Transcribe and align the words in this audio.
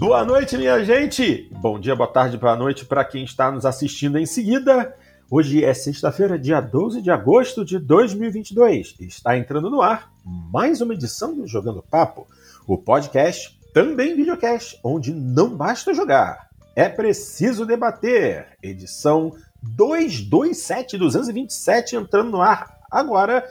Boa 0.00 0.24
noite, 0.24 0.56
minha 0.56 0.82
gente! 0.82 1.46
Bom 1.60 1.78
dia, 1.78 1.94
boa 1.94 2.10
tarde, 2.10 2.38
boa 2.38 2.56
noite 2.56 2.86
para 2.86 3.04
quem 3.04 3.22
está 3.22 3.50
nos 3.50 3.66
assistindo 3.66 4.18
em 4.18 4.24
seguida. 4.24 4.96
Hoje 5.30 5.62
é 5.62 5.74
sexta-feira, 5.74 6.38
dia 6.38 6.58
12 6.58 7.02
de 7.02 7.10
agosto 7.10 7.66
de 7.66 7.78
2022. 7.78 8.94
Está 8.98 9.36
entrando 9.36 9.68
no 9.68 9.82
ar 9.82 10.10
mais 10.24 10.80
uma 10.80 10.94
edição 10.94 11.34
do 11.34 11.46
Jogando 11.46 11.82
Papo, 11.82 12.26
o 12.66 12.78
podcast, 12.78 13.60
também 13.74 14.16
videocast, 14.16 14.80
onde 14.82 15.12
não 15.12 15.54
basta 15.54 15.92
jogar, 15.92 16.48
é 16.74 16.88
preciso 16.88 17.66
debater. 17.66 18.56
Edição 18.62 19.34
227, 19.62 20.96
227 20.96 21.96
entrando 21.96 22.30
no 22.30 22.40
ar 22.40 22.80
agora. 22.90 23.46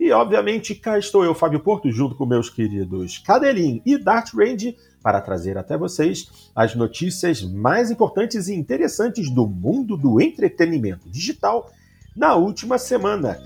E, 0.00 0.10
obviamente, 0.10 0.74
cá 0.74 0.98
estou 0.98 1.24
eu, 1.24 1.32
Fábio 1.32 1.60
Porto, 1.60 1.88
junto 1.92 2.16
com 2.16 2.26
meus 2.26 2.50
queridos 2.50 3.18
Cadelin 3.18 3.80
e 3.86 3.96
Dart 3.96 4.34
Range, 4.34 4.76
para 5.02 5.20
trazer 5.20 5.58
até 5.58 5.76
vocês 5.76 6.50
as 6.54 6.74
notícias 6.74 7.42
mais 7.42 7.90
importantes 7.90 8.48
e 8.48 8.54
interessantes 8.54 9.30
do 9.30 9.46
mundo 9.46 9.96
do 9.96 10.20
entretenimento 10.20 11.10
digital 11.10 11.70
na 12.16 12.34
última 12.36 12.78
semana. 12.78 13.38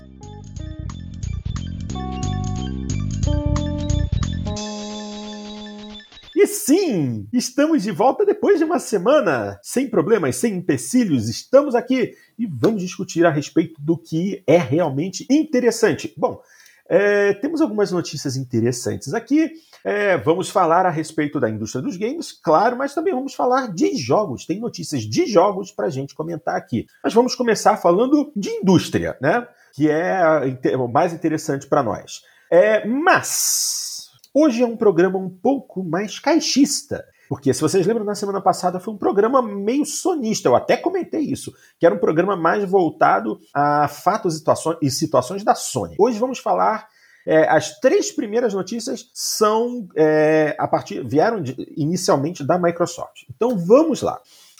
E 6.35 6.45
sim, 6.45 7.27
estamos 7.33 7.81
de 7.81 7.91
volta 7.91 8.23
depois 8.23 8.59
de 8.59 8.63
uma 8.63 8.77
semana, 8.77 9.59
sem 9.63 9.89
problemas, 9.89 10.35
sem 10.35 10.53
empecilhos, 10.53 11.27
estamos 11.27 11.73
aqui 11.73 12.13
e 12.37 12.45
vamos 12.45 12.83
discutir 12.83 13.25
a 13.25 13.31
respeito 13.31 13.81
do 13.81 13.97
que 13.97 14.43
é 14.45 14.57
realmente 14.57 15.25
interessante. 15.31 16.13
Bom, 16.15 16.39
é, 16.89 17.33
temos 17.33 17.61
algumas 17.61 17.91
notícias 17.91 18.35
interessantes 18.35 19.13
aqui. 19.13 19.51
É, 19.83 20.17
vamos 20.17 20.49
falar 20.49 20.85
a 20.85 20.89
respeito 20.89 21.39
da 21.39 21.49
indústria 21.49 21.81
dos 21.81 21.97
games, 21.97 22.31
claro, 22.31 22.77
mas 22.77 22.93
também 22.93 23.13
vamos 23.13 23.33
falar 23.33 23.73
de 23.73 23.95
jogos. 23.95 24.45
Tem 24.45 24.59
notícias 24.59 25.03
de 25.03 25.25
jogos 25.25 25.71
para 25.71 25.87
a 25.87 25.89
gente 25.89 26.15
comentar 26.15 26.55
aqui. 26.55 26.85
Mas 27.03 27.13
vamos 27.13 27.35
começar 27.35 27.77
falando 27.77 28.31
de 28.35 28.49
indústria, 28.49 29.17
né? 29.21 29.47
Que 29.73 29.89
é 29.89 30.21
o 30.77 30.87
mais 30.87 31.13
interessante 31.13 31.67
para 31.67 31.83
nós. 31.83 32.21
É, 32.51 32.85
mas 32.87 33.87
Hoje 34.39 34.61
é 34.61 34.67
um 34.67 34.77
programa 34.77 35.17
um 35.17 35.31
pouco 35.31 35.83
mais 35.83 36.19
caixista. 36.19 37.03
Porque, 37.27 37.53
se 37.53 37.61
vocês 37.61 37.85
lembram, 37.85 38.05
na 38.05 38.15
semana 38.15 38.41
passada 38.41 38.79
foi 38.79 38.93
um 38.93 38.97
programa 38.97 39.41
meio 39.41 39.85
sonista, 39.85 40.47
eu 40.47 40.55
até 40.55 40.77
comentei 40.77 41.21
isso, 41.21 41.53
que 41.79 41.85
era 41.85 41.93
um 41.93 41.99
programa 41.99 42.35
mais 42.35 42.63
voltado 42.69 43.39
a 43.53 43.87
fatos 43.87 44.41
e 44.81 44.89
situações, 44.89 45.43
da 45.43 45.55
Sony. 45.55 45.95
Hoje 45.99 46.19
vamos 46.19 46.39
falar. 46.39 46.87
É, 47.25 47.49
as 47.49 47.77
três 47.79 48.09
primeiras 48.09 48.53
notícias 48.53 49.09
são 49.13 49.87
é, 49.97 50.55
a 50.57 50.65
partir 50.65 51.05
vieram 51.05 51.41
de, 51.41 51.55
inicialmente 51.75 52.41
da 52.41 52.57
Microsoft. 52.57 53.23
Então 53.29 53.57
vamos 53.57 54.01
lá. 54.01 54.17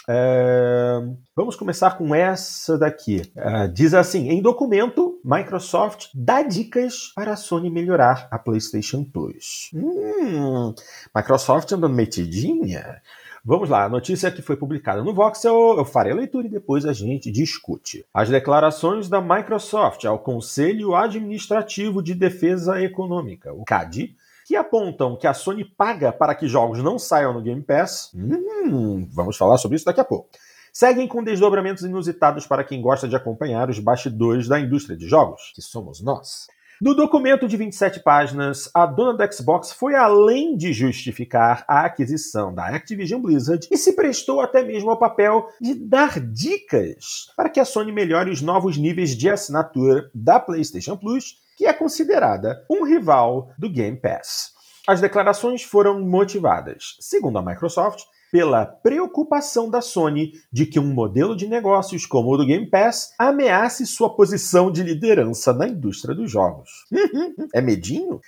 É, 0.10 1.00
vamos 1.36 1.58
começar 1.58 1.98
com 1.98 2.16
essa 2.16 2.78
daqui. 2.78 3.30
É, 3.36 3.68
diz 3.68 3.94
assim: 3.94 4.30
em 4.30 4.42
documento, 4.42 5.20
Microsoft 5.24 6.08
dá 6.14 6.42
dicas 6.42 7.12
para 7.14 7.34
a 7.34 7.36
Sony 7.36 7.70
melhorar 7.70 8.28
a 8.32 8.40
PlayStation 8.40 9.04
Plus. 9.04 9.70
Hum, 9.74 10.74
Microsoft 11.14 11.72
andando 11.74 11.94
metidinha. 11.94 13.02
Vamos 13.44 13.70
lá, 13.70 13.86
a 13.86 13.90
notícia 13.90 14.30
que 14.30 14.42
foi 14.42 14.58
publicada 14.58 15.02
no 15.02 15.14
Voxel, 15.14 15.78
eu 15.78 15.86
farei 15.86 16.12
a 16.12 16.16
leitura 16.16 16.48
e 16.48 16.50
depois 16.50 16.86
a 16.86 16.92
gente 16.92 17.32
discute. 17.32 18.06
As 18.14 18.28
declarações 18.28 19.08
da 19.08 19.22
Microsoft 19.22 20.04
ao 20.04 20.20
Conselho 20.20 20.96
Administrativo 20.96 22.04
de 22.04 22.14
Defesa 22.14 22.82
Econômica, 22.82 23.54
o 23.54 23.64
CAD, 23.64 24.16
que 24.48 24.56
apontam 24.56 25.18
que 25.18 25.28
a 25.28 25.34
Sony 25.34 25.66
paga 25.66 26.10
para 26.10 26.34
que 26.34 26.48
jogos 26.48 26.82
não 26.82 26.98
saiam 26.98 27.34
no 27.34 27.42
Game 27.42 27.62
Pass. 27.62 28.12
Hum, 28.16 29.06
vamos 29.12 29.36
falar 29.36 29.58
sobre 29.58 29.76
isso 29.76 29.86
daqui 29.86 30.00
a 30.00 30.06
pouco. 30.06 30.30
Seguem 30.72 31.06
com 31.06 31.22
desdobramentos 31.22 31.84
inusitados 31.84 32.48
para 32.48 32.64
quem 32.64 32.82
gosta 32.82 33.10
de 33.10 33.16
acompanhar 33.16 33.70
os 33.70 33.80
bastidores 33.80 34.48
da 34.48 34.58
indústria 34.58 34.96
de 34.96 35.06
jogos, 35.06 35.52
que 35.54 35.62
somos 35.62 36.02
nós. 36.02 36.48
No 36.80 36.94
documento 36.94 37.46
de 37.46 37.58
27 37.58 38.00
páginas, 38.02 38.70
a 38.74 38.86
dona 38.86 39.18
da 39.18 39.30
Xbox 39.30 39.74
foi 39.74 39.96
além 39.96 40.56
de 40.56 40.72
justificar 40.72 41.66
a 41.68 41.82
aquisição 41.82 42.54
da 42.54 42.68
Activision 42.68 43.20
Blizzard 43.20 43.68
e 43.70 43.76
se 43.76 43.94
prestou 43.94 44.40
até 44.40 44.64
mesmo 44.64 44.92
ao 44.92 45.00
papel 45.00 45.50
de 45.60 45.74
dar 45.74 46.22
dicas 46.22 47.34
para 47.36 47.50
que 47.50 47.60
a 47.60 47.66
Sony 47.66 47.92
melhore 47.92 48.30
os 48.30 48.42
novos 48.42 48.78
níveis 48.78 49.18
de 49.18 49.30
assinatura 49.30 50.10
da 50.14 50.40
PlayStation 50.40 50.96
Plus 50.96 51.46
que 51.58 51.66
é 51.66 51.74
considerada 51.74 52.64
um 52.70 52.84
rival 52.84 53.50
do 53.58 53.68
Game 53.68 53.98
Pass. 53.98 54.52
As 54.88 55.02
declarações 55.02 55.64
foram 55.64 56.00
motivadas, 56.00 56.96
segundo 57.00 57.40
a 57.40 57.42
Microsoft, 57.42 58.04
pela 58.32 58.66
preocupação 58.66 59.70
da 59.70 59.82
Sony 59.82 60.34
de 60.52 60.66
que 60.66 60.80
um 60.80 60.94
modelo 60.94 61.36
de 61.36 61.48
negócios 61.48 62.06
como 62.06 62.32
o 62.32 62.38
do 62.38 62.46
Game 62.46 62.70
Pass 62.70 63.14
ameace 63.18 63.88
sua 63.88 64.16
posição 64.16 64.72
de 64.72 64.84
liderança 64.84 65.52
na 65.52 65.68
indústria 65.68 66.14
dos 66.14 66.30
jogos. 66.30 66.70
é 67.54 67.60
medinho? 67.60 68.22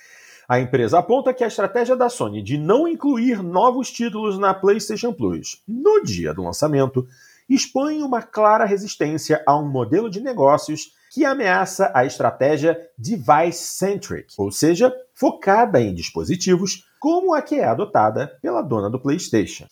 A 0.47 0.59
empresa 0.59 0.97
aponta 0.97 1.33
que 1.33 1.43
a 1.43 1.47
estratégia 1.47 1.95
da 1.95 2.09
Sony 2.09 2.41
de 2.41 2.57
não 2.57 2.87
incluir 2.87 3.43
novos 3.43 3.91
títulos 3.91 4.39
na 4.39 4.51
PlayStation 4.51 5.13
Plus 5.13 5.61
no 5.67 6.01
dia 6.01 6.33
do 6.33 6.43
lançamento 6.43 7.07
expõe 7.49 8.01
uma 8.03 8.21
clara 8.21 8.65
resistência 8.65 9.43
a 9.45 9.57
um 9.57 9.67
modelo 9.67 10.09
de 10.09 10.21
negócios 10.21 10.93
que 11.11 11.25
ameaça 11.25 11.91
a 11.93 12.05
estratégia 12.05 12.79
device-centric, 12.97 14.33
ou 14.37 14.51
seja, 14.51 14.93
focada 15.15 15.81
em 15.81 15.93
dispositivos, 15.93 16.85
como 16.99 17.33
a 17.33 17.41
que 17.41 17.55
é 17.55 17.65
adotada 17.65 18.37
pela 18.41 18.61
dona 18.61 18.89
do 18.89 18.99
PlayStation. 18.99 19.65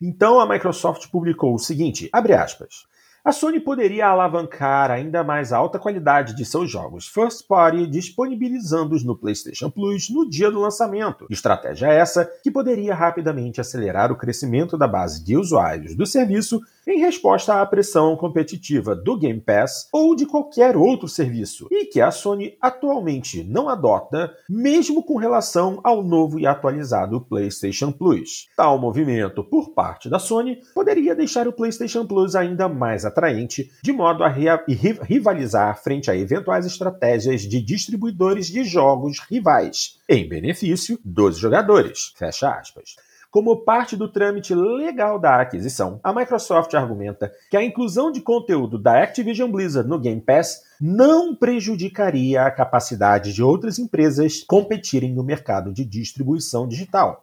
Então 0.00 0.38
a 0.38 0.48
Microsoft 0.48 1.08
publicou 1.10 1.54
o 1.54 1.58
seguinte, 1.58 2.08
abre 2.12 2.34
aspas, 2.34 2.86
a 3.24 3.32
Sony 3.32 3.58
poderia 3.58 4.08
alavancar 4.08 4.90
ainda 4.90 5.24
mais 5.24 5.50
a 5.50 5.56
alta 5.56 5.78
qualidade 5.78 6.36
de 6.36 6.44
seus 6.44 6.70
jogos 6.70 7.08
first 7.08 7.48
party 7.48 7.86
disponibilizando-os 7.86 9.02
no 9.02 9.16
PlayStation 9.16 9.70
Plus 9.70 10.10
no 10.10 10.28
dia 10.28 10.50
do 10.50 10.60
lançamento. 10.60 11.26
Estratégia 11.30 11.86
essa 11.86 12.30
que 12.42 12.50
poderia 12.50 12.94
rapidamente 12.94 13.62
acelerar 13.62 14.12
o 14.12 14.16
crescimento 14.16 14.76
da 14.76 14.86
base 14.86 15.24
de 15.24 15.38
usuários 15.38 15.94
do 15.94 16.04
serviço 16.04 16.60
em 16.86 16.98
resposta 16.98 17.60
à 17.60 17.66
pressão 17.66 18.16
competitiva 18.16 18.94
do 18.94 19.16
Game 19.16 19.40
Pass 19.40 19.88
ou 19.92 20.14
de 20.14 20.26
qualquer 20.26 20.76
outro 20.76 21.08
serviço, 21.08 21.66
e 21.70 21.86
que 21.86 22.00
a 22.00 22.10
Sony 22.10 22.56
atualmente 22.60 23.42
não 23.42 23.68
adota, 23.68 24.30
mesmo 24.48 25.02
com 25.02 25.16
relação 25.16 25.80
ao 25.82 26.02
novo 26.02 26.38
e 26.38 26.46
atualizado 26.46 27.20
PlayStation 27.22 27.90
Plus. 27.90 28.48
Tal 28.56 28.78
movimento 28.78 29.42
por 29.42 29.70
parte 29.70 30.10
da 30.10 30.18
Sony 30.18 30.60
poderia 30.74 31.14
deixar 31.14 31.48
o 31.48 31.52
PlayStation 31.52 32.06
Plus 32.06 32.34
ainda 32.34 32.68
mais 32.68 33.04
atraente, 33.14 33.70
de 33.80 33.92
modo 33.92 34.24
a 34.24 34.28
rivalizar 34.28 35.80
frente 35.80 36.10
a 36.10 36.16
eventuais 36.16 36.66
estratégias 36.66 37.42
de 37.42 37.62
distribuidores 37.62 38.48
de 38.48 38.64
jogos 38.64 39.20
rivais, 39.30 40.00
em 40.08 40.28
benefício 40.28 40.98
dos 41.04 41.38
jogadores. 41.38 42.12
Fecha 42.16 42.50
aspas. 42.50 42.96
Como 43.30 43.64
parte 43.64 43.96
do 43.96 44.08
trâmite 44.08 44.54
legal 44.54 45.18
da 45.18 45.40
aquisição, 45.40 45.98
a 46.04 46.12
Microsoft 46.12 46.72
argumenta 46.74 47.32
que 47.50 47.56
a 47.56 47.64
inclusão 47.64 48.12
de 48.12 48.20
conteúdo 48.20 48.78
da 48.78 49.02
Activision 49.02 49.50
Blizzard 49.50 49.88
no 49.88 49.98
Game 49.98 50.20
Pass 50.20 50.62
não 50.80 51.34
prejudicaria 51.34 52.42
a 52.42 52.50
capacidade 52.50 53.32
de 53.32 53.42
outras 53.42 53.76
empresas 53.76 54.44
competirem 54.44 55.12
no 55.12 55.24
mercado 55.24 55.72
de 55.72 55.84
distribuição 55.84 56.68
digital, 56.68 57.20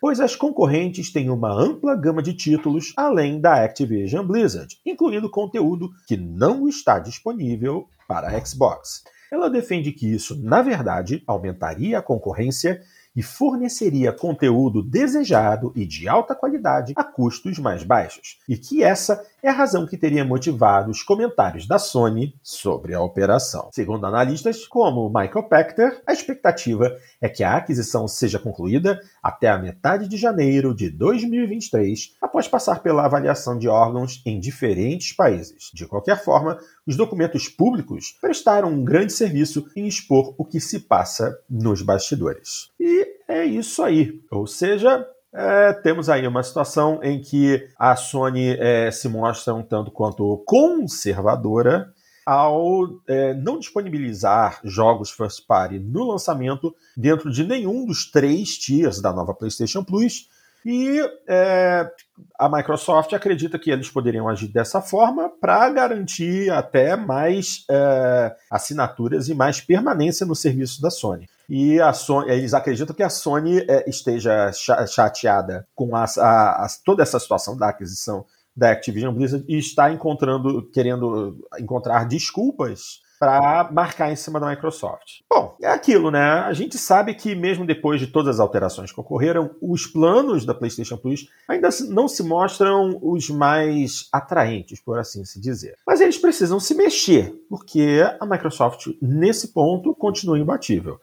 pois 0.00 0.18
as 0.18 0.34
concorrentes 0.34 1.12
têm 1.12 1.28
uma 1.28 1.52
ampla 1.52 1.94
gama 1.94 2.22
de 2.22 2.32
títulos 2.32 2.92
além 2.96 3.40
da 3.40 3.62
Activision 3.62 4.26
Blizzard, 4.26 4.78
incluindo 4.84 5.30
conteúdo 5.30 5.90
que 6.06 6.16
não 6.16 6.66
está 6.66 6.98
disponível 6.98 7.86
para 8.08 8.28
a 8.28 8.44
Xbox. 8.44 9.04
Ela 9.30 9.48
defende 9.48 9.92
que 9.92 10.12
isso, 10.12 10.40
na 10.42 10.62
verdade, 10.62 11.22
aumentaria 11.26 11.98
a 11.98 12.02
concorrência 12.02 12.80
e 13.14 13.22
forneceria 13.22 14.12
conteúdo 14.12 14.82
desejado 14.82 15.72
e 15.74 15.84
de 15.84 16.08
alta 16.08 16.34
qualidade 16.34 16.92
a 16.96 17.04
custos 17.04 17.58
mais 17.58 17.82
baixos, 17.82 18.38
e 18.48 18.56
que 18.56 18.82
essa 18.82 19.22
é 19.42 19.48
a 19.48 19.52
razão 19.52 19.86
que 19.86 19.96
teria 19.96 20.24
motivado 20.24 20.90
os 20.90 21.02
comentários 21.02 21.66
da 21.66 21.78
Sony 21.78 22.34
sobre 22.42 22.94
a 22.94 23.00
operação. 23.00 23.70
Segundo 23.72 24.06
analistas 24.06 24.66
como 24.66 25.08
Michael 25.08 25.48
Pachter, 25.48 26.02
a 26.06 26.12
expectativa 26.12 26.96
é 27.20 27.28
que 27.28 27.42
a 27.42 27.56
aquisição 27.56 28.06
seja 28.06 28.38
concluída 28.38 29.00
até 29.22 29.48
a 29.48 29.58
metade 29.58 30.08
de 30.08 30.16
janeiro 30.16 30.74
de 30.74 30.90
2023, 30.90 32.16
após 32.20 32.48
passar 32.48 32.82
pela 32.82 33.04
avaliação 33.04 33.58
de 33.58 33.68
órgãos 33.68 34.22
em 34.26 34.38
diferentes 34.38 35.12
países. 35.12 35.70
De 35.72 35.86
qualquer 35.86 36.22
forma, 36.22 36.58
os 36.86 36.96
documentos 36.96 37.48
públicos 37.48 38.16
prestaram 38.20 38.68
um 38.68 38.84
grande 38.84 39.12
serviço 39.12 39.66
em 39.76 39.86
expor 39.86 40.34
o 40.36 40.44
que 40.44 40.60
se 40.60 40.80
passa 40.80 41.38
nos 41.48 41.82
bastidores. 41.82 42.70
E 42.78 43.06
é 43.28 43.44
isso 43.44 43.82
aí. 43.82 44.20
Ou 44.30 44.46
seja, 44.46 45.06
é, 45.32 45.72
temos 45.72 46.08
aí 46.08 46.26
uma 46.26 46.42
situação 46.42 47.00
em 47.02 47.20
que 47.20 47.68
a 47.78 47.94
Sony 47.94 48.56
é, 48.58 48.90
se 48.90 49.08
mostra 49.08 49.54
um 49.54 49.62
tanto 49.62 49.90
quanto 49.90 50.42
conservadora 50.44 51.92
ao 52.26 52.88
é, 53.08 53.34
não 53.34 53.58
disponibilizar 53.58 54.60
jogos 54.64 55.10
first 55.10 55.46
party 55.46 55.78
no 55.78 56.04
lançamento 56.04 56.74
dentro 56.96 57.30
de 57.30 57.44
nenhum 57.44 57.86
dos 57.86 58.10
três 58.10 58.58
tiers 58.58 59.00
da 59.00 59.12
nova 59.12 59.32
PlayStation 59.32 59.84
Plus 59.84 60.28
E 60.64 61.00
é, 61.28 61.90
a 62.38 62.48
Microsoft 62.48 63.12
acredita 63.12 63.58
que 63.58 63.70
eles 63.70 63.88
poderiam 63.88 64.28
agir 64.28 64.48
dessa 64.48 64.82
forma 64.82 65.30
para 65.40 65.70
garantir 65.70 66.50
até 66.50 66.96
mais 66.96 67.64
é, 67.70 68.34
assinaturas 68.50 69.28
e 69.28 69.34
mais 69.34 69.60
permanência 69.60 70.26
no 70.26 70.34
serviço 70.34 70.82
da 70.82 70.90
Sony. 70.90 71.28
E 71.50 71.80
a 71.80 71.92
Sony, 71.92 72.30
eles 72.30 72.54
acreditam 72.54 72.94
que 72.94 73.02
a 73.02 73.10
Sony 73.10 73.58
é, 73.68 73.90
esteja 73.90 74.52
chateada 74.86 75.66
com 75.74 75.96
a, 75.96 76.04
a, 76.04 76.64
a, 76.64 76.66
toda 76.84 77.02
essa 77.02 77.18
situação 77.18 77.56
da 77.56 77.70
aquisição 77.70 78.24
da 78.56 78.70
Activision 78.70 79.12
Blizzard 79.12 79.44
e 79.48 79.58
está 79.58 79.90
encontrando, 79.90 80.62
querendo 80.70 81.44
encontrar 81.58 82.06
desculpas 82.06 83.00
para 83.18 83.68
marcar 83.70 84.10
em 84.10 84.16
cima 84.16 84.40
da 84.40 84.48
Microsoft. 84.48 85.20
Bom, 85.28 85.54
é 85.60 85.68
aquilo, 85.68 86.10
né? 86.10 86.20
A 86.20 86.52
gente 86.54 86.78
sabe 86.78 87.14
que 87.14 87.34
mesmo 87.34 87.66
depois 87.66 88.00
de 88.00 88.06
todas 88.06 88.36
as 88.36 88.40
alterações 88.40 88.92
que 88.92 89.00
ocorreram, 89.00 89.50
os 89.60 89.86
planos 89.86 90.46
da 90.46 90.54
PlayStation 90.54 90.96
Plus 90.96 91.28
ainda 91.46 91.68
não 91.88 92.08
se 92.08 92.22
mostram 92.22 92.98
os 93.02 93.28
mais 93.28 94.08
atraentes, 94.10 94.80
por 94.80 94.98
assim 94.98 95.24
se 95.24 95.38
dizer. 95.38 95.76
Mas 95.86 96.00
eles 96.00 96.16
precisam 96.16 96.58
se 96.58 96.74
mexer, 96.74 97.34
porque 97.48 98.02
a 98.18 98.24
Microsoft, 98.24 98.86
nesse 99.02 99.48
ponto, 99.48 99.94
continua 99.94 100.38
imbatível. 100.38 100.98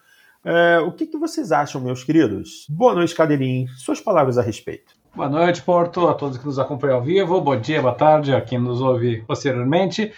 É, 0.49 0.79
o 0.79 0.93
que, 0.93 1.05
que, 1.05 1.17
vocês 1.17 1.51
acham, 1.51 1.81
meus 1.81 2.05
queridos? 2.05 2.65
Boa 2.69 2.95
noite, 2.95 3.13
Cadeirinho. 3.13 3.67
Suas 3.77 3.99
palavras 3.99 4.37
a 4.37 4.41
respeito. 4.41 4.95
Boa 5.13 5.27
noite, 5.27 5.61
Porto, 5.61 6.07
a 6.07 6.13
todos 6.13 6.37
que 6.37 6.45
nos 6.45 6.57
acompanham 6.57 6.95
ao 6.95 7.03
vivo. 7.03 7.41
Bom 7.41 7.59
dia, 7.59 7.81
boa 7.81 7.93
tarde 7.93 8.33
a 8.33 8.39
quem 8.39 8.57
nos 8.57 8.79
ouve 8.79 9.23
posteriormente. 9.27 10.13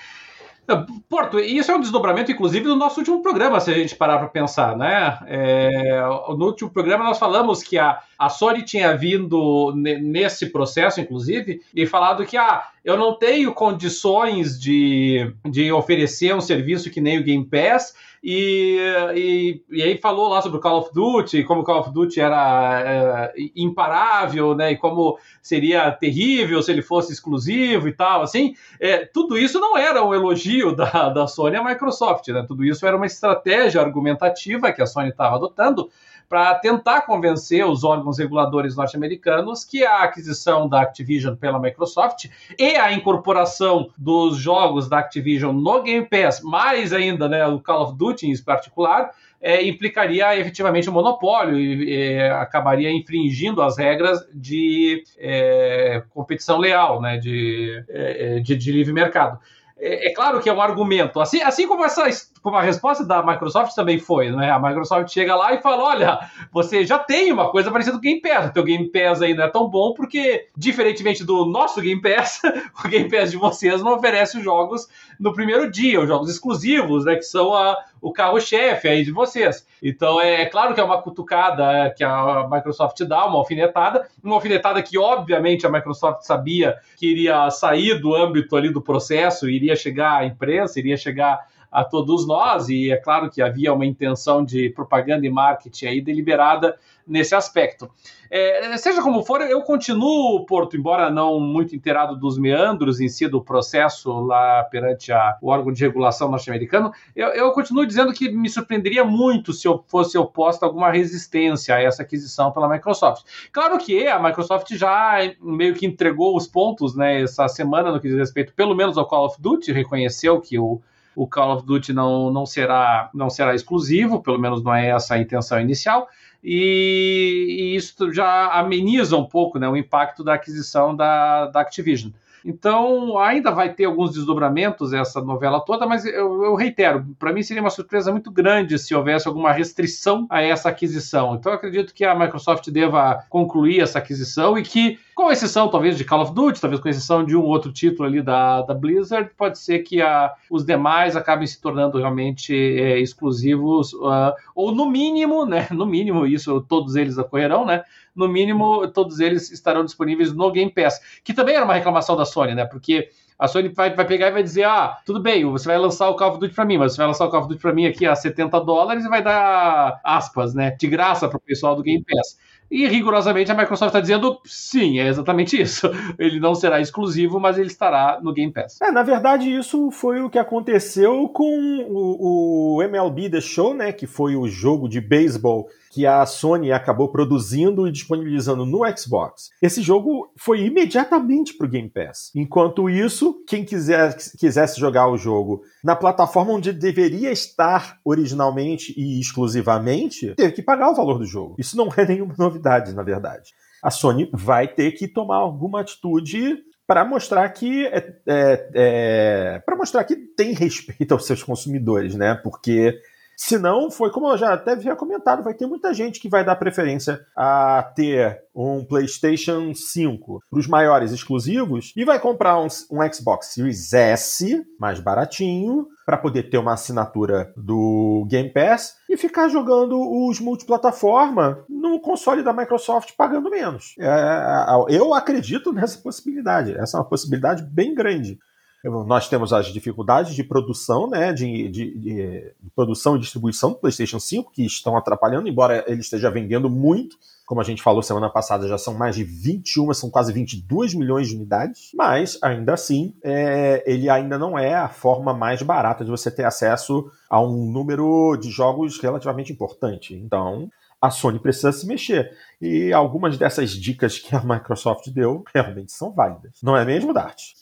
Porto, 1.09 1.39
isso 1.39 1.71
é 1.71 1.75
um 1.75 1.81
desdobramento, 1.81 2.31
inclusive, 2.31 2.65
do 2.65 2.75
nosso 2.75 2.99
último 2.99 3.23
programa, 3.23 3.59
se 3.59 3.71
a 3.71 3.73
gente 3.73 3.95
parar 3.95 4.19
para 4.19 4.27
pensar, 4.27 4.77
né? 4.77 5.17
É, 5.25 5.99
no 6.37 6.45
último 6.45 6.69
programa 6.69 7.05
nós 7.05 7.17
falamos 7.17 7.63
que 7.63 7.79
a, 7.79 7.99
a 8.19 8.29
Sony 8.29 8.61
tinha 8.61 8.95
vindo 8.95 9.73
nesse 9.75 10.51
processo, 10.51 11.01
inclusive, 11.01 11.59
e 11.73 11.87
falado 11.87 12.23
que 12.23 12.37
ah, 12.37 12.67
eu 12.85 12.95
não 12.95 13.15
tenho 13.15 13.51
condições 13.51 14.59
de, 14.59 15.33
de 15.49 15.71
oferecer 15.71 16.35
um 16.35 16.41
serviço 16.41 16.91
que 16.91 17.01
nem 17.01 17.17
o 17.17 17.23
Game 17.23 17.45
Pass, 17.45 17.95
e, 18.23 18.77
e, 19.15 19.63
e, 19.69 19.83
aí 19.83 19.97
falou 19.97 20.27
lá 20.27 20.41
sobre 20.41 20.57
o 20.57 20.61
Call 20.61 20.79
of 20.79 20.93
Duty, 20.93 21.43
como 21.43 21.61
o 21.61 21.63
Call 21.63 21.79
of 21.79 21.91
Duty 21.91 22.19
era 22.19 22.81
é, 22.85 23.33
imparável, 23.55 24.53
né? 24.53 24.71
E 24.71 24.77
como 24.77 25.17
seria 25.41 25.91
terrível 25.91 26.61
se 26.61 26.71
ele 26.71 26.81
fosse 26.81 27.13
exclusivo 27.13 27.87
e 27.87 27.93
tal, 27.93 28.21
assim. 28.21 28.53
É, 28.79 29.05
tudo 29.05 29.37
isso 29.37 29.59
não 29.59 29.77
era 29.77 30.03
um 30.03 30.13
elogio 30.13 30.75
da, 30.75 31.09
da 31.09 31.27
Sony 31.27 31.55
à 31.55 31.63
Microsoft, 31.63 32.27
né? 32.27 32.43
Tudo 32.47 32.65
isso 32.65 32.85
era 32.85 32.97
uma 32.97 33.05
estratégia 33.05 33.81
argumentativa 33.81 34.71
que 34.71 34.81
a 34.81 34.85
Sony 34.85 35.09
estava 35.09 35.35
adotando 35.35 35.89
para 36.29 36.53
tentar 36.55 37.01
convencer 37.01 37.65
os 37.65 37.83
órgãos 37.83 38.19
reguladores 38.19 38.75
norte-americanos 38.75 39.65
que 39.65 39.83
a 39.83 40.03
aquisição 40.03 40.69
da 40.69 40.81
Activision 40.81 41.35
pela 41.35 41.59
Microsoft 41.59 42.29
e 42.57 42.75
a 42.75 42.93
incorporação 42.93 43.89
dos 43.97 44.37
jogos 44.37 44.87
da 44.87 44.99
Activision 44.99 45.55
no 45.55 45.81
Game 45.81 46.05
Pass, 46.05 46.41
mais 46.41 46.93
ainda 46.93 47.27
né, 47.27 47.47
o 47.47 47.59
Call 47.59 47.81
of 47.81 47.97
Duty 47.97 48.27
em 48.27 48.43
particular, 48.43 49.09
é, 49.41 49.65
implicaria 49.65 50.37
efetivamente 50.37 50.89
um 50.89 50.93
monopólio 50.93 51.57
e, 51.57 52.21
acabaria 52.21 52.91
infringindo 52.91 53.61
as 53.61 53.77
regras 53.77 54.23
de 54.33 55.03
é, 55.17 56.03
competição 56.13 56.59
leal, 56.59 57.01
né, 57.01 57.17
de, 57.17 57.83
é, 57.89 58.39
de, 58.39 58.55
de 58.55 58.71
livre 58.71 58.93
mercado. 58.93 59.39
É, 59.79 60.09
é, 60.09 60.13
claro 60.13 60.41
que 60.41 60.49
é 60.49 60.53
um 60.53 60.61
argumento. 60.61 61.19
Assim, 61.19 61.41
assim 61.41 61.67
como, 61.67 61.85
essa, 61.85 62.05
a 62.43 62.61
resposta 62.61 63.05
da 63.05 63.21
Microsoft 63.21 63.75
também 63.75 63.99
foi, 63.99 64.31
né? 64.31 64.49
A 64.49 64.59
Microsoft 64.59 65.11
chega 65.11 65.35
lá 65.35 65.53
e 65.53 65.61
fala: 65.61 65.83
olha, 65.83 66.19
você 66.51 66.85
já 66.85 66.97
tem 66.97 67.31
uma 67.31 67.49
coisa 67.49 67.71
parecida 67.71 67.97
com 67.97 67.99
o 67.99 68.01
Game 68.01 68.21
Pass. 68.21 68.49
O 68.49 68.53
teu 68.53 68.63
Game 68.63 68.89
Pass 68.91 69.21
aí 69.21 69.33
não 69.33 69.43
é 69.43 69.49
tão 69.49 69.69
bom 69.69 69.93
porque, 69.93 70.47
diferentemente 70.55 71.23
do 71.23 71.45
nosso 71.45 71.81
Game 71.81 72.01
Pass, 72.01 72.41
o 72.83 72.87
Game 72.87 73.09
Pass 73.09 73.31
de 73.31 73.37
vocês 73.37 73.81
não 73.81 73.95
oferece 73.95 74.37
os 74.37 74.43
jogos 74.43 74.87
no 75.19 75.33
primeiro 75.33 75.69
dia, 75.69 75.99
os 75.99 76.07
jogos 76.07 76.29
exclusivos, 76.29 77.05
né? 77.05 77.15
Que 77.15 77.23
são 77.23 77.53
a, 77.53 77.77
o 78.01 78.11
carro-chefe 78.11 78.87
aí 78.87 79.03
de 79.03 79.11
vocês. 79.11 79.67
Então 79.81 80.19
é, 80.19 80.41
é 80.41 80.45
claro 80.45 80.73
que 80.73 80.79
é 80.79 80.83
uma 80.83 81.01
cutucada 81.01 81.93
que 81.95 82.03
a 82.03 82.47
Microsoft 82.49 83.01
dá, 83.03 83.25
uma 83.25 83.37
alfinetada, 83.37 84.07
uma 84.23 84.35
alfinetada 84.35 84.81
que 84.81 84.97
obviamente 84.97 85.65
a 85.65 85.69
Microsoft 85.69 86.21
sabia 86.23 86.77
que 86.97 87.07
iria 87.09 87.49
sair 87.49 87.99
do 87.99 88.15
âmbito 88.15 88.55
ali 88.55 88.71
do 88.71 88.81
processo, 88.81 89.49
iria 89.49 89.75
chegar 89.75 90.19
à 90.19 90.25
imprensa, 90.25 90.79
iria 90.79 90.97
chegar 90.97 91.39
a 91.71 91.83
todos 91.83 92.27
nós, 92.27 92.69
e 92.69 92.91
é 92.91 92.97
claro 92.97 93.29
que 93.29 93.41
havia 93.41 93.73
uma 93.73 93.85
intenção 93.85 94.43
de 94.43 94.69
propaganda 94.69 95.25
e 95.25 95.29
marketing 95.29 95.85
aí 95.85 96.01
deliberada 96.01 96.77
nesse 97.09 97.33
aspecto. 97.33 97.89
É, 98.31 98.77
seja 98.77 99.01
como 99.01 99.23
for, 99.23 99.41
eu 99.41 99.61
continuo, 99.63 100.45
Porto, 100.45 100.77
embora 100.77 101.09
não 101.09 101.39
muito 101.39 101.75
inteirado 101.75 102.15
dos 102.15 102.37
meandros 102.37 102.99
em 102.99 103.09
si 103.09 103.27
do 103.27 103.41
processo 103.41 104.11
lá 104.19 104.63
perante 104.63 105.11
a, 105.11 105.35
o 105.41 105.49
órgão 105.49 105.73
de 105.73 105.83
regulação 105.83 106.29
norte-americano, 106.29 106.91
eu, 107.15 107.29
eu, 107.29 107.51
continuo 107.51 107.87
dizendo 107.87 108.13
que 108.13 108.29
me 108.29 108.47
surpreenderia 108.47 109.03
muito 109.03 109.51
se 109.51 109.67
eu 109.67 109.83
fosse 109.87 110.15
oposta 110.15 110.65
alguma 110.65 110.91
resistência 110.91 111.73
a 111.73 111.81
essa 111.81 112.03
aquisição 112.03 112.51
pela 112.51 112.69
Microsoft. 112.69 113.25
Claro 113.51 113.79
que 113.79 114.07
a 114.07 114.19
Microsoft 114.19 114.75
já 114.75 115.17
meio 115.41 115.73
que 115.73 115.87
entregou 115.87 116.37
os 116.37 116.45
pontos 116.45 116.95
né, 116.95 117.23
essa 117.23 117.47
semana 117.47 117.91
no 117.91 117.99
que 117.99 118.07
diz 118.07 118.17
respeito, 118.17 118.53
pelo 118.53 118.75
menos 118.75 118.95
ao 118.95 119.07
Call 119.07 119.25
of 119.25 119.41
Duty, 119.41 119.71
reconheceu 119.71 120.39
que 120.39 120.59
o 120.59 120.79
o 121.15 121.27
Call 121.27 121.55
of 121.55 121.65
Duty 121.65 121.93
não, 121.93 122.31
não, 122.31 122.45
será, 122.45 123.09
não 123.13 123.29
será 123.29 123.53
exclusivo, 123.53 124.21
pelo 124.21 124.39
menos 124.39 124.63
não 124.63 124.73
é 124.73 124.89
essa 124.89 125.15
a 125.15 125.19
intenção 125.19 125.59
inicial 125.59 126.07
e, 126.43 127.57
e 127.59 127.75
isso 127.75 128.11
já 128.13 128.47
ameniza 128.51 129.17
um 129.17 129.25
pouco 129.25 129.59
né, 129.59 129.67
o 129.67 129.75
impacto 129.75 130.23
da 130.23 130.33
aquisição 130.35 130.95
da, 130.95 131.47
da 131.47 131.61
Activision. 131.61 132.11
Então, 132.43 133.17
ainda 133.17 133.51
vai 133.51 133.73
ter 133.73 133.85
alguns 133.85 134.11
desdobramentos 134.11 134.93
essa 134.93 135.21
novela 135.21 135.59
toda, 135.59 135.85
mas 135.85 136.05
eu, 136.05 136.43
eu 136.43 136.55
reitero, 136.55 137.05
para 137.17 137.33
mim 137.33 137.43
seria 137.43 137.61
uma 137.61 137.69
surpresa 137.69 138.11
muito 138.11 138.31
grande 138.31 138.79
se 138.79 138.95
houvesse 138.95 139.27
alguma 139.27 139.51
restrição 139.51 140.25
a 140.29 140.41
essa 140.41 140.69
aquisição. 140.69 141.35
Então, 141.35 141.51
acredito 141.51 141.93
que 141.93 142.05
a 142.05 142.15
Microsoft 142.15 142.69
deva 142.69 143.23
concluir 143.29 143.81
essa 143.81 143.99
aquisição 143.99 144.57
e 144.57 144.63
que, 144.63 144.99
com 145.13 145.31
exceção 145.31 145.67
talvez 145.67 145.97
de 145.97 146.05
Call 146.05 146.21
of 146.21 146.33
Duty, 146.33 146.61
talvez 146.61 146.81
com 146.81 146.89
exceção 146.89 147.23
de 147.23 147.35
um 147.35 147.43
outro 147.43 147.71
título 147.71 148.07
ali 148.07 148.21
da, 148.21 148.61
da 148.61 148.73
Blizzard, 148.73 149.29
pode 149.37 149.59
ser 149.59 149.79
que 149.79 150.01
a, 150.01 150.33
os 150.49 150.65
demais 150.65 151.15
acabem 151.15 151.45
se 151.45 151.61
tornando 151.61 151.97
realmente 151.97 152.53
é, 152.53 152.99
exclusivos, 152.99 153.93
uh, 153.93 154.33
ou 154.55 154.73
no 154.73 154.89
mínimo, 154.89 155.45
né? 155.45 155.67
No 155.71 155.85
mínimo, 155.85 156.25
isso 156.25 156.61
todos 156.67 156.95
eles 156.95 157.17
ocorrerão, 157.17 157.65
né? 157.65 157.83
No 158.19 158.27
mínimo, 158.27 158.87
todos 158.89 159.19
eles 159.19 159.49
estarão 159.51 159.83
disponíveis 159.83 160.33
no 160.33 160.51
Game 160.51 160.71
Pass. 160.71 160.99
Que 161.23 161.33
também 161.33 161.55
era 161.55 161.65
uma 161.65 161.73
reclamação 161.73 162.15
da 162.15 162.25
Sony, 162.25 162.53
né? 162.53 162.65
Porque 162.65 163.09
a 163.39 163.47
Sony 163.47 163.69
vai, 163.69 163.95
vai 163.95 164.05
pegar 164.05 164.27
e 164.27 164.31
vai 164.31 164.43
dizer: 164.43 164.65
ah, 164.65 164.97
tudo 165.05 165.21
bem, 165.21 165.45
você 165.45 165.65
vai 165.65 165.77
lançar 165.77 166.09
o 166.09 166.15
Call 166.15 166.31
of 166.31 166.39
Duty 166.39 166.53
para 166.53 166.65
mim, 166.65 166.77
mas 166.77 166.91
você 166.91 166.97
vai 166.97 167.07
lançar 167.07 167.25
o 167.25 167.29
Call 167.29 167.39
of 167.39 167.49
Duty 167.49 167.61
para 167.61 167.73
mim 167.73 167.87
aqui 167.87 168.05
a 168.05 168.13
70 168.13 168.59
dólares 168.59 169.05
e 169.05 169.09
vai 169.09 169.23
dar 169.23 170.01
aspas, 170.03 170.53
né? 170.53 170.71
De 170.71 170.87
graça 170.87 171.29
para 171.29 171.37
o 171.37 171.41
pessoal 171.41 171.73
do 171.73 171.81
Game 171.81 172.03
Pass. 172.03 172.37
E 172.69 172.85
rigorosamente 172.87 173.51
a 173.51 173.55
Microsoft 173.55 173.89
está 173.89 173.99
dizendo 173.99 174.39
sim, 174.45 174.99
é 174.99 175.07
exatamente 175.07 175.59
isso. 175.59 175.89
Ele 176.19 176.39
não 176.39 176.53
será 176.53 176.81
exclusivo, 176.81 177.39
mas 177.39 177.57
ele 177.57 177.67
estará 177.67 178.19
no 178.21 178.33
Game 178.33 178.51
Pass. 178.51 178.79
É, 178.81 178.91
na 178.91 179.03
verdade, 179.03 179.49
isso 179.49 179.89
foi 179.89 180.21
o 180.21 180.29
que 180.29 180.37
aconteceu 180.37 181.29
com 181.29 181.87
o, 181.89 182.75
o 182.75 182.83
MLB 182.83 183.29
The 183.29 183.41
Show, 183.41 183.73
né? 183.73 183.93
Que 183.93 184.05
foi 184.05 184.35
o 184.35 184.47
jogo 184.47 184.89
de 184.89 184.99
beisebol 184.99 185.69
que 185.89 186.05
a 186.05 186.25
Sony 186.25 186.71
acabou 186.71 187.09
produzindo 187.09 187.87
e 187.87 187.91
disponibilizando 187.91 188.65
no 188.65 188.81
Xbox. 188.95 189.49
Esse 189.61 189.81
jogo 189.81 190.31
foi 190.37 190.61
imediatamente 190.61 191.53
para 191.55 191.65
o 191.65 191.69
Game 191.69 191.89
Pass. 191.89 192.31
Enquanto 192.35 192.89
isso, 192.89 193.43
quem 193.47 193.65
quiser, 193.65 194.15
quisesse 194.37 194.79
jogar 194.79 195.07
o 195.07 195.17
jogo 195.17 195.63
na 195.83 195.95
plataforma 195.95 196.53
onde 196.53 196.71
deveria 196.71 197.31
estar 197.31 197.99
originalmente 198.05 198.93
e 198.97 199.19
exclusivamente, 199.19 200.35
teve 200.35 200.53
que 200.53 200.61
pagar 200.61 200.91
o 200.91 200.95
valor 200.95 201.17
do 201.17 201.25
jogo. 201.25 201.55
Isso 201.57 201.75
não 201.75 201.89
é 201.97 202.05
nenhuma 202.05 202.35
novidade, 202.37 202.93
na 202.93 203.03
verdade. 203.03 203.51
A 203.81 203.89
Sony 203.89 204.29
vai 204.33 204.67
ter 204.67 204.91
que 204.91 205.07
tomar 205.07 205.37
alguma 205.37 205.81
atitude 205.81 206.57
para 206.85 207.05
mostrar 207.05 207.47
que 207.49 207.85
é, 207.85 208.13
é, 208.27 208.69
é 208.73 209.59
para 209.65 209.75
mostrar 209.75 210.03
que 210.03 210.15
tem 210.15 210.53
respeito 210.53 211.13
aos 211.13 211.25
seus 211.25 211.43
consumidores, 211.43 212.15
né? 212.15 212.33
Porque 212.35 212.99
se 213.39 213.57
não, 213.57 213.89
foi 213.89 214.11
como 214.11 214.27
eu 214.27 214.37
já 214.37 214.53
até 214.53 214.73
havia 214.73 214.97
comentado, 214.97 215.41
vai 215.41 215.53
ter 215.53 215.65
muita 215.65 215.93
gente 215.93 216.19
que 216.19 216.27
vai 216.27 216.43
dar 216.43 216.57
preferência 216.57 217.25
a 217.33 217.81
ter 217.95 218.37
um 218.53 218.83
PlayStation 218.83 219.73
5 219.73 220.41
para 220.49 220.59
os 220.59 220.67
maiores 220.67 221.13
exclusivos 221.13 221.93
e 221.95 222.03
vai 222.03 222.19
comprar 222.19 222.59
um, 222.59 222.67
um 222.91 223.13
Xbox 223.13 223.53
Series 223.53 223.93
S 223.93 224.61
mais 224.77 224.99
baratinho 224.99 225.87
para 226.05 226.17
poder 226.17 226.49
ter 226.49 226.57
uma 226.57 226.73
assinatura 226.73 227.53
do 227.55 228.25
Game 228.27 228.51
Pass 228.51 228.95
e 229.09 229.15
ficar 229.15 229.47
jogando 229.47 229.97
os 230.27 230.41
multiplataforma 230.41 231.63
no 231.69 231.97
console 232.01 232.43
da 232.43 232.51
Microsoft 232.51 233.11
pagando 233.15 233.49
menos. 233.49 233.95
É, 233.99 234.65
eu 234.89 235.13
acredito 235.13 235.71
nessa 235.71 235.97
possibilidade. 235.99 236.75
Essa 236.77 236.97
é 236.97 236.99
uma 236.99 237.07
possibilidade 237.07 237.63
bem 237.63 237.95
grande. 237.95 238.37
Nós 238.83 239.27
temos 239.27 239.51
as 239.51 239.67
dificuldades 239.67 240.33
de 240.33 240.43
produção, 240.43 241.09
né, 241.09 241.33
de, 241.33 241.67
de, 241.67 241.97
de, 241.97 242.53
produção 242.73 243.17
e 243.17 243.19
distribuição 243.19 243.71
do 243.71 243.75
PlayStation 243.75 244.19
5, 244.19 244.51
que 244.51 244.65
estão 244.65 244.95
atrapalhando, 244.95 245.49
embora 245.49 245.83
ele 245.87 245.99
esteja 245.99 246.31
vendendo 246.31 246.69
muito. 246.69 247.17
Como 247.45 247.59
a 247.59 247.63
gente 247.63 247.81
falou 247.81 248.01
semana 248.01 248.29
passada, 248.29 248.67
já 248.67 248.77
são 248.77 248.93
mais 248.93 249.15
de 249.15 249.23
21, 249.23 249.93
são 249.93 250.09
quase 250.09 250.31
22 250.31 250.93
milhões 250.93 251.27
de 251.27 251.35
unidades. 251.35 251.89
Mas, 251.93 252.37
ainda 252.41 252.73
assim, 252.73 253.15
é, 253.23 253.83
ele 253.85 254.09
ainda 254.09 254.37
não 254.37 254.57
é 254.57 254.75
a 254.75 254.87
forma 254.87 255.33
mais 255.33 255.61
barata 255.61 256.05
de 256.05 256.11
você 256.11 256.31
ter 256.31 256.45
acesso 256.45 257.11
a 257.29 257.41
um 257.41 257.69
número 257.69 258.37
de 258.37 258.49
jogos 258.49 258.99
relativamente 258.99 259.51
importante. 259.51 260.13
Então, 260.13 260.69
a 261.01 261.09
Sony 261.09 261.39
precisa 261.39 261.71
se 261.71 261.87
mexer. 261.87 262.31
E 262.61 262.93
algumas 262.93 263.37
dessas 263.37 263.71
dicas 263.71 264.19
que 264.19 264.35
a 264.35 264.43
Microsoft 264.43 265.09
deu 265.09 265.43
realmente 265.53 265.91
são 265.91 266.11
válidas. 266.11 266.59
Não 266.61 266.77
é 266.77 266.85
mesmo, 266.85 267.13
Dart? 267.13 267.53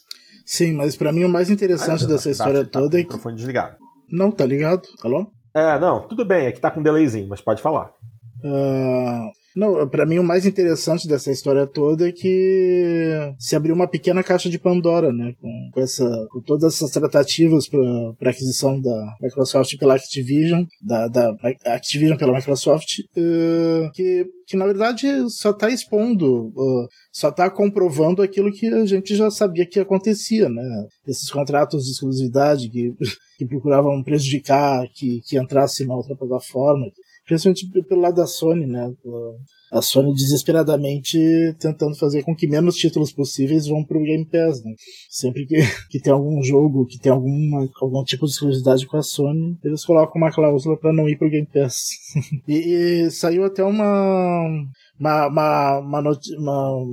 Sim, 0.47 0.71
mas 0.71 0.95
para 0.95 1.11
mim 1.11 1.25
o 1.25 1.29
mais 1.29 1.49
interessante 1.49 2.05
ah, 2.05 2.07
dessa 2.07 2.31
história 2.31 2.61
Dart, 2.61 2.71
tá 2.71 2.79
toda 2.79 2.91
tá 2.91 2.97
é 2.97 3.01
que. 3.01 3.07
microfone 3.07 3.35
desligado. 3.35 3.75
Não, 4.09 4.31
tá 4.31 4.45
ligado? 4.45 4.87
Alô? 5.03 5.27
É, 5.53 5.77
não, 5.77 6.07
tudo 6.07 6.23
bem, 6.23 6.45
é 6.45 6.51
que 6.53 6.61
tá 6.61 6.71
com 6.71 6.79
um 6.79 6.83
delayzinho, 6.83 7.27
mas 7.27 7.41
pode 7.41 7.61
falar. 7.61 7.91
Uh, 8.41 9.29
não, 9.57 9.89
para 9.89 10.05
mim 10.05 10.19
o 10.19 10.23
mais 10.23 10.45
interessante 10.45 11.07
dessa 11.07 11.31
história 11.31 11.65
toda 11.65 12.07
é 12.07 12.11
que 12.11 13.33
se 13.39 13.55
abriu 13.55 13.73
uma 13.73 13.87
pequena 13.87 14.21
caixa 14.21 14.51
de 14.51 14.59
Pandora, 14.59 15.11
né, 15.11 15.33
com, 15.41 15.71
com 15.73 15.81
essa, 15.81 16.05
com 16.29 16.39
todas 16.41 16.75
essas 16.75 16.91
tratativas 16.91 17.67
para 17.67 18.29
aquisição 18.29 18.79
da 18.79 19.15
Microsoft 19.19 19.75
pela 19.79 19.95
Activision, 19.95 20.63
da, 20.79 21.07
da 21.07 21.35
Activision 21.65 22.15
pela 22.17 22.37
Microsoft, 22.37 22.99
uh, 23.17 23.91
que 23.93 24.27
que 24.47 24.55
na 24.55 24.65
verdade 24.65 25.07
só 25.29 25.51
está 25.51 25.69
expondo, 25.69 26.47
uh, 26.55 26.87
só 27.11 27.27
está 27.27 27.49
comprovando 27.49 28.21
aquilo 28.21 28.51
que 28.51 28.65
a 28.67 28.85
gente 28.85 29.13
já 29.13 29.29
sabia 29.29 29.67
que 29.67 29.77
acontecia, 29.77 30.47
né? 30.47 30.63
Esses 31.05 31.29
contratos 31.29 31.83
de 31.83 31.91
exclusividade 31.91 32.69
que, 32.69 32.93
que 33.37 33.45
procuravam 33.45 34.01
prejudicar 34.01 34.87
que, 34.95 35.19
que 35.27 35.37
entrasse 35.37 35.85
na 35.85 35.95
outra 35.95 36.15
plataforma, 36.15 36.85
principalmente 37.27 37.67
pelo 37.83 38.01
lado 38.01 38.15
da 38.15 38.25
Sony, 38.25 38.65
né? 38.65 38.89
A 39.71 39.81
Sony 39.81 40.13
desesperadamente 40.13 41.19
tentando 41.59 41.95
fazer 41.97 42.23
com 42.23 42.33
que 42.33 42.47
menos 42.47 42.77
títulos 42.77 43.11
possíveis 43.11 43.67
vão 43.67 43.83
pro 43.83 44.01
Game 44.01 44.25
Pass, 44.25 44.63
né? 44.63 44.73
Sempre 45.09 45.45
que, 45.45 45.55
que 45.91 45.99
tem 45.99 46.13
algum 46.13 46.41
jogo 46.41 46.85
que 46.85 46.97
tem 46.97 47.11
alguma, 47.11 47.67
algum 47.81 48.03
tipo 48.03 48.25
de 48.25 48.31
exclusividade 48.31 48.87
com 48.87 48.97
a 48.97 49.03
Sony, 49.03 49.57
eles 49.63 49.83
colocam 49.83 50.21
uma 50.21 50.31
cláusula 50.31 50.77
para 50.77 50.93
não 50.93 51.07
ir 51.09 51.17
pro 51.17 51.29
Game 51.29 51.47
Pass. 51.53 51.89
e, 52.47 52.55
e 52.55 53.11
saiu 53.11 53.43
até 53.43 53.63
uma 53.63 54.65
uma, 54.99 55.27
uma, 55.27 55.79
uma, 55.79 55.99
uma, 55.99 56.85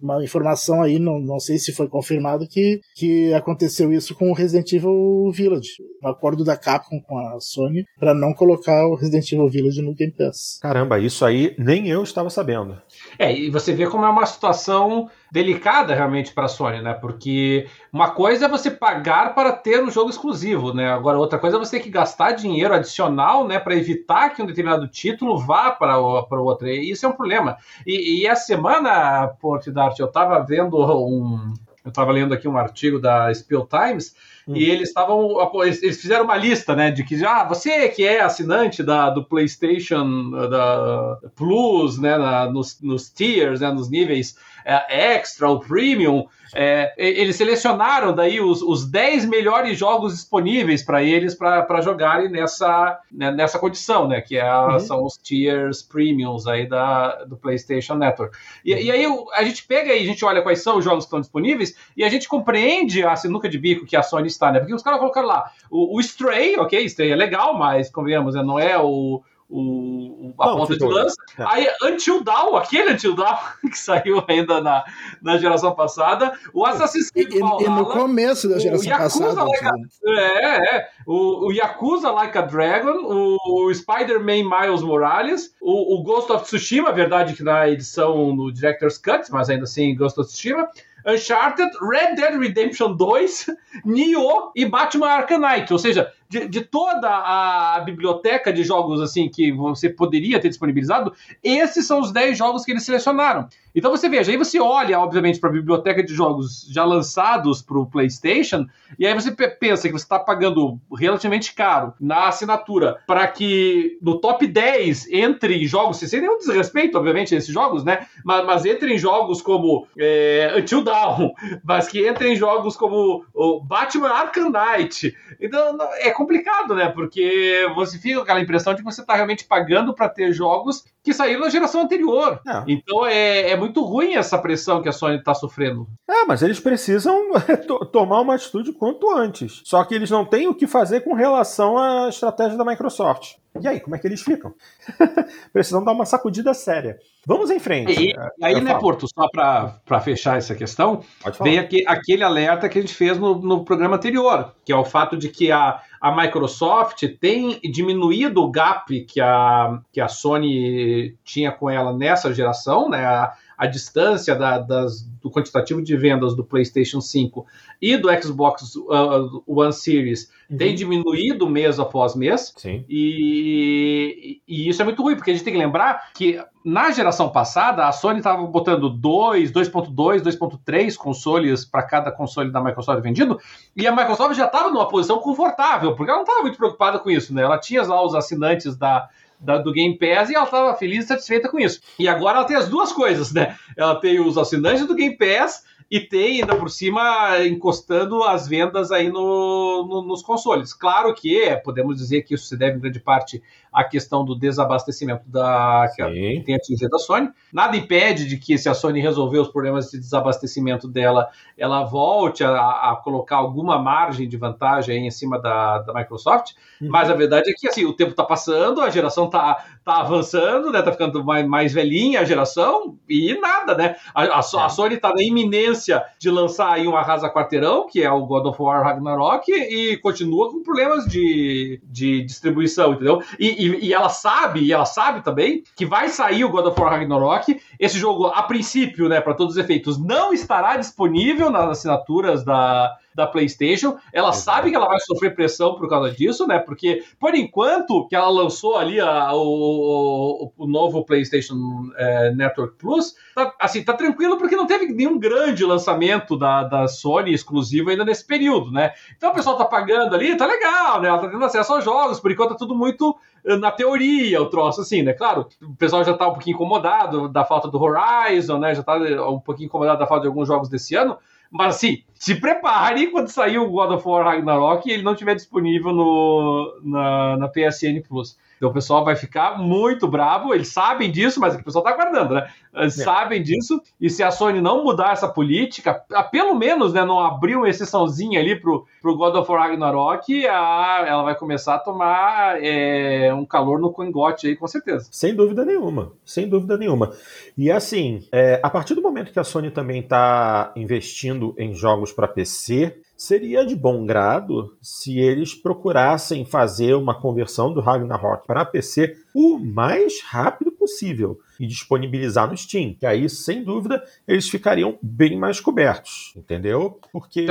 uma, 0.00 0.22
informação 0.22 0.82
aí, 0.82 0.98
não, 0.98 1.18
não 1.18 1.38
sei 1.38 1.58
se 1.58 1.72
foi 1.72 1.88
confirmado, 1.88 2.46
que, 2.46 2.80
que 2.94 3.32
aconteceu 3.32 3.92
isso 3.92 4.14
com 4.14 4.30
o 4.30 4.34
Resident 4.34 4.72
Evil 4.72 5.30
Village. 5.32 5.70
Um 6.02 6.08
acordo 6.08 6.44
da 6.44 6.56
Capcom 6.56 7.00
com 7.00 7.18
a 7.18 7.38
Sony 7.40 7.84
para 7.98 8.14
não 8.14 8.32
colocar 8.32 8.86
o 8.86 8.94
Resident 8.94 9.30
Evil 9.32 9.48
Village 9.48 9.82
no 9.82 9.94
Game 9.94 10.12
Pass. 10.12 10.58
Caramba, 10.60 10.98
isso 10.98 11.24
aí 11.24 11.54
nem 11.58 11.88
eu 11.88 12.02
estava 12.02 12.30
sabendo. 12.30 12.76
É, 13.18 13.32
e 13.32 13.50
você 13.50 13.72
vê 13.72 13.86
como 13.86 14.04
é 14.04 14.08
uma 14.08 14.26
situação 14.26 15.08
delicada 15.30 15.94
realmente 15.94 16.32
para 16.32 16.44
a 16.44 16.48
Sony, 16.48 16.80
né? 16.80 16.94
Porque 16.94 17.66
uma 17.92 18.10
coisa 18.10 18.46
é 18.46 18.48
você 18.48 18.70
pagar 18.70 19.34
para 19.34 19.52
ter 19.52 19.82
um 19.82 19.90
jogo 19.90 20.10
exclusivo, 20.10 20.72
né? 20.72 20.92
Agora 20.92 21.18
outra 21.18 21.38
coisa 21.38 21.56
é 21.56 21.58
você 21.58 21.78
ter 21.78 21.84
que 21.84 21.90
gastar 21.90 22.32
dinheiro 22.32 22.74
adicional, 22.74 23.46
né, 23.46 23.58
para 23.58 23.74
evitar 23.74 24.30
que 24.30 24.42
um 24.42 24.46
determinado 24.46 24.88
título 24.88 25.38
vá 25.38 25.70
para 25.70 25.98
o 25.98 26.22
para 26.24 26.40
outro. 26.40 26.68
E 26.68 26.90
isso 26.90 27.06
é 27.06 27.08
um 27.08 27.12
problema. 27.12 27.56
E, 27.86 28.20
e 28.20 28.26
essa 28.26 28.46
semana, 28.46 29.28
Port 29.40 29.66
Dart, 29.68 29.98
eu 29.98 30.06
estava 30.06 30.40
vendo 30.40 30.76
um 31.06 31.52
eu 31.84 31.90
estava 31.90 32.10
lendo 32.12 32.32
aqui 32.32 32.48
um 32.48 32.56
artigo 32.56 32.98
da 32.98 33.32
Spill 33.32 33.66
Times 33.66 34.14
Hum. 34.46 34.56
E 34.56 34.64
eles 34.70 34.88
estavam. 34.88 35.36
Eles 35.62 36.00
fizeram 36.00 36.24
uma 36.24 36.36
lista, 36.36 36.76
né? 36.76 36.90
De 36.90 37.02
que 37.02 37.24
ah, 37.24 37.44
você 37.44 37.88
que 37.88 38.04
é 38.04 38.20
assinante 38.20 38.82
da, 38.82 39.10
do 39.10 39.24
PlayStation 39.24 40.30
da 40.48 41.18
Plus, 41.34 41.98
né? 41.98 42.18
Na, 42.18 42.50
nos, 42.50 42.80
nos 42.80 43.10
tiers, 43.10 43.60
né, 43.60 43.70
nos 43.72 43.88
níveis 43.88 44.36
é, 44.64 45.14
extra, 45.16 45.48
o 45.48 45.60
premium, 45.60 46.26
é, 46.54 46.94
eles 46.96 47.34
selecionaram 47.34 48.14
daí 48.14 48.40
os, 48.40 48.62
os 48.62 48.86
10 48.86 49.26
melhores 49.26 49.76
jogos 49.76 50.14
disponíveis 50.14 50.84
para 50.84 51.02
eles 51.02 51.34
para 51.34 51.80
jogarem 51.80 52.30
nessa, 52.30 53.00
né, 53.10 53.32
nessa 53.32 53.58
condição, 53.58 54.06
né? 54.06 54.20
Que 54.20 54.36
é 54.36 54.48
a, 54.48 54.74
uhum. 54.74 54.78
são 54.78 55.04
os 55.04 55.16
tiers 55.16 55.82
premiums 55.82 56.46
aí 56.46 56.66
da, 56.68 57.24
do 57.24 57.36
PlayStation 57.36 57.96
Network. 57.96 58.36
E, 58.64 58.72
uhum. 58.72 58.80
e, 58.80 58.90
aí 58.90 59.06
a 59.34 59.42
gente 59.42 59.66
pega 59.66 59.92
e 59.92 60.02
a 60.02 60.06
gente 60.06 60.24
olha 60.24 60.42
quais 60.42 60.62
são 60.62 60.78
os 60.78 60.84
jogos 60.84 61.04
que 61.04 61.08
estão 61.08 61.20
disponíveis 61.20 61.76
e 61.96 62.04
a 62.04 62.08
gente 62.08 62.28
compreende 62.28 63.02
a 63.02 63.16
sinuca 63.16 63.48
de 63.48 63.58
bico 63.58 63.84
que 63.84 63.96
a 63.96 64.02
Sony 64.02 64.28
está, 64.28 64.52
né? 64.52 64.60
Porque 64.60 64.74
os 64.74 64.82
caras 64.82 65.00
colocaram 65.00 65.26
lá 65.26 65.50
o, 65.68 65.96
o 65.96 66.00
Stray, 66.00 66.56
ok, 66.56 66.84
Stray 66.84 67.10
é 67.10 67.16
legal, 67.16 67.58
mas 67.58 67.90
convenhamos, 67.90 68.36
né, 68.36 68.42
não 68.42 68.58
é 68.58 68.78
o 68.78 69.22
o, 69.48 70.34
a 70.40 70.46
não, 70.46 70.56
ponta 70.56 70.76
de 70.76 70.84
lança. 70.84 71.16
É. 71.38 71.44
Aí, 71.46 71.68
Until 71.82 72.24
Dawn, 72.24 72.56
aquele 72.56 72.92
Until 72.92 73.14
Dawn 73.16 73.38
que 73.70 73.78
saiu 73.78 74.24
ainda 74.26 74.60
na, 74.60 74.84
na 75.22 75.36
geração 75.38 75.74
passada, 75.74 76.32
o 76.52 76.64
Assassin's 76.64 77.10
Creed 77.10 77.32
e, 77.32 77.38
Valhalla, 77.38 77.62
e 77.62 77.68
no 77.68 77.86
começo 77.86 78.48
da 78.48 78.58
geração 78.58 78.96
passada. 78.96 79.44
Like 79.44 79.66
a, 79.66 80.10
é, 80.20 80.76
é. 80.76 80.88
O, 81.06 81.48
o 81.48 81.52
Yakuza 81.52 82.10
Like 82.10 82.36
a 82.38 82.42
Dragon, 82.42 82.98
o, 83.02 83.66
o 83.66 83.74
Spider-Man 83.74 84.44
Miles 84.44 84.82
Morales, 84.82 85.54
o, 85.60 85.94
o 85.94 86.02
Ghost 86.02 86.32
of 86.32 86.44
Tsushima, 86.44 86.92
verdade 86.92 87.34
que 87.34 87.42
na 87.42 87.68
edição 87.68 88.34
no 88.34 88.52
Director's 88.52 88.98
Cut, 88.98 89.30
mas 89.30 89.50
ainda 89.50 89.64
assim 89.64 89.94
Ghost 89.94 90.18
of 90.18 90.28
Tsushima, 90.28 90.68
Uncharted, 91.06 91.70
Red 91.80 92.16
Dead 92.16 92.38
Redemption 92.38 92.96
2, 92.96 93.46
Nioh 93.84 94.50
e 94.56 94.64
Batman 94.64 95.08
Arkham 95.08 95.38
Knight. 95.38 95.70
Ou 95.72 95.78
seja, 95.78 96.10
de, 96.28 96.48
de, 96.48 96.60
toda 96.62 97.08
a 97.08 97.80
biblioteca 97.80 98.52
de 98.52 98.62
jogos 98.64 99.00
assim 99.00 99.28
que 99.28 99.52
você 99.52 99.88
poderia 99.88 100.40
ter 100.40 100.48
disponibilizado, 100.48 101.12
esses 101.42 101.86
são 101.86 102.00
os 102.00 102.12
10 102.12 102.36
jogos 102.36 102.64
que 102.64 102.72
eles 102.72 102.84
selecionaram. 102.84 103.48
Então 103.74 103.90
você 103.90 104.08
veja, 104.08 104.30
aí 104.30 104.38
você 104.38 104.60
olha, 104.60 105.00
obviamente, 105.00 105.40
para 105.40 105.50
a 105.50 105.52
biblioteca 105.52 106.02
de 106.02 106.14
jogos 106.14 106.64
já 106.70 106.84
lançados 106.84 107.60
para 107.60 107.78
o 107.78 107.86
PlayStation, 107.86 108.66
e 108.98 109.04
aí 109.04 109.12
você 109.12 109.32
pensa 109.32 109.88
que 109.88 109.92
você 109.92 110.04
está 110.04 110.18
pagando 110.18 110.78
relativamente 110.96 111.52
caro 111.54 111.92
na 112.00 112.28
assinatura 112.28 112.98
para 113.06 113.26
que 113.26 113.98
no 114.00 114.20
top 114.20 114.46
10 114.46 115.08
entre 115.10 115.66
jogos, 115.66 115.98
sem 115.98 116.20
nenhum 116.20 116.38
desrespeito, 116.38 116.96
obviamente, 116.96 117.34
a 117.34 117.38
esses 117.38 117.52
jogos, 117.52 117.82
né? 117.82 118.06
Mas, 118.24 118.46
mas 118.46 118.64
entre 118.64 118.94
em 118.94 118.98
jogos 118.98 119.42
como 119.42 119.88
é, 119.98 120.54
Until 120.56 120.84
Dawn, 120.84 121.32
mas 121.64 121.88
que 121.88 122.06
entre 122.06 122.28
em 122.28 122.36
jogos 122.36 122.76
como 122.76 123.24
Batman 123.64 124.10
Arkham 124.10 124.50
Knight. 124.50 125.16
Então 125.40 125.76
é 125.98 126.10
complicado, 126.14 126.74
né? 126.74 126.88
Porque 126.88 127.70
você 127.74 127.98
fica 127.98 128.16
com 128.16 128.22
aquela 128.22 128.40
impressão 128.40 128.72
de 128.72 128.78
que 128.78 128.84
você 128.84 129.00
está 129.00 129.14
realmente 129.14 129.44
pagando 129.44 129.94
para 129.94 130.08
ter 130.08 130.32
jogos 130.32 130.84
que 131.02 131.12
saíram 131.12 131.40
na 131.40 131.50
geração 131.50 131.82
anterior. 131.82 132.40
É. 132.46 132.64
Então 132.66 133.06
é, 133.06 133.50
é 133.50 133.56
muito 133.56 133.82
ruim 133.82 134.14
essa 134.14 134.38
pressão 134.38 134.80
que 134.80 134.88
a 134.88 134.92
Sony 134.92 135.16
está 135.16 135.34
sofrendo. 135.34 135.86
É, 136.08 136.24
mas 136.24 136.42
eles 136.42 136.58
precisam 136.58 137.32
tomar 137.92 138.20
uma 138.20 138.34
atitude 138.34 138.72
quanto 138.72 139.10
antes. 139.10 139.60
Só 139.64 139.84
que 139.84 139.94
eles 139.94 140.10
não 140.10 140.24
têm 140.24 140.48
o 140.48 140.54
que 140.54 140.66
fazer 140.66 141.00
com 141.00 141.12
relação 141.12 141.76
à 141.76 142.08
estratégia 142.08 142.56
da 142.56 142.64
Microsoft. 142.64 143.34
E 143.60 143.68
aí, 143.68 143.78
como 143.78 143.94
é 143.94 143.98
que 144.00 144.06
eles 144.06 144.20
ficam? 144.20 144.52
Precisam 145.52 145.84
dar 145.84 145.92
uma 145.92 146.04
sacudida 146.04 146.52
séria. 146.52 146.98
Vamos 147.24 147.50
em 147.50 147.60
frente. 147.60 147.92
E, 147.92 148.10
e 148.10 148.44
aí, 148.44 148.60
né, 148.60 148.74
Porto, 148.74 149.06
só 149.06 149.28
para 149.28 150.00
fechar 150.00 150.36
essa 150.36 150.56
questão, 150.56 151.04
vem 151.40 151.58
aqui, 151.58 151.84
aquele 151.86 152.24
alerta 152.24 152.68
que 152.68 152.78
a 152.78 152.80
gente 152.80 152.94
fez 152.94 153.16
no, 153.16 153.36
no 153.40 153.64
programa 153.64 153.94
anterior, 153.94 154.52
que 154.64 154.72
é 154.72 154.76
o 154.76 154.84
fato 154.84 155.16
de 155.16 155.28
que 155.28 155.52
a, 155.52 155.80
a 156.04 156.14
Microsoft 156.14 157.02
tem 157.18 157.58
diminuído 157.62 158.42
o 158.42 158.50
gap 158.50 159.00
que 159.06 159.22
a, 159.22 159.80
que 159.90 160.02
a 160.02 160.06
Sony 160.06 161.16
tinha 161.24 161.50
com 161.50 161.70
ela 161.70 161.94
nessa 161.94 162.30
geração, 162.34 162.90
né? 162.90 163.06
A, 163.06 163.32
a 163.56 163.66
distância 163.66 164.34
da, 164.34 164.58
das, 164.58 165.02
do 165.22 165.30
quantitativo 165.30 165.82
de 165.82 165.96
vendas 165.96 166.34
do 166.34 166.44
PlayStation 166.44 167.00
5 167.00 167.46
e 167.80 167.96
do 167.96 168.08
Xbox 168.22 168.74
uh, 168.76 169.42
One 169.46 169.72
Series 169.72 170.30
uhum. 170.50 170.56
tem 170.56 170.74
diminuído 170.74 171.48
mês 171.48 171.78
após 171.78 172.14
mês. 172.14 172.52
Sim. 172.56 172.84
E, 172.88 174.40
e, 174.46 174.68
isso 174.68 174.82
é 174.82 174.84
muito 174.84 175.02
ruim, 175.02 175.16
porque 175.16 175.30
a 175.30 175.34
gente 175.34 175.44
tem 175.44 175.52
que 175.52 175.58
lembrar 175.58 176.12
que 176.14 176.38
na 176.64 176.90
geração 176.90 177.28
passada 177.28 177.86
a 177.86 177.92
Sony 177.92 178.18
estava 178.18 178.42
botando 178.46 178.88
2, 178.88 179.52
2.2, 179.52 180.20
2.3 180.22 180.96
consoles 180.96 181.64
para 181.64 181.82
cada 181.82 182.10
console 182.10 182.50
da 182.50 182.62
Microsoft 182.62 183.02
vendido, 183.02 183.38
e 183.76 183.86
a 183.86 183.94
Microsoft 183.94 184.34
já 184.34 184.46
estava 184.46 184.70
numa 184.70 184.88
posição 184.88 185.18
confortável, 185.18 185.94
porque 185.94 186.10
ela 186.10 186.20
não 186.20 186.24
estava 186.24 186.42
muito 186.42 186.56
preocupada 186.56 186.98
com 186.98 187.10
isso, 187.10 187.34
né? 187.34 187.42
Ela 187.42 187.58
tinha 187.58 187.82
lá 187.82 188.04
os 188.04 188.14
assinantes 188.14 188.76
da 188.76 189.08
da, 189.44 189.58
do 189.58 189.72
Game 189.72 189.98
Pass 189.98 190.30
e 190.30 190.34
ela 190.34 190.44
estava 190.44 190.74
feliz 190.74 191.04
e 191.04 191.08
satisfeita 191.08 191.48
com 191.48 191.58
isso. 191.58 191.80
E 191.98 192.08
agora 192.08 192.38
ela 192.38 192.46
tem 192.46 192.56
as 192.56 192.68
duas 192.68 192.92
coisas, 192.92 193.32
né? 193.32 193.56
Ela 193.76 193.94
tem 193.96 194.20
os 194.20 194.38
assinantes 194.38 194.86
do 194.86 194.94
Game 194.94 195.16
Pass 195.16 195.62
e 195.90 196.00
tem 196.00 196.40
ainda 196.40 196.56
por 196.56 196.70
cima 196.70 197.38
encostando 197.46 198.22
as 198.22 198.48
vendas 198.48 198.90
aí 198.90 199.10
no, 199.10 199.86
no, 199.86 200.02
nos 200.02 200.22
consoles. 200.22 200.72
Claro 200.72 201.14
que 201.14 201.54
podemos 201.62 201.98
dizer 201.98 202.22
que 202.22 202.34
isso 202.34 202.46
se 202.46 202.56
deve 202.56 202.78
em 202.78 202.80
grande 202.80 203.00
parte 203.00 203.42
a 203.74 203.82
questão 203.82 204.24
do 204.24 204.36
desabastecimento 204.38 205.24
da 205.26 205.90
que, 205.96 206.42
tem 206.46 206.54
atingido 206.54 206.94
a 206.94 206.98
Sony. 206.98 207.28
Nada 207.52 207.76
impede 207.76 208.26
de 208.26 208.36
que, 208.36 208.56
se 208.56 208.68
a 208.68 208.74
Sony 208.74 209.00
resolver 209.00 209.38
os 209.38 209.48
problemas 209.48 209.90
de 209.90 209.98
desabastecimento 209.98 210.86
dela, 210.86 211.28
ela 211.58 211.82
volte 211.82 212.44
a, 212.44 212.52
a 212.52 213.00
colocar 213.02 213.36
alguma 213.36 213.76
margem 213.76 214.28
de 214.28 214.36
vantagem 214.36 215.08
em 215.08 215.10
cima 215.10 215.40
da, 215.40 215.78
da 215.78 215.92
Microsoft. 215.92 216.52
Uhum. 216.80 216.88
Mas 216.88 217.10
a 217.10 217.14
verdade 217.14 217.50
é 217.50 217.52
que 217.52 217.66
assim, 217.66 217.84
o 217.84 217.92
tempo 217.92 218.12
está 218.12 218.22
passando, 218.22 218.80
a 218.80 218.90
geração 218.90 219.26
está 219.26 219.64
tá 219.84 220.00
avançando, 220.00 220.70
né? 220.70 220.80
Tá 220.80 220.92
ficando 220.92 221.24
mais, 221.24 221.46
mais 221.46 221.72
velhinha 221.72 222.20
a 222.20 222.24
geração 222.24 222.96
e 223.08 223.34
nada, 223.40 223.76
né? 223.76 223.96
A, 224.14 224.22
a, 224.22 224.38
a. 224.38 224.68
Sony 224.68 224.94
está 224.94 225.12
na 225.12 225.22
iminência 225.22 226.02
de 226.18 226.30
lançar 226.30 226.72
aí 226.72 226.86
um 226.86 226.96
arrasa 226.96 227.28
quarteirão, 227.28 227.88
que 227.88 228.02
é 228.02 228.10
o 228.10 228.24
God 228.24 228.46
of 228.46 228.62
War 228.62 228.84
Ragnarok, 228.84 229.50
e 229.50 229.96
continua 229.96 230.50
com 230.50 230.62
problemas 230.62 231.06
de, 231.06 231.80
de 231.84 232.22
distribuição, 232.22 232.92
entendeu? 232.92 233.20
E, 233.38 233.63
e, 233.66 233.86
e, 233.86 233.94
ela 233.94 234.08
sabe, 234.08 234.60
e 234.60 234.72
ela 234.72 234.84
sabe 234.84 235.22
também, 235.22 235.62
que 235.76 235.86
vai 235.86 236.08
sair 236.08 236.44
o 236.44 236.50
God 236.50 236.66
of 236.66 236.80
War 236.80 236.92
Ragnarok. 236.92 237.60
Esse 237.78 237.98
jogo, 237.98 238.26
a 238.26 238.42
princípio, 238.42 239.08
né, 239.08 239.20
para 239.20 239.34
todos 239.34 239.56
os 239.56 239.62
efeitos, 239.62 239.98
não 239.98 240.32
estará 240.32 240.76
disponível 240.76 241.50
nas 241.50 241.70
assinaturas 241.70 242.44
da, 242.44 242.96
da 243.14 243.26
PlayStation. 243.26 243.96
Ela 244.12 244.32
sabe 244.32 244.70
que 244.70 244.76
ela 244.76 244.86
vai 244.86 244.98
sofrer 245.00 245.34
pressão 245.34 245.76
por 245.76 245.88
causa 245.88 246.10
disso, 246.10 246.46
né? 246.46 246.58
Porque, 246.58 247.04
por 247.18 247.34
enquanto, 247.34 248.06
que 248.08 248.16
ela 248.16 248.28
lançou 248.28 248.76
ali 248.76 249.00
a, 249.00 249.32
o, 249.32 250.52
o, 250.56 250.66
novo 250.66 251.04
PlayStation 251.04 251.54
é, 251.96 252.32
Network 252.34 252.76
Plus, 252.76 253.14
tá, 253.34 253.54
assim, 253.60 253.82
tá 253.84 253.92
tranquilo 253.92 254.36
porque 254.36 254.56
não 254.56 254.66
teve 254.66 254.86
nenhum 254.86 255.18
grande 255.18 255.64
lançamento 255.64 256.36
da, 256.36 256.64
da 256.64 256.88
Sony 256.88 257.32
exclusivo 257.32 257.90
ainda 257.90 258.04
nesse 258.04 258.26
período, 258.26 258.72
né? 258.72 258.92
Então 259.16 259.30
o 259.30 259.34
pessoal 259.34 259.56
tá 259.56 259.64
pagando 259.64 260.14
ali, 260.14 260.36
tá 260.36 260.46
legal, 260.46 261.00
né? 261.00 261.08
Ela 261.08 261.18
tá 261.18 261.28
tendo 261.28 261.44
acesso 261.44 261.72
aos 261.72 261.84
jogos, 261.84 262.18
por 262.18 262.30
enquanto 262.30 262.50
tá 262.50 262.56
tudo 262.56 262.74
muito 262.74 263.16
eh, 263.44 263.56
na 263.56 263.70
teoria, 263.70 264.42
o 264.42 264.46
troço, 264.46 264.80
assim, 264.80 265.02
né? 265.02 265.12
Claro, 265.12 265.46
o 265.62 265.76
pessoal 265.76 266.02
já 266.02 266.14
tá 266.14 266.26
um 266.26 266.32
pouquinho 266.32 266.54
incomodado 266.54 267.28
da 267.28 267.44
falta 267.44 267.68
do 267.68 267.80
Horizon, 267.80 268.58
né? 268.58 268.74
Já 268.74 268.82
tá 268.82 268.96
um 269.28 269.38
pouquinho 269.38 269.66
incomodado 269.66 269.98
da 269.98 270.06
falta 270.06 270.22
de 270.22 270.28
alguns 270.28 270.48
jogos 270.48 270.68
desse 270.68 270.94
ano, 270.94 271.16
mas 271.54 271.76
assim, 271.76 272.02
se 272.16 272.34
prepare 272.34 273.06
quando 273.12 273.28
sair 273.28 273.58
o 273.58 273.70
God 273.70 273.92
of 273.92 274.08
War 274.08 274.24
Ragnarok 274.24 274.88
e 274.88 274.92
ele 274.92 275.04
não 275.04 275.12
estiver 275.12 275.36
disponível 275.36 275.92
no, 275.92 276.80
na, 276.82 277.36
na 277.36 277.48
PSN 277.48 278.02
Plus. 278.08 278.36
Então 278.56 278.70
o 278.70 278.72
pessoal 278.72 279.04
vai 279.04 279.16
ficar 279.16 279.58
muito 279.58 280.06
bravo, 280.08 280.54
eles 280.54 280.72
sabem 280.72 281.10
disso, 281.10 281.40
mas 281.40 281.54
o 281.54 281.62
pessoal 281.62 281.84
está 281.84 281.94
aguardando, 281.94 282.34
né? 282.34 282.48
Eles 282.74 282.98
é. 282.98 283.04
sabem 283.04 283.42
disso, 283.42 283.80
e 284.00 284.10
se 284.10 284.22
a 284.22 284.30
Sony 284.30 284.60
não 284.60 284.82
mudar 284.82 285.12
essa 285.12 285.28
política, 285.28 286.02
pelo 286.30 286.54
menos 286.54 286.92
né, 286.92 287.04
não 287.04 287.20
abrir 287.20 287.56
uma 287.56 287.68
exceçãozinha 287.68 288.40
ali 288.40 288.58
pro, 288.58 288.86
pro 289.00 289.16
God 289.16 289.34
of 289.36 289.50
War 289.50 289.68
Ragnarok, 289.68 290.46
a, 290.46 291.04
ela 291.06 291.22
vai 291.22 291.34
começar 291.36 291.76
a 291.76 291.78
tomar 291.78 292.62
é, 292.62 293.32
um 293.32 293.44
calor 293.44 293.78
no 293.78 293.92
cangote 293.92 294.48
aí, 294.48 294.56
com 294.56 294.66
certeza. 294.66 295.08
Sem 295.10 295.34
dúvida 295.34 295.64
nenhuma, 295.64 296.12
sem 296.24 296.48
dúvida 296.48 296.76
nenhuma. 296.76 297.12
E 297.56 297.70
assim, 297.70 298.26
é, 298.32 298.60
a 298.62 298.70
partir 298.70 298.94
do 298.94 299.02
momento 299.02 299.32
que 299.32 299.38
a 299.38 299.44
Sony 299.44 299.70
também 299.70 300.00
está 300.00 300.72
investindo 300.76 301.54
em 301.58 301.74
jogos 301.74 302.12
para 302.12 302.28
PC, 302.28 303.00
Seria 303.16 303.64
de 303.64 303.76
bom 303.76 304.04
grado 304.04 304.76
se 304.82 305.20
eles 305.20 305.54
procurassem 305.54 306.44
fazer 306.44 306.94
uma 306.94 307.20
conversão 307.20 307.72
do 307.72 307.80
Ragnarok 307.80 308.44
para 308.46 308.64
PC 308.64 309.16
o 309.32 309.58
mais 309.58 310.20
rápido 310.22 310.72
possível 310.72 311.38
e 311.58 311.66
disponibilizar 311.66 312.50
no 312.50 312.56
Steam, 312.56 312.94
que 312.98 313.06
aí, 313.06 313.28
sem 313.30 313.62
dúvida, 313.62 314.02
eles 314.26 314.48
ficariam 314.48 314.98
bem 315.00 315.38
mais 315.38 315.60
cobertos, 315.60 316.32
entendeu? 316.36 316.98
Porque... 317.12 317.46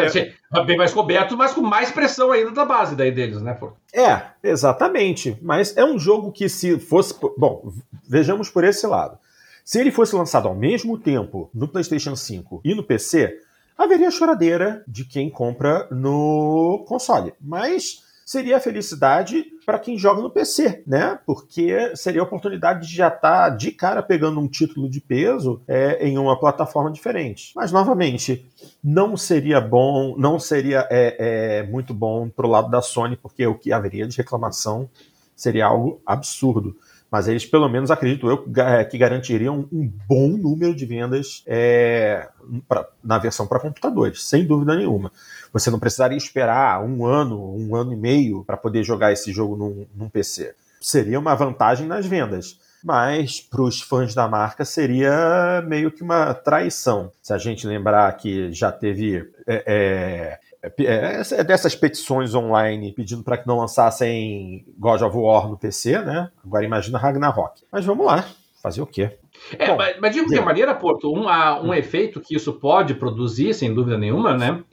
bem 0.66 0.78
mais 0.78 0.94
cobertos, 0.94 1.38
mas 1.38 1.54
com 1.54 1.62
mais 1.62 1.92
pressão 1.92 2.32
ainda 2.32 2.52
da 2.52 2.66
base 2.66 2.96
daí 2.96 3.12
deles, 3.12 3.42
né, 3.42 3.54
Porto? 3.54 3.78
É, 3.94 4.22
exatamente. 4.44 5.38
Mas 5.42 5.76
é 5.78 5.86
um 5.86 5.98
jogo 5.98 6.32
que 6.32 6.50
se 6.50 6.78
fosse... 6.78 7.16
Bom, 7.38 7.72
vejamos 8.08 8.50
por 8.50 8.66
esse 8.66 8.86
lado. 8.86 9.18
Se 9.64 9.80
ele 9.80 9.92
fosse 9.92 10.14
lançado 10.14 10.48
ao 10.48 10.56
mesmo 10.56 10.98
tempo 10.98 11.50
no 11.54 11.70
PlayStation 11.70 12.18
5 12.18 12.62
e 12.66 12.76
no 12.76 12.84
PC, 12.84 13.40
haveria 13.78 14.12
choradeira 14.12 14.84
de 14.88 15.06
quem 15.06 15.30
compra 15.30 15.88
no 15.92 16.84
console. 16.88 17.34
Mas 17.42 18.04
seria 18.26 18.60
felicidade 18.60 19.46
para 19.66 19.80
quem 19.80 19.98
joga 19.98 20.22
no 20.22 20.30
PC, 20.30 20.84
né? 20.88 21.20
Porque 21.26 21.96
seria 21.96 22.22
a 22.22 22.24
oportunidade 22.24 22.88
de 22.88 22.96
já 22.96 23.08
estar 23.08 23.20
tá 23.20 23.50
de 23.50 23.72
cara 23.72 24.02
pegando 24.02 24.40
um 24.40 24.48
título 24.48 24.90
de 24.90 25.02
peso 25.02 25.62
é, 25.68 26.08
em 26.08 26.18
uma 26.18 26.40
plataforma 26.40 26.92
diferente. 26.92 27.52
Mas, 27.56 27.72
novamente, 27.72 28.46
não 28.84 29.18
seria 29.18 29.60
bom, 29.60 30.16
não 30.18 30.40
seria 30.40 30.88
é, 30.90 31.60
é, 31.60 31.64
muito 31.64 31.94
bom 31.94 32.30
pro 32.30 32.48
lado 32.48 32.70
da 32.70 32.82
Sony, 32.82 33.18
porque 33.18 33.46
o 33.46 33.56
que 33.56 33.72
haveria 33.72 34.08
de 34.08 34.18
reclamação 34.18 34.90
seria 35.36 35.66
algo 35.66 36.02
absurdo 36.06 36.76
mas 37.14 37.28
eles 37.28 37.46
pelo 37.46 37.70
menos 37.70 37.92
acredito 37.92 38.28
eu 38.28 38.44
que 38.90 38.98
garantiriam 38.98 39.70
um 39.72 39.88
bom 40.10 40.30
número 40.30 40.74
de 40.74 40.84
vendas 40.84 41.44
é, 41.46 42.28
pra, 42.68 42.88
na 43.04 43.20
versão 43.20 43.46
para 43.46 43.60
computadores, 43.60 44.24
sem 44.24 44.48
dúvida 44.48 44.76
nenhuma. 44.76 45.12
Você 45.54 45.70
não 45.70 45.78
precisaria 45.78 46.18
esperar 46.18 46.84
um 46.84 47.06
ano, 47.06 47.56
um 47.56 47.76
ano 47.76 47.94
e 47.94 47.96
meio 47.96 48.44
para 48.44 48.58
poder 48.58 48.84
jogar 48.84 49.12
esse 49.12 49.32
jogo 49.32 49.56
num, 49.56 49.86
num 49.96 50.10
PC. 50.10 50.56
Seria 50.82 51.20
uma 51.20 51.36
vantagem 51.36 51.86
nas 51.86 52.08
vendas 52.08 52.60
mas 52.84 53.40
para 53.40 53.62
os 53.62 53.80
fãs 53.80 54.14
da 54.14 54.28
marca 54.28 54.66
seria 54.66 55.64
meio 55.66 55.90
que 55.90 56.04
uma 56.04 56.34
traição. 56.34 57.14
Se 57.22 57.32
a 57.32 57.38
gente 57.38 57.66
lembrar 57.66 58.12
que 58.18 58.52
já 58.52 58.74
teve 58.74 59.20
é, 59.48 59.64
é, 59.66 60.40
é, 60.64 61.22
é 61.32 61.44
dessas 61.44 61.76
petições 61.76 62.34
online 62.34 62.94
pedindo 62.94 63.24
para 63.24 63.38
que 63.38 63.48
não 63.48 63.58
lançassem 63.58 64.66
God 64.78 65.02
of 65.02 65.18
War 65.18 65.50
no 65.50 65.58
PC, 65.58 66.00
né? 66.00 66.30
Agora 66.46 66.64
imagina 66.64 66.98
Ragnarok. 66.98 67.64
Mas 67.72 67.84
vamos 67.84 68.06
lá, 68.06 68.26
fazer 68.62 68.82
o 68.82 68.88
quê? 68.88 69.12
É, 69.58 69.68
Bom, 69.68 69.78
mas, 69.78 70.00
mas 70.00 70.14
de 70.14 70.22
qualquer 70.22 70.46
maneira, 70.46 70.74
Porto, 70.74 71.12
um, 71.12 71.28
um 71.28 71.70
hum. 71.70 71.74
efeito 71.74 72.22
que 72.22 72.36
isso 72.36 72.54
pode 72.54 72.94
produzir, 72.94 73.54
sem 73.54 73.74
dúvida 73.74 73.98
nenhuma, 73.98 74.38
né? 74.38 74.64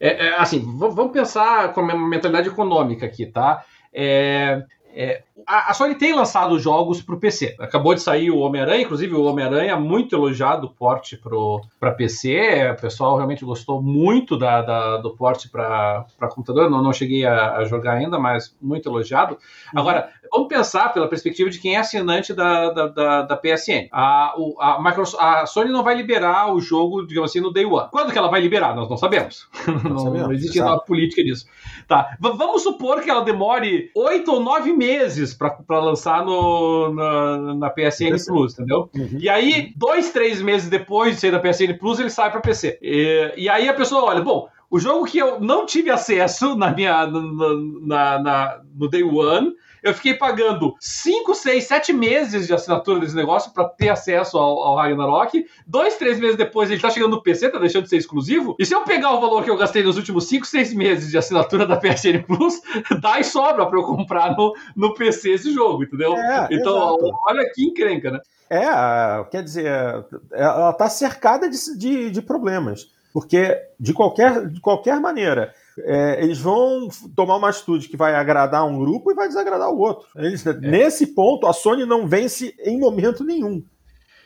É, 0.00 0.26
é, 0.26 0.34
assim, 0.38 0.60
vamos 0.78 1.12
pensar 1.12 1.72
com 1.72 1.80
a 1.80 1.96
mentalidade 1.96 2.48
econômica 2.48 3.06
aqui, 3.06 3.26
tá? 3.26 3.64
É, 3.92 4.62
é, 4.94 5.22
a, 5.46 5.70
a, 5.70 5.74
Sony 5.74 5.94
tem 5.94 6.14
lançado 6.14 6.58
jogos 6.58 7.00
para 7.00 7.14
o 7.14 7.20
PC. 7.20 7.56
Acabou 7.58 7.94
de 7.94 8.02
sair 8.02 8.30
o 8.30 8.38
Homem-Aranha, 8.38 8.82
inclusive 8.82 9.14
o 9.14 9.24
Homem-Aranha 9.24 9.76
muito 9.76 10.14
elogiado 10.16 10.66
o 10.66 10.70
porte 10.70 11.20
para 11.78 11.92
PC. 11.92 12.70
O 12.72 12.80
pessoal 12.80 13.16
realmente 13.16 13.44
gostou 13.44 13.82
muito 13.82 14.36
da, 14.36 14.62
da 14.62 14.96
do 14.96 15.14
porte 15.14 15.48
para 15.48 16.04
computador. 16.34 16.70
Não, 16.70 16.82
não 16.82 16.92
cheguei 16.92 17.24
a, 17.24 17.56
a, 17.56 17.64
jogar 17.64 17.94
ainda, 17.94 18.18
mas 18.18 18.54
muito 18.60 18.88
elogiado. 18.88 19.38
Agora, 19.74 20.10
vamos 20.30 20.48
pensar 20.48 20.92
pela 20.92 21.08
perspectiva 21.08 21.48
de 21.50 21.58
quem 21.58 21.76
é 21.76 21.78
assinante 21.78 22.32
da, 22.34 22.70
da, 22.70 22.86
da, 22.88 23.22
da 23.22 23.36
PSN. 23.36 23.88
A, 23.92 24.34
o, 24.36 24.60
a, 24.60 24.82
Microsoft, 24.82 25.22
a 25.22 25.46
Sony 25.46 25.70
não 25.70 25.82
vai 25.82 25.94
liberar 25.94 26.52
o 26.52 26.60
jogo, 26.60 27.06
digamos 27.06 27.30
assim, 27.30 27.40
no 27.40 27.52
Day 27.52 27.64
One. 27.64 27.88
Quando 27.90 28.12
que 28.12 28.18
ela 28.18 28.28
vai 28.28 28.40
liberar? 28.40 28.74
Nós 28.74 28.88
não 28.88 28.96
sabemos. 28.96 29.48
Não, 29.66 29.74
não, 29.90 29.98
sabemos, 29.98 30.28
não 30.28 30.32
existe 30.32 30.60
uma 30.60 30.80
política 30.80 31.22
disso. 31.22 31.46
Tá. 31.88 32.18
V 32.20 32.34
vamos 32.36 32.62
supor 32.62 33.00
que 33.00 33.08
ela 33.08 33.24
demore 33.24 33.90
oito 33.94 34.30
ou 34.30 34.40
nove 34.40 34.74
meses 34.74 35.32
para 35.32 35.80
lançar 35.80 36.22
no, 36.22 36.92
na, 36.92 37.54
na 37.54 37.70
PSN 37.70 38.14
Plus, 38.26 38.52
entendeu? 38.52 38.90
Uhum. 38.94 39.16
E 39.18 39.26
aí, 39.26 39.72
dois, 39.74 40.12
três 40.12 40.42
meses 40.42 40.68
depois 40.68 41.14
de 41.14 41.20
sair 41.22 41.30
da 41.30 41.40
PSN 41.40 41.78
Plus, 41.78 41.98
ele 41.98 42.10
sai 42.10 42.30
para 42.30 42.42
PC. 42.42 42.78
E, 42.82 43.32
e 43.38 43.48
aí 43.48 43.66
a 43.70 43.72
pessoa 43.72 44.04
olha, 44.04 44.20
bom, 44.20 44.50
o 44.70 44.78
jogo 44.78 45.06
que 45.06 45.16
eu 45.16 45.40
não 45.40 45.64
tive 45.64 45.88
acesso 45.88 46.54
na 46.54 46.70
minha, 46.70 47.06
na, 47.06 48.18
na, 48.18 48.60
no 48.74 48.86
Day 48.90 49.02
One 49.02 49.54
eu 49.82 49.94
fiquei 49.94 50.14
pagando 50.14 50.74
5, 50.80 51.34
6, 51.34 51.64
7 51.64 51.92
meses 51.92 52.46
de 52.46 52.54
assinatura 52.54 53.00
desse 53.00 53.14
negócio 53.14 53.52
para 53.52 53.68
ter 53.68 53.88
acesso 53.88 54.38
ao, 54.38 54.58
ao 54.62 54.76
Ragnarok. 54.76 55.46
Dois, 55.66 55.96
três 55.96 56.18
meses 56.18 56.36
depois 56.36 56.70
ele 56.70 56.80
tá 56.80 56.90
chegando 56.90 57.12
no 57.12 57.22
PC, 57.22 57.50
tá 57.50 57.58
deixando 57.58 57.84
de 57.84 57.90
ser 57.90 57.96
exclusivo. 57.96 58.56
E 58.58 58.66
se 58.66 58.74
eu 58.74 58.82
pegar 58.82 59.12
o 59.12 59.20
valor 59.20 59.44
que 59.44 59.50
eu 59.50 59.56
gastei 59.56 59.82
nos 59.82 59.96
últimos 59.96 60.28
5, 60.28 60.46
6 60.46 60.74
meses 60.74 61.10
de 61.10 61.18
assinatura 61.18 61.66
da 61.66 61.76
PSN 61.80 62.22
Plus, 62.26 62.60
dá 63.00 63.20
e 63.20 63.24
sobra 63.24 63.66
para 63.66 63.78
eu 63.78 63.84
comprar 63.84 64.36
no, 64.36 64.54
no 64.76 64.94
PC 64.94 65.30
esse 65.32 65.52
jogo, 65.52 65.84
entendeu? 65.84 66.14
É, 66.14 66.48
então, 66.50 66.96
exato. 66.98 67.18
olha 67.26 67.50
que 67.54 67.64
encrenca, 67.64 68.10
né? 68.10 68.20
É, 68.50 69.24
quer 69.30 69.42
dizer, 69.42 69.70
ela 70.32 70.72
tá 70.72 70.88
cercada 70.88 71.48
de, 71.48 71.78
de, 71.78 72.10
de 72.10 72.22
problemas. 72.22 72.90
Porque, 73.12 73.58
de 73.80 73.92
qualquer, 73.92 74.48
de 74.48 74.60
qualquer 74.60 75.00
maneira, 75.00 75.52
é, 75.84 76.22
eles 76.22 76.38
vão 76.38 76.88
tomar 77.14 77.36
uma 77.36 77.48
atitude 77.48 77.88
que 77.88 77.96
vai 77.96 78.14
agradar 78.14 78.66
um 78.66 78.78
grupo 78.78 79.10
e 79.10 79.14
vai 79.14 79.28
desagradar 79.28 79.70
o 79.70 79.78
outro. 79.78 80.08
Eles, 80.16 80.46
é. 80.46 80.52
Nesse 80.54 81.14
ponto, 81.14 81.46
a 81.46 81.52
Sony 81.52 81.84
não 81.84 82.06
vence 82.06 82.54
em 82.64 82.78
momento 82.78 83.24
nenhum. 83.24 83.64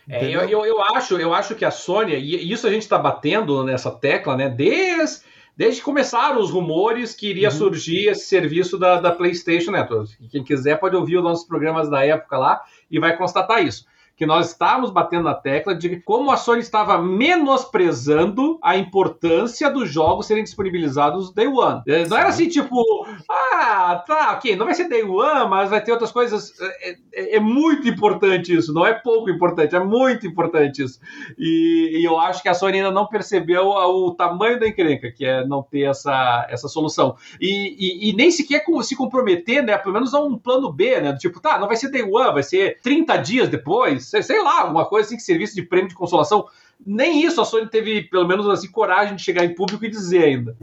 É, 0.08 0.24
eu, 0.24 0.40
eu, 0.48 0.64
eu, 0.66 0.82
acho, 0.82 1.16
eu 1.16 1.32
acho 1.32 1.54
que 1.54 1.64
a 1.64 1.70
Sony, 1.70 2.14
e 2.14 2.52
isso 2.52 2.66
a 2.66 2.70
gente 2.70 2.82
está 2.82 2.98
batendo 2.98 3.62
nessa 3.64 3.90
tecla, 3.90 4.36
né? 4.36 4.48
Desde, 4.48 5.24
desde 5.56 5.80
que 5.80 5.84
começaram 5.84 6.40
os 6.40 6.50
rumores 6.50 7.14
que 7.14 7.28
iria 7.28 7.48
uhum. 7.48 7.54
surgir 7.54 8.08
esse 8.08 8.26
serviço 8.26 8.78
da, 8.78 9.00
da 9.00 9.12
PlayStation 9.12 9.70
Network. 9.70 10.12
Quem 10.28 10.42
quiser 10.42 10.80
pode 10.80 10.96
ouvir 10.96 11.18
os 11.18 11.24
nossos 11.24 11.46
programas 11.46 11.88
da 11.88 12.04
época 12.04 12.36
lá 12.36 12.60
e 12.90 12.98
vai 12.98 13.16
constatar 13.16 13.64
isso 13.64 13.86
que 14.16 14.26
nós 14.26 14.50
estávamos 14.50 14.90
batendo 14.90 15.24
na 15.24 15.34
tecla 15.34 15.74
de 15.74 16.00
como 16.00 16.30
a 16.30 16.36
Sony 16.36 16.60
estava 16.60 17.00
menosprezando 17.00 18.58
a 18.62 18.76
importância 18.76 19.70
dos 19.70 19.90
jogos 19.90 20.26
serem 20.26 20.44
disponibilizados 20.44 21.32
day 21.32 21.46
one. 21.46 21.82
É, 21.86 22.06
não 22.06 22.16
era 22.16 22.28
assim, 22.28 22.48
tipo, 22.48 22.82
ah, 23.28 24.02
tá, 24.06 24.32
ok, 24.32 24.54
não 24.56 24.66
vai 24.66 24.74
ser 24.74 24.88
day 24.88 25.02
one, 25.02 25.48
mas 25.48 25.70
vai 25.70 25.82
ter 25.82 25.92
outras 25.92 26.12
coisas. 26.12 26.52
É, 26.60 26.96
é, 27.14 27.36
é 27.36 27.40
muito 27.40 27.88
importante 27.88 28.54
isso, 28.54 28.72
não 28.72 28.86
é 28.86 28.92
pouco 28.92 29.30
importante, 29.30 29.74
é 29.74 29.80
muito 29.80 30.26
importante 30.26 30.82
isso. 30.82 31.00
E, 31.38 31.98
e 32.00 32.04
eu 32.04 32.18
acho 32.18 32.42
que 32.42 32.48
a 32.48 32.54
Sony 32.54 32.78
ainda 32.78 32.90
não 32.90 33.06
percebeu 33.06 33.68
o 33.68 34.14
tamanho 34.14 34.60
da 34.60 34.68
encrenca, 34.68 35.10
que 35.10 35.24
é 35.24 35.44
não 35.46 35.62
ter 35.62 35.82
essa, 35.82 36.46
essa 36.50 36.68
solução. 36.68 37.16
E, 37.40 37.76
e, 37.78 38.10
e 38.10 38.12
nem 38.14 38.30
sequer 38.30 38.62
se 38.82 38.96
comprometer, 38.96 39.62
né, 39.62 39.76
pelo 39.76 39.94
menos 39.94 40.14
a 40.14 40.20
um 40.20 40.38
plano 40.38 40.72
B, 40.72 41.00
né, 41.00 41.12
do 41.12 41.18
tipo, 41.18 41.40
tá, 41.40 41.58
não 41.58 41.66
vai 41.66 41.76
ser 41.76 41.90
day 41.90 42.02
one, 42.02 42.32
vai 42.32 42.42
ser 42.42 42.78
30 42.82 43.16
dias 43.18 43.48
depois, 43.48 44.11
sei, 44.12 44.22
sei 44.22 44.42
lá, 44.42 44.60
alguma 44.60 44.84
coisa 44.84 45.06
assim 45.06 45.16
que 45.16 45.22
serviço 45.22 45.54
de 45.54 45.62
prêmio 45.62 45.88
de 45.88 45.94
consolação. 45.94 46.46
Nem 46.84 47.24
isso 47.24 47.40
a 47.40 47.44
Sony 47.44 47.68
teve, 47.68 48.02
pelo 48.02 48.28
menos 48.28 48.46
assim, 48.48 48.70
coragem 48.70 49.16
de 49.16 49.22
chegar 49.22 49.44
em 49.44 49.54
público 49.54 49.84
e 49.84 49.90
dizer 49.90 50.24
ainda. 50.24 50.56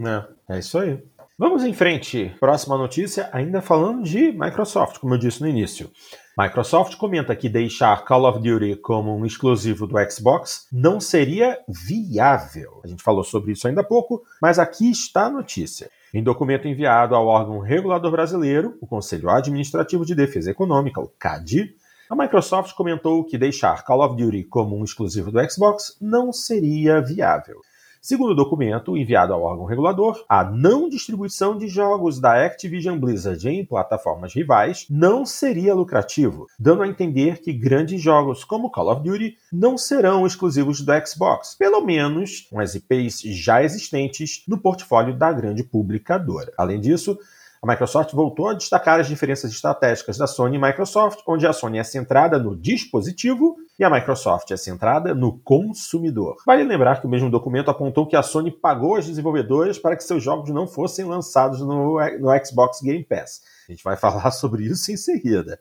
É, 0.48 0.54
é 0.54 0.58
isso 0.60 0.78
aí. 0.78 1.02
Vamos 1.36 1.64
em 1.64 1.72
frente. 1.72 2.32
Próxima 2.38 2.76
notícia, 2.76 3.28
ainda 3.32 3.62
falando 3.62 4.04
de 4.04 4.30
Microsoft, 4.30 4.98
como 4.98 5.14
eu 5.14 5.18
disse 5.18 5.40
no 5.40 5.48
início. 5.48 5.90
Microsoft 6.38 6.96
comenta 6.96 7.34
que 7.34 7.48
deixar 7.48 8.04
Call 8.04 8.28
of 8.28 8.38
Duty 8.38 8.76
como 8.76 9.16
um 9.16 9.26
exclusivo 9.26 9.86
do 9.86 9.96
Xbox 10.10 10.68
não 10.70 11.00
seria 11.00 11.58
viável. 11.66 12.80
A 12.84 12.86
gente 12.86 13.02
falou 13.02 13.24
sobre 13.24 13.52
isso 13.52 13.66
ainda 13.66 13.80
há 13.80 13.84
pouco, 13.84 14.22
mas 14.40 14.58
aqui 14.58 14.90
está 14.90 15.26
a 15.26 15.30
notícia. 15.30 15.90
Em 16.12 16.22
documento 16.22 16.68
enviado 16.68 17.14
ao 17.14 17.26
órgão 17.26 17.58
regulador 17.58 18.10
brasileiro, 18.10 18.76
o 18.80 18.86
Conselho 18.86 19.30
Administrativo 19.30 20.04
de 20.04 20.14
Defesa 20.14 20.50
Econômica, 20.50 21.00
o 21.00 21.08
CAD, 21.08 21.74
a 22.10 22.16
Microsoft 22.16 22.74
comentou 22.74 23.22
que 23.22 23.38
deixar 23.38 23.84
Call 23.84 24.04
of 24.04 24.16
Duty 24.16 24.42
como 24.42 24.76
um 24.76 24.82
exclusivo 24.82 25.30
do 25.30 25.38
Xbox 25.48 25.96
não 26.00 26.32
seria 26.32 27.00
viável. 27.00 27.60
Segundo 28.02 28.30
o 28.30 28.34
documento 28.34 28.96
enviado 28.96 29.32
ao 29.32 29.42
órgão 29.42 29.64
regulador, 29.64 30.24
a 30.28 30.42
não 30.42 30.88
distribuição 30.88 31.56
de 31.56 31.68
jogos 31.68 32.18
da 32.18 32.44
Activision 32.44 32.98
Blizzard 32.98 33.48
em 33.48 33.64
plataformas 33.64 34.34
rivais 34.34 34.86
não 34.90 35.24
seria 35.24 35.72
lucrativo, 35.72 36.48
dando 36.58 36.82
a 36.82 36.88
entender 36.88 37.40
que 37.40 37.52
grandes 37.52 38.02
jogos 38.02 38.42
como 38.42 38.70
Call 38.70 38.90
of 38.90 39.02
Duty 39.04 39.36
não 39.52 39.78
serão 39.78 40.26
exclusivos 40.26 40.80
do 40.80 40.92
Xbox, 41.06 41.54
pelo 41.54 41.80
menos 41.80 42.40
com 42.50 42.58
as 42.58 42.74
IPs 42.74 43.20
já 43.20 43.62
existentes 43.62 44.42
no 44.48 44.58
portfólio 44.58 45.16
da 45.16 45.32
grande 45.32 45.62
publicadora. 45.62 46.52
Além 46.58 46.80
disso, 46.80 47.16
a 47.62 47.66
Microsoft 47.66 48.14
voltou 48.14 48.48
a 48.48 48.54
destacar 48.54 49.00
as 49.00 49.06
diferenças 49.06 49.52
estratégicas 49.52 50.16
da 50.16 50.26
Sony 50.26 50.56
e 50.56 50.60
Microsoft, 50.60 51.20
onde 51.26 51.46
a 51.46 51.52
Sony 51.52 51.78
é 51.78 51.84
centrada 51.84 52.38
no 52.38 52.56
dispositivo 52.56 53.54
e 53.78 53.84
a 53.84 53.90
Microsoft 53.90 54.50
é 54.50 54.56
centrada 54.56 55.14
no 55.14 55.38
consumidor. 55.40 56.36
Vale 56.46 56.64
lembrar 56.64 57.02
que 57.02 57.06
o 57.06 57.10
mesmo 57.10 57.30
documento 57.30 57.70
apontou 57.70 58.06
que 58.06 58.16
a 58.16 58.22
Sony 58.22 58.50
pagou 58.50 58.96
as 58.96 59.06
desenvolvedoras 59.06 59.78
para 59.78 59.94
que 59.94 60.02
seus 60.02 60.24
jogos 60.24 60.48
não 60.48 60.66
fossem 60.66 61.04
lançados 61.04 61.60
no, 61.60 61.98
no 62.18 62.44
Xbox 62.46 62.80
Game 62.80 63.04
Pass. 63.04 63.42
A 63.68 63.72
gente 63.72 63.84
vai 63.84 63.96
falar 64.00 64.30
sobre 64.30 64.64
isso 64.64 64.90
em 64.90 64.96
seguida. 64.96 65.58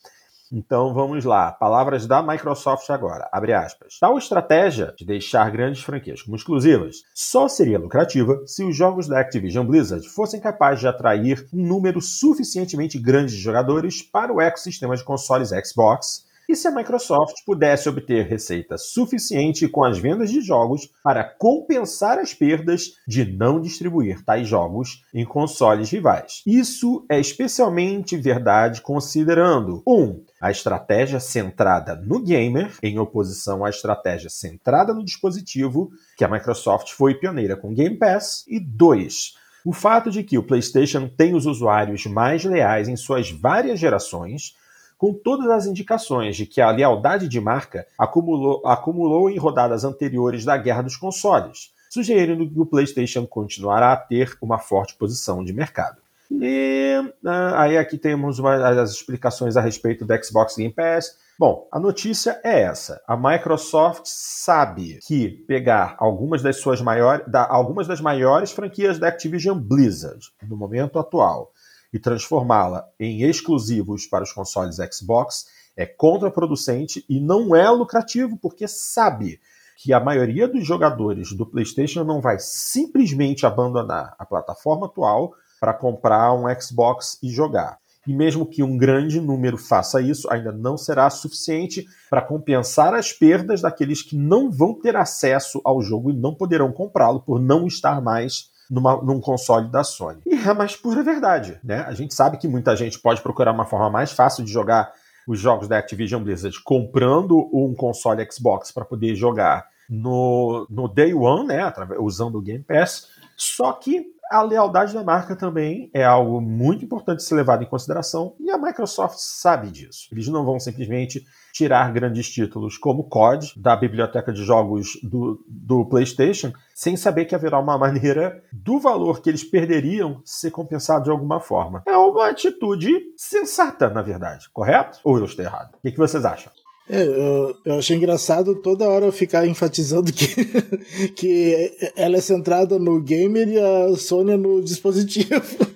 Então 0.52 0.94
vamos 0.94 1.26
lá, 1.26 1.52
palavras 1.52 2.08
da 2.08 2.24
Microsoft 2.24 2.90
agora. 2.90 3.30
Abre 3.32 3.54
aspas. 3.54 4.00
Tal 4.00 4.18
estratégia 4.18 4.94
de 4.98 5.06
deixar 5.06 5.52
grandes 5.52 5.84
franquias 5.84 6.24
como 6.24 6.36
exclusivas 6.36 7.04
só 7.14 7.48
seria 7.48 7.78
lucrativa 7.78 8.42
se 8.48 8.64
os 8.64 8.76
jogos 8.76 9.08
da 9.08 9.20
Activision 9.20 9.66
Blizzard 9.66 10.08
fossem 10.10 10.40
capazes 10.40 10.80
de 10.80 10.88
atrair 10.88 11.48
um 11.54 11.66
número 11.66 12.02
suficientemente 12.02 12.98
grande 12.98 13.36
de 13.36 13.42
jogadores 13.42 14.02
para 14.02 14.34
o 14.34 14.42
ecossistema 14.42 14.96
de 14.96 15.04
consoles 15.04 15.50
Xbox 15.50 16.28
e 16.50 16.56
se 16.56 16.68
a 16.68 16.72
Microsoft 16.72 17.36
pudesse 17.46 17.88
obter 17.88 18.26
receita 18.26 18.76
suficiente 18.76 19.68
com 19.68 19.84
as 19.84 20.00
vendas 20.00 20.32
de 20.32 20.42
jogos 20.42 20.90
para 21.04 21.24
compensar 21.24 22.18
as 22.18 22.34
perdas 22.34 22.96
de 23.08 23.24
não 23.24 23.62
distribuir 23.62 24.26
tais 24.26 24.48
jogos 24.48 25.06
em 25.14 25.24
consoles 25.24 25.92
rivais. 25.92 26.42
Isso 26.48 27.06
é 27.08 27.20
especialmente 27.20 28.18
verdade 28.18 28.82
considerando 28.82 29.84
1. 29.86 29.94
Um, 29.94 30.24
a 30.42 30.50
estratégia 30.50 31.20
centrada 31.20 31.96
no 31.96 32.20
gamer, 32.20 32.76
em 32.82 32.98
oposição 32.98 33.64
à 33.64 33.70
estratégia 33.70 34.30
centrada 34.30 34.92
no 34.92 35.06
dispositivo, 35.06 35.92
que 36.18 36.24
a 36.24 36.28
Microsoft 36.28 36.94
foi 36.94 37.14
pioneira 37.14 37.56
com 37.56 37.76
Game 37.76 37.96
Pass, 37.96 38.44
e 38.48 38.60
2. 38.60 39.36
O 39.64 39.74
fato 39.74 40.10
de 40.10 40.24
que 40.24 40.38
o 40.38 40.44
PlayStation 40.44 41.08
tem 41.08 41.36
os 41.36 41.46
usuários 41.46 42.06
mais 42.08 42.44
leais 42.44 42.88
em 42.88 42.96
suas 42.96 43.30
várias 43.30 43.80
gerações, 43.80 44.56
com 45.00 45.14
todas 45.14 45.50
as 45.50 45.66
indicações 45.66 46.36
de 46.36 46.46
que 46.46 46.60
a 46.60 46.70
lealdade 46.70 47.30
de 47.30 47.40
marca 47.40 47.88
acumulou, 47.98 48.62
acumulou 48.68 49.30
em 49.30 49.38
rodadas 49.38 49.86
anteriores 49.86 50.44
da 50.44 50.58
guerra 50.58 50.82
dos 50.82 50.98
consoles, 50.98 51.72
sugerindo 51.90 52.48
que 52.48 52.60
o 52.60 52.66
PlayStation 52.66 53.26
continuará 53.26 53.94
a 53.94 53.98
ter 53.98 54.38
uma 54.42 54.60
forte 54.60 54.94
posição 54.96 55.42
de 55.42 55.54
mercado. 55.54 56.02
E 56.30 56.96
uh, 57.24 57.56
aí 57.56 57.78
aqui 57.78 57.98
temos 57.98 58.40
uma, 58.40 58.82
as 58.82 58.92
explicações 58.92 59.56
a 59.56 59.62
respeito 59.62 60.06
do 60.06 60.24
Xbox 60.24 60.58
Game 60.58 60.74
Pass. 60.74 61.18
Bom, 61.40 61.66
a 61.72 61.80
notícia 61.80 62.40
é 62.44 62.62
essa. 62.64 63.02
A 63.08 63.16
Microsoft 63.16 64.02
sabe 64.04 65.00
que 65.08 65.30
pegar 65.30 65.96
algumas 65.98 66.42
das 66.42 66.58
suas 66.58 66.82
maiores, 66.82 67.26
da, 67.26 67.48
algumas 67.48 67.88
das 67.88 68.02
maiores 68.02 68.52
franquias 68.52 69.00
da 69.00 69.08
Activision 69.08 69.58
Blizzard 69.58 70.20
no 70.46 70.58
momento 70.58 71.00
atual 71.00 71.54
e 71.92 72.00
transformá-la 72.00 72.88
em 73.00 73.24
exclusivos 73.24 74.06
para 74.06 74.24
os 74.24 74.32
consoles 74.32 74.78
Xbox 74.94 75.46
é 75.76 75.86
contraproducente 75.86 77.06
e 77.10 77.20
não 77.20 77.56
é 77.56 77.70
lucrativo 77.70 78.38
porque 78.38 78.68
sabe 78.68 79.40
que 79.78 79.94
a 79.94 80.00
maioria 80.00 80.48
dos 80.48 80.68
jogadores 80.68 81.32
do 81.32 81.46
PlayStation 81.46 82.04
não 82.04 82.20
vai 82.20 82.38
simplesmente 82.38 83.46
abandonar 83.46 84.14
a 84.20 84.26
plataforma 84.26 84.88
atual 84.88 85.34
para 85.60 85.74
comprar 85.74 86.34
um 86.34 86.44
Xbox 86.60 87.18
e 87.24 87.30
jogar. 87.30 87.78
E 88.06 88.14
mesmo 88.14 88.46
que 88.46 88.64
um 88.64 88.78
grande 88.78 89.22
número 89.22 89.58
faça 89.58 90.02
isso, 90.02 90.30
ainda 90.32 90.52
não 90.52 90.78
será 90.78 91.10
suficiente 91.10 91.86
para 92.10 92.22
compensar 92.22 92.94
as 92.94 93.14
perdas 93.14 93.62
daqueles 93.62 94.02
que 94.02 94.18
não 94.18 94.52
vão 94.52 94.74
ter 94.74 94.96
acesso 94.96 95.62
ao 95.64 95.82
jogo 95.82 96.10
e 96.10 96.14
não 96.14 96.34
poderão 96.36 96.72
comprá-lo 96.72 97.22
por 97.22 97.40
não 97.40 97.68
estar 97.68 98.02
mais 98.02 98.50
numa, 98.70 99.02
num 99.02 99.20
console 99.20 99.68
da 99.68 99.84
Sony. 99.84 100.22
E 100.26 100.36
é 100.36 100.54
mais 100.54 100.76
pura 100.76 101.02
verdade, 101.02 101.60
né? 101.64 101.84
A 101.88 101.94
gente 101.94 102.14
sabe 102.14 102.38
que 102.38 102.48
muita 102.48 102.76
gente 102.76 103.00
pode 103.00 103.22
procurar 103.22 103.52
uma 103.52 103.66
forma 103.66 103.90
mais 103.90 104.12
fácil 104.12 104.44
de 104.44 104.52
jogar 104.52 104.92
os 105.28 105.40
jogos 105.40 105.68
da 105.68 105.78
Activision 105.78 106.24
Blizzard 106.24 106.62
comprando 106.64 107.50
um 107.54 107.74
console 107.76 108.26
Xbox 108.32 108.72
para 108.72 108.86
poder 108.86 109.16
jogar 109.16 109.68
no, 109.90 110.68
no 110.70 110.88
Day 110.88 111.14
One, 111.14 111.48
né? 111.48 111.72
Usando 112.00 112.38
o 112.38 112.42
Game 112.42 112.64
Pass. 112.64 113.08
Só 113.36 113.74
que 113.74 114.06
a 114.30 114.42
lealdade 114.42 114.94
da 114.94 115.04
marca 115.04 115.36
também 115.36 115.90
é 115.94 116.04
algo 116.04 116.40
muito 116.40 116.86
importante 116.86 117.24
ser 117.24 117.36
levado 117.36 117.64
em 117.64 117.68
consideração 117.68 118.36
e 118.40 118.52
a 118.52 118.58
Microsoft 118.58 119.18
sabe 119.18 119.72
disso. 119.72 120.08
Eles 120.12 120.28
não 120.28 120.46
vão 120.46 120.60
simplesmente 120.60 121.26
tirar 121.52 121.92
grandes 121.92 122.30
títulos 122.30 122.78
como 122.78 123.04
COD 123.06 123.54
da 123.58 123.76
biblioteca 123.76 124.32
de 124.32 124.44
jogos 124.44 125.00
do, 125.02 125.44
do 125.48 125.86
PlayStation 125.86 126.54
sem 126.76 126.96
saber 126.96 127.26
que 127.26 127.34
haverá 127.34 127.60
uma 127.60 127.78
maneira 127.78 128.44
do 128.54 128.80
valor 128.80 129.22
que 129.22 129.30
eles 129.30 129.44
perderiam 129.44 130.22
ser 130.24 130.52
compensado 130.52 131.06
de 131.06 131.10
alguma 131.10 131.40
forma. 131.40 131.84
É 131.88 131.98
uma 131.98 132.30
atitude 132.30 133.14
sensata, 133.18 133.90
na 133.90 134.02
verdade, 134.02 134.48
correto? 134.54 135.00
Ou 135.04 135.18
eu 135.18 135.26
estou 135.26 135.44
errado? 135.44 135.74
O 135.76 135.82
que, 135.82 135.92
que 135.92 135.98
vocês 135.98 136.24
acham? 136.24 136.52
É, 136.90 137.04
eu, 137.04 137.56
eu, 137.66 137.76
achei 137.78 137.96
engraçado 137.96 138.56
toda 138.56 138.90
hora 138.90 139.12
ficar 139.12 139.46
enfatizando 139.46 140.12
que, 140.12 140.28
que 141.16 141.72
ela 141.96 142.18
é 142.18 142.22
centrada 142.22 142.80
no 142.80 143.00
gamer 143.00 143.48
e 143.48 143.60
a 143.60 143.96
Sony 143.96 144.36
no 144.36 144.60
dispositivo. 144.60 145.68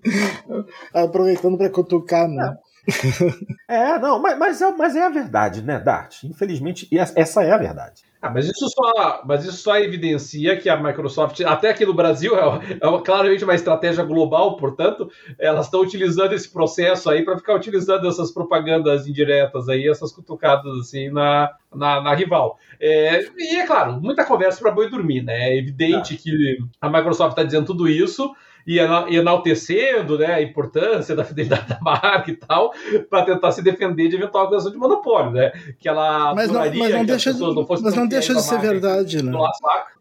Aproveitando 0.94 1.58
para 1.58 1.68
cutucar, 1.68 2.26
né? 2.26 2.56
É, 3.66 3.98
não, 3.98 4.20
mas, 4.20 4.38
mas, 4.38 4.62
é, 4.62 4.70
mas 4.72 4.94
é 4.96 5.06
a 5.06 5.08
verdade, 5.08 5.62
né, 5.62 5.78
Dart? 5.78 6.22
Infelizmente, 6.24 6.88
essa 6.92 7.42
é 7.42 7.50
a 7.50 7.56
verdade. 7.56 8.02
Ah, 8.24 8.30
mas 8.30 8.46
isso 8.46 8.66
só, 8.70 9.22
mas 9.26 9.44
isso 9.44 9.58
só 9.58 9.76
evidencia 9.76 10.56
que 10.56 10.68
a 10.70 10.82
Microsoft, 10.82 11.42
até 11.42 11.68
aqui 11.68 11.84
no 11.84 11.92
Brasil, 11.92 12.34
é, 12.34 12.78
é 12.80 13.00
claramente 13.04 13.44
uma 13.44 13.54
estratégia 13.54 14.02
global, 14.02 14.56
portanto, 14.56 15.10
elas 15.38 15.66
estão 15.66 15.82
utilizando 15.82 16.32
esse 16.32 16.50
processo 16.50 17.10
aí 17.10 17.22
para 17.22 17.36
ficar 17.36 17.54
utilizando 17.54 18.08
essas 18.08 18.30
propagandas 18.30 19.06
indiretas 19.06 19.68
aí, 19.68 19.86
essas 19.86 20.10
cutucadas 20.10 20.72
assim 20.78 21.10
na, 21.10 21.50
na, 21.74 22.00
na 22.00 22.14
rival. 22.14 22.58
É, 22.80 23.26
e 23.36 23.56
é 23.56 23.66
claro, 23.66 24.00
muita 24.00 24.24
conversa 24.24 24.58
para 24.58 24.70
boi 24.70 24.88
dormir, 24.88 25.22
né? 25.22 25.50
É 25.50 25.58
evidente 25.58 26.14
ah. 26.14 26.22
que 26.22 26.58
a 26.80 26.88
Microsoft 26.88 27.32
está 27.32 27.42
dizendo 27.42 27.66
tudo 27.66 27.86
isso 27.86 28.34
e 28.66 28.78
enaltecendo 28.78 30.18
né, 30.18 30.34
a 30.34 30.42
importância 30.42 31.14
da 31.16 31.24
fidelidade 31.24 31.68
da 31.68 31.78
marca 31.80 32.30
e 32.30 32.36
tal, 32.36 32.72
para 33.08 33.24
tentar 33.24 33.52
se 33.52 33.62
defender 33.62 34.08
de 34.08 34.16
eventual 34.16 34.44
acusação 34.44 34.72
de 34.72 34.78
monopólio, 34.78 35.32
né? 35.32 35.52
Que 35.78 35.88
ela 35.88 36.34
mas 36.34 36.50
não, 36.50 36.60
mas 36.60 36.94
não 36.94 37.04
deixa, 37.04 37.32
de, 37.32 37.40
não 37.40 37.66
mas 37.68 37.94
não 37.94 38.06
deixa 38.06 38.34
de 38.34 38.42
ser 38.42 38.58
verdade, 38.58 39.22
né? 39.22 39.32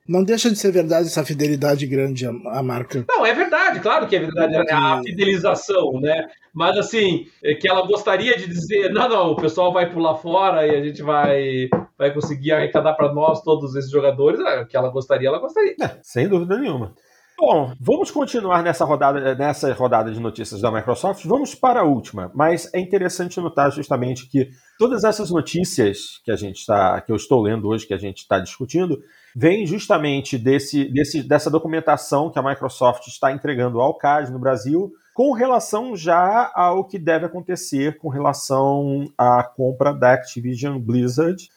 Não 0.05 0.21
deixa 0.21 0.49
de 0.49 0.57
ser 0.57 0.71
verdade 0.71 1.07
essa 1.07 1.23
fidelidade 1.23 1.87
grande 1.87 2.25
à, 2.25 2.61
marca. 2.61 3.05
Não, 3.07 3.25
é 3.25 3.33
verdade, 3.33 3.79
claro 3.79 4.05
que 4.05 4.15
é 4.17 4.19
verdade, 4.19 4.53
é 4.53 4.73
a 4.73 5.01
fidelização, 5.01 5.93
né? 6.01 6.27
Mas 6.53 6.77
assim, 6.77 7.27
é 7.41 7.55
que 7.55 7.69
ela 7.69 7.87
gostaria 7.87 8.37
de 8.37 8.47
dizer, 8.47 8.91
não, 8.91 9.07
não, 9.07 9.31
o 9.31 9.35
pessoal 9.37 9.71
vai 9.71 9.89
pular 9.89 10.15
fora 10.15 10.67
e 10.67 10.75
a 10.75 10.83
gente 10.83 11.01
vai, 11.01 11.69
vai 11.97 12.13
conseguir 12.13 12.51
arrecadar 12.51 12.93
para 12.93 13.13
nós 13.13 13.41
todos 13.43 13.75
esses 13.75 13.89
jogadores, 13.89 14.39
é, 14.41 14.65
que 14.65 14.75
ela 14.75 14.89
gostaria, 14.89 15.29
ela 15.29 15.39
gostaria. 15.39 15.75
É, 15.81 15.97
sem 16.01 16.27
dúvida 16.27 16.59
nenhuma. 16.59 16.93
Bom, 17.37 17.73
vamos 17.79 18.11
continuar 18.11 18.61
nessa 18.61 18.85
rodada, 18.85 19.33
nessa 19.35 19.73
rodada 19.73 20.11
de 20.11 20.19
notícias 20.19 20.61
da 20.61 20.71
Microsoft. 20.71 21.25
Vamos 21.25 21.55
para 21.55 21.81
a 21.81 21.83
última, 21.83 22.31
mas 22.33 22.71
é 22.73 22.79
interessante 22.79 23.39
notar 23.39 23.71
justamente 23.71 24.27
que 24.27 24.49
todas 24.77 25.03
essas 25.03 25.31
notícias 25.31 26.21
que 26.23 26.31
a 26.31 26.35
gente 26.35 26.59
está, 26.59 27.01
que 27.01 27.11
eu 27.11 27.15
estou 27.15 27.41
lendo 27.41 27.67
hoje, 27.67 27.87
que 27.87 27.93
a 27.93 27.97
gente 27.97 28.19
está 28.19 28.39
discutindo, 28.39 29.01
vêm 29.35 29.65
justamente 29.65 30.37
desse, 30.37 30.85
desse, 30.85 31.23
dessa 31.23 31.49
documentação 31.49 32.29
que 32.29 32.37
a 32.37 32.43
Microsoft 32.43 33.07
está 33.07 33.31
entregando 33.31 33.81
ao 33.81 33.97
CAD 33.97 34.31
no 34.31 34.39
Brasil, 34.39 34.91
com 35.13 35.31
relação 35.31 35.95
já 35.95 36.51
ao 36.53 36.85
que 36.85 36.99
deve 36.99 37.25
acontecer 37.25 37.97
com 37.97 38.09
relação 38.09 39.11
à 39.17 39.43
compra 39.43 39.91
da 39.91 40.13
Activision 40.13 40.79
Blizzard 40.79 41.49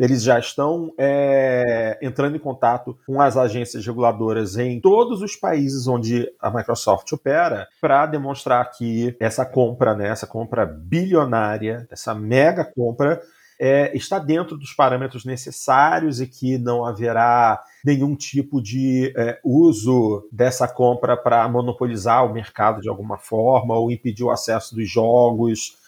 eles 0.00 0.22
já 0.22 0.38
estão 0.38 0.94
é, 0.96 1.98
entrando 2.00 2.34
em 2.34 2.40
contato 2.40 2.98
com 3.06 3.20
as 3.20 3.36
agências 3.36 3.84
reguladoras 3.84 4.56
em 4.56 4.80
todos 4.80 5.20
os 5.20 5.36
países 5.36 5.86
onde 5.86 6.26
a 6.40 6.50
Microsoft 6.50 7.12
opera 7.12 7.68
para 7.82 8.06
demonstrar 8.06 8.70
que 8.70 9.14
essa 9.20 9.44
compra, 9.44 9.94
né, 9.94 10.08
essa 10.08 10.26
compra 10.26 10.64
bilionária, 10.64 11.86
essa 11.90 12.14
mega 12.14 12.64
compra, 12.64 13.20
é, 13.60 13.94
está 13.94 14.18
dentro 14.18 14.56
dos 14.56 14.72
parâmetros 14.72 15.26
necessários 15.26 16.18
e 16.18 16.26
que 16.26 16.56
não 16.56 16.82
haverá 16.86 17.62
nenhum 17.84 18.16
tipo 18.16 18.62
de 18.62 19.12
é, 19.14 19.38
uso 19.44 20.26
dessa 20.32 20.66
compra 20.66 21.14
para 21.14 21.46
monopolizar 21.46 22.24
o 22.24 22.32
mercado 22.32 22.80
de 22.80 22.88
alguma 22.88 23.18
forma 23.18 23.76
ou 23.76 23.90
impedir 23.90 24.24
o 24.24 24.30
acesso 24.30 24.74
dos 24.74 24.90
jogos 24.90 25.78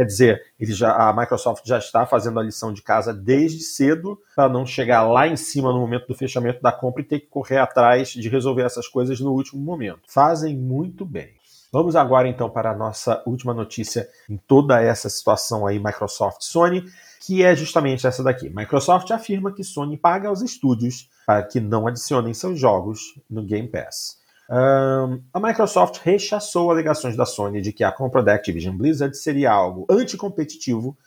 Quer 0.00 0.06
dizer, 0.06 0.42
ele 0.58 0.72
já, 0.72 0.96
a 0.96 1.12
Microsoft 1.12 1.62
já 1.66 1.76
está 1.76 2.06
fazendo 2.06 2.40
a 2.40 2.42
lição 2.42 2.72
de 2.72 2.80
casa 2.80 3.12
desde 3.12 3.60
cedo 3.60 4.18
para 4.34 4.48
não 4.48 4.64
chegar 4.64 5.02
lá 5.02 5.28
em 5.28 5.36
cima 5.36 5.70
no 5.74 5.78
momento 5.78 6.06
do 6.06 6.14
fechamento 6.14 6.62
da 6.62 6.72
compra 6.72 7.02
e 7.02 7.04
ter 7.04 7.20
que 7.20 7.26
correr 7.26 7.58
atrás 7.58 8.08
de 8.08 8.26
resolver 8.26 8.62
essas 8.62 8.88
coisas 8.88 9.20
no 9.20 9.30
último 9.30 9.62
momento. 9.62 10.00
Fazem 10.08 10.56
muito 10.56 11.04
bem. 11.04 11.34
Vamos 11.70 11.94
agora 11.96 12.26
então 12.26 12.48
para 12.48 12.70
a 12.70 12.74
nossa 12.74 13.22
última 13.26 13.52
notícia 13.52 14.08
em 14.26 14.38
toda 14.38 14.80
essa 14.80 15.10
situação 15.10 15.66
aí 15.66 15.78
Microsoft 15.78 16.40
Sony, 16.40 16.82
que 17.20 17.42
é 17.42 17.54
justamente 17.54 18.06
essa 18.06 18.24
daqui. 18.24 18.48
Microsoft 18.48 19.10
afirma 19.10 19.52
que 19.52 19.62
Sony 19.62 19.98
paga 19.98 20.30
aos 20.30 20.40
estúdios 20.40 21.10
para 21.26 21.42
que 21.42 21.60
não 21.60 21.86
adicionem 21.86 22.32
seus 22.32 22.58
jogos 22.58 23.20
no 23.28 23.44
Game 23.44 23.68
Pass. 23.68 24.18
Um, 24.50 25.22
a 25.32 25.38
Microsoft 25.38 26.00
rechaçou 26.02 26.72
alegações 26.72 27.16
da 27.16 27.24
Sony 27.24 27.60
de 27.60 27.72
que 27.72 27.84
a 27.84 27.92
compra 27.92 28.20
da 28.20 28.34
Activision 28.34 28.76
Blizzard 28.76 29.16
seria 29.16 29.52
algo 29.52 29.86
anticompetitivo 29.88 30.98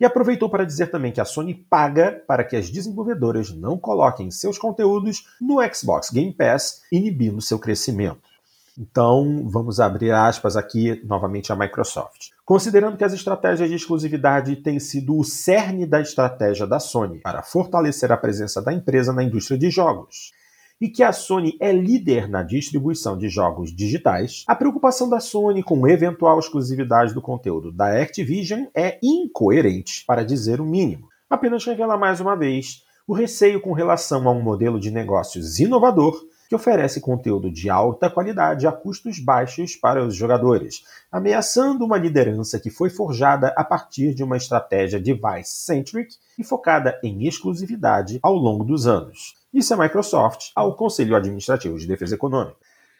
e 0.00 0.04
aproveitou 0.04 0.48
para 0.48 0.64
dizer 0.64 0.86
também 0.86 1.12
que 1.12 1.20
a 1.20 1.24
Sony 1.26 1.54
paga 1.54 2.22
para 2.26 2.42
que 2.42 2.56
as 2.56 2.70
desenvolvedoras 2.70 3.52
não 3.52 3.76
coloquem 3.76 4.30
seus 4.30 4.56
conteúdos 4.56 5.26
no 5.38 5.56
Xbox 5.74 6.10
Game 6.10 6.32
Pass, 6.32 6.82
inibindo 6.90 7.42
seu 7.42 7.58
crescimento. 7.58 8.36
Então, 8.78 9.42
vamos 9.46 9.78
abrir 9.78 10.12
aspas 10.12 10.56
aqui 10.56 11.02
novamente 11.04 11.50
a 11.50 11.56
Microsoft. 11.56 12.30
Considerando 12.44 12.96
que 12.96 13.04
as 13.04 13.12
estratégias 13.12 13.68
de 13.68 13.74
exclusividade 13.74 14.56
têm 14.56 14.78
sido 14.78 15.18
o 15.18 15.24
cerne 15.24 15.86
da 15.86 16.00
estratégia 16.00 16.66
da 16.66 16.78
Sony 16.78 17.18
para 17.20 17.42
fortalecer 17.42 18.10
a 18.12 18.16
presença 18.16 18.60
da 18.60 18.72
empresa 18.72 19.12
na 19.14 19.22
indústria 19.22 19.58
de 19.58 19.70
jogos, 19.70 20.32
e 20.80 20.88
que 20.88 21.02
a 21.02 21.12
Sony 21.12 21.56
é 21.58 21.72
líder 21.72 22.28
na 22.28 22.42
distribuição 22.42 23.16
de 23.16 23.28
jogos 23.28 23.74
digitais, 23.74 24.44
a 24.46 24.54
preocupação 24.54 25.08
da 25.08 25.20
Sony 25.20 25.62
com 25.62 25.88
eventual 25.88 26.38
exclusividade 26.38 27.14
do 27.14 27.22
conteúdo 27.22 27.72
da 27.72 28.00
Activision 28.00 28.66
é 28.74 28.98
incoerente, 29.02 30.04
para 30.06 30.24
dizer 30.24 30.60
o 30.60 30.66
mínimo. 30.66 31.08
Apenas 31.30 31.64
revela 31.64 31.96
mais 31.96 32.20
uma 32.20 32.36
vez 32.36 32.84
o 33.08 33.14
receio 33.14 33.60
com 33.60 33.72
relação 33.72 34.28
a 34.28 34.32
um 34.32 34.42
modelo 34.42 34.78
de 34.78 34.90
negócios 34.90 35.58
inovador 35.58 36.26
que 36.48 36.54
oferece 36.54 37.00
conteúdo 37.00 37.50
de 37.50 37.70
alta 37.70 38.10
qualidade 38.10 38.66
a 38.66 38.72
custos 38.72 39.18
baixos 39.18 39.74
para 39.74 40.04
os 40.04 40.14
jogadores, 40.14 40.84
ameaçando 41.10 41.84
uma 41.84 41.96
liderança 41.96 42.60
que 42.60 42.70
foi 42.70 42.90
forjada 42.90 43.52
a 43.56 43.64
partir 43.64 44.14
de 44.14 44.22
uma 44.22 44.36
estratégia 44.36 45.00
device-centric 45.00 46.16
e 46.38 46.44
focada 46.44 47.00
em 47.02 47.26
exclusividade 47.26 48.20
ao 48.22 48.34
longo 48.34 48.64
dos 48.64 48.86
anos 48.86 49.34
disse 49.52 49.72
a 49.72 49.76
Microsoft 49.76 50.50
ao 50.54 50.76
Conselho 50.76 51.16
Administrativo 51.16 51.78
de 51.78 51.86
Defesa 51.86 52.14
Econômica. 52.14 52.56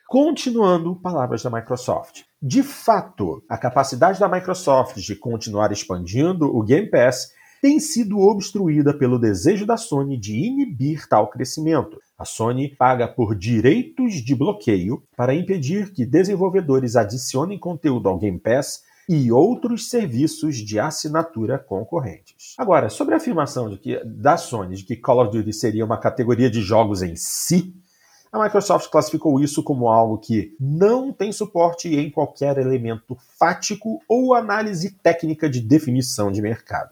Continuando, 0.08 0.94
palavras 0.94 1.42
da 1.42 1.50
Microsoft. 1.50 2.22
De 2.40 2.62
fato, 2.62 3.42
a 3.48 3.58
capacidade 3.58 4.20
da 4.20 4.28
Microsoft 4.28 4.96
de 4.98 5.16
continuar 5.16 5.72
expandindo 5.72 6.46
o 6.46 6.62
Game 6.62 6.88
Pass 6.88 7.32
tem 7.60 7.80
sido 7.80 8.20
obstruída 8.20 8.96
pelo 8.96 9.18
desejo 9.18 9.66
da 9.66 9.76
Sony 9.76 10.16
de 10.16 10.34
inibir 10.36 11.08
tal 11.08 11.28
crescimento. 11.28 11.98
A 12.16 12.24
Sony 12.24 12.68
paga 12.68 13.08
por 13.08 13.34
direitos 13.34 14.14
de 14.14 14.34
bloqueio 14.34 15.02
para 15.16 15.34
impedir 15.34 15.92
que 15.92 16.06
desenvolvedores 16.06 16.94
adicionem 16.94 17.58
conteúdo 17.58 18.08
ao 18.08 18.18
Game 18.18 18.38
Pass 18.38 18.82
e 19.08 19.30
outros 19.30 19.88
serviços 19.88 20.56
de 20.56 20.80
assinatura 20.80 21.58
concorrentes. 21.58 22.54
Agora, 22.58 22.88
sobre 22.88 23.14
a 23.14 23.18
afirmação 23.18 23.70
de 23.70 23.78
que, 23.78 24.04
da 24.04 24.36
Sony 24.36 24.76
de 24.76 24.84
que 24.84 24.96
Call 24.96 25.22
of 25.22 25.30
Duty 25.30 25.52
seria 25.52 25.84
uma 25.84 25.98
categoria 25.98 26.50
de 26.50 26.60
jogos 26.60 27.02
em 27.02 27.14
si, 27.14 27.74
a 28.32 28.42
Microsoft 28.42 28.90
classificou 28.90 29.40
isso 29.40 29.62
como 29.62 29.88
algo 29.88 30.18
que 30.18 30.54
não 30.60 31.12
tem 31.12 31.30
suporte 31.32 31.88
em 31.88 32.10
qualquer 32.10 32.58
elemento 32.58 33.16
fático 33.38 34.00
ou 34.08 34.34
análise 34.34 34.90
técnica 34.90 35.48
de 35.48 35.60
definição 35.60 36.30
de 36.30 36.42
mercado. 36.42 36.90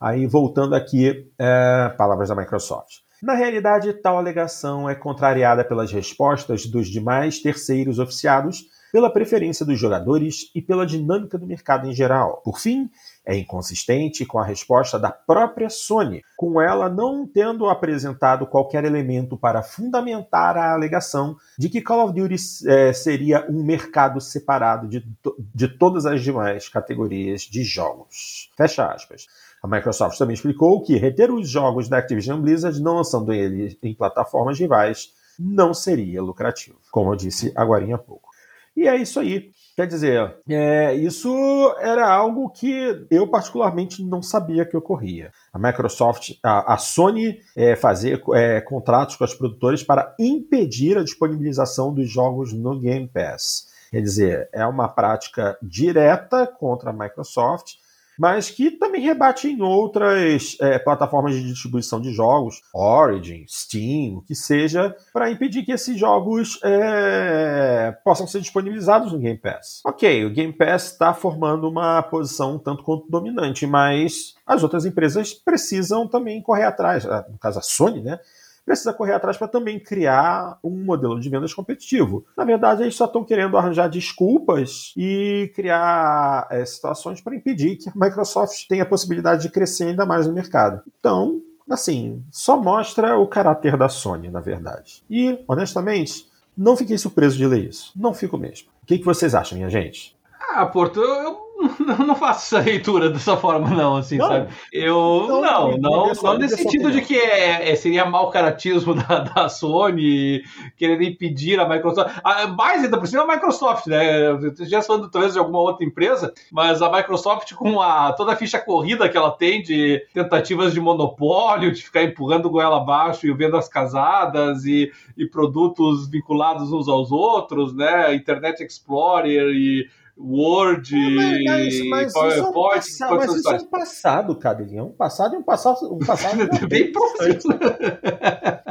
Aí, 0.00 0.26
voltando 0.26 0.74
aqui, 0.74 1.30
é, 1.38 1.88
palavras 1.96 2.28
da 2.28 2.34
Microsoft. 2.34 2.98
Na 3.22 3.34
realidade, 3.34 3.94
tal 3.94 4.18
alegação 4.18 4.90
é 4.90 4.94
contrariada 4.94 5.64
pelas 5.64 5.90
respostas 5.90 6.66
dos 6.66 6.88
demais 6.88 7.40
terceiros 7.40 7.98
oficiados 7.98 8.66
pela 8.96 9.12
preferência 9.12 9.66
dos 9.66 9.78
jogadores 9.78 10.50
e 10.54 10.62
pela 10.62 10.86
dinâmica 10.86 11.36
do 11.36 11.46
mercado 11.46 11.86
em 11.86 11.92
geral. 11.92 12.40
Por 12.42 12.58
fim, 12.58 12.88
é 13.26 13.36
inconsistente 13.36 14.24
com 14.24 14.38
a 14.38 14.44
resposta 14.44 14.98
da 14.98 15.10
própria 15.10 15.68
Sony, 15.68 16.22
com 16.34 16.58
ela 16.58 16.88
não 16.88 17.26
tendo 17.26 17.68
apresentado 17.68 18.46
qualquer 18.46 18.86
elemento 18.86 19.36
para 19.36 19.62
fundamentar 19.62 20.56
a 20.56 20.72
alegação 20.72 21.36
de 21.58 21.68
que 21.68 21.82
Call 21.82 22.06
of 22.06 22.18
Duty 22.18 22.36
é, 22.68 22.94
seria 22.94 23.46
um 23.50 23.62
mercado 23.62 24.18
separado 24.18 24.88
de, 24.88 25.06
de 25.54 25.68
todas 25.68 26.06
as 26.06 26.22
demais 26.22 26.66
categorias 26.66 27.42
de 27.42 27.64
jogos. 27.64 28.50
Fecha 28.56 28.86
aspas. 28.86 29.26
A 29.62 29.68
Microsoft 29.68 30.16
também 30.16 30.32
explicou 30.32 30.82
que 30.82 30.96
reter 30.96 31.30
os 31.30 31.50
jogos 31.50 31.86
da 31.86 31.98
Activision 31.98 32.40
Blizzard 32.40 32.80
não 32.80 32.94
lançando 32.94 33.30
eles 33.30 33.76
em 33.82 33.94
plataformas 33.94 34.58
rivais 34.58 35.12
não 35.38 35.74
seria 35.74 36.22
lucrativo, 36.22 36.78
como 36.90 37.12
eu 37.12 37.16
disse 37.16 37.52
agora 37.54 37.94
há 37.94 37.98
pouco. 37.98 38.34
E 38.76 38.86
é 38.86 38.94
isso 38.96 39.18
aí. 39.18 39.50
Quer 39.74 39.86
dizer, 39.86 40.36
é, 40.48 40.94
isso 40.94 41.74
era 41.80 42.08
algo 42.10 42.50
que 42.50 43.06
eu 43.10 43.26
particularmente 43.28 44.02
não 44.04 44.22
sabia 44.22 44.66
que 44.66 44.76
ocorria. 44.76 45.32
A 45.52 45.58
Microsoft, 45.58 46.32
a, 46.42 46.74
a 46.74 46.78
Sony 46.78 47.38
é, 47.56 47.74
fazer 47.74 48.22
é, 48.34 48.60
contratos 48.60 49.16
com 49.16 49.24
as 49.24 49.34
produtoras 49.34 49.82
para 49.82 50.14
impedir 50.18 50.98
a 50.98 51.04
disponibilização 51.04 51.92
dos 51.92 52.10
jogos 52.10 52.52
no 52.52 52.78
Game 52.78 53.08
Pass. 53.08 53.68
Quer 53.90 54.00
dizer, 54.00 54.48
é 54.52 54.66
uma 54.66 54.88
prática 54.88 55.56
direta 55.62 56.46
contra 56.46 56.90
a 56.90 56.92
Microsoft 56.92 57.74
mas 58.18 58.50
que 58.50 58.70
também 58.70 59.02
rebate 59.02 59.48
em 59.48 59.60
outras 59.62 60.56
é, 60.60 60.78
plataformas 60.78 61.34
de 61.34 61.42
distribuição 61.42 62.00
de 62.00 62.12
jogos, 62.12 62.62
Origin, 62.74 63.44
Steam, 63.48 64.18
o 64.18 64.22
que 64.22 64.34
seja, 64.34 64.94
para 65.12 65.30
impedir 65.30 65.64
que 65.64 65.72
esses 65.72 65.98
jogos 65.98 66.60
é, 66.64 67.96
possam 68.04 68.26
ser 68.26 68.40
disponibilizados 68.40 69.12
no 69.12 69.18
Game 69.18 69.38
Pass. 69.38 69.80
Ok, 69.84 70.24
o 70.24 70.30
Game 70.30 70.52
Pass 70.52 70.92
está 70.92 71.12
formando 71.12 71.68
uma 71.68 72.02
posição 72.02 72.58
tanto 72.58 72.82
quanto 72.82 73.10
dominante, 73.10 73.66
mas 73.66 74.34
as 74.46 74.62
outras 74.62 74.84
empresas 74.84 75.34
precisam 75.34 76.06
também 76.06 76.40
correr 76.40 76.64
atrás, 76.64 77.04
no 77.04 77.38
caso 77.38 77.58
a 77.58 77.62
Sony, 77.62 78.02
né? 78.02 78.18
Precisa 78.66 78.92
correr 78.92 79.12
atrás 79.14 79.38
para 79.38 79.46
também 79.46 79.78
criar 79.78 80.58
um 80.62 80.84
modelo 80.84 81.18
de 81.20 81.30
vendas 81.30 81.54
competitivo. 81.54 82.26
Na 82.36 82.44
verdade, 82.44 82.82
eles 82.82 82.96
só 82.96 83.04
estão 83.04 83.24
querendo 83.24 83.56
arranjar 83.56 83.88
desculpas 83.88 84.92
e 84.96 85.50
criar 85.54 86.48
é, 86.50 86.64
situações 86.64 87.20
para 87.20 87.36
impedir 87.36 87.76
que 87.76 87.88
a 87.88 87.92
Microsoft 87.94 88.66
tenha 88.68 88.82
a 88.82 88.86
possibilidade 88.86 89.42
de 89.42 89.50
crescer 89.50 89.84
ainda 89.84 90.04
mais 90.04 90.26
no 90.26 90.34
mercado. 90.34 90.82
Então, 90.98 91.40
assim, 91.70 92.22
só 92.30 92.60
mostra 92.60 93.16
o 93.16 93.28
caráter 93.28 93.76
da 93.76 93.88
Sony, 93.88 94.28
na 94.28 94.40
verdade. 94.40 95.04
E, 95.08 95.38
honestamente, 95.48 96.26
Não 96.56 96.74
fiquei 96.74 96.96
surpreso 96.96 97.36
de 97.36 97.46
ler 97.46 97.68
isso. 97.68 97.92
Não 97.94 98.14
fico 98.14 98.38
mesmo. 98.38 98.68
O 98.82 98.86
que, 98.86 98.98
que 98.98 99.04
vocês 99.04 99.34
acham, 99.34 99.58
minha 99.58 99.68
gente? 99.68 100.16
Ah, 100.54 100.64
Porto, 100.64 101.02
eu 101.02 101.45
não 102.06 102.14
faço 102.14 102.56
essa 102.56 102.64
leitura 102.64 103.10
dessa 103.10 103.36
forma, 103.36 103.70
não, 103.70 103.96
assim, 103.96 104.16
não. 104.16 104.28
sabe? 104.28 104.48
Eu. 104.72 105.26
Não, 105.28 105.40
não, 105.40 105.78
não, 105.78 106.12
não 106.12 106.38
nesse 106.38 106.56
sentido 106.56 106.90
de 106.90 107.00
que 107.00 107.16
é, 107.16 107.70
é, 107.70 107.76
seria 107.76 108.04
mau 108.04 108.30
caratismo 108.30 108.94
da, 108.96 109.20
da 109.20 109.48
Sony 109.48 110.42
querer 110.76 111.00
impedir 111.02 111.58
a 111.60 111.68
Microsoft. 111.68 112.18
Ah, 112.22 112.46
mais 112.48 112.84
ainda 112.84 112.98
por 112.98 113.06
cima 113.06 113.22
a 113.22 113.26
Microsoft, 113.26 113.86
né? 113.86 114.28
Eu 114.28 114.54
já 114.66 114.82
falando 114.82 115.10
talvez 115.10 115.32
de 115.32 115.38
alguma 115.38 115.58
outra 115.58 115.84
empresa, 115.84 116.32
mas 116.50 116.82
a 116.82 116.90
Microsoft, 116.90 117.54
com 117.54 117.80
a, 117.80 118.12
toda 118.12 118.32
a 118.32 118.36
ficha 118.36 118.58
corrida 118.58 119.08
que 119.08 119.16
ela 119.16 119.30
tem 119.30 119.62
de 119.62 120.02
tentativas 120.12 120.72
de 120.72 120.80
monopólio, 120.80 121.72
de 121.72 121.82
ficar 121.82 122.02
empurrando 122.02 122.50
goela 122.50 122.78
abaixo 122.78 123.26
e 123.26 123.32
vendas 123.32 123.68
casadas 123.68 124.64
e, 124.64 124.92
e 125.16 125.26
produtos 125.26 126.08
vinculados 126.08 126.72
uns 126.72 126.88
aos 126.88 127.10
outros, 127.12 127.74
né? 127.74 128.14
Internet 128.14 128.62
Explorer 128.62 129.48
e 129.54 129.88
Word, 130.18 130.94
é, 130.94 131.44
mas, 131.44 131.88
mas, 131.90 132.12
PowerPoint. 132.14 132.78
Isso 132.78 133.04
é 133.04 133.06
um 133.06 133.10
passado, 133.10 133.16
mas 133.16 133.34
isso 133.34 133.50
é 133.50 133.56
um 133.56 133.66
passado, 133.66 134.36
Cadelinha. 134.36 134.84
Um 134.84 134.92
passado 134.92 135.34
e 135.34 135.38
um 135.38 135.42
passado. 135.42 135.94
Um 135.94 135.98
passado 135.98 136.38
bem. 136.68 136.90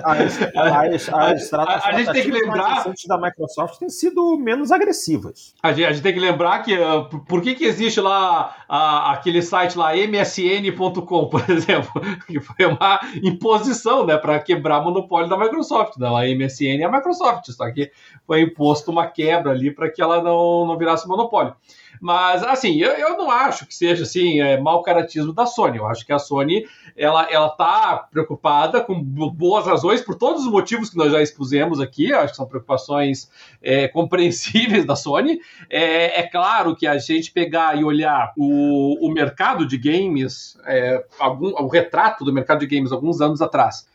As, 0.03 0.41
as, 0.55 1.09
as, 1.09 1.53
a, 1.53 1.89
a 1.89 1.97
gente 1.99 2.11
tem 2.11 2.23
que 2.23 2.31
lembrar 2.31 2.83
da 3.07 3.17
Microsoft 3.17 3.77
têm 3.77 3.89
sido 3.89 4.37
menos 4.37 4.71
agressivas. 4.71 5.53
A 5.61 5.71
gente, 5.71 5.85
a 5.85 5.91
gente 5.91 6.03
tem 6.03 6.13
que 6.13 6.19
lembrar 6.19 6.63
que 6.63 6.75
uh, 6.77 7.05
por 7.27 7.41
que, 7.41 7.53
que 7.53 7.65
existe 7.65 8.01
lá 8.01 8.55
uh, 8.67 9.11
aquele 9.11 9.41
site 9.41 9.77
lá 9.77 9.95
msn.com, 9.95 11.27
por 11.27 11.43
exemplo, 11.49 12.01
que 12.25 12.39
foi 12.39 12.65
uma 12.65 12.99
imposição, 13.23 14.05
né, 14.05 14.17
para 14.17 14.39
quebrar 14.39 14.79
o 14.79 14.85
monopólio 14.85 15.29
da 15.29 15.37
Microsoft. 15.37 15.97
Não, 15.97 16.17
a 16.17 16.23
MSN 16.23 16.81
é 16.81 16.83
a 16.85 16.91
Microsoft, 16.91 17.51
só 17.51 17.71
que 17.71 17.91
foi 18.25 18.41
imposto 18.41 18.91
uma 18.91 19.07
quebra 19.07 19.51
ali 19.51 19.71
para 19.71 19.91
que 19.91 20.01
ela 20.01 20.21
não, 20.21 20.65
não 20.65 20.77
virasse 20.77 21.07
monopólio 21.07 21.34
monopólio. 21.35 21.55
Mas, 22.01 22.43
assim, 22.43 22.75
eu, 22.75 22.91
eu 22.91 23.17
não 23.17 23.31
acho 23.31 23.65
que 23.65 23.73
seja, 23.73 24.03
assim, 24.03 24.41
é, 24.41 24.59
mau 24.59 24.83
caratismo 24.83 25.33
da 25.33 25.45
Sony. 25.45 25.77
Eu 25.77 25.87
acho 25.87 26.05
que 26.05 26.11
a 26.11 26.19
Sony, 26.19 26.65
ela, 26.95 27.27
ela 27.31 27.49
tá 27.49 28.07
preocupada, 28.11 28.81
com 28.81 29.01
boas 29.01 29.65
razões, 29.65 30.01
por 30.01 30.15
todos 30.15 30.45
os 30.45 30.51
motivos 30.51 30.89
que 30.89 30.97
nós 30.97 31.11
já 31.11 31.21
expusemos 31.21 31.79
aqui. 31.79 32.09
Eu 32.09 32.19
acho 32.19 32.33
que 32.33 32.37
são 32.37 32.47
preocupações 32.47 33.31
é, 33.61 33.87
compreensíveis 33.87 34.85
da 34.85 34.95
Sony. 34.95 35.39
É, 35.69 36.19
é, 36.19 36.23
claro 36.23 36.75
que 36.75 36.85
a 36.85 36.97
gente 36.97 37.31
pegar 37.31 37.79
e 37.79 37.83
olhar 37.83 38.33
o, 38.37 39.07
o 39.07 39.11
mercado 39.11 39.65
de 39.65 39.77
games, 39.77 40.57
é, 40.65 41.03
algum, 41.17 41.51
o 41.51 41.67
retrato 41.67 42.25
do 42.25 42.33
mercado 42.33 42.59
de 42.59 42.67
games 42.67 42.91
alguns 42.91 43.21
anos 43.21 43.41
atrás? 43.41 43.87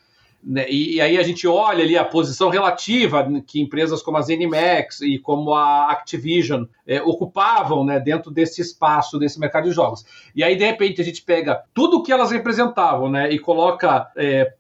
E, 0.43 0.97
e, 0.97 1.01
aí 1.01 1.19
a 1.19 1.23
gente 1.23 1.47
olha 1.47 1.85
ali 1.85 1.99
a 1.99 2.05
posição 2.05 2.49
relativa 2.49 3.29
que 3.47 3.61
empresas 3.61 4.03
como 4.03 4.17
a 4.17 4.23
ZeniMax 4.23 5.03
e 5.03 5.19
como 5.19 5.53
a 5.53 5.91
Activision 5.91 6.65
é, 6.87 7.01
ocupavam 7.03 7.85
né, 7.85 8.01
dentro 8.01 8.31
desse 8.31 8.61
espaço, 8.63 9.19
desse 9.19 9.39
mercado 9.39 9.69
de 9.69 9.73
jogos. 9.73 10.05
E 10.35 10.43
aí, 10.43 10.57
de 10.57 10.65
repente, 10.65 11.01
a 11.01 11.05
gente 11.05 11.23
pega 11.23 11.63
tudo 11.75 11.99
o 11.99 12.03
que 12.03 12.11
elas 12.11 12.31
representavam 12.31 13.11
né, 13.11 13.31
e 13.31 13.39
coloca 13.39 14.11
é, 14.17 14.53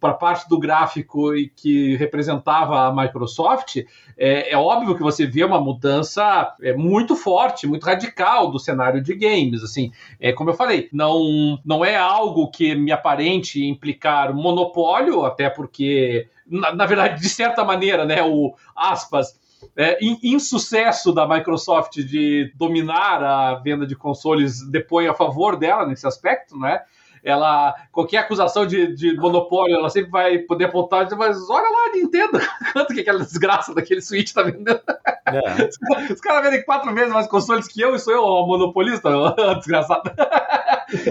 para 0.00 0.10
a 0.10 0.14
parte 0.14 0.48
do 0.48 0.58
gráfico 0.58 1.30
que 1.54 1.96
representava 1.96 2.88
a 2.88 2.94
Microsoft, 2.94 3.84
é, 4.22 4.52
é, 4.52 4.56
óbvio 4.56 4.94
que 4.94 5.02
você 5.02 5.24
vê 5.26 5.42
uma 5.42 5.58
mudança 5.58 6.54
é, 6.60 6.74
muito 6.74 7.16
forte, 7.16 7.66
muito 7.66 7.84
radical 7.84 8.50
do 8.50 8.58
cenário 8.58 9.02
de 9.02 9.14
games. 9.14 9.62
Assim, 9.62 9.92
é, 10.20 10.32
como 10.32 10.50
eu 10.50 10.54
falei, 10.54 10.90
não, 10.92 11.58
não 11.64 11.82
é 11.82 11.96
algo 11.96 12.50
que 12.50 12.74
me 12.74 12.92
aparente 12.92 13.64
implicar 13.64 14.34
monopólio, 14.34 15.19
até 15.24 15.48
porque, 15.48 16.28
na, 16.46 16.74
na 16.74 16.86
verdade, 16.86 17.20
de 17.20 17.28
certa 17.28 17.64
maneira, 17.64 18.04
né, 18.04 18.22
o 18.22 18.54
aspas, 18.74 19.38
é, 19.76 19.98
insucesso 20.22 21.12
da 21.12 21.26
Microsoft 21.28 21.96
de 21.96 22.52
dominar 22.56 23.22
a 23.22 23.54
venda 23.56 23.86
de 23.86 23.94
consoles 23.94 24.62
depõe 24.68 25.06
a 25.06 25.14
favor 25.14 25.56
dela 25.56 25.86
nesse 25.86 26.06
aspecto, 26.06 26.58
né? 26.58 26.80
Ela 27.22 27.74
qualquer 27.92 28.18
acusação 28.18 28.66
de, 28.66 28.94
de 28.94 29.16
monopólio, 29.16 29.76
ela 29.76 29.90
sempre 29.90 30.10
vai 30.10 30.38
poder 30.38 30.66
apontar, 30.66 31.08
mas 31.16 31.38
olha 31.50 31.68
lá, 31.68 31.92
Nintendo, 31.94 32.40
quanto 32.72 32.94
que 32.94 33.00
aquela 33.00 33.20
desgraça 33.20 33.74
daquele 33.74 34.00
Switch 34.00 34.32
tá 34.32 34.42
vendendo. 34.42 34.80
É. 35.26 35.68
Os, 35.68 36.10
os 36.16 36.20
caras 36.20 36.42
vendem 36.42 36.64
quatro 36.64 36.92
vezes 36.94 37.12
mais 37.12 37.26
consoles 37.26 37.68
que 37.68 37.80
eu 37.80 37.94
e 37.94 37.98
sou 37.98 38.12
eu 38.12 38.22
o 38.22 38.46
monopolista, 38.46 39.10
desgraçado. 39.58 40.10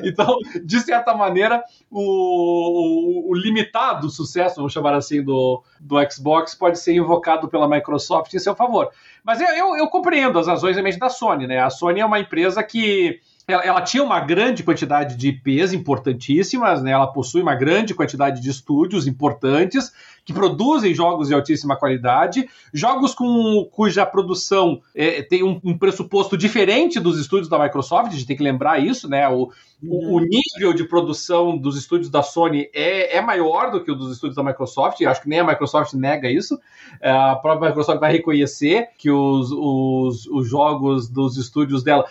então, 0.04 0.38
de 0.64 0.80
certa 0.80 1.14
maneira, 1.14 1.64
o, 1.90 2.02
o, 2.02 3.32
o, 3.32 3.36
limitado 3.36 4.10
sucesso, 4.10 4.58
vamos 4.58 4.74
chamar 4.74 4.94
assim, 4.94 5.24
do, 5.24 5.64
do 5.80 5.96
Xbox 6.12 6.56
pode 6.56 6.80
ser 6.80 6.94
invocado 6.94 7.48
pela 7.48 7.68
Microsoft 7.68 8.34
em 8.34 8.40
seu 8.40 8.56
favor. 8.56 8.90
Mas 9.24 9.40
eu, 9.40 9.48
eu, 9.50 9.78
eu 9.78 9.88
compreendo 9.88 10.40
as 10.40 10.48
razões 10.48 10.76
realmente 10.76 10.98
da 10.98 11.10
Sony, 11.10 11.48
né? 11.48 11.60
A 11.60 11.70
Sony 11.70 12.00
é 12.00 12.06
uma 12.06 12.20
empresa 12.20 12.64
que 12.64 13.22
ela, 13.50 13.64
ela, 13.64 13.82
tinha 13.82 14.04
uma 14.04 14.20
grande 14.20 14.64
quantidade 14.64 15.16
de 15.16 15.30
IPs 15.30 15.74
importantíssimas, 15.74 16.84
né? 16.84 16.92
ela 16.92 17.08
possui 17.08 17.42
uma 17.42 17.56
grande 17.56 17.96
quantidade 17.96 18.42
de 18.42 18.50
estúdios 18.50 19.08
importantes 19.08 19.92
que 20.24 20.32
produzem 20.32 20.94
jogos 20.94 21.30
de 21.30 21.34
altíssima 21.34 21.76
qualidade, 21.76 22.48
jogos 22.72 23.16
com, 23.16 23.68
cuja 23.72 24.06
produção 24.06 24.82
é, 24.94 25.24
tem 25.24 25.44
um, 25.44 25.60
um, 25.64 25.76
pressuposto 25.76 26.38
diferente 26.38 27.00
dos 27.00 27.20
estúdios 27.20 27.50
da 27.50 27.58
Microsoft, 27.58 28.10
a 28.10 28.12
gente 28.12 28.28
tem 28.28 28.38
que 28.38 28.44
lembrar 28.44 28.78
isso, 28.78 29.10
né? 29.10 29.28
O, 29.28 29.52
o, 29.82 30.18
o, 30.18 30.20
nível 30.20 30.74
de 30.74 30.84
produção 30.84 31.58
dos 31.58 31.78
estúdios 31.78 32.10
da 32.10 32.22
Sony 32.22 32.70
é, 32.74 33.18
é 33.18 33.22
maior 33.22 33.72
do 33.72 33.82
que 33.82 33.92
o 33.92 33.96
dos 33.96 34.12
estúdios 34.12 34.36
da 34.36 34.44
Microsoft, 34.44 35.00
e 35.00 35.06
acho 35.06 35.22
que 35.22 35.30
nem 35.30 35.40
a 35.40 35.44
Microsoft 35.44 35.94
nega 35.94 36.30
isso. 36.30 36.60
É, 37.02 37.10
a 37.10 37.36
própria 37.36 37.70
Microsoft 37.70 38.00
vai 38.00 38.12
reconhecer 38.12 38.90
que 38.98 39.10
os, 39.10 39.52
os, 39.52 40.28
os 40.28 40.50
jogos 40.50 41.08
dos 41.08 41.38
estúdios 41.38 41.82
dela. 41.82 42.06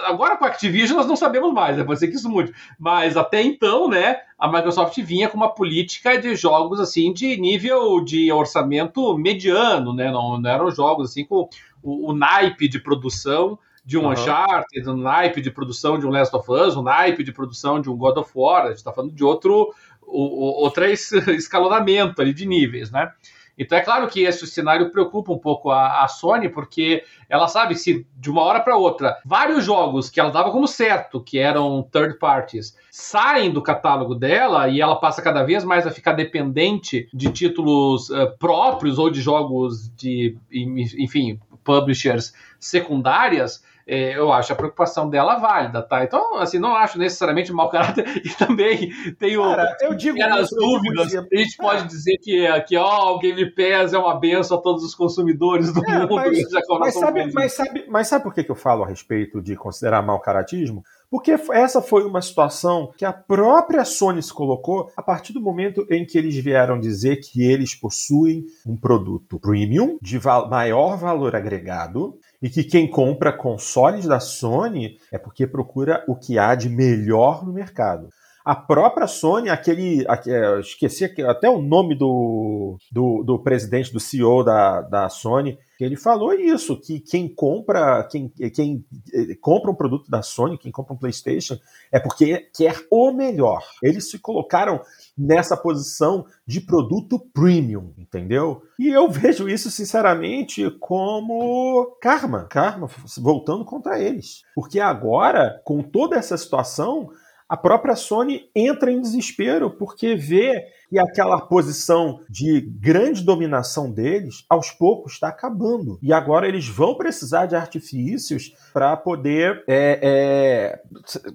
Agora 0.00 0.36
com 0.36 0.44
a 0.44 0.48
Activision 0.48 0.96
nós 0.96 1.06
não 1.06 1.16
sabemos 1.16 1.52
mais, 1.52 1.76
né? 1.76 1.84
pode 1.84 2.00
ser 2.00 2.08
que 2.08 2.16
isso 2.16 2.28
mude. 2.28 2.52
Mas 2.78 3.16
até 3.16 3.40
então, 3.40 3.88
né? 3.88 4.20
a 4.42 4.48
Microsoft 4.48 4.98
vinha 5.02 5.28
com 5.28 5.36
uma 5.36 5.54
política 5.54 6.20
de 6.20 6.34
jogos 6.34 6.80
assim 6.80 7.12
de 7.12 7.36
nível 7.36 8.02
de 8.04 8.32
orçamento 8.32 9.16
mediano, 9.16 9.94
né? 9.94 10.10
Não, 10.10 10.40
não 10.40 10.50
eram 10.50 10.68
jogos 10.68 11.10
assim 11.10 11.24
com 11.24 11.48
o, 11.80 12.10
o 12.10 12.12
naipe 12.12 12.66
de 12.66 12.80
produção 12.80 13.56
de 13.84 13.98
um 13.98 14.04
uhum. 14.04 14.12
Uncharted, 14.12 14.88
um 14.88 14.96
naipe 14.96 15.40
de 15.40 15.50
produção 15.50 15.98
de 15.98 16.06
um 16.06 16.10
Last 16.10 16.34
of 16.34 16.50
Us, 16.50 16.76
um 16.76 16.82
naipe 16.82 17.24
de 17.24 17.32
produção 17.32 17.80
de 17.80 17.90
um 17.90 17.96
God 17.96 18.16
of 18.16 18.30
War. 18.34 18.64
A 18.64 18.68
gente 18.68 18.76
está 18.76 18.92
falando 18.92 19.12
de 19.12 19.24
outro, 19.24 19.74
o, 20.02 20.62
outro 20.62 20.84
escalonamento 21.32 22.20
ali 22.20 22.32
de 22.32 22.46
níveis, 22.46 22.90
né? 22.90 23.12
Então 23.58 23.76
é 23.76 23.82
claro 23.82 24.08
que 24.08 24.22
esse 24.22 24.46
cenário 24.46 24.90
preocupa 24.90 25.32
um 25.32 25.38
pouco 25.38 25.70
a, 25.70 26.02
a 26.02 26.08
Sony, 26.08 26.48
porque 26.48 27.04
ela 27.28 27.46
sabe 27.48 27.74
se 27.74 28.06
de 28.16 28.30
uma 28.30 28.42
hora 28.42 28.60
para 28.60 28.76
outra 28.76 29.18
vários 29.24 29.64
jogos 29.64 30.08
que 30.08 30.18
ela 30.18 30.30
dava 30.30 30.50
como 30.50 30.66
certo, 30.66 31.22
que 31.22 31.38
eram 31.38 31.86
third 31.92 32.18
parties, 32.18 32.76
saem 32.90 33.50
do 33.50 33.62
catálogo 33.62 34.14
dela 34.14 34.68
e 34.68 34.80
ela 34.80 34.96
passa 34.96 35.20
cada 35.20 35.42
vez 35.42 35.64
mais 35.64 35.86
a 35.86 35.90
ficar 35.90 36.12
dependente 36.12 37.08
de 37.12 37.30
títulos 37.30 38.08
uh, 38.10 38.36
próprios 38.38 38.98
ou 38.98 39.10
de 39.10 39.20
jogos 39.20 39.94
de, 39.94 40.36
enfim, 40.50 41.38
publishers 41.62 42.32
secundárias, 42.58 43.62
é, 43.86 44.16
eu 44.16 44.32
acho 44.32 44.52
a 44.52 44.56
preocupação 44.56 45.08
dela 45.08 45.36
válida, 45.36 45.82
tá? 45.82 46.04
Então, 46.04 46.36
assim, 46.36 46.58
não 46.58 46.74
acho 46.74 46.98
necessariamente 46.98 47.52
mau 47.52 47.68
caráter 47.68 48.04
e 48.24 48.30
também 48.30 48.90
tenho 49.18 49.42
Cara, 49.42 49.76
eu 49.80 49.94
digo 49.94 50.22
as 50.22 50.50
dúvidas. 50.50 51.14
A 51.14 51.36
gente 51.36 51.56
pode 51.56 51.88
dizer 51.88 52.18
que, 52.18 52.46
que 52.62 52.76
ó, 52.76 53.14
o 53.14 53.18
Game 53.18 53.50
Pass 53.54 53.92
é 53.92 53.98
uma 53.98 54.18
benção 54.18 54.58
a 54.58 54.60
todos 54.60 54.84
os 54.84 54.94
consumidores 54.94 55.72
do 55.72 55.84
é, 55.84 55.98
mundo. 55.98 56.14
Mas, 56.14 56.38
mas, 56.78 56.94
sabe, 56.94 57.32
mas, 57.32 57.52
sabe, 57.52 57.84
mas 57.88 58.08
sabe 58.08 58.24
por 58.24 58.34
que 58.34 58.48
eu 58.48 58.54
falo 58.54 58.84
a 58.84 58.86
respeito 58.86 59.40
de 59.40 59.56
considerar 59.56 60.02
mau 60.02 60.20
caratismo? 60.20 60.82
Porque 61.12 61.36
essa 61.52 61.82
foi 61.82 62.04
uma 62.04 62.22
situação 62.22 62.90
que 62.96 63.04
a 63.04 63.12
própria 63.12 63.84
Sony 63.84 64.22
se 64.22 64.32
colocou 64.32 64.90
a 64.96 65.02
partir 65.02 65.34
do 65.34 65.42
momento 65.42 65.86
em 65.90 66.06
que 66.06 66.16
eles 66.16 66.34
vieram 66.36 66.80
dizer 66.80 67.16
que 67.16 67.42
eles 67.42 67.74
possuem 67.74 68.46
um 68.66 68.74
produto 68.74 69.38
premium 69.38 69.98
de 70.00 70.18
maior 70.48 70.96
valor 70.96 71.36
agregado 71.36 72.18
e 72.42 72.50
que 72.50 72.64
quem 72.64 72.90
compra 72.90 73.32
consoles 73.32 74.04
da 74.06 74.18
Sony 74.18 74.96
é 75.12 75.18
porque 75.18 75.46
procura 75.46 76.04
o 76.08 76.16
que 76.16 76.38
há 76.38 76.54
de 76.54 76.68
melhor 76.68 77.46
no 77.46 77.52
mercado. 77.52 78.08
A 78.44 78.56
própria 78.56 79.06
Sony, 79.06 79.48
aquele. 79.48 80.04
É, 80.26 80.58
esqueci 80.58 81.04
até 81.04 81.48
o 81.48 81.62
nome 81.62 81.94
do, 81.94 82.76
do, 82.90 83.22
do, 83.22 83.38
presidente, 83.38 83.92
do 83.92 84.00
CEO 84.00 84.42
da, 84.42 84.80
da 84.80 85.08
Sony, 85.08 85.56
ele 85.82 85.96
falou 85.96 86.32
isso: 86.32 86.78
que 86.80 87.00
quem 87.00 87.28
compra, 87.28 88.04
quem, 88.10 88.28
quem 88.28 88.84
eh, 89.12 89.34
compra 89.40 89.70
um 89.70 89.74
produto 89.74 90.10
da 90.10 90.22
Sony, 90.22 90.58
quem 90.58 90.70
compra 90.72 90.94
um 90.94 90.98
PlayStation, 90.98 91.58
é 91.90 91.98
porque 91.98 92.48
quer 92.54 92.86
o 92.90 93.12
melhor. 93.12 93.62
Eles 93.82 94.10
se 94.10 94.18
colocaram 94.18 94.80
nessa 95.16 95.56
posição 95.56 96.26
de 96.46 96.60
produto 96.60 97.18
premium, 97.32 97.92
entendeu? 97.96 98.62
E 98.78 98.88
eu 98.88 99.10
vejo 99.10 99.48
isso, 99.48 99.70
sinceramente, 99.70 100.70
como 100.80 101.96
karma. 102.00 102.44
Karma 102.44 102.88
voltando 103.18 103.64
contra 103.64 104.00
eles. 104.00 104.42
Porque 104.54 104.80
agora, 104.80 105.60
com 105.64 105.82
toda 105.82 106.16
essa 106.16 106.36
situação, 106.36 107.10
a 107.52 107.56
própria 107.58 107.94
Sony 107.94 108.48
entra 108.56 108.90
em 108.90 108.98
desespero 108.98 109.68
porque 109.70 110.14
vê 110.14 110.68
que 110.88 110.98
aquela 110.98 111.38
posição 111.38 112.20
de 112.26 112.62
grande 112.62 113.22
dominação 113.22 113.92
deles, 113.92 114.46
aos 114.48 114.70
poucos, 114.70 115.12
está 115.12 115.28
acabando. 115.28 115.98
E 116.00 116.14
agora 116.14 116.48
eles 116.48 116.66
vão 116.66 116.94
precisar 116.94 117.44
de 117.44 117.54
artifícios 117.54 118.54
para 118.72 118.96
poder 118.96 119.62
é, 119.68 120.00
é, 120.02 120.82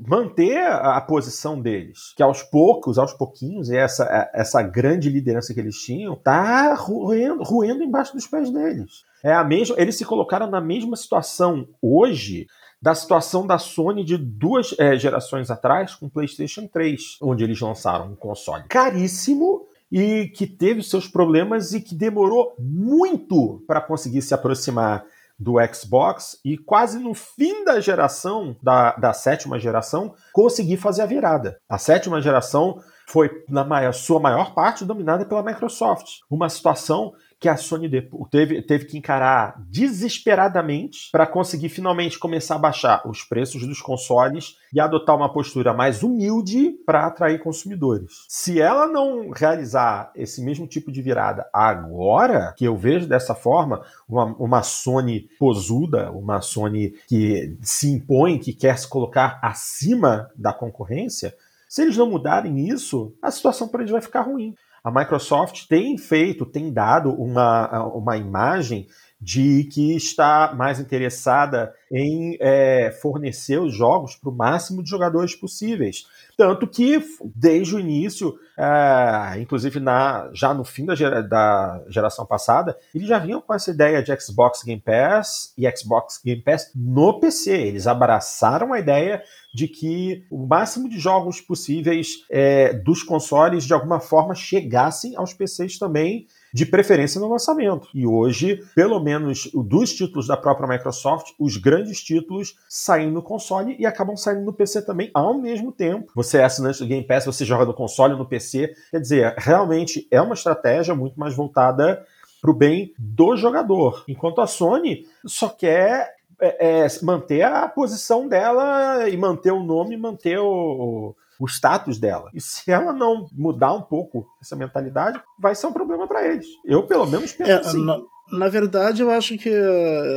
manter 0.08 0.58
a, 0.58 1.00
posição 1.02 1.62
deles. 1.62 2.16
Que 2.16 2.24
aos 2.24 2.42
poucos, 2.42 2.98
aos 2.98 3.14
pouquinhos, 3.14 3.70
essa, 3.70 4.32
essa 4.34 4.64
grande 4.64 5.12
liderança 5.12 5.54
que 5.54 5.60
eles 5.60 5.78
tinham, 5.78 6.16
tá 6.16 6.74
ruendo, 6.74 7.44
ruendo 7.44 7.84
embaixo 7.84 8.16
dos 8.16 8.26
pés 8.26 8.50
deles. 8.50 9.06
É 9.24 9.34
a 9.34 9.44
mesma, 9.44 9.76
eles 9.78 9.96
se 9.96 10.06
colocaram 10.06 10.50
na 10.50 10.62
mesma 10.62 10.96
situação 10.96 11.68
hoje 11.80 12.48
da 12.82 12.94
situação 12.94 13.46
da 13.46 13.58
Sony 13.58 14.04
de 14.04 14.18
duas 14.18 14.76
é, 14.78 14.98
gerações 14.98 15.50
atrás 15.50 15.96
com 15.96 16.06
o 16.06 16.10
PlayStation 16.10 16.68
3, 16.68 17.18
onde 17.22 17.44
eles 17.44 17.60
lançaram 17.60 18.12
um 18.12 18.16
console 18.16 18.64
caríssimo 18.70 19.68
e 19.92 20.28
que 20.28 20.46
teve 20.46 20.84
seus 20.84 21.08
problemas 21.08 21.74
e 21.74 21.82
que 21.82 21.96
demorou 21.96 22.56
muito 22.60 23.64
para 23.66 23.82
conseguir 23.82 24.22
se 24.22 24.34
aproximar 24.34 25.06
do 25.40 25.56
Xbox 25.74 26.40
e 26.44 26.58
quase 26.58 26.98
no 26.98 27.14
fim 27.14 27.64
da 27.64 27.80
geração, 27.80 28.56
da, 28.62 28.96
da 28.96 29.14
sétima 29.14 29.60
geração, 29.60 30.16
conseguir 30.34 30.78
fazer 30.78 31.04
a 31.04 31.06
virada. 31.06 31.60
A 31.70 31.78
sétima 31.78 32.20
geração 32.20 32.82
foi, 33.08 33.44
na 33.48 33.64
maior, 33.64 33.94
sua 33.94 34.20
maior 34.20 34.54
parte, 34.54 34.84
dominada 34.84 35.26
pela 35.26 35.44
Microsoft. 35.44 36.20
Uma 36.30 36.50
situação 36.50 37.14
que 37.40 37.48
a 37.48 37.56
Sony 37.56 37.90
teve, 38.32 38.62
teve 38.64 38.86
que 38.86 38.98
encarar 38.98 39.56
desesperadamente 39.70 41.10
para 41.12 41.28
conseguir 41.28 41.70
finalmente 41.70 42.18
começar 42.18 42.56
a 42.56 42.60
baixar 42.60 43.08
os 43.08 43.24
preços 43.24 43.66
dos 43.66 43.80
consoles 43.80 44.58
e 44.74 44.80
adotar 44.80 45.16
uma 45.16 45.32
postura 45.32 45.74
mais 45.74 46.02
humilde 46.02 46.72
para 46.86 47.06
atrair 47.06 47.40
consumidores. 47.40 48.26
Se 48.28 48.60
ela 48.60 48.88
não 48.88 49.30
realizar 49.30 50.12
esse 50.16 50.44
mesmo 50.44 50.68
tipo 50.68 50.92
de 50.92 51.02
virada 51.02 51.48
agora, 51.54 52.54
que 52.58 52.66
eu 52.66 52.76
vejo 52.76 53.08
dessa 53.08 53.36
forma, 53.36 53.84
uma, 54.10 54.26
uma 54.38 54.64
Sony 54.64 55.30
posuda, 55.38 56.12
uma 56.12 56.42
Sony 56.42 56.96
que 57.08 57.56
se 57.62 57.92
impõe, 57.92 58.40
que 58.40 58.54
quer 58.54 58.78
se 58.80 58.88
colocar 58.88 59.40
acima 59.44 60.30
da 60.36 60.52
concorrência, 60.52 61.36
se 61.70 61.82
eles 61.82 61.98
não 61.98 62.10
mudarem 62.10 62.70
isso, 62.70 63.14
a 63.22 63.30
situação 63.30 63.68
para 63.68 63.82
eles 63.82 63.92
vai 63.92 64.02
ficar 64.02 64.22
ruim. 64.22 64.56
A 64.84 64.92
Microsoft 64.92 65.68
tem 65.68 65.98
feito, 65.98 66.46
tem 66.46 66.72
dado 66.72 67.10
uma, 67.12 67.84
uma 67.88 68.18
imagem 68.18 68.88
de 69.20 69.64
que 69.66 69.96
está 69.96 70.54
mais 70.56 70.80
interessada 70.80 71.74
em 71.92 72.38
é, 72.40 72.92
fornecer 73.02 73.60
os 73.60 73.74
jogos 73.74 74.16
para 74.16 74.30
o 74.30 74.36
máximo 74.36 74.84
de 74.84 74.90
jogadores 74.90 75.36
possíveis. 75.36 76.06
Tanto 76.38 76.68
que, 76.68 77.02
desde 77.36 77.76
o 77.76 77.80
início, 77.80 78.38
é, 78.56 79.40
inclusive 79.40 79.80
na, 79.80 80.30
já 80.34 80.54
no 80.54 80.64
fim 80.64 80.86
da, 80.86 80.94
gera, 80.94 81.24
da, 81.24 81.84
geração 81.88 82.28
passada, 82.28 82.78
eles 82.94 83.08
já 83.08 83.18
vinham 83.18 83.42
com 83.42 83.54
essa 83.54 83.72
ideia 83.72 84.04
de 84.04 84.16
Xbox 84.22 84.62
Game 84.64 84.82
Pass 84.82 85.54
e 85.58 85.68
Xbox 85.76 86.22
Game 86.24 86.42
Pass 86.42 86.72
no 86.76 87.20
PC. 87.20 87.52
Eles 87.54 87.88
abraçaram 87.88 88.72
a 88.72 88.80
ideia 88.80 89.24
de 89.52 89.68
que 89.68 90.26
o 90.30 90.46
máximo 90.46 90.88
de 90.88 91.00
jogos 91.00 91.42
possíveis 91.42 92.24
é, 92.30 92.74
dos 92.74 93.02
consoles, 93.02 93.64
de 93.64 93.74
alguma 93.74 94.00
forma, 94.00 94.36
chegassem 94.36 95.16
aos 95.16 95.34
PCs 95.34 95.80
também 95.80 96.28
de 96.58 96.66
preferência 96.66 97.22
no 97.22 97.30
lançamento. 97.30 97.88
E 97.94 98.08
hoje, 98.08 98.64
pelo 98.74 99.00
menos 99.00 99.48
dos 99.54 99.94
títulos 99.94 100.26
da 100.26 100.36
própria 100.36 100.68
Microsoft, 100.68 101.34
os 101.38 101.56
grandes 101.56 102.02
títulos 102.02 102.56
saem 102.68 103.12
no 103.12 103.22
console 103.22 103.76
e 103.78 103.86
acabam 103.86 104.18
saindo 104.18 104.42
no 104.44 104.52
PC 104.52 104.82
também 104.82 105.12
ao 105.14 105.36
mesmo 105.36 105.72
tempo. 105.72 106.12
Você 106.16 106.40
é 106.40 106.44
assinante 106.44 106.80
do 106.80 106.88
Game 106.88 107.06
Pass, 107.06 107.28
você 107.28 107.46
joga 107.46 107.64
no 107.64 107.76
console 107.76 108.18
no 108.18 108.26
PC. 108.26 108.74
Quer 108.90 109.00
dizer, 109.00 109.36
realmente 109.38 110.08
é 110.10 110.20
uma 110.20 110.34
estratégia 110.34 110.96
muito 110.96 111.20
mais 111.20 111.36
voltada 111.36 112.04
para 112.42 112.50
o 112.50 112.56
bem 112.56 112.92
do 112.98 113.38
jogador. 113.38 114.04
Enquanto 114.08 114.42
a 114.42 114.48
Sony 114.48 115.06
só 115.28 115.50
quer 115.50 116.16
é, 116.42 116.86
é, 116.86 116.88
manter 117.04 117.44
a 117.44 117.68
posição 117.68 118.28
dela 118.28 119.08
e 119.08 119.16
manter 119.16 119.52
o 119.52 119.62
nome, 119.62 119.96
manter 119.96 120.40
o, 120.40 121.16
o 121.40 121.46
status 121.46 122.00
dela. 122.00 122.30
E 122.34 122.42
se 122.42 122.72
ela 122.72 122.92
não 122.92 123.28
mudar 123.34 123.74
um 123.74 123.82
pouco 123.82 124.28
essa 124.42 124.56
mentalidade, 124.56 125.22
vai 125.38 125.56
ser 125.56 125.68
um 125.68 125.74
problema 125.74 126.08
para 126.08 126.28
eles. 126.28 126.48
Eu, 126.66 126.84
pelo 126.84 127.06
menos, 127.06 127.32
penso 127.32 127.52
é, 127.52 127.56
assim. 127.56 127.86
Na, 127.86 128.00
na, 128.32 128.50
verdade, 128.50 129.02
eu 129.02 129.10
acho 129.10 129.38
que 129.38 129.50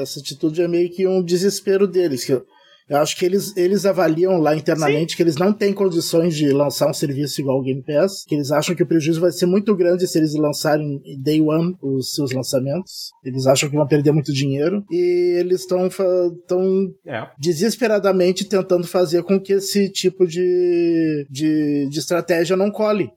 essa 0.03 0.21
atitude 0.21 0.62
é 0.62 0.68
meio 0.68 0.91
que 0.91 1.07
um 1.07 1.23
desespero 1.23 1.87
deles. 1.87 2.25
Que 2.25 2.43
eu 2.91 2.97
acho 2.99 3.16
que 3.16 3.24
eles, 3.24 3.57
eles 3.57 3.86
avaliam 3.86 4.38
lá 4.38 4.57
internamente 4.57 5.12
Sim. 5.12 5.16
que 5.16 5.22
eles 5.22 5.36
não 5.36 5.53
têm 5.53 5.72
condições 5.72 6.34
de 6.34 6.51
lançar 6.51 6.91
um 6.91 6.93
serviço 6.93 7.41
igual 7.41 7.61
o 7.61 7.62
Game 7.62 7.84
Pass, 7.84 8.24
que 8.26 8.34
eles 8.34 8.51
acham 8.51 8.74
que 8.74 8.82
o 8.82 8.86
prejuízo 8.86 9.20
vai 9.20 9.30
ser 9.30 9.47
muito 9.47 9.76
grande 9.76 10.09
se 10.09 10.18
eles 10.18 10.34
lançarem 10.34 11.01
day 11.22 11.41
one 11.41 11.76
os 11.80 12.12
seus 12.12 12.32
lançamentos. 12.32 13.12
Eles 13.24 13.47
acham 13.47 13.70
que 13.70 13.76
vão 13.76 13.86
perder 13.86 14.11
muito 14.11 14.32
dinheiro 14.32 14.84
e 14.91 15.36
eles 15.38 15.61
estão 15.61 15.88
é. 17.07 17.28
desesperadamente 17.38 18.45
tentando 18.45 18.88
fazer 18.88 19.22
com 19.22 19.41
que 19.41 19.53
esse 19.53 19.88
tipo 19.88 20.26
de, 20.26 21.28
de, 21.30 21.88
de 21.88 21.99
estratégia 21.99 22.57
não 22.57 22.72
cole. 22.72 23.09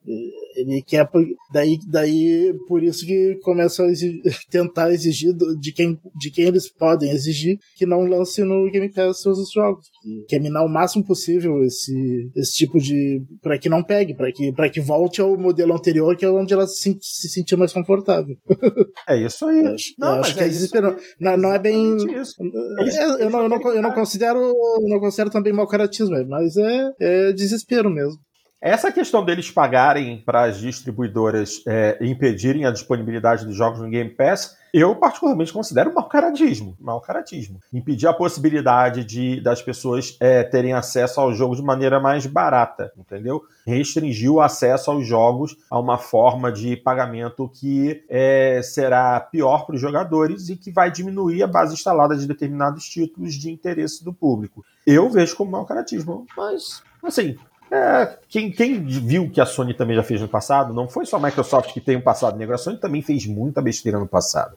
Ele 0.64 0.82
quer. 0.82 1.10
Daí, 1.52 1.78
daí 1.88 2.54
por 2.68 2.84
isso 2.84 3.06
que 3.06 3.38
começam 3.44 3.86
a 3.86 3.90
exigir, 3.90 4.22
tentar 4.50 4.92
exigir 4.92 5.34
de 5.60 5.72
quem, 5.72 5.98
de 6.16 6.32
quem 6.32 6.46
eles 6.46 6.72
podem 6.72 7.12
exigir 7.12 7.58
que 7.76 7.86
não 7.86 8.06
lance 8.06 8.44
no 8.44 8.70
Game 8.72 8.92
Pass 8.92 9.22
seus 9.22 9.52
jogos. 9.52 9.86
Quer 10.28 10.40
minar 10.40 10.66
o 10.66 10.70
máximo 10.70 11.06
possível 11.06 11.64
esse, 11.64 12.30
esse 12.36 12.54
tipo 12.54 12.80
de. 12.80 13.22
para 13.42 13.58
que 13.58 13.70
não 13.70 13.84
pegue, 13.84 14.16
para 14.16 14.32
que, 14.32 14.52
pra 14.54 14.70
que 14.70 14.82
volte 14.82 15.22
ao 15.22 15.38
modelo 15.38 15.74
anterior, 15.74 16.16
que 16.16 16.26
é 16.26 16.30
onde 16.30 16.54
ela 16.54 16.68
se, 16.68 16.98
se 17.02 17.30
sentir 17.30 17.56
mais 17.56 17.74
confortável. 17.74 18.36
É 19.08 19.18
isso 19.18 19.46
aí. 19.46 19.60
Eu 19.60 19.74
acho, 19.74 19.94
não, 20.00 20.16
eu 20.16 20.22
acho 20.22 20.36
que 20.36 20.42
é, 20.42 20.46
é 20.46 20.50
desesperante. 20.50 21.04
Não, 21.20 21.36
não 21.36 21.54
é 21.54 21.60
bem. 21.60 21.98
É, 21.98 23.24
eu, 23.24 23.30
não, 23.30 23.44
eu, 23.44 23.50
não, 23.50 23.74
eu 23.74 23.82
não 23.82 23.92
considero. 23.92 24.40
não 24.88 25.00
considero 25.00 25.30
também 25.30 25.52
mau 25.52 25.68
caratismo, 25.68 26.16
mas 26.28 26.56
é, 26.56 26.92
é 27.00 27.34
desespero 27.34 27.90
mesmo. 27.90 28.20
Essa 28.64 28.94
questão 28.94 29.26
deles 29.26 29.52
pagarem 29.52 30.24
para 30.26 30.46
as 30.46 30.58
distribuidoras 30.58 31.62
é, 31.68 31.98
impedirem 32.00 32.64
a 32.66 32.72
disponibilidade 32.72 33.46
dos 33.46 33.58
jogos 33.58 33.82
no 33.82 33.90
Game 33.90 34.10
Pass, 34.10 34.58
eu 34.74 34.96
particularmente 34.96 35.52
considero 35.52 35.94
mau 35.94 36.08
caratismo. 36.08 36.74
Mau 36.80 37.02
caratismo. 37.02 37.60
Impedir 37.74 38.08
a 38.08 38.14
possibilidade 38.14 39.04
de 39.04 39.42
das 39.42 39.62
pessoas 39.62 40.16
é, 40.18 40.44
terem 40.44 40.72
acesso 40.72 41.20
ao 41.20 41.34
jogo 41.34 41.58
de 41.58 41.62
maneira 41.62 42.00
mais 42.00 42.26
barata, 42.26 42.90
entendeu? 42.98 43.44
Restringir 43.68 44.32
o 44.32 44.40
acesso 44.40 44.90
aos 44.90 45.06
jogos 45.06 45.58
a 45.70 45.78
uma 45.78 45.98
forma 45.98 46.50
de 46.50 46.78
pagamento 46.78 47.50
que 47.50 48.06
é, 48.08 48.62
será 48.64 49.20
pior 49.20 49.66
para 49.66 49.76
os 49.76 49.82
jogadores 49.82 50.48
e 50.48 50.56
que 50.56 50.72
vai 50.72 50.90
diminuir 50.90 51.44
a 51.44 51.48
base 51.48 51.74
instalada 51.74 52.16
de 52.16 52.26
determinados 52.26 52.86
títulos 52.88 53.34
de 53.34 53.52
interesse 53.52 54.06
do 54.06 54.14
público. 54.14 54.64
Eu 54.88 55.10
vejo 55.10 55.36
como 55.36 55.52
mau 55.52 55.66
caratismo, 55.66 56.26
mas 56.38 56.82
assim, 57.04 57.38
é, 57.74 58.18
quem, 58.30 58.52
quem, 58.52 58.84
viu 58.84 59.32
que 59.32 59.42
a 59.42 59.48
Sony 59.48 59.74
também 59.74 59.96
já 59.96 60.04
fez 60.04 60.22
no 60.22 60.28
passado, 60.28 60.72
não 60.76 60.88
foi 60.88 61.08
só 61.08 61.18
a 61.18 61.20
Microsoft 61.20 61.74
que 61.74 61.82
tem 61.82 61.98
um 61.98 62.02
passado 62.02 62.38
negro, 62.38 62.54
a 62.54 62.58
Sony 62.60 62.78
também 62.78 63.02
fez 63.02 63.26
muita 63.26 63.64
besteira 63.64 63.98
no 63.98 64.08
passado. 64.08 64.56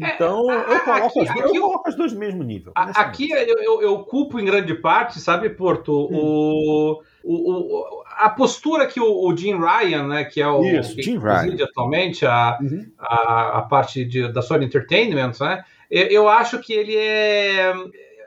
É, 0.00 0.14
então, 0.14 0.48
é, 0.48 0.54
eu, 0.54 0.80
coloco 0.80 1.06
aqui, 1.06 1.20
as, 1.20 1.30
aqui, 1.30 1.56
eu 1.56 1.62
coloco 1.62 1.88
as 1.88 1.96
duas 1.96 2.12
no 2.12 2.20
mesmo 2.20 2.44
nível. 2.44 2.70
Aqui 2.76 3.30
eu, 3.32 3.58
eu, 3.58 3.82
eu, 3.82 3.98
culpo 4.04 4.38
em 4.38 4.44
grande 4.44 4.74
parte, 4.74 5.18
sabe, 5.18 5.50
Porto, 5.50 5.92
hum. 5.92 6.14
o, 6.14 7.02
o, 7.24 7.50
o, 7.50 8.02
a 8.16 8.28
postura 8.28 8.86
que 8.86 9.00
o, 9.00 9.26
o, 9.26 9.36
Jim 9.36 9.58
Ryan, 9.58 10.06
né, 10.06 10.24
que 10.24 10.40
é 10.40 10.46
o 10.46 10.62
Isso, 10.62 10.94
que 10.94 11.02
Jim 11.02 11.18
Ryan. 11.18 11.64
atualmente 11.64 12.24
a, 12.24 12.58
uhum. 12.60 12.86
a, 12.96 13.58
a, 13.58 13.62
parte 13.62 14.04
de, 14.04 14.32
da 14.32 14.40
Sony 14.40 14.66
Entertainment, 14.66 15.32
né, 15.40 15.64
eu, 15.90 16.06
eu 16.06 16.28
acho 16.28 16.60
que 16.60 16.72
ele 16.72 16.96
é 16.96 17.74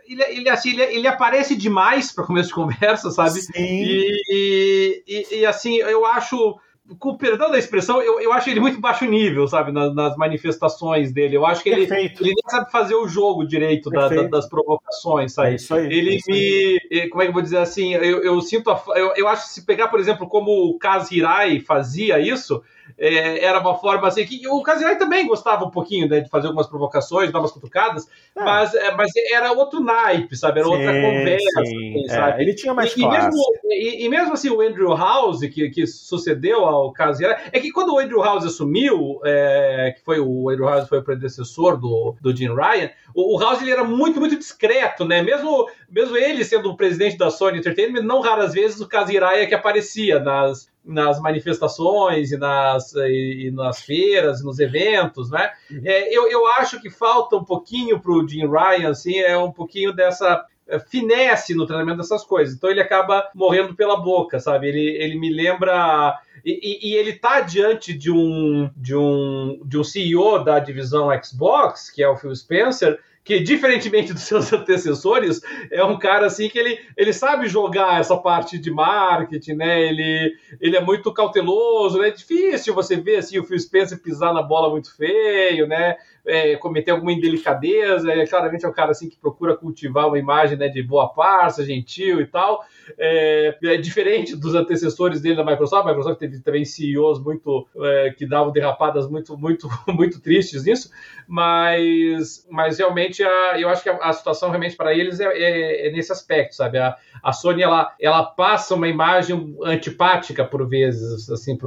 ele, 0.10 0.24
ele, 0.24 0.50
assim, 0.50 0.72
ele, 0.72 0.84
ele 0.84 1.08
aparece 1.08 1.56
demais 1.56 2.12
para 2.12 2.26
começo 2.26 2.50
de 2.50 2.56
conversa, 2.56 3.12
sabe? 3.12 3.42
Sim. 3.42 3.54
E, 3.56 5.04
e, 5.08 5.40
e, 5.40 5.46
assim, 5.46 5.78
eu 5.78 6.06
acho 6.06 6.60
com 6.98 7.16
perdão 7.16 7.52
da 7.52 7.60
expressão, 7.60 8.02
eu, 8.02 8.20
eu 8.20 8.34
acho 8.34 8.50
ele 8.50 8.60
muito 8.60 8.80
baixo 8.80 9.06
nível, 9.06 9.48
sabe, 9.48 9.72
nas, 9.72 9.94
nas 9.94 10.18
manifestações 10.18 11.12
dele. 11.12 11.38
Eu 11.38 11.46
acho 11.46 11.62
que 11.62 11.70
ele, 11.70 11.84
ele 11.84 12.14
nem 12.20 12.34
sabe 12.48 12.72
fazer 12.72 12.96
o 12.96 13.08
jogo 13.08 13.46
direito 13.46 13.90
da, 13.92 14.08
da, 14.08 14.24
das 14.24 14.50
provocações, 14.50 15.34
sabe? 15.34 15.50
É 15.50 15.56
isso 15.56 15.74
aí, 15.74 15.86
ele 15.86 16.16
é 16.16 16.20
me. 16.28 16.82
Aí. 16.92 17.10
Como 17.10 17.22
é 17.22 17.26
que 17.26 17.30
eu 17.30 17.34
vou 17.34 17.42
dizer 17.44 17.60
assim? 17.60 17.94
Eu, 17.94 18.24
eu 18.24 18.42
sinto. 18.42 18.72
A, 18.72 18.82
eu, 18.96 19.14
eu 19.16 19.28
acho 19.28 19.48
que 19.48 19.54
se 19.54 19.66
pegar, 19.66 19.90
por 19.90 20.00
exemplo, 20.00 20.28
como 20.28 20.52
o 20.52 20.80
Kaz 20.80 21.12
Hirai 21.12 21.60
fazia 21.60 22.20
isso, 22.20 22.64
é, 23.00 23.44
era 23.44 23.60
uma 23.60 23.76
forma 23.76 24.08
assim 24.08 24.26
que 24.26 24.46
o 24.48 24.62
Casirai 24.62 24.98
também 24.98 25.26
gostava 25.26 25.64
um 25.64 25.72
pouquinho 25.72 26.08
né, 26.08 26.20
de 26.20 26.30
fazer 26.30 26.48
algumas 26.48 26.68
provocações, 26.68 27.32
dar 27.32 27.40
umas 27.40 27.52
cutucadas, 27.52 28.08
é. 28.36 28.44
mas, 28.44 28.74
é, 28.76 28.92
mas 28.96 29.12
era 29.32 29.54
outro 29.54 29.80
naipe, 29.80 30.36
sabe? 30.36 30.60
Era 30.60 30.68
sim, 30.68 30.76
outra 30.76 30.92
conversa. 31.02 31.62
Assim, 31.62 32.04
é, 32.10 32.42
ele 32.42 32.54
tinha 32.54 32.74
mais 32.74 32.96
e, 32.96 33.02
e 33.02 33.08
mesmo, 33.08 33.44
e, 33.66 34.06
e, 34.06 34.10
mesmo 34.10 34.34
assim, 34.34 34.50
o 34.50 34.62
Andrew 34.62 34.96
House, 34.96 35.40
que, 35.42 35.70
que 35.70 35.88
sucedeu 35.88 36.66
ao, 36.66 36.92
caso 36.92 37.24
É 37.24 37.60
que 37.60 37.72
quando 37.72 37.94
o 37.94 38.00
Andrew 38.00 38.22
House 38.22 38.46
assumiu, 38.46 39.22
é, 39.24 39.94
que 39.96 40.04
foi 40.04 40.20
o 40.20 40.50
Andrew 40.50 40.68
House 40.68 40.90
foi 40.90 41.00
o 41.00 41.04
predecessor 41.04 41.78
do, 41.78 42.16
do 42.22 42.36
Jim 42.36 42.54
Ryan, 42.54 42.90
o, 43.16 43.38
o 43.38 43.40
House 43.40 43.62
ele 43.62 43.72
era 43.72 43.84
muito, 43.84 44.20
muito 44.20 44.38
discreto, 44.38 45.06
né? 45.06 45.22
Mesmo, 45.22 45.68
mesmo 45.90 46.18
ele 46.18 46.44
sendo 46.44 46.70
o 46.70 46.78
presidente 46.78 47.18
da 47.18 47.30
Sony 47.30 47.60
Entertainment, 47.60 48.02
não 48.02 48.20
raras 48.20 48.54
vezes 48.54 48.82
o 48.82 48.88
caso 48.88 49.12
Hiraya 49.12 49.48
que 49.48 49.56
aparecia 49.56 50.20
nas, 50.20 50.70
nas 50.90 51.20
manifestações 51.20 52.32
e 52.32 52.38
nas, 52.38 52.94
e, 52.96 53.48
e 53.48 53.52
nas 53.52 53.82
feiras, 53.82 54.44
nos 54.44 54.60
eventos, 54.60 55.30
né? 55.30 55.52
Uhum. 55.72 55.82
É, 55.86 56.16
eu, 56.16 56.30
eu 56.30 56.48
acho 56.54 56.82
que 56.82 56.90
falta 56.90 57.36
um 57.36 57.44
pouquinho 57.44 58.00
para 58.00 58.12
o 58.12 58.28
Jim 58.28 58.48
Ryan, 58.48 58.90
assim, 58.90 59.20
é 59.20 59.38
um 59.38 59.52
pouquinho 59.52 59.94
dessa 59.94 60.46
é, 60.68 60.80
finesse 60.80 61.56
no 61.56 61.66
treinamento 61.66 61.98
dessas 61.98 62.24
coisas. 62.24 62.56
Então 62.56 62.70
ele 62.70 62.82
acaba 62.82 63.28
morrendo 63.34 63.76
pela 63.76 63.98
boca, 63.98 64.40
sabe? 64.40 64.68
Ele, 64.68 64.98
ele 65.04 65.20
me 65.20 65.32
lembra. 65.32 66.18
E, 66.46 66.92
e, 66.92 66.96
ele 66.96 67.14
tá 67.14 67.42
diante 67.42 67.94
de 67.94 68.10
um, 68.10 68.70
de, 68.78 68.96
um, 68.96 69.60
de 69.66 69.78
um 69.78 69.84
CEO 69.84 70.42
da 70.44 70.58
divisão 70.58 71.10
Xbox, 71.22 71.90
que 71.90 72.02
é 72.02 72.08
o 72.08 72.16
Phil 72.16 72.34
Spencer, 72.34 72.98
que 73.30 73.40
diferentemente 73.40 74.12
dos 74.12 74.24
seus 74.24 74.50
antecessores, 74.52 75.40
é 75.72 75.84
um 75.84 76.00
cara 76.00 76.26
assim 76.26 76.50
que 76.50 76.58
ele, 76.58 76.80
ele 76.98 77.14
sabe 77.14 77.48
jogar 77.48 78.00
essa 78.00 78.18
parte 78.18 78.58
de 78.58 78.72
marketing, 78.72 79.54
né? 79.54 79.84
Ele, 79.84 80.34
ele 80.60 80.76
é 80.76 80.82
muito 80.82 81.14
cauteloso, 81.14 82.00
né? 82.00 82.08
É 82.08 82.12
difícil 82.12 82.74
você 82.74 82.96
ver 82.96 83.18
assim 83.18 83.38
o 83.38 83.44
Phil 83.44 83.60
Spencer 83.60 84.02
pisar 84.02 84.34
na 84.34 84.42
bola 84.42 84.72
muito 84.72 84.96
feio, 84.98 85.68
né? 85.68 85.96
É, 86.30 86.56
cometer 86.56 86.92
alguma 86.92 87.12
indelicadeza, 87.12 88.12
é, 88.12 88.26
claramente 88.26 88.66
é 88.66 88.70
um 88.70 88.74
cara 88.74 88.92
assim 88.92 89.10
que 89.10 89.18
procura 89.18 89.58
cultivar 89.58 90.08
uma 90.08 90.20
imagem 90.20 90.58
né, 90.58 90.68
de 90.68 90.82
boa 90.84 91.10
parça, 91.10 91.66
gentil 91.66 92.22
e 92.22 92.26
tal. 92.26 92.64
É, 92.98 93.58
é, 93.64 93.78
diferente 93.78 94.36
dos 94.36 94.56
antecessores 94.56 95.22
dele 95.22 95.36
da 95.36 95.46
Microsoft. 95.46 95.86
A 95.86 95.90
Microsoft 95.90 96.20
teve 96.20 96.40
também 96.40 96.66
CEOs 96.66 97.22
muito 97.22 97.68
é, 97.78 98.14
que 98.18 98.26
davam 98.26 98.52
derrapadas 98.52 99.10
muito, 99.10 99.38
muito, 99.38 99.68
muito 99.88 100.22
tristes 100.22 100.64
nisso, 100.64 100.90
mas, 101.28 102.46
mas 102.50 102.78
realmente 102.80 103.24
a, 103.24 103.60
eu 103.60 103.70
acho 103.70 103.84
que 103.84 103.90
a, 103.90 103.98
a 103.98 104.14
situação 104.14 104.50
realmente 104.50 104.76
para 104.76 104.94
eles 104.94 105.20
é, 105.20 105.26
é, 105.26 105.88
é, 105.88 105.92
nesse 105.92 106.12
aspecto, 106.12 106.56
sabe? 106.56 106.78
A, 106.78 106.96
a 107.22 107.32
Sony 107.32 107.62
ela, 107.62 107.94
ela 108.00 108.24
passa 108.24 108.76
uma 108.76 108.88
imagem 108.88 109.56
antipática 109.64 110.44
por 110.46 110.68
vezes, 110.68 111.30
assim, 111.30 111.58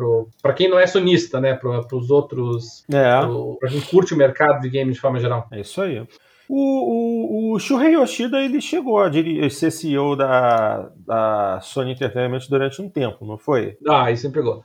para 0.40 0.52
quem 0.52 0.68
não 0.68 0.78
é 0.78 0.86
sonista, 0.86 1.40
né? 1.40 1.54
Para 1.54 1.96
os 1.96 2.10
outros, 2.10 2.84
é. 2.92 3.20
para 3.60 3.68
quem 3.68 3.80
curte 3.82 4.14
o 4.14 4.16
mercado 4.52 4.62
de 4.62 4.70
games 4.70 4.94
de 4.94 5.00
forma 5.00 5.18
geral. 5.18 5.46
É 5.50 5.60
isso 5.60 5.80
aí. 5.80 6.06
O, 6.48 7.52
o, 7.52 7.54
o 7.54 7.58
Shuhei 7.58 7.94
Yoshida 7.94 8.40
ele 8.40 8.60
chegou 8.60 9.00
a 9.00 9.10
ser 9.50 9.70
CEO 9.70 10.14
da, 10.14 10.90
da 11.06 11.60
Sony 11.62 11.92
Entertainment 11.92 12.40
durante 12.48 12.82
um 12.82 12.88
tempo, 12.88 13.24
não 13.24 13.38
foi? 13.38 13.76
Ah, 13.88 14.10
isso 14.10 14.22
sempre 14.22 14.40
pegou. 14.40 14.64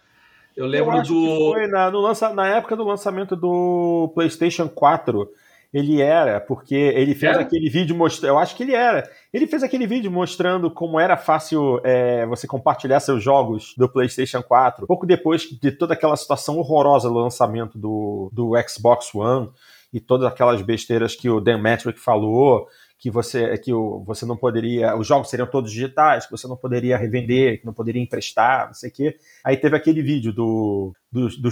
Eu 0.56 0.66
lembro 0.66 0.98
Eu 0.98 1.04
do. 1.04 1.54
foi 1.54 1.68
na, 1.68 1.90
no 1.92 2.00
lança, 2.00 2.34
na 2.34 2.48
época 2.48 2.76
do 2.76 2.84
lançamento 2.84 3.36
do 3.36 4.12
PlayStation 4.14 4.68
4. 4.68 5.30
Ele 5.74 6.02
era, 6.02 6.40
porque 6.40 6.76
ele 6.76 7.14
fez 7.14 7.34
era? 7.34 7.42
aquele 7.42 7.70
vídeo 7.70 7.96
mostrando. 7.96 8.32
Eu 8.32 8.40
acho 8.40 8.56
que 8.56 8.64
ele 8.64 8.74
era. 8.74 9.08
Ele 9.34 9.46
fez 9.46 9.62
aquele 9.62 9.86
vídeo 9.86 10.10
mostrando 10.10 10.72
como 10.72 11.00
era 11.00 11.16
fácil 11.16 11.80
é, 11.84 12.26
você 12.26 12.48
compartilhar 12.48 13.00
seus 13.02 13.22
jogos 13.22 13.76
do 13.78 13.88
PlayStation 13.88 14.42
4. 14.42 14.88
Pouco 14.88 15.06
depois 15.06 15.44
de 15.44 15.72
toda 15.72 15.94
aquela 15.94 16.16
situação 16.16 16.58
horrorosa 16.58 17.10
do 17.10 17.16
lançamento 17.16 17.78
do, 17.78 18.30
do 18.34 18.54
Xbox 18.68 19.14
One 19.14 19.50
e 19.98 20.00
todas 20.00 20.28
aquelas 20.28 20.62
besteiras 20.62 21.16
que 21.16 21.28
o 21.28 21.42
Dan 21.42 21.58
Metric 21.58 22.00
falou, 22.00 22.68
que 23.00 23.10
você 23.10 23.58
que 23.58 23.74
o, 23.74 24.04
você 24.06 24.28
não 24.28 24.38
poderia, 24.38 24.96
os 24.96 25.08
jogos 25.08 25.30
seriam 25.30 25.48
todos 25.48 25.72
digitais, 25.72 26.26
que 26.26 26.32
você 26.32 26.48
não 26.48 26.56
poderia 26.56 26.98
revender, 26.98 27.60
que 27.60 27.66
não 27.66 27.74
poderia 27.74 28.02
emprestar, 28.02 28.68
não 28.68 28.74
sei 28.76 28.90
o 28.92 28.94
quê. 28.94 29.18
Aí 29.44 29.58
teve 29.58 29.76
aquele 29.76 30.04
vídeo 30.04 30.32
do, 30.32 30.94
do, 31.12 31.28
do 31.30 31.50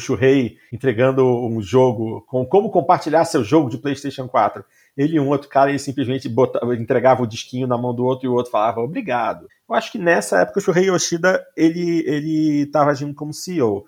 entregando 0.71 1.25
um 1.25 1.59
jogo 1.59 2.21
com 2.27 2.45
como 2.45 2.69
compartilhar 2.69 3.25
seu 3.25 3.43
jogo 3.43 3.69
de 3.69 3.79
PlayStation 3.79 4.27
4. 4.27 4.63
Ele 4.95 5.17
e 5.17 5.19
um 5.19 5.29
outro 5.29 5.49
cara, 5.49 5.71
ele 5.71 5.79
simplesmente 5.79 6.29
botava, 6.29 6.75
entregava 6.75 7.23
o 7.23 7.27
disquinho 7.27 7.67
na 7.67 7.77
mão 7.77 7.93
do 7.93 8.05
outro 8.05 8.27
e 8.27 8.29
o 8.29 8.33
outro 8.33 8.51
falava 8.51 8.79
obrigado. 8.79 9.47
Eu 9.67 9.75
acho 9.75 9.91
que 9.91 9.97
nessa 9.97 10.41
época 10.41 10.59
o 10.59 10.61
Shurei 10.61 10.89
Yoshida 10.89 11.43
ele 11.57 12.03
ele 12.07 12.61
estava 12.61 12.91
agindo 12.91 13.13
como 13.15 13.33
CEO. 13.33 13.85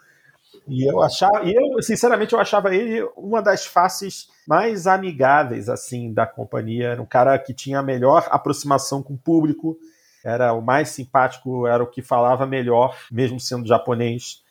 E 0.68 0.90
eu 0.90 1.02
achava, 1.02 1.44
e 1.44 1.54
eu, 1.54 1.82
sinceramente, 1.82 2.34
eu 2.34 2.40
achava 2.40 2.76
ele 2.76 3.02
uma 3.16 3.42
das 3.42 3.66
faces 3.66 4.28
mais 4.48 4.86
amigáveis 4.88 5.70
assim 5.70 6.14
da 6.14 6.26
companhia. 6.28 6.90
Era 6.90 7.02
um 7.02 7.06
cara 7.06 7.38
que 7.40 7.54
tinha 7.54 7.80
a 7.80 7.84
melhor 7.84 8.28
aproximação 8.30 9.02
com 9.02 9.14
o 9.14 9.18
público, 9.18 9.78
era 10.24 10.54
o 10.54 10.62
mais 10.62 10.90
simpático, 10.90 11.66
era 11.66 11.84
o 11.84 11.88
que 11.88 12.02
falava 12.02 12.46
melhor, 12.46 12.98
mesmo 13.12 13.40
sendo 13.40 13.68
japonês. 13.68 14.42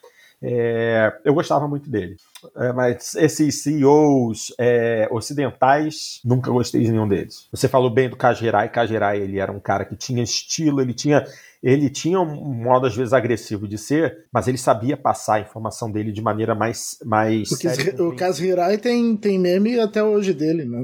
É, 0.43 1.19
eu 1.25 1.35
gostava 1.35 1.67
muito 1.67 1.91
dele. 1.91 2.17
É, 2.57 2.73
mas 2.73 3.15
esses 3.15 3.63
CEOs 3.63 4.55
é, 4.59 5.09
ocidentais, 5.11 6.21
nunca 6.25 6.51
gostei 6.51 6.83
de 6.83 6.93
nenhum 6.93 7.09
deles. 7.09 7.49
Você 7.51 7.69
falou 7.69 7.91
bem 7.91 8.09
do 8.09 8.17
Kajirai. 8.17 8.69
Kajirai, 8.69 9.19
ele 9.21 9.39
era 9.39 9.51
um 9.51 9.61
cara 9.61 9.85
que 9.85 9.97
tinha 9.97 10.23
estilo, 10.23 10.81
ele 10.81 10.95
tinha 10.95 11.25
ele 11.63 11.89
tinha 11.91 12.21
um 12.21 12.55
modo, 12.55 12.87
às 12.87 12.95
vezes, 12.95 13.13
agressivo 13.13 13.67
de 13.67 13.79
ser, 13.79 14.27
mas 14.33 14.47
ele 14.47 14.59
sabia 14.59 14.97
passar 14.97 15.37
a 15.37 15.41
informação 15.41 15.91
dele 15.91 16.13
de 16.13 16.23
maneira 16.23 16.55
mais. 16.55 16.99
mais 17.05 17.49
Porque 17.49 18.03
o 18.03 18.15
caso 18.15 18.45
Hirai 18.45 18.79
tem, 18.79 19.17
tem 19.17 19.39
meme 19.39 19.81
até 19.81 20.03
hoje 20.03 20.33
dele, 20.33 20.65
né? 20.65 20.79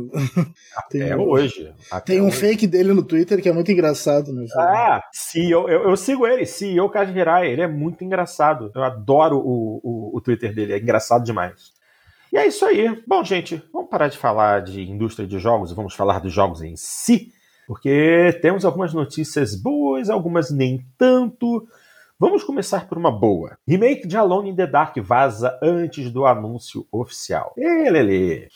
Até 0.77 0.99
tem, 0.99 1.15
hoje. 1.15 1.73
Até 1.91 2.15
tem 2.15 2.23
um 2.23 2.27
hoje. 2.27 2.37
fake 2.37 2.67
dele 2.67 2.93
no 2.93 3.03
Twitter 3.03 3.41
que 3.43 3.49
é 3.49 3.53
muito 3.53 3.71
engraçado, 3.71 4.33
né? 4.33 4.45
Ah, 4.57 5.03
CEO, 5.13 5.69
eu, 5.69 5.91
eu 5.91 5.97
sigo 5.97 6.27
ele, 6.27 6.47
CEO 6.47 6.89
Kaji 6.89 7.19
Hirai, 7.19 7.51
ele 7.51 7.63
é 7.63 7.69
muito 7.69 8.03
engraçado. 8.03 8.71
Eu 8.75 8.83
adoro 8.83 9.37
o, 9.39 9.81
o, 9.83 10.17
o 10.17 10.21
Twitter 10.21 10.55
dele, 10.55 10.73
é 10.73 10.79
engraçado 10.79 11.25
demais. 11.25 11.73
E 12.33 12.39
é 12.39 12.47
isso 12.47 12.65
aí. 12.65 13.03
Bom, 13.07 13.23
gente, 13.23 13.63
vamos 13.73 13.91
parar 13.91 14.09
de 14.09 14.17
falar 14.17 14.63
de 14.63 14.83
indústria 14.83 15.29
de 15.29 15.39
jogos 15.39 15.71
e 15.71 15.75
vamos 15.75 15.95
falar 15.95 16.19
dos 16.19 16.33
jogos 16.33 16.63
em 16.63 16.75
si 16.77 17.31
porque 17.67 18.39
temos 18.43 18.65
algumas 18.65 18.93
notícias 18.93 19.55
boas, 19.55 19.92
algumas 20.11 20.51
nem 20.51 20.85
tanto. 20.97 21.67
Vamos 22.19 22.45
começar 22.45 22.89
por 22.89 22.97
uma 22.97 23.11
boa. 23.11 23.59
Remake 23.67 24.07
de 24.07 24.17
Alone 24.17 24.51
in 24.51 24.55
the 24.55 24.67
Dark 24.67 24.97
vaza 24.99 25.59
antes 25.63 26.11
do 26.11 26.25
anúncio 26.25 26.87
oficial. 26.93 27.53
Elele. 27.57 28.49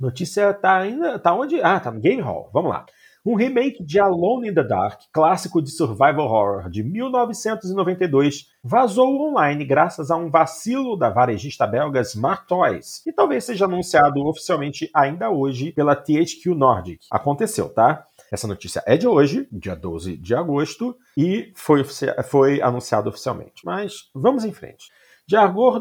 Notícia 0.00 0.52
tá 0.52 0.78
ainda. 0.78 1.18
Tá 1.18 1.32
onde? 1.32 1.62
Ah, 1.62 1.78
tá 1.78 1.90
no 1.90 2.00
Game 2.00 2.20
Hall. 2.20 2.50
Vamos 2.52 2.70
lá. 2.70 2.84
Um 3.24 3.36
remake 3.36 3.84
de 3.84 4.00
Alone 4.00 4.48
in 4.48 4.54
the 4.54 4.64
Dark, 4.64 5.02
clássico 5.12 5.62
de 5.62 5.70
survival 5.70 6.26
horror 6.26 6.68
de 6.68 6.82
1992, 6.82 8.48
vazou 8.64 9.28
online 9.28 9.64
graças 9.64 10.10
a 10.10 10.16
um 10.16 10.28
vacilo 10.28 10.96
da 10.96 11.08
varejista 11.08 11.64
belga 11.64 12.00
Smart 12.00 12.44
Toys, 12.48 13.00
e 13.06 13.12
talvez 13.12 13.44
seja 13.44 13.66
anunciado 13.66 14.26
oficialmente 14.26 14.90
ainda 14.92 15.30
hoje 15.30 15.70
pela 15.70 15.94
THQ 15.94 16.52
Nordic. 16.52 17.06
Aconteceu, 17.12 17.68
tá? 17.68 18.04
Essa 18.32 18.48
notícia 18.48 18.82
é 18.86 18.96
de 18.96 19.06
hoje, 19.06 19.46
dia 19.52 19.76
12 19.76 20.16
de 20.16 20.34
agosto, 20.34 20.96
e 21.14 21.52
foi, 21.54 21.84
foi 22.24 22.62
anunciado 22.62 23.10
oficialmente. 23.10 23.62
Mas 23.62 24.08
vamos 24.14 24.42
em 24.42 24.52
frente. 24.52 24.90
De, 25.26 25.36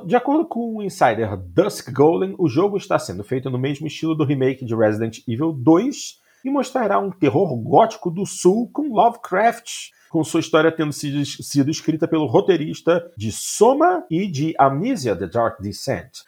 de 0.06 0.16
acordo 0.18 0.46
com 0.46 0.76
o 0.76 0.84
insider 0.84 1.38
Dusk 1.38 1.90
Golem, 1.94 2.36
o 2.38 2.50
jogo 2.50 2.76
está 2.76 3.00
sendo 3.00 3.24
feito 3.24 3.50
no 3.50 3.58
mesmo 3.58 3.88
estilo 3.88 4.14
do 4.14 4.26
remake 4.26 4.66
de 4.66 4.76
Resident 4.76 5.20
Evil 5.26 5.54
2 5.54 6.20
e 6.44 6.50
mostrará 6.50 7.00
um 7.00 7.10
terror 7.10 7.56
gótico 7.56 8.12
do 8.12 8.26
sul 8.26 8.70
com 8.74 8.94
Lovecraft, 8.94 9.92
com 10.10 10.22
sua 10.22 10.42
história 10.42 10.74
tendo 10.74 10.92
sido, 10.92 11.26
sido 11.26 11.72
escrita 11.72 12.06
pelo 12.06 12.26
roteirista 12.26 13.10
de 13.16 13.32
Soma 13.32 14.04
e 14.12 14.28
de 14.28 14.54
Amnesia 14.60 15.16
The 15.16 15.28
Dark 15.28 15.62
Descent. 15.62 16.20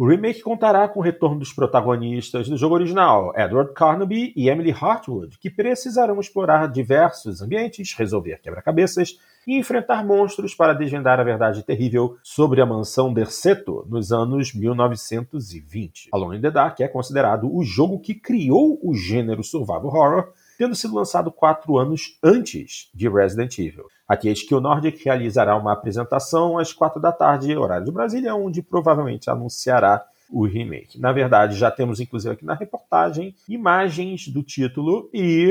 O 0.00 0.08
remake 0.08 0.40
contará 0.40 0.88
com 0.88 0.98
o 0.98 1.02
retorno 1.02 1.38
dos 1.38 1.52
protagonistas 1.52 2.48
do 2.48 2.56
jogo 2.56 2.74
original, 2.74 3.34
Edward 3.36 3.74
Carnaby 3.74 4.32
e 4.34 4.48
Emily 4.48 4.70
Hartwood, 4.72 5.38
que 5.38 5.50
precisarão 5.50 6.18
explorar 6.18 6.68
diversos 6.68 7.42
ambientes, 7.42 7.92
resolver 7.92 8.40
quebra-cabeças 8.40 9.18
e 9.46 9.58
enfrentar 9.58 10.02
monstros 10.02 10.54
para 10.54 10.72
desvendar 10.72 11.20
a 11.20 11.22
verdade 11.22 11.62
terrível 11.62 12.16
sobre 12.22 12.62
a 12.62 12.66
mansão 12.66 13.12
Derceto 13.12 13.86
nos 13.90 14.10
anos 14.10 14.54
1920. 14.54 16.08
Alone 16.14 16.38
in 16.38 16.40
the 16.40 16.50
Dark 16.50 16.80
é 16.80 16.88
considerado 16.88 17.54
o 17.54 17.62
jogo 17.62 18.00
que 18.00 18.14
criou 18.14 18.80
o 18.82 18.94
gênero 18.94 19.44
survival 19.44 19.84
horror 19.84 20.32
tendo 20.60 20.74
sido 20.74 20.94
lançado 20.94 21.32
quatro 21.32 21.78
anos 21.78 22.18
antes 22.22 22.90
de 22.94 23.08
Resident 23.08 23.58
Evil. 23.58 23.86
Aqui 24.06 24.28
a 24.28 24.32
Skill 24.32 24.60
Nordic 24.60 25.02
realizará 25.02 25.56
uma 25.56 25.72
apresentação 25.72 26.58
às 26.58 26.70
quatro 26.70 27.00
da 27.00 27.10
tarde, 27.10 27.56
horário 27.56 27.86
de 27.86 27.90
Brasília, 27.90 28.34
onde 28.34 28.60
provavelmente 28.60 29.30
anunciará 29.30 30.04
o 30.30 30.44
remake. 30.44 31.00
Na 31.00 31.12
verdade, 31.12 31.56
já 31.56 31.70
temos 31.70 31.98
inclusive 31.98 32.34
aqui 32.34 32.44
na 32.44 32.52
reportagem 32.52 33.34
imagens 33.48 34.28
do 34.28 34.42
título 34.42 35.08
e 35.14 35.50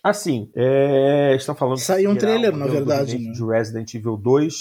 assim, 0.00 0.48
é, 0.54 1.34
estão 1.34 1.56
falando 1.56 1.78
saiu 1.78 2.12
um 2.12 2.16
trailer, 2.16 2.56
na 2.56 2.68
verdade, 2.68 3.18
né? 3.18 3.32
de 3.32 3.44
Resident 3.44 3.92
Evil 3.92 4.16
2. 4.16 4.54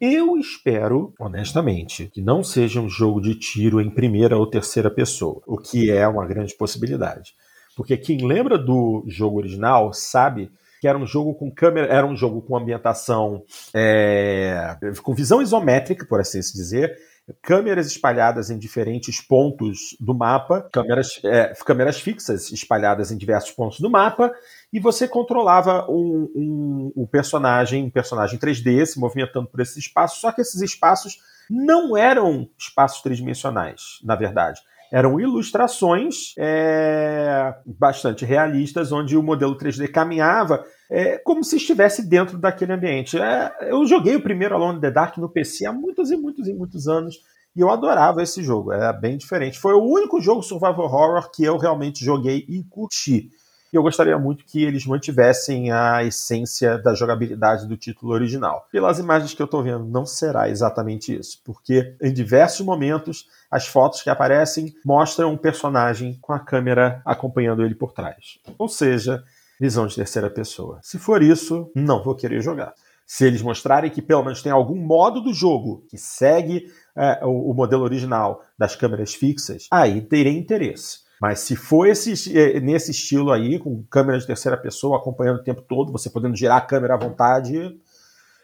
Eu 0.00 0.36
espero, 0.36 1.12
honestamente, 1.18 2.06
que 2.06 2.22
não 2.22 2.44
seja 2.44 2.80
um 2.80 2.88
jogo 2.88 3.20
de 3.20 3.34
tiro 3.34 3.80
em 3.80 3.90
primeira 3.90 4.38
ou 4.38 4.46
terceira 4.46 4.88
pessoa, 4.88 5.42
o 5.48 5.58
que 5.58 5.90
é 5.90 6.06
uma 6.06 6.24
grande 6.24 6.54
possibilidade. 6.54 7.34
Porque 7.76 7.96
quem 7.96 8.26
lembra 8.26 8.58
do 8.58 9.04
jogo 9.06 9.38
original 9.38 9.92
sabe 9.92 10.50
que 10.80 10.88
era 10.88 10.96
um 10.96 11.06
jogo 11.06 11.34
com 11.34 11.50
câmera, 11.50 11.92
era 11.92 12.06
um 12.06 12.16
jogo 12.16 12.40
com 12.40 12.56
ambientação 12.56 13.44
é, 13.74 14.76
com 15.02 15.14
visão 15.14 15.42
isométrica, 15.42 16.06
por 16.06 16.20
assim 16.20 16.40
se 16.40 16.54
dizer, 16.54 16.96
câmeras 17.42 17.86
espalhadas 17.86 18.50
em 18.50 18.58
diferentes 18.58 19.20
pontos 19.20 19.96
do 20.00 20.14
mapa, 20.14 20.68
câmeras, 20.72 21.20
é, 21.22 21.52
câmeras 21.64 22.00
fixas 22.00 22.50
espalhadas 22.50 23.12
em 23.12 23.18
diversos 23.18 23.50
pontos 23.52 23.78
do 23.78 23.90
mapa, 23.90 24.32
e 24.72 24.80
você 24.80 25.06
controlava 25.06 25.86
um, 25.90 26.30
um, 26.34 26.92
um 26.96 27.06
personagem, 27.06 27.84
um 27.84 27.90
personagem 27.90 28.38
3D 28.38 28.86
se 28.86 28.98
movimentando 28.98 29.48
por 29.48 29.60
esses 29.60 29.76
espaços, 29.76 30.20
só 30.20 30.32
que 30.32 30.40
esses 30.40 30.60
espaços 30.62 31.18
não 31.48 31.96
eram 31.96 32.48
espaços 32.58 33.02
tridimensionais, 33.02 33.98
na 34.02 34.14
verdade. 34.14 34.60
Eram 34.92 35.20
ilustrações 35.20 36.34
é, 36.36 37.54
bastante 37.64 38.24
realistas, 38.24 38.90
onde 38.90 39.16
o 39.16 39.22
modelo 39.22 39.56
3D 39.56 39.88
caminhava 39.88 40.64
é, 40.90 41.16
como 41.18 41.44
se 41.44 41.56
estivesse 41.56 42.08
dentro 42.08 42.36
daquele 42.36 42.72
ambiente. 42.72 43.16
É, 43.16 43.70
eu 43.70 43.86
joguei 43.86 44.16
o 44.16 44.22
primeiro 44.22 44.54
Alone 44.56 44.78
in 44.78 44.80
the 44.80 44.90
Dark 44.90 45.16
no 45.18 45.28
PC 45.28 45.64
há 45.64 45.72
muitos 45.72 46.10
e 46.10 46.16
muitos 46.16 46.48
e 46.48 46.52
muitos 46.52 46.88
anos. 46.88 47.16
E 47.54 47.60
eu 47.60 47.70
adorava 47.70 48.22
esse 48.22 48.42
jogo, 48.42 48.72
era 48.72 48.92
bem 48.92 49.16
diferente. 49.16 49.58
Foi 49.58 49.74
o 49.74 49.82
único 49.82 50.20
jogo 50.20 50.42
survival 50.42 50.86
horror 50.86 51.30
que 51.30 51.44
eu 51.44 51.56
realmente 51.56 52.04
joguei 52.04 52.44
e 52.48 52.64
curti. 52.64 53.30
E 53.72 53.76
eu 53.76 53.82
gostaria 53.82 54.18
muito 54.18 54.44
que 54.44 54.64
eles 54.64 54.84
mantivessem 54.84 55.70
a 55.70 56.02
essência 56.02 56.76
da 56.76 56.92
jogabilidade 56.92 57.68
do 57.68 57.76
título 57.76 58.12
original. 58.12 58.66
Pelas 58.72 58.98
imagens 58.98 59.32
que 59.32 59.40
eu 59.40 59.44
estou 59.44 59.62
vendo, 59.62 59.84
não 59.84 60.04
será 60.04 60.48
exatamente 60.48 61.16
isso, 61.16 61.40
porque 61.44 61.94
em 62.02 62.12
diversos 62.12 62.66
momentos 62.66 63.26
as 63.50 63.66
fotos 63.66 64.02
que 64.02 64.10
aparecem 64.10 64.74
mostram 64.84 65.32
um 65.32 65.36
personagem 65.36 66.18
com 66.20 66.32
a 66.32 66.40
câmera 66.40 67.00
acompanhando 67.04 67.64
ele 67.64 67.74
por 67.74 67.92
trás. 67.92 68.38
Ou 68.58 68.68
seja, 68.68 69.22
visão 69.60 69.86
de 69.86 69.94
terceira 69.94 70.28
pessoa. 70.28 70.80
Se 70.82 70.98
for 70.98 71.22
isso, 71.22 71.70
não 71.74 72.02
vou 72.02 72.14
querer 72.14 72.40
jogar. 72.40 72.74
Se 73.06 73.24
eles 73.24 73.42
mostrarem 73.42 73.90
que 73.90 74.00
pelo 74.00 74.22
menos 74.22 74.42
tem 74.42 74.50
algum 74.50 74.76
modo 74.76 75.20
do 75.20 75.34
jogo 75.34 75.84
que 75.88 75.98
segue 75.98 76.72
é, 76.96 77.24
o, 77.24 77.50
o 77.50 77.54
modelo 77.54 77.82
original 77.82 78.42
das 78.58 78.74
câmeras 78.74 79.14
fixas, 79.14 79.66
aí 79.70 80.00
terei 80.00 80.36
interesse. 80.38 81.00
Mas 81.20 81.40
se 81.40 81.54
for 81.54 81.86
esse, 81.86 82.36
é, 82.36 82.58
nesse 82.60 82.92
estilo 82.92 83.30
aí, 83.30 83.58
com 83.58 83.84
câmera 83.90 84.18
de 84.18 84.26
terceira 84.26 84.56
pessoa 84.56 84.96
acompanhando 84.96 85.36
o 85.36 85.44
tempo 85.44 85.60
todo, 85.60 85.92
você 85.92 86.08
podendo 86.08 86.34
girar 86.34 86.56
a 86.56 86.62
câmera 86.62 86.94
à 86.94 86.96
vontade, 86.96 87.78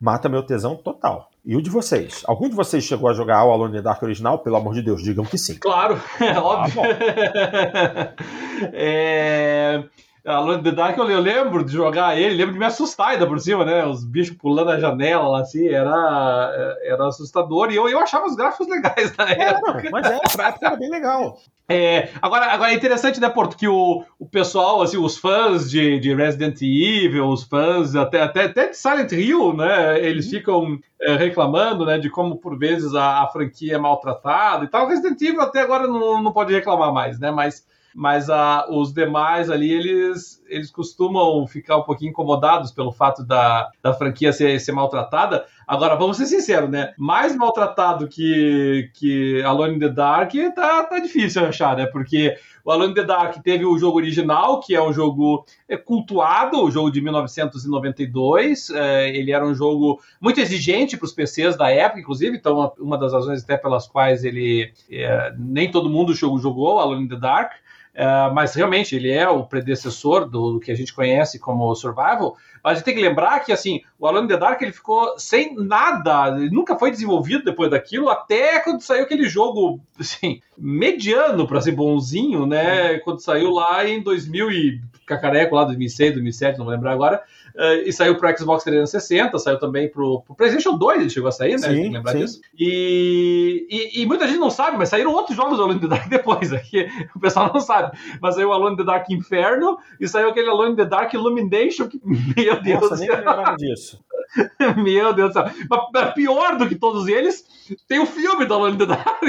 mata 0.01 0.29
meu 0.29 0.43
tesão 0.43 0.77
total. 0.77 1.31
E 1.43 1.57
o 1.57 1.62
de 1.62 1.70
vocês? 1.70 2.22
Algum 2.27 2.49
de 2.49 2.55
vocês 2.55 2.85
chegou 2.85 3.09
a 3.09 3.14
jogar 3.14 3.45
o 3.45 3.53
Alone 3.53 3.72
in 3.72 3.77
the 3.77 3.83
Dark 3.83 4.03
original? 4.03 4.41
Pelo 4.41 4.57
amor 4.57 4.74
de 4.74 4.83
Deus, 4.83 5.03
digam 5.03 5.24
que 5.24 5.39
sim. 5.39 5.55
Claro, 5.55 5.99
é 6.20 6.39
óbvio. 6.39 6.83
Ah, 6.83 8.14
é... 8.74 9.85
Alone 10.27 10.59
in 10.59 10.62
the 10.64 10.72
Dark 10.72 10.99
eu, 10.99 11.05
lembro 11.05 11.64
de 11.64 11.72
jogar 11.72 12.18
ele, 12.18 12.35
lembro 12.35 12.53
de 12.55 12.59
me 12.59 12.64
assustar 12.64 13.11
ainda 13.11 13.27
por 13.27 13.39
cima, 13.39 13.64
né? 13.64 13.87
Os 13.87 14.05
bichos 14.05 14.37
pulando 14.37 14.70
a 14.70 14.81
janela 14.81 15.29
lá, 15.29 15.41
assim, 15.41 15.68
era, 15.68 16.77
era 16.83 17.07
assustador. 17.07 17.70
E 17.70 17.77
eu, 17.77 17.89
eu 17.89 18.01
achava 18.01 18.27
os 18.27 18.35
gráficos 18.35 18.66
legais 18.68 19.16
na 19.16 19.31
época. 19.31 19.79
É, 19.79 19.83
não, 19.85 19.91
mas 19.91 20.11
é, 20.11 20.18
pra 20.35 20.49
época 20.49 20.66
era 20.66 20.77
bem 20.77 20.91
legal. 20.91 21.39
É, 21.68 22.11
agora, 22.22 22.47
agora 22.47 22.70
é 22.70 22.74
interessante, 22.74 23.20
né, 23.20 23.29
Porto, 23.29 23.57
que 23.57 23.66
o, 23.66 24.05
o 24.20 24.27
pessoal, 24.27 24.83
assim, 24.83 24.99
os 24.99 25.18
fãs 25.18 25.68
de, 25.68 25.99
de 25.99 26.14
Resident 26.14 26.61
Evil, 26.62 27.29
os 27.29 27.43
fãs 27.43 27.97
até, 27.97 28.22
até, 28.22 28.45
até 28.45 28.68
de 28.68 28.77
Silent 28.77 29.11
Hill, 29.11 29.53
né, 29.53 30.01
eles 30.01 30.27
uhum. 30.27 30.31
ficam 30.31 30.79
é, 31.01 31.16
reclamando, 31.16 31.85
né, 31.85 31.99
de 31.99 32.09
como 32.09 32.37
por 32.37 32.57
vezes 32.57 32.95
a, 32.95 33.24
a, 33.24 33.27
franquia 33.27 33.74
é 33.74 33.79
maltratada 33.79 34.64
e 34.64 34.68
tal. 34.68 34.87
Resident 34.87 35.20
Evil 35.20 35.41
até 35.41 35.61
agora 35.61 35.89
não, 35.89 36.22
não 36.22 36.33
pode 36.33 36.55
reclamar 36.55 36.93
mais, 36.93 37.18
né, 37.18 37.33
mas 37.33 37.66
mas 37.97 38.28
a, 38.28 38.66
os 38.68 38.92
demais 38.92 39.49
ali, 39.49 39.72
eles, 39.72 40.44
eles 40.47 40.70
costumam 40.70 41.47
ficar 41.47 41.78
um 41.78 41.82
pouquinho 41.82 42.11
incomodados 42.11 42.70
pelo 42.70 42.92
fato 42.92 43.24
da, 43.24 43.70
da 43.82 43.94
franquia 43.94 44.34
ser, 44.34 44.61
ser 44.61 44.72
maltratada. 44.72 45.47
Agora, 45.66 45.97
vamos 45.97 46.18
ser 46.18 46.26
sinceros, 46.26 46.68
né? 46.68 46.92
Mais 46.99 47.34
maltratado 47.34 48.07
que, 48.07 48.90
que 48.92 49.42
Alone 49.42 49.76
in 49.76 49.78
the 49.78 49.88
Dark 49.88 50.30
tá, 50.55 50.84
tá 50.84 50.99
difícil 50.99 51.42
achar, 51.47 51.74
né? 51.74 51.86
Porque 51.86 52.36
o 52.62 52.70
Alone 52.70 52.90
in 52.90 52.94
the 52.97 53.03
Dark 53.03 53.42
teve 53.42 53.64
o 53.64 53.78
jogo 53.78 53.97
original, 53.97 54.61
que 54.61 54.74
é 54.74 54.82
um 54.82 54.92
jogo 54.92 55.47
é, 55.66 55.78
cultuado, 55.78 56.62
o 56.62 56.70
jogo 56.70 56.90
de 56.90 57.01
1992. 57.01 58.68
É, 58.68 59.09
ele 59.16 59.32
era 59.32 59.47
um 59.47 59.55
jogo 59.55 60.03
muito 60.20 60.38
exigente 60.38 60.99
para 60.99 61.07
os 61.07 61.12
PCs 61.12 61.57
da 61.57 61.70
época, 61.70 62.01
inclusive, 62.01 62.36
então 62.36 62.74
uma 62.78 62.99
das 62.99 63.14
razões 63.14 63.42
até 63.42 63.57
pelas 63.57 63.88
quais 63.88 64.22
ele 64.22 64.70
é, 64.90 65.32
nem 65.38 65.70
todo 65.70 65.88
mundo 65.88 66.12
jogou 66.12 66.78
Alone 66.78 67.05
in 67.05 67.09
the 67.09 67.16
Dark. 67.16 67.53
Uh, 67.97 68.34
mas 68.34 68.55
realmente 68.55 68.94
ele 68.94 69.11
é 69.11 69.26
o 69.26 69.44
predecessor 69.44 70.28
do, 70.28 70.53
do, 70.53 70.61
que 70.61 70.70
a 70.70 70.74
gente 70.74 70.92
conhece 70.92 71.38
como 71.38 71.74
survival. 71.74 72.36
Mas 72.62 72.72
a 72.72 72.74
gente 72.74 72.84
tem 72.84 72.94
que 72.94 73.01
lembrar 73.01 73.40
que 73.40 73.51
assim, 73.51 73.80
o 73.99 74.07
Alone 74.07 74.26
in 74.26 74.28
the 74.28 74.36
Dark 74.36 74.61
ele 74.61 74.72
ficou 74.72 75.18
sem 75.18 75.55
nada, 75.55 76.36
ele 76.36 76.51
nunca 76.51 76.76
foi 76.78 76.90
desenvolvido 76.90 77.44
depois 77.44 77.70
daquilo, 77.70 78.11
até 78.11 78.61
quando 78.61 78.82
saiu 78.82 79.05
aquele 79.05 79.26
jogo 79.26 79.80
assim, 79.99 80.42
mediano 80.59 81.47
para 81.47 81.62
ser 81.62 81.72
bonzinho, 81.72 82.44
né? 82.44 82.99
Quando 82.99 83.20
saiu 83.20 83.51
lá 83.51 83.88
em 83.88 84.03
2000 84.03 84.51
e 84.51 84.80
cacareco 85.07 85.55
lá 85.55 85.64
2006, 85.64 86.12
2007, 86.12 86.59
não 86.59 86.66
vou 86.66 86.74
lembrar 86.74 86.92
agora. 86.92 87.22
Uh, 87.57 87.88
e 87.88 87.92
saiu 87.92 88.16
pro 88.16 88.28
Xbox 88.36 88.64
360, 88.64 89.38
saiu 89.38 89.59
também 89.59 89.90
pro, 89.90 90.20
pro 90.20 90.34
PlayStation 90.34 90.76
2, 90.76 91.00
ele 91.00 91.11
chegou 91.11 91.28
a 91.28 91.32
sair, 91.32 91.59
né? 91.59 91.68
Sim, 91.68 91.90
lembrar 91.90 92.12
sim. 92.12 92.18
disso. 92.18 92.40
E, 92.59 93.66
e, 93.70 94.02
e, 94.02 94.07
muita 94.07 94.26
gente 94.28 94.38
não 94.38 94.50
sabe, 94.50 94.76
mas 94.76 94.90
saíram 94.90 95.11
outros 95.11 95.34
jogos 95.34 95.57
do 95.57 95.62
Alone 95.62 95.78
in 95.78 95.80
the 95.80 95.88
Dark 95.88 96.07
depois, 96.11 96.52
aqui 96.52 96.86
o 97.14 97.18
pessoal 97.18 97.50
não 97.52 97.61
sabe. 97.61 97.96
Mas 98.20 98.34
saiu 98.34 98.50
o 98.50 98.52
Alone 98.52 98.74
in 98.74 98.76
the 98.76 98.84
Dark 98.84 99.09
Inferno 99.09 99.78
e 99.98 100.07
saiu 100.07 100.28
aquele 100.28 100.50
Alone 100.50 100.72
in 100.72 100.76
the 100.76 100.84
Dark 100.84 101.14
Illumination, 101.14 101.88
que, 101.88 101.98
meu 102.04 102.61
Deus. 102.61 102.80
Nossa, 102.82 102.96
nem 102.96 103.11
lembrava 103.11 103.57
disso. 103.57 104.04
Meu 104.77 105.12
Deus 105.12 105.31
do 105.31 105.33
céu. 105.35 105.45
Mas 105.93 106.14
pior 106.14 106.57
do 106.57 106.68
que 106.68 106.74
todos 106.74 107.09
eles, 107.09 107.45
tem 107.89 107.99
o 107.99 108.07
filme 108.07 108.45
in 108.45 108.79
the 108.79 108.87
Dark. 108.87 109.20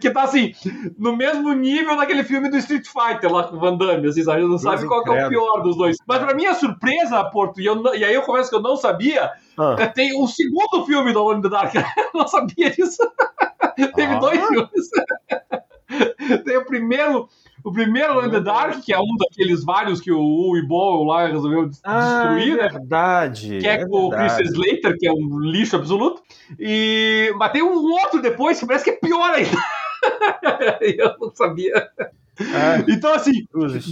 que 0.00 0.10
tá 0.10 0.22
assim, 0.22 0.52
no 0.98 1.16
mesmo 1.16 1.52
nível 1.52 1.96
daquele 1.96 2.24
filme 2.24 2.50
do 2.50 2.56
Street 2.58 2.86
Fighter 2.86 3.32
lá 3.32 3.44
com 3.44 3.56
o 3.56 3.60
Van 3.60 3.76
Damme. 3.76 4.08
Assim, 4.08 4.22
sabe? 4.22 4.42
Não 4.42 4.58
sabe 4.58 4.86
qual 4.86 5.06
é 5.06 5.26
o 5.26 5.28
pior 5.28 5.62
dos 5.62 5.76
dois. 5.76 5.96
Mas 6.06 6.18
pra 6.18 6.34
minha 6.34 6.54
surpresa, 6.54 7.24
Porto, 7.24 7.60
e, 7.60 7.66
eu, 7.66 7.82
e 7.94 8.04
aí 8.04 8.14
eu 8.14 8.22
confesso 8.22 8.50
que 8.50 8.56
eu 8.56 8.62
não 8.62 8.76
sabia, 8.76 9.32
ah. 9.58 9.76
tem 9.94 10.20
o 10.20 10.26
segundo 10.26 10.84
filme 10.84 11.10
in 11.10 11.40
the 11.40 11.48
Dark. 11.48 11.74
eu 11.74 11.84
não 12.14 12.28
sabia 12.28 12.70
disso. 12.70 13.02
Teve 13.94 14.14
ah. 14.14 14.18
dois 14.18 14.46
filmes. 14.46 14.90
tem 16.44 16.56
o 16.56 16.64
primeiro 16.64 17.28
o 17.66 17.72
primeiro 17.72 18.30
the 18.30 18.38
Dark, 18.38 18.80
que 18.80 18.94
é 18.94 18.98
um 18.98 19.16
daqueles 19.18 19.64
vários 19.64 20.00
que 20.00 20.12
o 20.12 20.20
Uwe 20.20 20.62
Boll 20.62 21.02
lá 21.02 21.26
resolveu 21.26 21.68
ah, 21.82 22.36
destruir, 22.36 22.60
é 22.60 22.68
verdade, 22.68 23.58
Que 23.58 23.66
é, 23.66 23.72
é 23.72 23.86
com 23.88 24.04
o 24.04 24.10
Chris 24.10 24.38
Slater, 24.38 24.96
que 24.96 25.08
é 25.08 25.12
um 25.12 25.40
lixo 25.40 25.74
absoluto. 25.74 26.22
E... 26.60 27.34
Mas 27.36 27.50
tem 27.50 27.64
um 27.64 27.90
outro 27.90 28.22
depois 28.22 28.60
que 28.60 28.66
parece 28.66 28.84
que 28.84 28.90
é 28.90 28.96
pior 28.96 29.32
ainda. 29.32 29.50
eu 30.80 31.16
não 31.20 31.34
sabia. 31.34 31.90
É. 32.38 32.84
Então, 32.92 33.14
assim, 33.14 33.32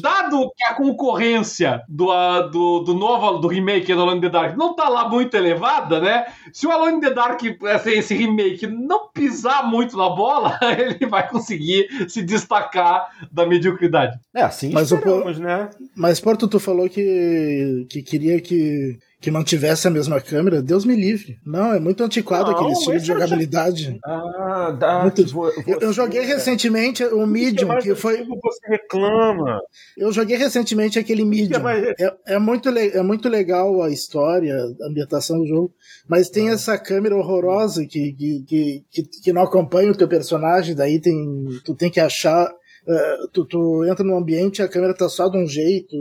dado 0.00 0.52
que 0.56 0.64
a 0.64 0.74
concorrência 0.74 1.82
do, 1.88 2.06
do, 2.50 2.80
do 2.80 2.94
novo 2.94 3.38
do 3.38 3.48
remake 3.48 3.94
do 3.94 4.02
Alone 4.02 4.18
in 4.18 4.20
the 4.20 4.28
Dark 4.28 4.56
não 4.56 4.74
tá 4.74 4.88
lá 4.88 5.08
muito 5.08 5.34
elevada, 5.34 6.00
né? 6.00 6.26
Se 6.52 6.66
o 6.66 6.70
Alone 6.70 6.98
in 6.98 7.00
the 7.00 7.10
Dark, 7.10 7.40
assim, 7.74 7.90
esse 7.92 8.14
remake, 8.14 8.66
não 8.66 9.08
pisar 9.08 9.68
muito 9.68 9.96
na 9.96 10.10
bola, 10.10 10.58
ele 10.78 11.06
vai 11.06 11.28
conseguir 11.28 11.88
se 12.08 12.22
destacar 12.22 13.08
da 13.32 13.46
mediocridade. 13.46 14.18
É, 14.34 14.42
assim 14.42 14.70
mas 14.72 14.92
o, 14.92 14.96
né? 15.40 15.70
Mas 15.96 16.20
Porto, 16.20 16.48
tu 16.48 16.58
falou 16.58 16.88
que, 16.88 17.86
que 17.88 18.02
queria 18.02 18.40
que 18.40 18.98
que 19.24 19.30
mantivesse 19.30 19.88
a 19.88 19.90
mesma 19.90 20.20
câmera, 20.20 20.60
Deus 20.60 20.84
me 20.84 20.94
livre. 20.94 21.38
Não, 21.46 21.72
é 21.72 21.80
muito 21.80 22.04
antiquado 22.04 22.50
não, 22.50 22.58
aquele 22.58 22.72
estilo 22.72 22.98
de 22.98 23.06
jogabilidade. 23.06 23.84
Já... 23.84 23.98
Ah, 24.04 24.70
dá. 24.78 25.00
Muito... 25.00 25.22
Eu, 25.66 25.80
eu, 25.80 25.92
joguei 25.94 26.20
recentemente 26.26 27.02
o 27.02 27.26
Medium, 27.26 27.74
que, 27.78 27.84
que 27.84 27.94
foi. 27.94 28.22
Você 28.22 28.66
reclama. 28.68 29.62
Eu 29.96 30.12
joguei 30.12 30.36
recentemente 30.36 30.98
aquele 30.98 31.24
Medium. 31.24 31.66
É, 31.66 31.94
é, 32.34 32.38
muito 32.38 32.68
é 32.68 33.02
muito 33.02 33.26
legal 33.30 33.82
a 33.82 33.88
história, 33.88 34.54
a 34.54 34.90
ambientação 34.90 35.38
do 35.38 35.46
jogo, 35.46 35.72
mas 36.06 36.28
tem 36.28 36.50
ah. 36.50 36.52
essa 36.52 36.76
câmera 36.76 37.16
horrorosa 37.16 37.86
que, 37.86 38.12
que, 38.12 38.84
que, 38.90 39.02
que, 39.22 39.32
não 39.32 39.40
acompanha 39.40 39.90
o 39.90 39.96
teu 39.96 40.06
personagem, 40.06 40.74
daí 40.74 41.00
tem, 41.00 41.16
tu 41.64 41.74
tem 41.74 41.90
que 41.90 41.98
achar 41.98 42.52
Uh, 42.86 43.28
tu, 43.32 43.46
tu, 43.46 43.84
entra 43.86 44.04
no 44.04 44.14
ambiente 44.14 44.60
a 44.60 44.68
câmera 44.68 44.94
tá 44.94 45.08
só 45.08 45.28
de 45.28 45.38
um 45.38 45.46
jeito. 45.46 45.96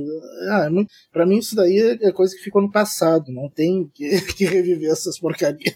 Ah, 0.50 0.66
é 0.66 0.70
muito, 0.70 0.90
pra 1.14 1.26
mim 1.26 1.38
isso 1.38 1.56
daí 1.56 1.80
é, 1.80 2.10
é 2.10 2.12
coisa 2.12 2.36
que 2.36 2.44
ficou 2.44 2.62
no 2.62 2.70
passado, 2.70 3.32
não 3.32 3.50
tem 3.50 3.90
que, 3.96 4.20
que 4.34 4.46
reviver 4.46 4.92
essas 4.92 5.18
porcarias. 5.18 5.74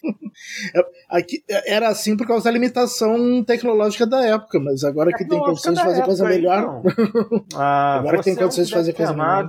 É, 0.76 0.86
aqui, 1.10 1.44
era 1.66 1.88
assim 1.88 2.16
por 2.18 2.28
causa 2.28 2.46
da 2.46 2.52
limitação 2.52 3.44
tecnológica 3.44 4.06
da 4.06 4.24
época, 4.26 4.60
mas 4.60 4.84
agora 4.84 5.12
que 5.12 5.26
tem 5.26 5.40
condições 5.40 5.78
de 5.78 5.84
fazer 5.84 6.04
coisa 6.04 6.26
melhor. 6.26 6.82
Então. 6.84 7.46
Ah, 7.56 8.00
agora 8.00 8.18
que 8.18 8.24
tem 8.26 8.36
condições 8.36 8.68
de 8.68 8.74
fazer 8.74 8.94
coisa 8.94 9.14
melhor. 9.14 9.48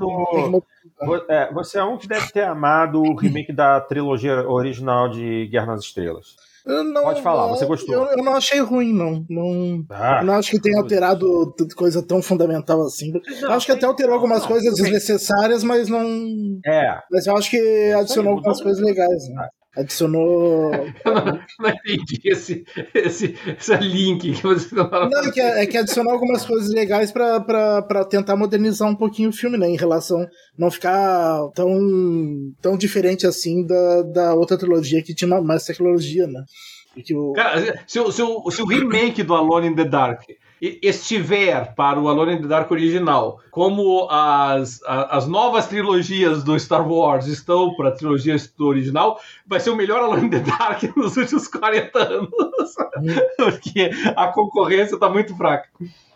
É, 1.28 1.52
você 1.52 1.78
é 1.78 1.84
um 1.84 1.98
que 1.98 2.08
deve 2.08 2.30
ter 2.32 2.42
amado 2.42 3.00
o 3.00 3.14
remake 3.14 3.52
da 3.52 3.80
trilogia 3.80 4.48
original 4.48 5.08
de 5.10 5.46
Guerra 5.46 5.66
nas 5.66 5.80
Estrelas. 5.80 6.36
Não, 6.68 7.02
Pode 7.02 7.22
falar, 7.22 7.46
você 7.46 7.64
gostou? 7.64 7.94
Eu, 7.94 8.04
eu, 8.18 8.22
não 8.22 8.34
achei 8.36 8.60
ruim, 8.60 8.92
não. 8.92 9.24
Não, 9.28 9.84
ah, 9.88 10.22
não 10.22 10.34
acho 10.34 10.50
que 10.50 10.60
tenha 10.60 10.78
alterado 10.78 11.54
coisa 11.74 12.06
tão 12.06 12.20
fundamental 12.20 12.82
assim. 12.82 13.10
Não, 13.40 13.52
acho 13.52 13.64
que 13.64 13.72
até 13.72 13.86
alterou 13.86 14.14
algumas 14.14 14.42
não, 14.42 14.48
coisas 14.48 14.74
desnecessárias, 14.74 15.64
mas 15.64 15.88
não. 15.88 16.06
É. 16.66 16.98
Mas 17.10 17.26
eu 17.26 17.34
acho 17.34 17.48
que 17.48 17.92
adicionou 17.92 18.34
algumas 18.34 18.60
coisas 18.60 18.84
legais. 18.84 19.28
Né? 19.30 19.48
Adicionou. 19.78 20.74
Eu 21.04 21.14
não, 21.14 21.40
não 21.60 21.70
entendi 21.70 22.20
esse, 22.24 22.64
esse, 22.92 23.36
esse 23.46 23.76
link 23.76 24.32
que 24.32 24.42
você 24.42 24.74
tá 24.74 24.88
falando. 24.88 25.12
Não, 25.12 25.24
é 25.24 25.30
que, 25.30 25.40
é 25.40 25.66
que 25.66 25.78
adicionou 25.78 26.12
algumas 26.12 26.44
coisas 26.44 26.68
legais 26.72 27.12
para 27.12 28.04
tentar 28.10 28.34
modernizar 28.34 28.88
um 28.88 28.96
pouquinho 28.96 29.30
o 29.30 29.32
filme, 29.32 29.56
né? 29.56 29.68
Em 29.68 29.76
relação. 29.76 30.26
Não 30.58 30.68
ficar 30.68 31.48
tão, 31.54 31.78
tão 32.60 32.76
diferente 32.76 33.24
assim 33.24 33.64
da, 33.64 34.02
da 34.02 34.34
outra 34.34 34.58
trilogia 34.58 35.02
que 35.02 35.14
tinha 35.14 35.40
mais 35.40 35.64
tecnologia, 35.64 36.26
né? 36.26 36.42
O... 37.14 37.32
Cara, 37.32 37.60
se, 37.86 38.02
se, 38.02 38.12
se, 38.12 38.22
o, 38.22 38.50
se 38.50 38.60
o 38.60 38.66
remake 38.66 39.22
do 39.22 39.32
Alone 39.32 39.68
in 39.68 39.76
the 39.76 39.84
Dark 39.84 40.22
estiver 40.60 41.74
para 41.74 42.00
o 42.00 42.08
Alone 42.08 42.34
in 42.34 42.42
the 42.42 42.48
Dark 42.48 42.70
original, 42.70 43.40
como 43.50 44.08
as, 44.10 44.80
as 44.86 45.26
novas 45.26 45.66
trilogias 45.66 46.42
do 46.42 46.58
Star 46.58 46.86
Wars 46.88 47.26
estão 47.26 47.74
para 47.74 47.90
a 47.90 47.92
trilogia 47.92 48.36
original, 48.58 49.20
vai 49.46 49.60
ser 49.60 49.70
o 49.70 49.76
melhor 49.76 50.00
Alone 50.00 50.26
in 50.26 50.30
the 50.30 50.40
Dark 50.40 50.82
nos 50.96 51.16
últimos 51.16 51.48
40 51.48 51.98
anos. 51.98 52.30
Porque 53.36 53.90
a 54.16 54.28
concorrência 54.28 54.94
está 54.94 55.08
muito 55.08 55.36
fraca. 55.36 55.68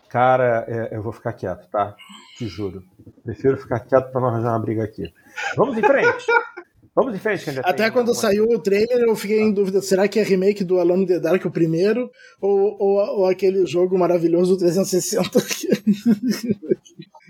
Cara, 0.09 0.63
é, 0.67 0.95
eu 0.95 1.01
vou 1.01 1.11
ficar 1.11 1.33
quieto, 1.33 1.67
tá? 1.71 1.95
Te 2.37 2.47
juro. 2.47 2.83
Prefiro 3.23 3.57
ficar 3.57 3.79
quieto 3.79 4.11
para 4.11 4.21
não 4.21 4.27
arranjar 4.27 4.51
uma 4.51 4.59
briga 4.59 4.83
aqui. 4.83 5.11
Vamos 5.57 5.75
em 5.75 5.81
frente. 5.81 6.25
Vamos 6.95 7.15
em 7.15 7.19
frente, 7.19 7.49
ainda 7.49 7.61
Até 7.61 7.89
quando 7.89 8.09
uma... 8.09 8.15
saiu 8.15 8.45
o 8.45 8.59
trailer, 8.59 8.99
eu 8.99 9.15
fiquei 9.15 9.41
em 9.41 9.51
dúvida: 9.51 9.81
será 9.81 10.07
que 10.07 10.19
é 10.19 10.23
remake 10.23 10.63
do 10.63 10.79
Alone 10.79 11.03
in 11.03 11.07
the 11.07 11.19
Dark 11.19 11.43
o 11.43 11.51
primeiro? 11.51 12.11
Ou, 12.39 12.77
ou, 12.79 13.19
ou 13.19 13.25
aquele 13.25 13.65
jogo 13.65 13.97
maravilhoso 13.97 14.57
360? 14.57 15.29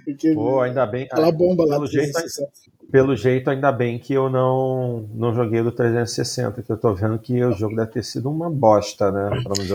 Porque 0.05 0.34
Pô, 0.34 0.59
ainda 0.59 0.86
bem. 0.86 1.05
Aquela 1.05 1.32
bomba 1.32 1.66
lá 1.66 1.78
do 1.78 1.89
360 1.89 2.73
pelo 2.94 3.16
jeito, 3.16 3.50
ainda 3.50 3.72
bem 3.72 3.98
que 3.98 4.14
eu 4.14 4.30
não, 4.30 5.10
não 5.16 5.34
joguei 5.34 5.64
do 5.64 5.72
360, 5.72 6.62
que 6.62 6.72
eu 6.72 6.78
tô 6.78 6.94
vendo 6.94 7.18
que 7.18 7.44
o 7.44 7.52
jogo 7.52 7.76
deve 7.76 7.89
ter 7.89 8.04
sido 8.04 8.30
uma 8.30 8.52
bosta, 8.52 9.12
né? 9.12 9.32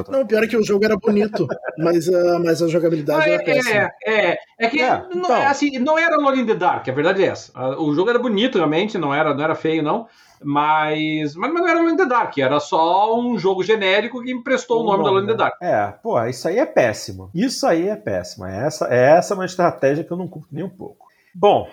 Não, 0.09 0.25
pior 0.25 0.45
é 0.45 0.47
que 0.47 0.57
o 0.57 0.63
jogo 0.63 0.85
era 0.85 0.97
bonito, 0.97 1.49
mas, 1.77 2.07
uh, 2.07 2.39
mas 2.41 2.63
a 2.63 2.69
jogabilidade 2.69 3.23
ah, 3.23 3.33
era 3.33 3.43
é, 3.43 3.45
péssima. 3.45 3.91
É, 4.07 4.31
é, 4.31 4.39
é 4.61 4.69
que 4.69 4.81
é, 4.81 4.89
não, 5.13 5.23
então. 5.23 5.37
é 5.37 5.47
assim, 5.47 5.81
não 5.81 5.99
era 5.99 6.17
Lone 6.17 6.43
in 6.43 6.47
the 6.47 6.55
Dark, 6.55 6.89
a 6.89 6.93
verdade 6.93 7.25
é 7.25 7.27
essa. 7.27 7.53
O 7.81 7.93
jogo 7.93 8.09
era 8.09 8.21
bonito, 8.21 8.57
realmente, 8.57 8.97
não 8.97 9.13
era, 9.13 9.35
não 9.35 9.43
era 9.43 9.57
feio, 9.57 9.83
não. 9.83 10.07
Mas, 10.41 11.35
mas 11.35 11.53
não 11.53 11.67
era 11.67 11.81
Lone 11.81 11.95
in 11.95 11.97
the 11.97 12.07
Dark, 12.07 12.39
era 12.39 12.61
só 12.61 13.19
um 13.19 13.37
jogo 13.37 13.65
genérico 13.65 14.23
que 14.23 14.31
emprestou 14.31 14.79
o, 14.79 14.83
o 14.83 14.85
nome, 14.85 14.99
nome 14.99 15.05
da 15.05 15.11
Lone 15.11 15.25
in 15.25 15.31
the 15.31 15.37
Dark. 15.37 15.57
É, 15.61 15.93
pô, 16.01 16.25
isso 16.25 16.47
aí 16.47 16.61
é 16.61 16.67
péssimo. 16.67 17.33
Isso 17.35 17.67
aí 17.67 17.89
é 17.89 17.97
péssimo. 17.97 18.47
Essa, 18.47 18.87
essa 18.87 19.35
é 19.35 19.37
uma 19.37 19.45
estratégia 19.45 20.05
que 20.05 20.13
eu 20.13 20.17
não 20.17 20.29
curto 20.29 20.51
nem 20.53 20.63
um 20.63 20.71
pouco. 20.71 21.09
Bom, 21.35 21.69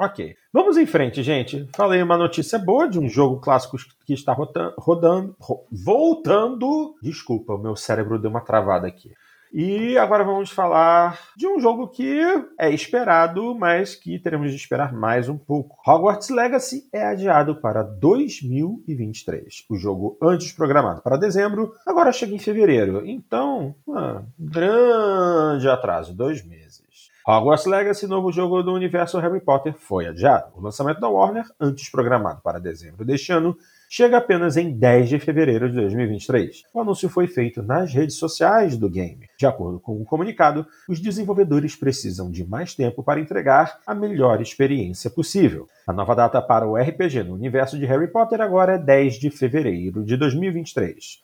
Ok. 0.00 0.34
Vamos 0.52 0.76
em 0.76 0.84
frente, 0.84 1.22
gente. 1.22 1.68
Falei 1.76 2.02
uma 2.02 2.18
notícia 2.18 2.58
boa 2.58 2.88
de 2.88 2.98
um 2.98 3.08
jogo 3.08 3.40
clássico 3.40 3.76
que 4.04 4.12
está 4.12 4.32
rodando, 4.32 4.74
rodando 4.76 5.36
voltando. 5.70 6.96
Desculpa, 7.00 7.54
o 7.54 7.58
meu 7.58 7.76
cérebro 7.76 8.18
deu 8.18 8.30
uma 8.30 8.40
travada 8.40 8.88
aqui. 8.88 9.12
E 9.52 9.96
agora 9.96 10.24
vamos 10.24 10.50
falar 10.50 11.20
de 11.36 11.46
um 11.46 11.60
jogo 11.60 11.88
que 11.88 12.20
é 12.58 12.68
esperado, 12.70 13.54
mas 13.54 13.94
que 13.94 14.18
teremos 14.18 14.50
de 14.50 14.56
esperar 14.56 14.92
mais 14.92 15.28
um 15.28 15.38
pouco. 15.38 15.76
Hogwarts 15.86 16.30
Legacy 16.30 16.88
é 16.92 17.04
adiado 17.04 17.60
para 17.60 17.82
2023. 17.84 19.66
O 19.68 19.76
jogo 19.76 20.16
antes 20.20 20.52
programado 20.52 21.00
para 21.00 21.16
dezembro, 21.16 21.74
agora 21.86 22.12
chega 22.12 22.34
em 22.34 22.38
fevereiro. 22.38 23.04
Então, 23.06 23.74
ah, 23.88 24.22
grande 24.38 25.68
atraso, 25.68 26.14
dois 26.14 26.44
meses. 26.44 26.89
Hogwarts 27.26 27.66
Legacy, 27.66 28.06
novo 28.06 28.32
jogo 28.32 28.62
do 28.62 28.72
universo 28.72 29.18
Harry 29.18 29.40
Potter, 29.40 29.74
foi 29.78 30.06
adiado. 30.06 30.52
O 30.54 30.60
lançamento 30.60 31.00
da 31.00 31.08
Warner, 31.08 31.44
antes 31.60 31.90
programado 31.90 32.40
para 32.42 32.58
dezembro 32.58 33.04
deste 33.04 33.30
ano, 33.30 33.54
chega 33.90 34.16
apenas 34.16 34.56
em 34.56 34.72
10 34.72 35.10
de 35.10 35.18
fevereiro 35.18 35.68
de 35.68 35.74
2023. 35.74 36.62
O 36.72 36.80
anúncio 36.80 37.10
foi 37.10 37.26
feito 37.26 37.62
nas 37.62 37.92
redes 37.92 38.16
sociais 38.16 38.78
do 38.78 38.88
game. 38.88 39.28
De 39.38 39.46
acordo 39.46 39.78
com 39.78 40.00
o 40.00 40.04
comunicado, 40.04 40.66
os 40.88 40.98
desenvolvedores 40.98 41.76
precisam 41.76 42.30
de 42.30 42.48
mais 42.48 42.74
tempo 42.74 43.02
para 43.02 43.20
entregar 43.20 43.80
a 43.86 43.94
melhor 43.94 44.40
experiência 44.40 45.10
possível. 45.10 45.68
A 45.86 45.92
nova 45.92 46.14
data 46.14 46.40
para 46.40 46.66
o 46.66 46.74
RPG 46.74 47.22
no 47.24 47.34
universo 47.34 47.78
de 47.78 47.84
Harry 47.84 48.08
Potter 48.08 48.40
agora 48.40 48.76
é 48.76 48.78
10 48.78 49.16
de 49.16 49.30
fevereiro 49.30 50.02
de 50.02 50.16
2023. 50.16 51.20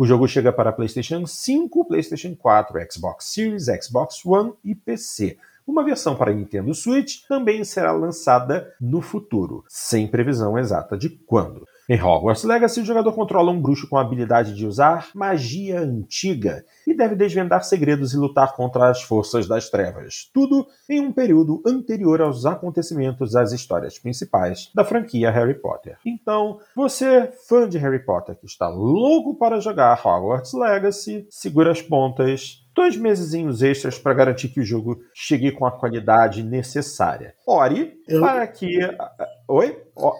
O 0.00 0.06
jogo 0.06 0.26
chega 0.26 0.50
para 0.50 0.72
PlayStation 0.72 1.26
5, 1.26 1.84
PlayStation 1.84 2.34
4, 2.34 2.78
Xbox 2.90 3.34
Series, 3.34 3.66
Xbox 3.66 4.24
One 4.24 4.54
e 4.64 4.74
PC. 4.74 5.36
Uma 5.66 5.84
versão 5.84 6.16
para 6.16 6.32
Nintendo 6.32 6.74
Switch 6.74 7.26
também 7.28 7.62
será 7.64 7.92
lançada 7.92 8.72
no 8.80 9.02
futuro, 9.02 9.62
sem 9.68 10.08
previsão 10.08 10.58
exata 10.58 10.96
de 10.96 11.10
quando. 11.10 11.68
Em 11.90 12.00
Hogwarts 12.00 12.44
Legacy, 12.44 12.82
o 12.82 12.84
jogador 12.84 13.12
controla 13.12 13.50
um 13.50 13.60
bruxo 13.60 13.88
com 13.88 13.96
a 13.96 14.00
habilidade 14.00 14.54
de 14.54 14.64
usar 14.64 15.08
magia 15.12 15.80
antiga 15.80 16.64
e 16.86 16.94
deve 16.94 17.16
desvendar 17.16 17.64
segredos 17.64 18.14
e 18.14 18.16
lutar 18.16 18.54
contra 18.54 18.88
as 18.88 19.02
forças 19.02 19.48
das 19.48 19.68
trevas. 19.70 20.30
Tudo 20.32 20.68
em 20.88 21.00
um 21.00 21.10
período 21.10 21.60
anterior 21.66 22.22
aos 22.22 22.46
acontecimentos 22.46 23.32
das 23.32 23.50
histórias 23.50 23.98
principais 23.98 24.70
da 24.72 24.84
franquia 24.84 25.32
Harry 25.32 25.60
Potter. 25.60 25.98
Então, 26.06 26.60
você, 26.76 27.32
fã 27.48 27.68
de 27.68 27.76
Harry 27.76 28.04
Potter 28.04 28.36
que 28.36 28.46
está 28.46 28.68
louco 28.68 29.36
para 29.36 29.58
jogar 29.58 30.00
Hogwarts 30.06 30.52
Legacy, 30.52 31.26
segura 31.28 31.72
as 31.72 31.82
pontas 31.82 32.60
dois 32.74 32.96
meses 32.96 33.62
extras 33.62 33.98
para 33.98 34.14
garantir 34.14 34.48
que 34.48 34.60
o 34.60 34.64
jogo 34.64 35.00
chegue 35.12 35.52
com 35.52 35.66
a 35.66 35.72
qualidade 35.72 36.42
necessária. 36.42 37.34
Ore 37.46 37.94
eu... 38.08 38.20
para 38.20 38.46
que. 38.46 38.78
Oi? 39.50 39.76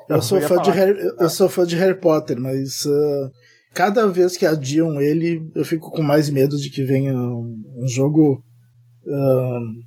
eu, 0.08 0.20
sou 0.20 0.40
fã 0.40 0.60
de 0.60 0.70
Harry, 0.70 0.98
eu 1.18 1.30
sou 1.30 1.48
fã 1.48 1.64
de 1.64 1.76
Harry 1.76 1.98
Potter, 1.98 2.38
mas 2.38 2.84
uh, 2.84 3.30
cada 3.72 4.06
vez 4.06 4.36
que 4.36 4.44
adiam 4.44 5.00
ele, 5.00 5.50
eu 5.54 5.64
fico 5.64 5.90
com 5.90 6.02
mais 6.02 6.28
medo 6.28 6.56
de 6.56 6.68
que 6.68 6.82
venha 6.82 7.14
um, 7.14 7.62
um 7.76 7.88
jogo 7.88 8.42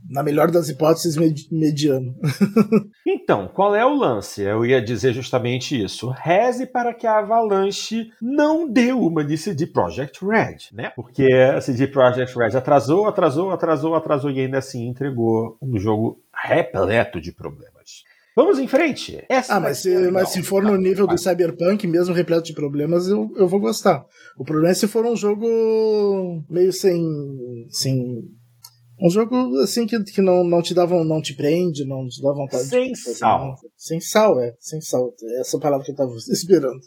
na 0.10 0.24
melhor 0.24 0.52
das 0.52 0.70
hipóteses, 0.70 1.16
mediano. 1.52 2.16
então, 3.08 3.48
qual 3.48 3.76
é 3.76 3.86
o 3.86 3.96
lance? 3.96 4.42
Eu 4.42 4.66
ia 4.66 4.82
dizer 4.82 5.14
justamente 5.14 5.82
isso. 5.82 6.10
Reze 6.10 6.66
para 6.66 6.94
que 6.94 7.08
a 7.08 7.20
Avalanche 7.20 8.10
não 8.22 8.70
dê 8.70 8.92
uma 8.92 9.24
de 9.24 9.38
CD 9.38 9.68
Projekt 9.68 10.26
Red, 10.26 10.58
né? 10.74 10.92
Porque 10.96 11.32
a 11.32 11.62
CD 11.62 11.88
Projekt 11.88 12.38
Red 12.38 12.58
atrasou, 12.58 13.08
atrasou, 13.08 13.52
atrasou, 13.52 13.96
atrasou 13.96 14.32
e 14.32 14.40
ainda 14.42 14.58
assim 14.58 14.88
entregou 14.88 15.58
um 15.62 15.78
jogo 15.78 16.20
repleto 16.34 17.22
de 17.22 17.32
problemas. 17.32 17.73
Vamos 18.36 18.58
em 18.58 18.68
frente. 18.68 19.24
Essa 19.30 19.56
ah, 19.56 19.60
mas 19.60 19.80
se, 19.80 20.12
mas 20.12 20.30
se 20.30 20.42
for 20.42 20.64
no 20.64 20.76
nível 20.76 21.06
do 21.06 21.18
Cyberpunk, 21.18 21.86
mesmo 21.86 22.16
repleto 22.16 22.46
de 22.46 22.54
problemas, 22.54 23.08
eu, 23.08 23.32
eu 23.36 23.48
vou 23.48 23.60
gostar. 23.60 24.04
O 24.38 24.44
problema 24.44 24.72
é 24.72 24.74
se 24.74 24.88
for 24.88 25.06
um 25.06 25.16
jogo 25.16 26.44
meio 26.50 26.74
sem, 26.74 27.04
sem 27.70 28.24
um 29.00 29.10
jogo 29.10 29.60
assim 29.60 29.86
que, 29.86 30.02
que 30.04 30.22
não, 30.22 30.44
não 30.44 30.62
te 30.62 30.74
dá 30.74 30.88
não 30.88 31.22
te 31.22 31.36
prende, 31.36 31.86
não 31.86 32.08
te 32.08 32.22
dá 32.22 32.32
vontade 32.32 32.64
sem 32.64 32.92
de 32.92 32.98
sal. 32.98 33.56
Sem 33.76 34.00
sal, 34.00 34.40
é. 34.40 34.56
Sem 34.60 34.82
sal. 34.82 35.14
É 35.22 35.42
essa 35.42 35.60
palavra 35.60 35.86
que 35.86 35.92
eu 35.92 35.96
tava 35.96 36.16
esperando. 36.32 36.80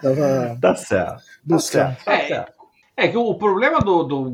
tava 0.00 0.58
tá 0.62 0.74
certo. 0.74 1.22
Buscando. 1.44 1.96
Tá 2.04 2.26
certo. 2.26 2.52
É, 2.96 3.04
é, 3.04 3.08
que 3.08 3.16
o 3.16 3.34
problema 3.34 3.80
do, 3.80 4.04
do, 4.04 4.30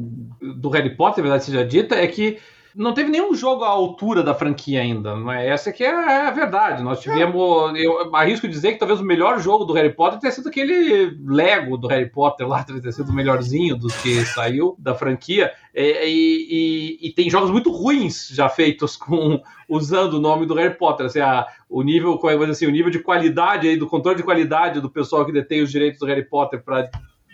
do 0.61 0.69
Harry 0.71 0.97
Potter, 0.97 1.23
verdade 1.23 1.45
seja 1.45 1.65
dita, 1.65 1.95
é 1.97 2.07
que 2.07 2.39
não 2.75 2.95
teve 2.95 3.11
nenhum 3.11 3.35
jogo 3.35 3.65
à 3.65 3.69
altura 3.69 4.23
da 4.23 4.35
franquia 4.35 4.81
ainda. 4.81 5.15
Não 5.15 5.31
é? 5.31 5.47
Essa 5.47 5.73
que 5.73 5.85
é 5.85 5.91
a 6.27 6.31
verdade. 6.31 6.83
Nós 6.83 7.01
tivemos. 7.01 7.79
Eu 7.79 8.15
arrisco 8.15 8.49
dizer 8.49 8.73
que 8.73 8.79
talvez 8.79 9.01
o 9.01 9.05
melhor 9.05 9.41
jogo 9.41 9.65
do 9.65 9.73
Harry 9.75 9.93
Potter 9.93 10.19
tenha 10.19 10.33
sido 10.33 10.49
aquele 10.49 11.17
Lego 11.25 11.77
do 11.77 11.89
Harry 11.89 12.11
Potter 12.11 12.47
lá, 12.49 12.65
tenha 12.65 12.93
sido 12.93 13.11
o 13.11 13.15
melhorzinho 13.15 13.77
dos 13.77 13.95
que 13.97 14.25
saiu 14.27 14.75
da 14.79 14.95
franquia. 14.95 15.53
E, 15.75 16.99
e, 17.01 17.09
e, 17.09 17.13
tem 17.13 17.31
jogos 17.31 17.51
muito 17.51 17.71
ruins 17.71 18.29
já 18.29 18.49
feitos 18.49 18.95
com 18.97 19.41
usando 19.69 20.15
o 20.15 20.21
nome 20.21 20.47
do 20.47 20.55
Harry 20.55 20.77
Potter. 20.77 21.07
Assim, 21.07 21.21
a, 21.21 21.47
o 21.69 21.83
nível, 21.83 22.19
como 22.19 22.45
é 22.45 22.51
assim, 22.51 22.67
o 22.67 22.71
nível 22.71 22.91
de 22.91 22.99
qualidade 22.99 23.69
aí, 23.69 23.77
do 23.77 23.87
controle 23.87 24.17
de 24.17 24.23
qualidade 24.23 24.81
do 24.81 24.91
pessoal 24.91 25.25
que 25.25 25.33
detém 25.33 25.63
os 25.63 25.71
direitos 25.71 25.99
do 26.01 26.07
Harry 26.07 26.25
Potter 26.25 26.63
para 26.63 26.91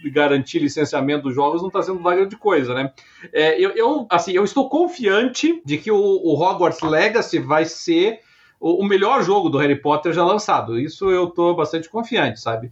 garantir 0.07 0.59
licenciamento 0.59 1.25
dos 1.25 1.35
jogos 1.35 1.61
não 1.61 1.69
está 1.69 1.83
sendo 1.83 1.99
uma 1.99 2.15
grande 2.15 2.37
coisa, 2.37 2.75
né? 2.75 2.93
É, 3.33 3.61
eu, 3.61 3.71
eu, 3.71 4.07
assim, 4.11 4.33
eu 4.33 4.45
estou 4.45 4.69
confiante 4.69 5.61
de 5.65 5.79
que 5.79 5.91
o, 5.91 5.97
o 5.97 6.41
Hogwarts 6.41 6.81
Legacy 6.81 7.39
vai 7.39 7.65
ser 7.65 8.21
o, 8.61 8.83
o, 8.83 8.87
melhor 8.87 9.23
jogo 9.23 9.49
do 9.49 9.59
Harry 9.59 9.81
Potter 9.81 10.13
já 10.13 10.25
lançado. 10.25 10.79
Isso 10.79 11.11
eu 11.11 11.29
estou 11.29 11.55
bastante 11.57 11.89
confiante, 11.89 12.41
sabe? 12.41 12.71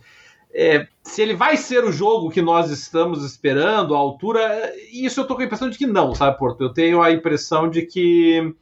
É, 0.55 0.87
se 1.03 1.21
ele 1.21 1.35
vai 1.35 1.57
ser 1.57 1.85
o 1.85 1.93
jogo 1.93 2.31
que 2.31 2.41
nós 2.41 2.71
estamos 2.71 3.25
esperando, 3.25 3.95
a 3.95 3.99
altura, 3.99 4.73
isso 4.91 5.21
eu 5.21 5.23
estou 5.23 5.37
com 5.37 5.43
a 5.43 5.47
impressão 5.47 5.69
de 5.69 5.77
que 5.77 5.87
não, 5.87 6.15
sabe, 6.15 6.39
Porto? 6.39 6.63
Eu 6.63 6.73
tenho 6.73 7.03
a 7.03 7.11
impressão 7.11 7.69
de 7.69 7.83
que 7.83 8.55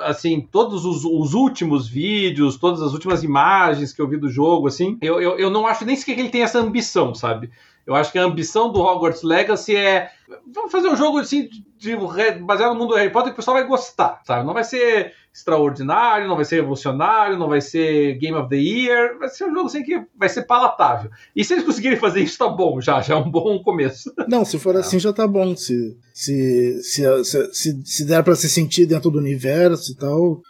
assim, 0.00 0.40
todos 0.40 0.84
os, 0.84 1.04
os, 1.04 1.34
últimos 1.34 1.88
vídeos, 1.88 2.56
todas 2.56 2.82
as 2.82 2.92
últimas 2.92 3.22
imagens 3.22 3.92
que 3.92 4.02
eu 4.02 4.08
vi 4.08 4.16
do 4.16 4.28
jogo, 4.28 4.66
assim, 4.66 4.98
eu, 5.00 5.20
eu, 5.20 5.38
eu 5.38 5.50
não 5.50 5.66
acho 5.66 5.84
nem 5.84 5.94
sequer 5.94 6.14
que 6.14 6.20
ele 6.20 6.30
tem 6.30 6.42
essa 6.42 6.58
ambição, 6.58 7.14
sabe? 7.14 7.50
Eu 7.88 7.94
acho 7.94 8.12
que 8.12 8.18
a 8.18 8.24
ambição 8.24 8.70
do 8.70 8.82
Hogwarts 8.82 9.22
Legacy 9.22 9.74
é. 9.74 10.10
Vamos 10.54 10.70
fazer 10.70 10.88
um 10.88 10.96
jogo 10.96 11.20
assim, 11.20 11.48
de, 11.78 11.96
baseado 12.42 12.74
no 12.74 12.78
mundo 12.80 12.90
do 12.90 12.96
Harry 12.96 13.10
Potter 13.10 13.30
que 13.30 13.32
o 13.32 13.36
pessoal 13.36 13.56
vai 13.56 13.66
gostar, 13.66 14.20
sabe? 14.26 14.44
Não 14.46 14.52
vai 14.52 14.62
ser 14.62 15.14
extraordinário, 15.32 16.28
não 16.28 16.36
vai 16.36 16.44
ser 16.44 16.56
revolucionário, 16.56 17.38
não 17.38 17.48
vai 17.48 17.62
ser 17.62 18.18
Game 18.18 18.36
of 18.36 18.50
the 18.50 18.56
Year, 18.56 19.18
vai 19.18 19.30
ser 19.30 19.44
um 19.44 19.54
jogo 19.54 19.68
assim 19.68 19.82
que 19.82 20.02
vai 20.14 20.28
ser 20.28 20.42
palatável. 20.42 21.10
E 21.34 21.42
se 21.42 21.54
eles 21.54 21.64
conseguirem 21.64 21.96
fazer 21.96 22.20
isso, 22.20 22.36
tá 22.36 22.46
bom, 22.46 22.78
já, 22.78 23.00
já 23.00 23.14
é 23.14 23.16
um 23.16 23.30
bom 23.30 23.62
começo. 23.62 24.12
Não, 24.28 24.44
se 24.44 24.58
for 24.58 24.76
assim, 24.76 24.98
já 24.98 25.10
tá 25.10 25.26
bom. 25.26 25.56
Se, 25.56 25.96
se, 26.12 26.82
se, 26.82 27.24
se, 27.54 27.82
se 27.86 28.04
der 28.04 28.22
para 28.22 28.36
se 28.36 28.50
sentir 28.50 28.84
dentro 28.84 29.10
do 29.10 29.18
universo 29.18 29.92
e 29.92 29.96
tal, 29.96 30.42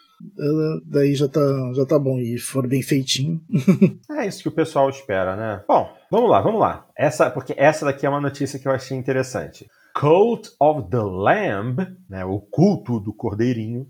daí 0.85 1.15
já 1.15 1.29
tá, 1.29 1.41
já 1.75 1.87
tá 1.87 1.99
bom. 1.99 2.19
E 2.19 2.39
for 2.39 2.67
bem 2.67 2.83
feitinho. 2.83 3.41
é 4.11 4.27
isso 4.27 4.43
que 4.43 4.49
o 4.49 4.53
pessoal 4.53 4.89
espera, 4.91 5.37
né? 5.37 5.63
Bom, 5.67 5.93
vamos 6.11 6.31
lá, 6.31 6.41
vamos 6.41 6.61
lá. 6.61 6.87
Essa, 6.97 7.31
porque 7.31 7.55
essa 7.57 7.85
daqui 7.85 8.07
é 8.07 8.09
uma 8.09 8.21
notícia 8.21 8.59
que 8.59 8.67
eu 8.67 8.73
achei 8.73 8.97
interessante. 8.97 9.67
Cult 9.99 10.51
of 10.61 10.89
the 10.91 11.01
Lamb, 11.01 11.97
né, 12.09 12.25
o 12.25 12.39
culto 12.41 13.01
do 13.01 13.13
cordeirinho, 13.13 13.87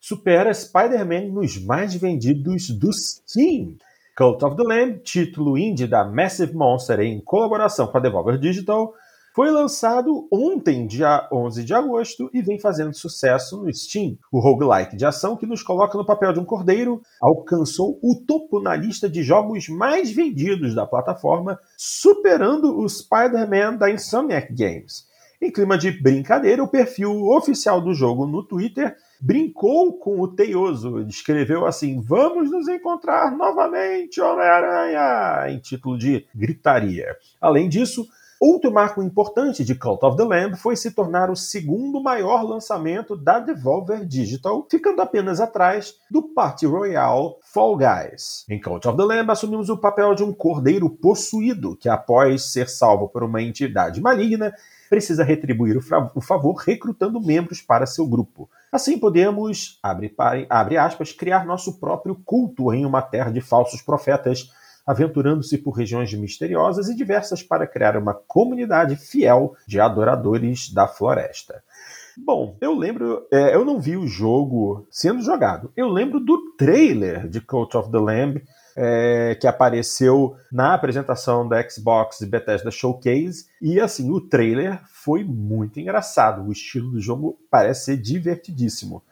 supera 0.00 0.54
Spider-Man 0.54 1.32
nos 1.32 1.62
mais 1.62 1.94
vendidos 1.94 2.70
do 2.70 2.90
Steam. 2.92 3.76
Cult 4.16 4.42
of 4.44 4.56
the 4.56 4.62
Lamb, 4.62 5.00
título 5.00 5.58
indie 5.58 5.86
da 5.86 6.04
Massive 6.04 6.54
Monster 6.54 7.00
em 7.00 7.20
colaboração 7.20 7.86
com 7.86 7.98
a 7.98 8.00
Devolver 8.00 8.38
Digital, 8.38 8.94
foi 9.34 9.50
lançado 9.50 10.26
ontem, 10.30 10.86
dia 10.86 11.28
11 11.32 11.64
de 11.64 11.72
agosto, 11.72 12.28
e 12.32 12.42
vem 12.42 12.58
fazendo 12.58 12.94
sucesso 12.94 13.62
no 13.62 13.72
Steam. 13.72 14.18
O 14.30 14.40
roguelike 14.40 14.96
de 14.96 15.06
ação 15.06 15.36
que 15.36 15.46
nos 15.46 15.62
coloca 15.62 15.96
no 15.96 16.04
papel 16.04 16.32
de 16.32 16.40
um 16.40 16.44
cordeiro 16.44 17.00
alcançou 17.20 17.98
o 18.02 18.16
topo 18.26 18.60
na 18.60 18.74
lista 18.74 19.08
de 19.08 19.22
jogos 19.22 19.68
mais 19.68 20.10
vendidos 20.10 20.74
da 20.74 20.86
plataforma, 20.86 21.58
superando 21.76 22.78
o 22.78 22.88
Spider-Man 22.88 23.76
da 23.76 23.90
Insomniac 23.90 24.52
Games. 24.52 25.08
Em 25.40 25.50
clima 25.50 25.78
de 25.78 25.90
brincadeira, 25.90 26.62
o 26.62 26.68
perfil 26.68 27.28
oficial 27.28 27.80
do 27.80 27.94
jogo 27.94 28.26
no 28.26 28.42
Twitter 28.42 28.94
brincou 29.18 29.94
com 29.94 30.20
o 30.20 30.28
Teioso, 30.28 31.00
escreveu 31.08 31.64
assim: 31.64 31.98
Vamos 31.98 32.50
nos 32.50 32.68
encontrar 32.68 33.34
novamente, 33.34 34.20
Homem-Aranha! 34.20 35.50
em 35.50 35.58
título 35.58 35.96
de 35.96 36.26
gritaria. 36.34 37.16
Além 37.40 37.70
disso, 37.70 38.06
Outro 38.40 38.72
marco 38.72 39.02
importante 39.02 39.62
de 39.62 39.74
Cult 39.74 40.02
of 40.02 40.16
the 40.16 40.24
Lamb 40.24 40.56
foi 40.56 40.74
se 40.74 40.92
tornar 40.92 41.28
o 41.28 41.36
segundo 41.36 42.02
maior 42.02 42.42
lançamento 42.42 43.14
da 43.14 43.38
Devolver 43.38 44.06
Digital, 44.06 44.66
ficando 44.70 45.02
apenas 45.02 45.42
atrás 45.42 45.96
do 46.10 46.22
Party 46.22 46.64
Royale 46.64 47.34
Fall 47.42 47.76
Guys. 47.76 48.46
Em 48.48 48.58
Cult 48.58 48.88
of 48.88 48.96
the 48.96 49.04
Lamb, 49.04 49.30
assumimos 49.30 49.68
o 49.68 49.76
papel 49.76 50.14
de 50.14 50.24
um 50.24 50.32
cordeiro 50.32 50.88
possuído 50.88 51.76
que, 51.76 51.86
após 51.86 52.50
ser 52.50 52.70
salvo 52.70 53.10
por 53.10 53.22
uma 53.22 53.42
entidade 53.42 54.00
maligna, 54.00 54.54
precisa 54.88 55.22
retribuir 55.22 55.76
o, 55.76 56.20
favor 56.22 56.54
recrutando 56.54 57.20
membros 57.20 57.60
para 57.60 57.84
seu 57.84 58.06
grupo. 58.06 58.48
Assim 58.72 58.98
podemos, 58.98 59.78
abre, 59.82 60.14
abre 60.48 60.78
aspas, 60.78 61.12
criar 61.12 61.44
nosso 61.44 61.78
próprio 61.78 62.14
culto 62.24 62.72
em 62.72 62.86
uma 62.86 63.02
terra 63.02 63.30
de 63.30 63.42
falsos 63.42 63.82
profetas 63.82 64.50
aventurando-se 64.90 65.56
por 65.58 65.70
regiões 65.70 66.12
misteriosas 66.12 66.88
e 66.88 66.96
diversas 66.96 67.42
para 67.42 67.66
criar 67.66 67.96
uma 67.96 68.12
comunidade 68.12 68.96
fiel 68.96 69.54
de 69.66 69.80
adoradores 69.80 70.72
da 70.72 70.88
floresta. 70.88 71.62
Bom, 72.16 72.56
eu 72.60 72.74
lembro, 72.74 73.26
é, 73.30 73.54
eu 73.54 73.64
não 73.64 73.78
vi 73.78 73.96
o 73.96 74.06
jogo 74.06 74.86
sendo 74.90 75.22
jogado. 75.22 75.72
Eu 75.76 75.88
lembro 75.88 76.18
do 76.18 76.52
trailer 76.56 77.28
de 77.28 77.40
Cult 77.40 77.76
of 77.76 77.90
the 77.90 77.98
Lamb 77.98 78.42
é, 78.76 79.36
que 79.40 79.46
apareceu 79.46 80.36
na 80.50 80.74
apresentação 80.74 81.48
da 81.48 81.66
Xbox 81.68 82.20
Bethesda 82.22 82.70
Showcase. 82.70 83.46
E 83.62 83.80
assim, 83.80 84.10
o 84.10 84.20
trailer 84.20 84.80
foi 84.86 85.22
muito 85.22 85.78
engraçado. 85.78 86.42
O 86.42 86.52
estilo 86.52 86.90
do 86.90 87.00
jogo 87.00 87.38
parece 87.48 87.86
ser 87.86 87.96
divertidíssimo. 87.96 89.02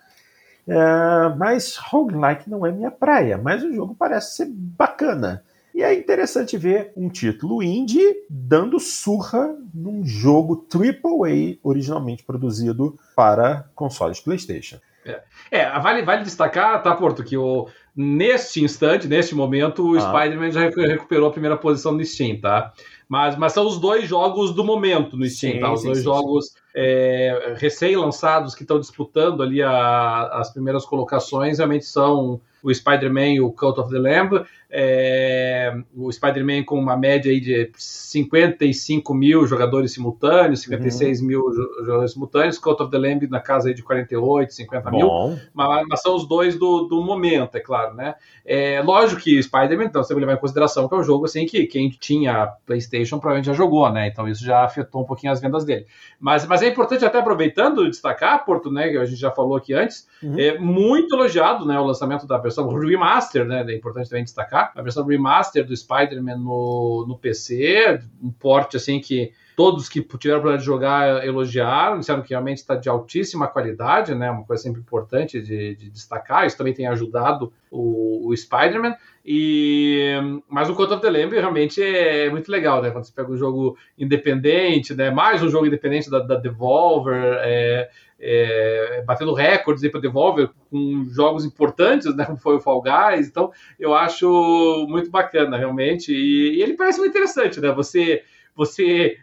É, 0.66 1.34
mas 1.38 1.76
roguelike 1.76 2.50
não 2.50 2.66
é 2.66 2.70
minha 2.70 2.90
praia, 2.90 3.38
mas 3.38 3.62
o 3.62 3.72
jogo 3.72 3.94
parece 3.98 4.36
ser 4.36 4.48
bacana. 4.50 5.42
E 5.78 5.82
é 5.84 5.94
interessante 5.94 6.58
ver 6.58 6.90
um 6.96 7.08
título 7.08 7.62
indie 7.62 8.16
dando 8.28 8.80
surra 8.80 9.56
num 9.72 10.04
jogo 10.04 10.66
AAA 10.74 11.56
originalmente 11.62 12.24
produzido 12.24 12.98
para 13.14 13.70
consoles 13.76 14.18
PlayStation. 14.18 14.78
É, 15.06 15.22
é 15.52 15.78
vale, 15.78 16.02
vale 16.02 16.24
destacar, 16.24 16.82
tá, 16.82 16.96
Porto, 16.96 17.22
que 17.22 17.36
o, 17.36 17.68
neste 17.94 18.60
instante, 18.60 19.06
neste 19.06 19.36
momento, 19.36 19.92
o 19.92 19.96
ah. 19.96 20.00
Spider-Man 20.00 20.50
já 20.50 20.62
recuperou 20.62 21.28
a 21.28 21.30
primeira 21.30 21.56
posição 21.56 21.92
no 21.92 22.04
Steam, 22.04 22.40
tá? 22.40 22.72
Mas, 23.08 23.38
mas 23.38 23.52
são 23.52 23.64
os 23.64 23.78
dois 23.78 24.08
jogos 24.08 24.52
do 24.52 24.64
momento 24.64 25.16
no 25.16 25.24
Steam, 25.26 25.52
sim, 25.52 25.60
tá? 25.60 25.72
Os 25.72 25.82
sim, 25.82 25.86
dois 25.86 25.98
sim, 25.98 26.04
jogos 26.04 26.54
é, 26.74 27.54
recém-lançados 27.56 28.52
que 28.56 28.62
estão 28.62 28.80
disputando 28.80 29.44
ali 29.44 29.62
a, 29.62 30.26
as 30.32 30.52
primeiras 30.52 30.84
colocações 30.84 31.58
realmente 31.58 31.84
são 31.84 32.40
o 32.62 32.72
Spider-Man 32.72 33.34
e 33.34 33.40
o 33.40 33.52
Cult 33.52 33.80
of 33.80 33.90
the 33.90 33.98
Lamb. 33.98 34.44
É, 34.70 35.74
o 35.96 36.12
Spider-Man 36.12 36.62
com 36.64 36.78
uma 36.78 36.94
média 36.94 37.32
aí 37.32 37.40
de 37.40 37.70
55 37.74 39.14
mil 39.14 39.46
jogadores 39.46 39.94
simultâneos, 39.94 40.60
56 40.60 41.20
uhum. 41.20 41.26
mil 41.26 41.42
jogadores 41.80 42.12
simultâneos, 42.12 42.58
Cult 42.58 42.82
of 42.82 42.90
the 42.90 42.98
Lamb 42.98 43.26
na 43.28 43.40
casa 43.40 43.68
aí 43.68 43.74
de 43.74 43.82
48, 43.82 44.52
50 44.52 44.90
Bom. 44.90 44.96
mil. 44.96 45.38
Mas, 45.54 45.86
mas, 45.88 46.02
são 46.02 46.14
os 46.14 46.28
dois 46.28 46.58
do, 46.58 46.82
do 46.82 47.02
momento, 47.02 47.56
é 47.56 47.60
claro, 47.60 47.94
né? 47.94 48.14
É, 48.44 48.82
lógico 48.82 49.22
que 49.22 49.42
Spider-Man, 49.42 49.84
então, 49.84 50.02
você 50.02 50.14
levar 50.14 50.34
em 50.34 50.38
consideração 50.38 50.86
que 50.86 50.94
é 50.94 50.98
um 50.98 51.02
jogo 51.02 51.24
assim 51.24 51.46
que 51.46 51.66
quem 51.66 51.88
tinha 51.88 52.46
PlayStation 52.66 53.18
provavelmente 53.18 53.46
já 53.46 53.54
jogou, 53.54 53.90
né? 53.90 54.08
Então 54.08 54.28
isso 54.28 54.44
já 54.44 54.64
afetou 54.64 55.02
um 55.02 55.06
pouquinho 55.06 55.32
as 55.32 55.40
vendas 55.40 55.64
dele. 55.64 55.86
Mas, 56.20 56.46
mas 56.46 56.62
é 56.62 56.68
importante 56.68 57.04
até 57.04 57.18
aproveitando 57.18 57.88
destacar, 57.88 58.44
Porto, 58.44 58.70
né, 58.70 58.88
que 58.90 58.96
a 58.96 59.04
gente 59.04 59.20
já 59.20 59.30
falou 59.30 59.56
aqui 59.56 59.72
antes, 59.72 60.06
uhum. 60.22 60.38
é 60.38 60.58
muito 60.58 61.14
elogiado, 61.14 61.64
né, 61.64 61.78
o 61.78 61.84
lançamento 61.84 62.26
da 62.26 62.38
versão 62.48 62.68
remaster, 62.68 63.44
né? 63.44 63.64
É 63.66 63.76
importante 63.76 64.08
também 64.08 64.24
destacar 64.24 64.72
a 64.74 64.82
versão 64.82 65.06
remaster 65.06 65.64
do 65.64 65.76
Spider-Man 65.76 66.38
no, 66.38 67.06
no 67.06 67.18
PC, 67.18 68.00
um 68.22 68.30
porte 68.30 68.76
assim 68.76 69.00
que 69.00 69.32
todos 69.58 69.88
que 69.88 70.00
tiveram 70.00 70.40
para 70.40 70.56
jogar 70.56 71.26
elogiaram, 71.26 71.98
disseram 71.98 72.22
que 72.22 72.30
realmente 72.30 72.58
está 72.58 72.76
de 72.76 72.88
altíssima 72.88 73.48
qualidade, 73.48 74.14
né? 74.14 74.30
Uma 74.30 74.44
coisa 74.44 74.62
sempre 74.62 74.80
importante 74.80 75.42
de, 75.42 75.74
de 75.74 75.90
destacar. 75.90 76.46
Isso 76.46 76.56
também 76.56 76.72
tem 76.72 76.86
ajudado 76.86 77.52
o, 77.68 78.28
o 78.28 78.36
Spider-Man. 78.36 78.94
E 79.26 80.12
mas 80.48 80.70
o 80.70 80.74
Code 80.74 80.94
of 80.94 81.02
the 81.02 81.10
Lamb 81.10 81.32
realmente 81.32 81.82
é 81.82 82.30
muito 82.30 82.52
legal, 82.52 82.80
né? 82.80 82.92
Quando 82.92 83.04
você 83.04 83.12
pega 83.12 83.32
um 83.32 83.36
jogo 83.36 83.76
independente, 83.98 84.94
né? 84.94 85.10
Mais 85.10 85.42
um 85.42 85.50
jogo 85.50 85.66
independente 85.66 86.08
da, 86.08 86.20
da 86.20 86.36
Devolver. 86.36 87.38
É, 87.40 87.90
é, 88.20 89.02
batendo 89.06 89.32
recordes 89.32 89.88
para 89.90 90.00
Devolver 90.00 90.50
com 90.70 91.06
jogos 91.10 91.44
importantes, 91.44 92.14
né, 92.16 92.24
como 92.24 92.38
foi 92.38 92.56
o 92.56 92.60
Fall 92.60 92.82
Guys. 92.82 93.28
Então, 93.28 93.50
eu 93.78 93.94
acho 93.94 94.86
muito 94.88 95.10
bacana, 95.10 95.56
realmente. 95.56 96.12
E, 96.12 96.56
e 96.56 96.62
ele 96.62 96.74
parece 96.74 96.98
muito 96.98 97.12
interessante, 97.12 97.60
né? 97.60 97.70
Você 97.72 98.22
você 98.58 99.16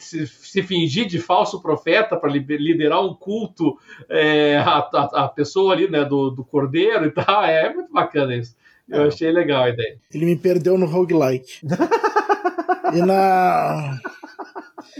se, 0.00 0.26
se, 0.26 0.62
fingir 0.64 1.06
de 1.06 1.20
falso 1.20 1.62
profeta 1.62 2.16
para 2.16 2.28
liderar 2.28 3.00
um 3.06 3.14
culto 3.14 3.78
é, 4.08 4.56
a, 4.56 4.78
a, 4.78 5.24
a, 5.24 5.28
pessoa 5.28 5.72
ali, 5.72 5.88
né, 5.88 6.04
do, 6.04 6.30
do 6.30 6.44
cordeiro 6.44 7.06
e 7.06 7.10
tal. 7.12 7.44
É 7.44 7.72
muito 7.72 7.92
bacana 7.92 8.34
isso. 8.34 8.56
Eu 8.88 9.04
é. 9.04 9.06
achei 9.06 9.30
legal 9.30 9.62
a 9.62 9.68
ideia. 9.68 9.96
Ele 10.12 10.26
me 10.26 10.36
perdeu 10.36 10.76
no 10.76 10.86
roguelike. 10.86 11.60
e 12.92 13.00
na. 13.00 13.96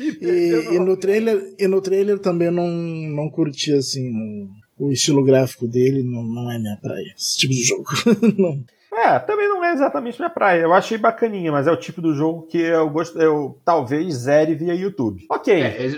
E, 0.21 0.75
e, 0.75 0.79
no 0.79 0.97
trailer, 0.97 1.55
e 1.59 1.67
no 1.67 1.81
trailer 1.81 2.19
também 2.19 2.51
não, 2.51 2.69
não 2.69 3.31
curti 3.31 3.73
assim 3.73 4.49
o 4.79 4.91
estilo 4.91 5.23
gráfico 5.23 5.69
dele, 5.69 6.03
não, 6.03 6.23
não 6.23 6.51
é 6.51 6.59
minha 6.59 6.77
praia, 6.81 7.13
esse 7.17 7.37
tipo 7.37 7.53
de 7.53 7.63
jogo. 7.63 7.85
não. 8.39 8.65
É, 8.93 9.19
também 9.21 9.49
não 9.49 9.65
é 9.65 9.73
exatamente 9.73 10.19
minha 10.19 10.31
praia. 10.31 10.63
Eu 10.63 10.73
achei 10.73 10.99
bacaninha, 10.99 11.53
mas 11.53 11.67
é 11.67 11.71
o 11.71 11.77
tipo 11.77 12.01
do 12.01 12.15
jogo 12.15 12.47
que 12.49 12.59
eu 12.59 12.89
gosto, 12.91 13.21
eu 13.21 13.59
talvez 13.65 14.13
zere 14.15 14.55
via 14.55 14.75
YouTube. 14.75 15.27
Ok. 15.31 15.55
É, 15.55 15.89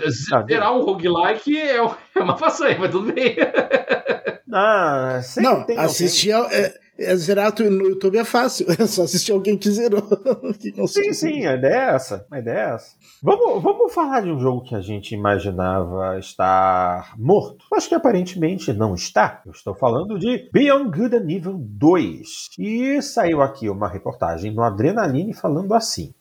zerar 0.47 0.77
um 0.77 0.83
roguelike 0.83 1.57
é, 1.57 1.77
é 1.77 2.19
uma 2.19 2.37
façanha, 2.37 2.77
mas 2.79 2.91
tudo 2.91 3.11
bem. 3.11 3.35
Ah, 4.55 5.19
não, 5.37 5.65
assistir. 5.79 6.29
É, 6.29 6.75
é, 6.97 7.15
zerar 7.15 7.53
no 7.59 7.87
YouTube 7.87 8.17
é 8.17 8.23
fácil, 8.23 8.67
é 8.79 8.85
só 8.85 9.03
assistir 9.03 9.31
alguém 9.31 9.57
que 9.57 9.69
zerou. 9.71 10.03
que 10.59 10.87
sim, 10.87 11.13
sim, 11.13 11.45
a 11.45 11.55
ideia 11.55 11.73
é 11.73 11.95
essa. 11.95 12.25
A 12.29 12.39
ideia 12.39 12.57
é 12.57 12.73
essa. 12.75 12.95
Vamos, 13.21 13.63
vamos 13.63 13.93
falar 13.93 14.21
de 14.21 14.29
um 14.29 14.39
jogo 14.39 14.63
que 14.63 14.75
a 14.75 14.81
gente 14.81 15.13
imaginava 15.13 16.19
estar 16.19 17.13
morto, 17.17 17.65
mas 17.71 17.87
que 17.87 17.95
aparentemente 17.95 18.71
não 18.73 18.93
está. 18.93 19.41
Eu 19.45 19.51
estou 19.51 19.73
falando 19.73 20.19
de 20.19 20.49
Beyond 20.51 20.97
Good 20.97 21.15
and 21.15 21.31
Evil 21.31 21.57
2. 21.57 22.49
E 22.59 23.01
saiu 23.01 23.41
aqui 23.41 23.69
uma 23.69 23.87
reportagem 23.87 24.53
no 24.53 24.61
Adrenaline 24.61 25.33
falando 25.33 25.73
assim. 25.73 26.13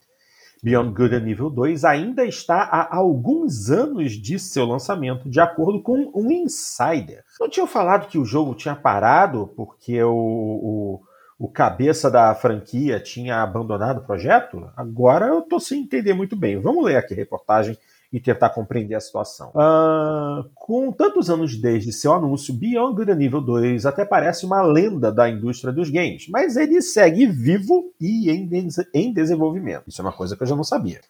Beyond 0.63 0.95
Good 0.95 1.15
and 1.17 1.29
Evil 1.29 1.51
2 1.51 1.85
ainda 1.85 2.25
está 2.25 2.63
há 2.63 2.95
alguns 2.97 3.69
anos 3.69 4.13
de 4.13 4.39
seu 4.39 4.65
lançamento, 4.65 5.29
de 5.29 5.41
acordo 5.41 5.83
com 5.83 6.13
um 6.15 6.31
insider. 6.31 7.25
Não 7.41 7.49
tinham 7.49 7.67
falado 7.67 8.07
que 8.07 8.17
o 8.17 8.25
jogo 8.25 8.55
tinha 8.55 8.77
parado 8.77 9.53
porque 9.57 10.01
o, 10.01 10.15
o, 10.15 11.01
o 11.37 11.49
cabeça 11.49 12.09
da 12.09 12.33
franquia 12.37 13.01
tinha 13.01 13.43
abandonado 13.43 13.99
o 13.99 14.05
projeto? 14.05 14.71
Agora 14.77 15.27
eu 15.27 15.41
estou 15.41 15.59
sem 15.59 15.83
entender 15.83 16.15
muito 16.15 16.37
bem. 16.37 16.61
Vamos 16.61 16.85
ler 16.85 16.97
aqui 16.97 17.13
a 17.13 17.17
reportagem 17.17 17.77
e 18.13 18.21
tentar 18.21 18.51
compreender 18.51 18.95
a 18.95 19.01
situação. 19.01 19.51
Uh, 19.51 20.49
com 20.55 20.93
tantos 20.93 21.31
anos 21.31 21.57
desde 21.57 21.93
seu 21.93 22.13
anúncio, 22.13 22.53
Beyond 22.53 22.97
Good 22.97 23.13
and 23.13 23.23
Evil 23.23 23.41
2 23.41 23.87
até 23.87 24.05
parece 24.05 24.45
uma 24.45 24.63
lenda 24.63 25.11
da 25.11 25.31
indústria 25.31 25.73
dos 25.73 25.89
games, 25.89 26.29
mas 26.29 26.57
ele 26.57 26.83
segue 26.83 27.27
vivo 27.27 27.93
e 28.01 28.31
em, 28.31 28.49
em 28.93 29.13
desenvolvimento. 29.13 29.85
Isso 29.89 30.03
é 30.03 30.05
uma 30.05 30.13
coisa 30.13 30.37
que 30.37 30.43
eu 30.43 30.47
já 30.47 30.55
não 30.55 30.65
sabia. 30.65 31.01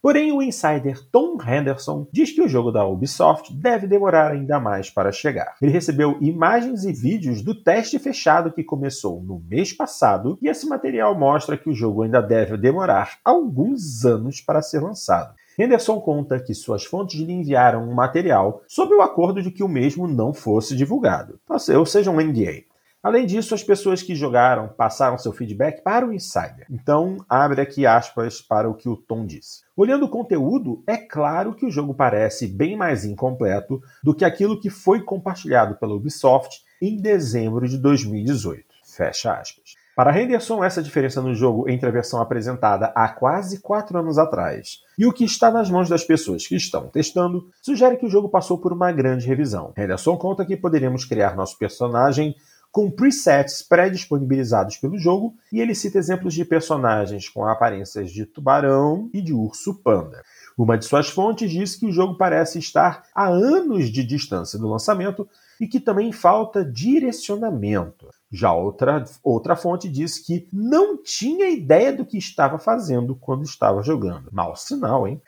Porém, 0.00 0.30
o 0.30 0.40
insider 0.40 1.00
Tom 1.10 1.36
Henderson 1.42 2.06
diz 2.12 2.30
que 2.30 2.40
o 2.40 2.48
jogo 2.48 2.70
da 2.70 2.86
Ubisoft 2.86 3.52
deve 3.52 3.86
demorar 3.86 4.30
ainda 4.30 4.60
mais 4.60 4.88
para 4.88 5.10
chegar. 5.10 5.56
Ele 5.60 5.72
recebeu 5.72 6.16
imagens 6.20 6.84
e 6.84 6.92
vídeos 6.92 7.42
do 7.42 7.52
teste 7.52 7.98
fechado 7.98 8.52
que 8.52 8.62
começou 8.62 9.20
no 9.20 9.40
mês 9.40 9.72
passado, 9.72 10.38
e 10.40 10.48
esse 10.48 10.68
material 10.68 11.18
mostra 11.18 11.58
que 11.58 11.68
o 11.68 11.74
jogo 11.74 12.02
ainda 12.02 12.20
deve 12.20 12.56
demorar 12.56 13.18
alguns 13.24 14.04
anos 14.04 14.40
para 14.40 14.62
ser 14.62 14.80
lançado. 14.80 15.34
Henderson 15.58 16.00
conta 16.00 16.38
que 16.38 16.54
suas 16.54 16.84
fontes 16.84 17.20
lhe 17.20 17.32
enviaram 17.32 17.82
um 17.82 17.92
material 17.92 18.62
sob 18.68 18.94
o 18.94 19.02
acordo 19.02 19.42
de 19.42 19.50
que 19.50 19.64
o 19.64 19.68
mesmo 19.68 20.06
não 20.06 20.32
fosse 20.32 20.76
divulgado, 20.76 21.40
ou 21.48 21.84
seja, 21.84 22.10
um 22.10 22.20
NDA. 22.20 22.62
Além 23.02 23.26
disso, 23.26 23.54
as 23.54 23.62
pessoas 23.62 24.02
que 24.02 24.14
jogaram 24.14 24.68
passaram 24.68 25.16
seu 25.16 25.32
feedback 25.32 25.82
para 25.82 26.06
o 26.06 26.12
Insider. 26.12 26.66
Então, 26.68 27.16
abre 27.28 27.60
aqui 27.60 27.86
aspas 27.86 28.40
para 28.40 28.68
o 28.68 28.74
que 28.74 28.88
o 28.88 28.96
Tom 28.96 29.24
disse. 29.24 29.62
Olhando 29.76 30.06
o 30.06 30.08
conteúdo, 30.08 30.82
é 30.86 30.96
claro 30.96 31.54
que 31.54 31.64
o 31.64 31.70
jogo 31.70 31.94
parece 31.94 32.48
bem 32.48 32.76
mais 32.76 33.04
incompleto 33.04 33.80
do 34.02 34.14
que 34.14 34.24
aquilo 34.24 34.60
que 34.60 34.68
foi 34.68 35.02
compartilhado 35.02 35.76
pela 35.76 35.94
Ubisoft 35.94 36.62
em 36.82 36.96
dezembro 36.96 37.68
de 37.68 37.78
2018. 37.78 38.64
Fecha 38.84 39.32
aspas. 39.32 39.77
Para 39.98 40.16
Henderson, 40.16 40.62
essa 40.62 40.80
diferença 40.80 41.20
no 41.20 41.34
jogo 41.34 41.68
entre 41.68 41.88
a 41.88 41.90
versão 41.90 42.20
apresentada 42.20 42.92
há 42.94 43.08
quase 43.08 43.58
quatro 43.58 43.98
anos 43.98 44.16
atrás 44.16 44.78
e 44.96 45.04
o 45.04 45.12
que 45.12 45.24
está 45.24 45.50
nas 45.50 45.68
mãos 45.68 45.88
das 45.88 46.04
pessoas 46.04 46.46
que 46.46 46.54
estão 46.54 46.86
testando 46.86 47.50
sugere 47.60 47.96
que 47.96 48.06
o 48.06 48.08
jogo 48.08 48.28
passou 48.28 48.58
por 48.58 48.72
uma 48.72 48.92
grande 48.92 49.26
revisão. 49.26 49.72
Henderson 49.76 50.16
conta 50.16 50.46
que 50.46 50.56
poderíamos 50.56 51.04
criar 51.04 51.34
nosso 51.34 51.58
personagem 51.58 52.36
com 52.70 52.88
presets 52.88 53.60
pré-disponibilizados 53.60 54.76
pelo 54.76 54.96
jogo, 54.96 55.34
e 55.52 55.60
ele 55.60 55.74
cita 55.74 55.98
exemplos 55.98 56.32
de 56.32 56.44
personagens 56.44 57.28
com 57.28 57.44
aparências 57.44 58.12
de 58.12 58.24
tubarão 58.24 59.10
e 59.12 59.20
de 59.20 59.32
urso 59.32 59.82
panda. 59.82 60.22
Uma 60.56 60.78
de 60.78 60.84
suas 60.84 61.08
fontes 61.08 61.50
diz 61.50 61.74
que 61.74 61.86
o 61.86 61.92
jogo 61.92 62.16
parece 62.16 62.60
estar 62.60 63.02
a 63.12 63.26
anos 63.26 63.90
de 63.90 64.04
distância 64.04 64.60
do 64.60 64.68
lançamento 64.68 65.28
e 65.60 65.66
que 65.66 65.80
também 65.80 66.12
falta 66.12 66.64
direcionamento. 66.64 68.06
Já 68.30 68.52
outra, 68.52 69.04
outra 69.22 69.56
fonte 69.56 69.88
diz 69.88 70.18
que 70.18 70.48
não 70.52 71.02
tinha 71.02 71.48
ideia 71.48 71.92
do 71.92 72.04
que 72.04 72.18
estava 72.18 72.58
fazendo 72.58 73.16
quando 73.16 73.42
estava 73.42 73.82
jogando. 73.82 74.28
Mau 74.32 74.54
sinal, 74.54 75.08
hein? 75.08 75.20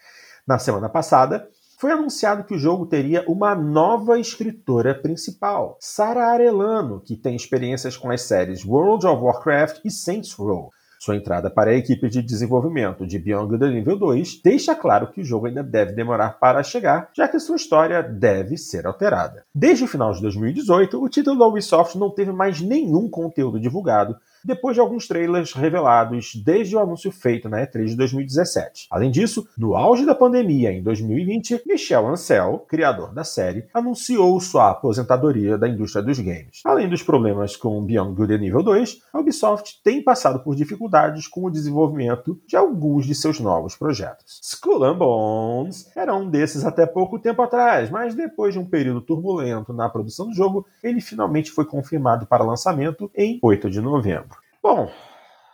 Na 0.46 0.58
semana 0.58 0.88
passada, 0.88 1.48
foi 1.78 1.92
anunciado 1.92 2.44
que 2.44 2.54
o 2.54 2.58
jogo 2.58 2.84
teria 2.84 3.24
uma 3.26 3.54
nova 3.54 4.18
escritora 4.18 4.94
principal, 4.94 5.78
Sara 5.80 6.26
Arellano, 6.26 7.00
que 7.00 7.16
tem 7.16 7.34
experiências 7.34 7.96
com 7.96 8.10
as 8.10 8.20
séries 8.20 8.66
World 8.66 9.06
of 9.06 9.22
Warcraft 9.22 9.80
e 9.82 9.90
Saints 9.90 10.34
Row. 10.34 10.70
Sua 11.02 11.16
entrada 11.16 11.48
para 11.48 11.70
a 11.70 11.74
equipe 11.74 12.10
de 12.10 12.20
desenvolvimento 12.20 13.06
de 13.06 13.18
Beyond 13.18 13.58
the 13.58 13.70
Nível 13.70 13.98
2 13.98 14.42
deixa 14.44 14.74
claro 14.74 15.10
que 15.10 15.22
o 15.22 15.24
jogo 15.24 15.46
ainda 15.46 15.62
deve 15.62 15.92
demorar 15.92 16.38
para 16.38 16.62
chegar, 16.62 17.08
já 17.16 17.26
que 17.26 17.40
sua 17.40 17.56
história 17.56 18.02
deve 18.02 18.58
ser 18.58 18.86
alterada. 18.86 19.46
Desde 19.54 19.84
o 19.84 19.88
final 19.88 20.12
de 20.12 20.20
2018, 20.20 21.02
o 21.02 21.08
título 21.08 21.38
da 21.38 21.46
Ubisoft 21.46 21.96
não 21.96 22.10
teve 22.10 22.32
mais 22.32 22.60
nenhum 22.60 23.08
conteúdo 23.08 23.58
divulgado, 23.58 24.14
depois 24.44 24.74
de 24.74 24.80
alguns 24.80 25.06
trailers 25.06 25.52
revelados 25.52 26.34
desde 26.44 26.76
o 26.76 26.80
anúncio 26.80 27.10
feito 27.10 27.48
na 27.48 27.66
E3 27.66 27.86
de 27.86 27.96
2017. 27.96 28.88
Além 28.90 29.10
disso, 29.10 29.46
no 29.56 29.76
auge 29.76 30.06
da 30.06 30.14
pandemia 30.14 30.72
em 30.72 30.82
2020, 30.82 31.62
Michel 31.66 32.06
Ancel, 32.08 32.64
criador 32.68 33.12
da 33.12 33.24
série, 33.24 33.66
anunciou 33.72 34.40
sua 34.40 34.70
aposentadoria 34.70 35.58
da 35.58 35.68
indústria 35.68 36.02
dos 36.02 36.18
games. 36.18 36.60
Além 36.64 36.88
dos 36.88 37.02
problemas 37.02 37.56
com 37.56 37.84
Beyond 37.84 38.14
Good 38.14 38.34
and 38.34 38.44
Evil 38.44 38.62
2, 38.62 39.02
a 39.12 39.18
Ubisoft 39.18 39.80
tem 39.82 40.02
passado 40.02 40.40
por 40.40 40.54
dificuldades 40.54 41.26
com 41.26 41.44
o 41.44 41.50
desenvolvimento 41.50 42.40
de 42.46 42.56
alguns 42.56 43.06
de 43.06 43.14
seus 43.14 43.40
novos 43.40 43.76
projetos. 43.76 44.40
Skull 44.42 44.84
and 44.84 44.98
Bones 44.98 45.90
era 45.96 46.14
um 46.14 46.28
desses 46.28 46.64
até 46.64 46.86
pouco 46.86 47.18
tempo 47.18 47.42
atrás, 47.42 47.90
mas 47.90 48.14
depois 48.14 48.54
de 48.54 48.58
um 48.58 48.64
período 48.64 49.00
turbulento 49.00 49.72
na 49.72 49.88
produção 49.88 50.28
do 50.28 50.34
jogo, 50.34 50.66
ele 50.82 51.00
finalmente 51.00 51.50
foi 51.50 51.64
confirmado 51.64 52.26
para 52.26 52.44
lançamento 52.44 53.10
em 53.14 53.38
8 53.42 53.70
de 53.70 53.80
novembro. 53.80 54.29
Bom, 54.62 54.90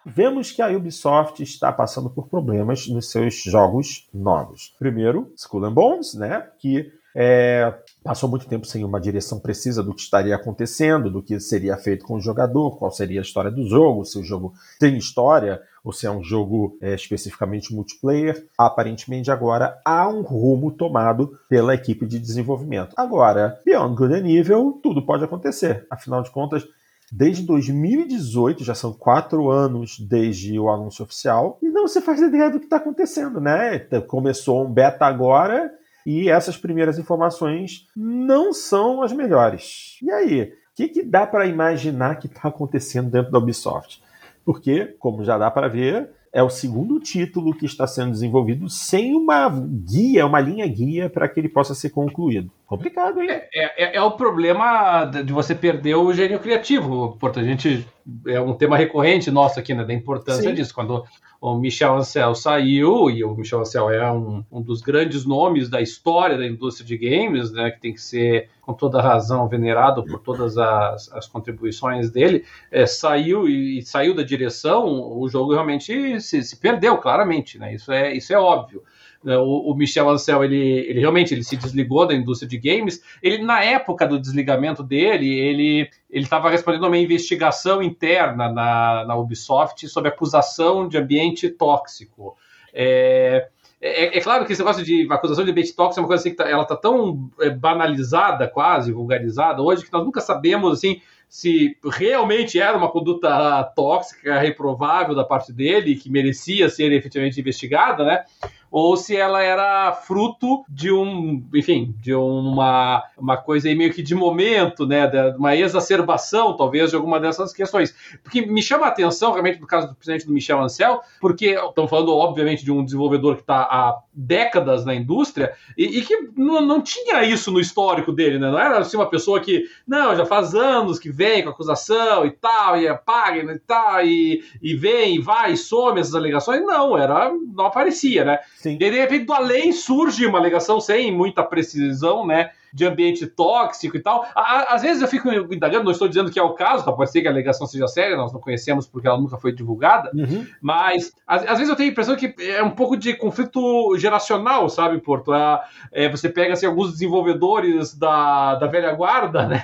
vemos 0.04 0.50
que 0.50 0.60
a 0.60 0.68
Ubisoft 0.68 1.40
está 1.40 1.72
passando 1.72 2.10
por 2.10 2.28
problemas 2.28 2.88
nos 2.88 3.08
seus 3.08 3.40
jogos 3.40 4.08
novos. 4.12 4.74
Primeiro, 4.80 5.32
Skull 5.36 5.64
and 5.64 5.72
Bones, 5.72 6.14
né, 6.14 6.48
que 6.58 6.92
é, 7.14 7.72
passou 8.02 8.28
muito 8.28 8.48
tempo 8.48 8.66
sem 8.66 8.84
uma 8.84 9.00
direção 9.00 9.38
precisa 9.38 9.80
do 9.80 9.94
que 9.94 10.00
estaria 10.00 10.34
acontecendo, 10.34 11.08
do 11.08 11.22
que 11.22 11.38
seria 11.38 11.76
feito 11.76 12.04
com 12.04 12.16
o 12.16 12.20
jogador, 12.20 12.76
qual 12.78 12.90
seria 12.90 13.20
a 13.20 13.22
história 13.22 13.50
do 13.50 13.64
jogo, 13.68 14.04
se 14.04 14.18
o 14.18 14.24
jogo 14.24 14.52
tem 14.80 14.98
história 14.98 15.62
ou 15.84 15.92
se 15.92 16.04
é 16.04 16.10
um 16.10 16.22
jogo 16.22 16.76
é, 16.82 16.92
especificamente 16.92 17.72
multiplayer. 17.72 18.44
Aparentemente 18.58 19.30
agora 19.30 19.80
há 19.84 20.08
um 20.08 20.22
rumo 20.22 20.72
tomado 20.72 21.38
pela 21.48 21.74
equipe 21.74 22.04
de 22.06 22.18
desenvolvimento. 22.18 22.92
Agora, 22.96 23.60
Beyond 23.64 23.94
Good 23.94 24.14
and 24.14 24.28
Evil, 24.28 24.80
tudo 24.82 25.06
pode 25.06 25.22
acontecer. 25.22 25.86
Afinal 25.88 26.22
de 26.22 26.30
contas, 26.32 26.66
desde 27.12 27.44
2018, 27.44 28.64
já 28.64 28.74
são 28.74 28.92
quatro 28.92 29.50
anos 29.50 29.98
desde 29.98 30.58
o 30.58 30.68
anúncio 30.68 31.04
oficial, 31.04 31.58
e 31.62 31.68
não 31.68 31.86
se 31.86 32.00
faz 32.00 32.20
ideia 32.20 32.50
do 32.50 32.58
que 32.58 32.66
está 32.66 32.76
acontecendo, 32.76 33.40
né? 33.40 33.78
Começou 34.06 34.64
um 34.64 34.72
beta 34.72 35.06
agora 35.06 35.72
e 36.04 36.28
essas 36.28 36.56
primeiras 36.56 36.98
informações 36.98 37.88
não 37.96 38.52
são 38.52 39.02
as 39.02 39.12
melhores. 39.12 39.98
E 40.02 40.10
aí, 40.10 40.42
o 40.42 40.48
que, 40.74 40.88
que 40.88 41.02
dá 41.02 41.26
para 41.26 41.46
imaginar 41.46 42.16
que 42.16 42.26
está 42.26 42.48
acontecendo 42.48 43.10
dentro 43.10 43.32
da 43.32 43.38
Ubisoft? 43.38 44.02
Porque, 44.44 44.94
como 45.00 45.24
já 45.24 45.36
dá 45.36 45.50
para 45.50 45.66
ver, 45.66 46.08
é 46.32 46.42
o 46.42 46.50
segundo 46.50 47.00
título 47.00 47.54
que 47.54 47.66
está 47.66 47.86
sendo 47.86 48.12
desenvolvido 48.12 48.68
sem 48.68 49.14
uma 49.14 49.48
guia, 49.48 50.26
uma 50.26 50.38
linha 50.38 50.66
guia 50.66 51.10
para 51.10 51.28
que 51.28 51.40
ele 51.40 51.48
possa 51.48 51.74
ser 51.74 51.90
concluído. 51.90 52.50
Complicado, 52.66 53.22
hein? 53.22 53.30
É, 53.30 53.50
é, 53.54 53.96
é, 53.96 54.02
o 54.02 54.10
problema 54.10 55.04
de 55.04 55.32
você 55.32 55.54
perder 55.54 55.94
o 55.94 56.12
gênio 56.12 56.40
criativo. 56.40 57.16
Portanto, 57.20 57.44
a 57.44 57.48
gente 57.48 57.86
é 58.26 58.40
um 58.40 58.54
tema 58.54 58.76
recorrente 58.76 59.30
nosso 59.30 59.60
aqui, 59.60 59.72
né, 59.72 59.84
da 59.84 59.94
importância 59.94 60.50
Sim. 60.50 60.54
disso. 60.54 60.74
Quando 60.74 61.04
o 61.40 61.54
Michel 61.54 61.94
Ancel 61.94 62.34
saiu, 62.34 63.08
e 63.08 63.22
o 63.22 63.36
Michel 63.36 63.60
Ancel 63.60 63.88
é 63.88 64.10
um, 64.10 64.44
um, 64.50 64.60
dos 64.60 64.82
grandes 64.82 65.24
nomes 65.24 65.68
da 65.68 65.80
história 65.80 66.36
da 66.36 66.44
indústria 66.44 66.84
de 66.84 66.98
games, 66.98 67.52
né, 67.52 67.70
que 67.70 67.80
tem 67.80 67.94
que 67.94 68.02
ser, 68.02 68.48
com 68.60 68.74
toda 68.74 69.00
razão, 69.00 69.48
venerado 69.48 70.04
por 70.04 70.18
todas 70.18 70.58
as, 70.58 71.12
as 71.12 71.28
contribuições 71.28 72.10
dele, 72.10 72.44
é, 72.72 72.84
saiu 72.84 73.48
e, 73.48 73.78
e, 73.78 73.82
saiu 73.82 74.12
da 74.12 74.24
direção, 74.24 74.86
o 75.16 75.28
jogo 75.28 75.52
realmente 75.52 76.20
se, 76.20 76.42
se 76.42 76.56
perdeu, 76.56 76.98
claramente, 76.98 77.60
né, 77.60 77.72
isso, 77.74 77.92
é, 77.92 78.12
isso 78.12 78.34
é 78.34 78.38
óbvio. 78.38 78.82
Né, 79.24 79.36
o, 79.36 79.74
Michel 79.74 80.08
Ancel, 80.08 80.44
ele, 80.44 80.56
ele 80.56 81.00
realmente 81.00 81.34
ele 81.34 81.42
se 81.42 81.56
desligou 81.56 82.06
da 82.06 82.14
indústria 82.14 82.48
de 82.48 82.58
games. 82.58 83.02
Ele, 83.22 83.38
na 83.38 83.62
época 83.62 84.06
do 84.06 84.20
desligamento 84.20 84.82
dele, 84.82 85.28
ele 85.28 85.90
estava 86.10 86.50
respondendo 86.50 86.84
a 86.84 86.88
uma 86.88 86.98
investigação 86.98 87.82
interna 87.82 88.50
na, 88.50 89.04
na 89.06 89.16
Ubisoft 89.16 89.88
sobre 89.88 90.08
acusação 90.08 90.88
de 90.88 90.96
ambiente 90.96 91.48
tóxico. 91.48 92.36
É, 92.72 93.48
é, 93.80 94.18
é, 94.18 94.20
claro 94.20 94.44
que 94.44 94.52
esse 94.52 94.60
negócio 94.60 94.84
de 94.84 95.06
acusação 95.10 95.44
de 95.44 95.50
ambiente 95.50 95.74
tóxico 95.74 96.00
é 96.00 96.02
uma 96.02 96.08
coisa 96.08 96.22
assim 96.22 96.30
que 96.30 96.36
tá, 96.36 96.48
ela 96.48 96.62
está 96.62 96.76
tão 96.76 97.30
é, 97.40 97.50
banalizada, 97.50 98.48
quase 98.48 98.92
vulgarizada 98.92 99.62
hoje, 99.62 99.84
que 99.84 99.92
nós 99.92 100.04
nunca 100.04 100.20
sabemos 100.20 100.72
assim 100.72 101.00
se 101.28 101.76
realmente 101.92 102.58
era 102.58 102.76
uma 102.76 102.90
conduta 102.90 103.64
tóxica, 103.74 104.38
reprovável 104.38 105.14
da 105.14 105.24
parte 105.24 105.52
dele, 105.52 105.96
que 105.96 106.08
merecia 106.08 106.68
ser 106.68 106.92
efetivamente 106.92 107.40
investigada, 107.40 108.04
né? 108.04 108.24
Ou 108.70 108.96
se 108.96 109.16
ela 109.16 109.42
era 109.42 109.92
fruto 109.92 110.64
de 110.68 110.92
um, 110.92 111.42
enfim, 111.54 111.94
de 112.00 112.14
uma, 112.14 113.02
uma 113.16 113.36
coisa 113.36 113.72
meio 113.74 113.92
que 113.92 114.02
de 114.02 114.14
momento, 114.14 114.86
né, 114.86 115.06
de 115.06 115.36
uma 115.36 115.56
exacerbação, 115.56 116.56
talvez, 116.56 116.90
de 116.90 116.96
alguma 116.96 117.18
dessas 117.18 117.52
questões. 117.52 117.94
Porque 118.22 118.42
me 118.42 118.62
chama 118.62 118.86
a 118.86 118.88
atenção, 118.88 119.32
realmente, 119.32 119.60
no 119.60 119.66
caso 119.66 119.88
do 119.88 119.94
presidente 119.94 120.26
do 120.26 120.32
Michel 120.32 120.60
Ancel, 120.60 121.00
porque 121.20 121.50
estamos 121.50 121.90
falando, 121.90 122.14
obviamente, 122.14 122.64
de 122.64 122.72
um 122.72 122.84
desenvolvedor 122.84 123.36
que 123.36 123.42
está 123.42 123.62
há 123.62 123.98
décadas 124.12 124.84
na 124.84 124.94
indústria 124.94 125.52
e, 125.76 125.98
e 125.98 126.02
que 126.02 126.16
não, 126.36 126.60
não, 126.60 126.80
tinha 126.80 127.22
isso 127.24 127.50
no 127.50 127.60
histórico 127.60 128.12
dele, 128.12 128.38
né? 128.38 128.50
Não 128.50 128.58
era 128.58 128.78
assim 128.78 128.96
uma 128.96 129.08
pessoa 129.08 129.40
que, 129.40 129.64
não, 129.86 130.16
já 130.16 130.24
faz 130.24 130.54
anos 130.54 130.98
que 130.98 131.10
vem 131.10 131.42
com 131.42 131.50
acusação 131.50 132.24
e 132.24 132.30
tal, 132.30 132.80
e 132.80 132.88
apaga 132.88 133.52
e 133.52 133.58
tal, 133.60 134.04
e, 134.04 134.42
e 134.62 134.74
vem, 134.74 135.16
e 135.16 135.20
vai, 135.20 135.52
e 135.52 135.56
some 135.56 136.00
essas 136.00 136.14
alegações. 136.14 136.62
Não, 136.62 136.96
era, 136.96 137.30
não 137.54 137.66
aparecia, 137.66 138.24
né? 138.24 138.38
Sim. 138.66 138.74
E 138.74 138.78
de 138.78 138.90
repente 138.90 139.26
do 139.26 139.32
além 139.32 139.70
surge 139.70 140.26
uma 140.26 140.40
alegação 140.40 140.80
sem 140.80 141.12
muita 141.12 141.44
precisão, 141.44 142.26
né? 142.26 142.50
De 142.76 142.84
ambiente 142.84 143.26
tóxico 143.26 143.96
e 143.96 144.00
tal. 144.00 144.26
Às 144.34 144.82
vezes 144.82 145.00
eu 145.00 145.08
fico 145.08 145.30
indagando, 145.50 145.84
não 145.84 145.92
estou 145.92 146.06
dizendo 146.06 146.30
que 146.30 146.38
é 146.38 146.42
o 146.42 146.52
caso, 146.52 146.84
tá? 146.84 146.92
pode 146.92 147.10
ser 147.10 147.22
que 147.22 147.26
a 147.26 147.30
alegação 147.30 147.66
seja 147.66 147.88
séria, 147.88 148.18
nós 148.18 148.34
não 148.34 148.40
conhecemos 148.40 148.86
porque 148.86 149.08
ela 149.08 149.18
nunca 149.18 149.38
foi 149.38 149.50
divulgada, 149.50 150.10
uhum. 150.14 150.46
mas 150.60 151.14
às, 151.26 151.42
às, 151.44 151.56
vezes 151.56 151.70
eu 151.70 151.74
tenho 151.74 151.88
a 151.88 151.92
impressão 151.92 152.14
que 152.14 152.34
é 152.38 152.62
um 152.62 152.70
pouco 152.70 152.94
de 152.94 153.14
conflito 153.14 153.96
geracional, 153.96 154.68
sabe, 154.68 155.00
Porto? 155.00 155.32
É, 155.32 155.60
é, 155.90 156.08
você 156.10 156.28
pega 156.28 156.52
assim, 156.52 156.66
alguns 156.66 156.92
desenvolvedores 156.92 157.96
da, 157.96 158.56
da 158.56 158.66
velha 158.66 158.92
guarda, 158.92 159.46
né? 159.48 159.62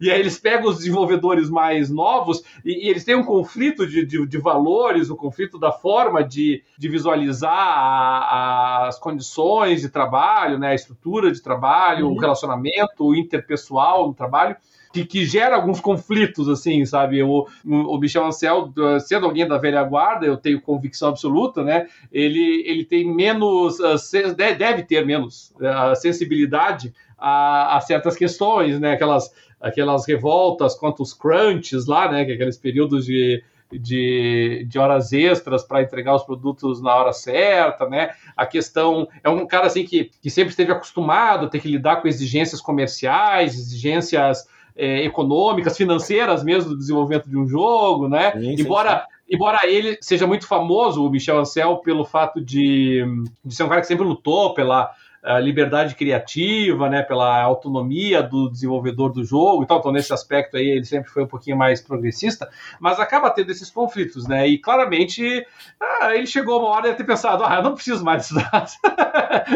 E 0.00 0.10
aí 0.10 0.18
eles 0.18 0.38
pegam 0.38 0.70
os 0.70 0.78
desenvolvedores 0.78 1.50
mais 1.50 1.90
novos 1.90 2.42
e, 2.64 2.86
e 2.86 2.90
eles 2.90 3.04
têm 3.04 3.14
um 3.14 3.24
conflito 3.24 3.86
de, 3.86 4.04
de, 4.04 4.26
de, 4.26 4.38
valores, 4.38 5.10
um 5.10 5.16
conflito 5.16 5.58
da 5.58 5.70
forma 5.70 6.24
de, 6.24 6.62
de 6.78 6.88
visualizar 6.88 7.52
a, 7.52 8.18
a, 8.18 8.88
as 8.88 8.98
condições 8.98 9.82
de 9.82 9.88
trabalho, 9.88 10.58
né? 10.58 10.70
A 10.70 10.74
estrutura 10.74 11.30
de 11.30 11.42
trabalho, 11.42 12.06
uhum. 12.06 12.14
o 12.14 12.18
relacionamento 12.18 12.53
relacionamento 12.54 13.14
interpessoal 13.14 14.08
no 14.08 14.14
trabalho, 14.14 14.56
que, 14.92 15.04
que, 15.04 15.24
gera 15.24 15.56
alguns 15.56 15.80
conflitos, 15.80 16.48
assim, 16.48 16.84
sabe? 16.86 17.20
O, 17.22 17.48
o 17.64 17.98
Michel 17.98 18.26
Ancel, 18.26 18.72
sendo 19.00 19.26
alguém 19.26 19.46
da 19.46 19.58
velha 19.58 19.82
guarda, 19.82 20.24
eu 20.24 20.36
tenho 20.36 20.60
convicção 20.60 21.08
absoluta, 21.08 21.64
né? 21.64 21.88
Ele, 22.12 22.62
ele 22.64 22.84
tem 22.84 23.04
menos, 23.04 23.80
ah, 23.80 23.96
deve 24.56 24.84
ter 24.84 25.04
menos 25.04 25.52
uh, 25.56 25.96
sensibilidade 25.96 26.94
a, 27.18 27.76
a, 27.76 27.80
certas 27.80 28.14
questões, 28.16 28.78
né? 28.78 28.92
Aquelas, 28.92 29.34
aquelas 29.60 30.06
revoltas 30.06 30.76
contra 30.76 31.02
os 31.02 31.12
crunches 31.12 31.86
lá, 31.86 32.10
né? 32.10 32.20
É 32.20 32.32
aqueles 32.32 32.56
períodos 32.56 33.04
de 33.04 33.42
de, 33.78 34.66
de 34.68 34.78
horas 34.78 35.12
extras 35.12 35.62
para 35.62 35.82
entregar 35.82 36.14
os 36.14 36.22
produtos 36.22 36.82
na 36.82 36.94
hora 36.94 37.12
certa, 37.12 37.88
né? 37.88 38.10
A 38.36 38.46
questão 38.46 39.08
é 39.22 39.28
um 39.28 39.46
cara 39.46 39.66
assim 39.66 39.84
que, 39.84 40.10
que 40.20 40.30
sempre 40.30 40.50
esteve 40.50 40.72
acostumado 40.72 41.46
a 41.46 41.48
ter 41.48 41.60
que 41.60 41.68
lidar 41.68 41.96
com 41.96 42.08
exigências 42.08 42.60
comerciais, 42.60 43.54
exigências 43.54 44.46
é, 44.76 45.04
econômicas, 45.04 45.76
financeiras 45.76 46.42
mesmo 46.42 46.70
do 46.70 46.78
desenvolvimento 46.78 47.28
de 47.28 47.36
um 47.36 47.46
jogo, 47.46 48.08
né? 48.08 48.32
Sim, 48.32 48.56
embora 48.58 49.00
sim. 49.00 49.14
Embora 49.26 49.58
ele 49.64 49.96
seja 50.02 50.26
muito 50.26 50.46
famoso, 50.46 51.04
o 51.04 51.10
Michel 51.10 51.38
Ancel, 51.38 51.78
pelo 51.78 52.04
fato 52.04 52.40
de, 52.42 53.02
de 53.42 53.54
ser 53.54 53.64
um 53.64 53.68
cara 53.68 53.80
que 53.80 53.86
sempre 53.86 54.04
lutou 54.04 54.52
pela, 54.52 54.92
liberdade 55.40 55.94
criativa, 55.94 56.88
né, 56.90 57.02
pela 57.02 57.40
autonomia 57.42 58.22
do 58.22 58.50
desenvolvedor 58.50 59.10
do 59.10 59.24
jogo 59.24 59.62
e 59.62 59.66
tal. 59.66 59.78
Então, 59.78 59.90
nesse 59.90 60.12
aspecto 60.12 60.56
aí, 60.56 60.68
ele 60.68 60.84
sempre 60.84 61.10
foi 61.10 61.24
um 61.24 61.26
pouquinho 61.26 61.56
mais 61.56 61.80
progressista, 61.80 62.48
mas 62.78 63.00
acaba 63.00 63.30
tendo 63.30 63.50
esses 63.50 63.70
conflitos, 63.70 64.26
né? 64.28 64.46
E 64.46 64.58
claramente 64.58 65.46
ah, 65.80 66.14
ele 66.14 66.26
chegou 66.26 66.60
uma 66.60 66.68
hora 66.68 66.90
de 66.90 66.96
ter 66.96 67.04
pensado: 67.04 67.42
ah, 67.44 67.56
eu 67.56 67.62
não 67.62 67.74
preciso 67.74 68.04
mais 68.04 68.28
disso. 68.28 68.78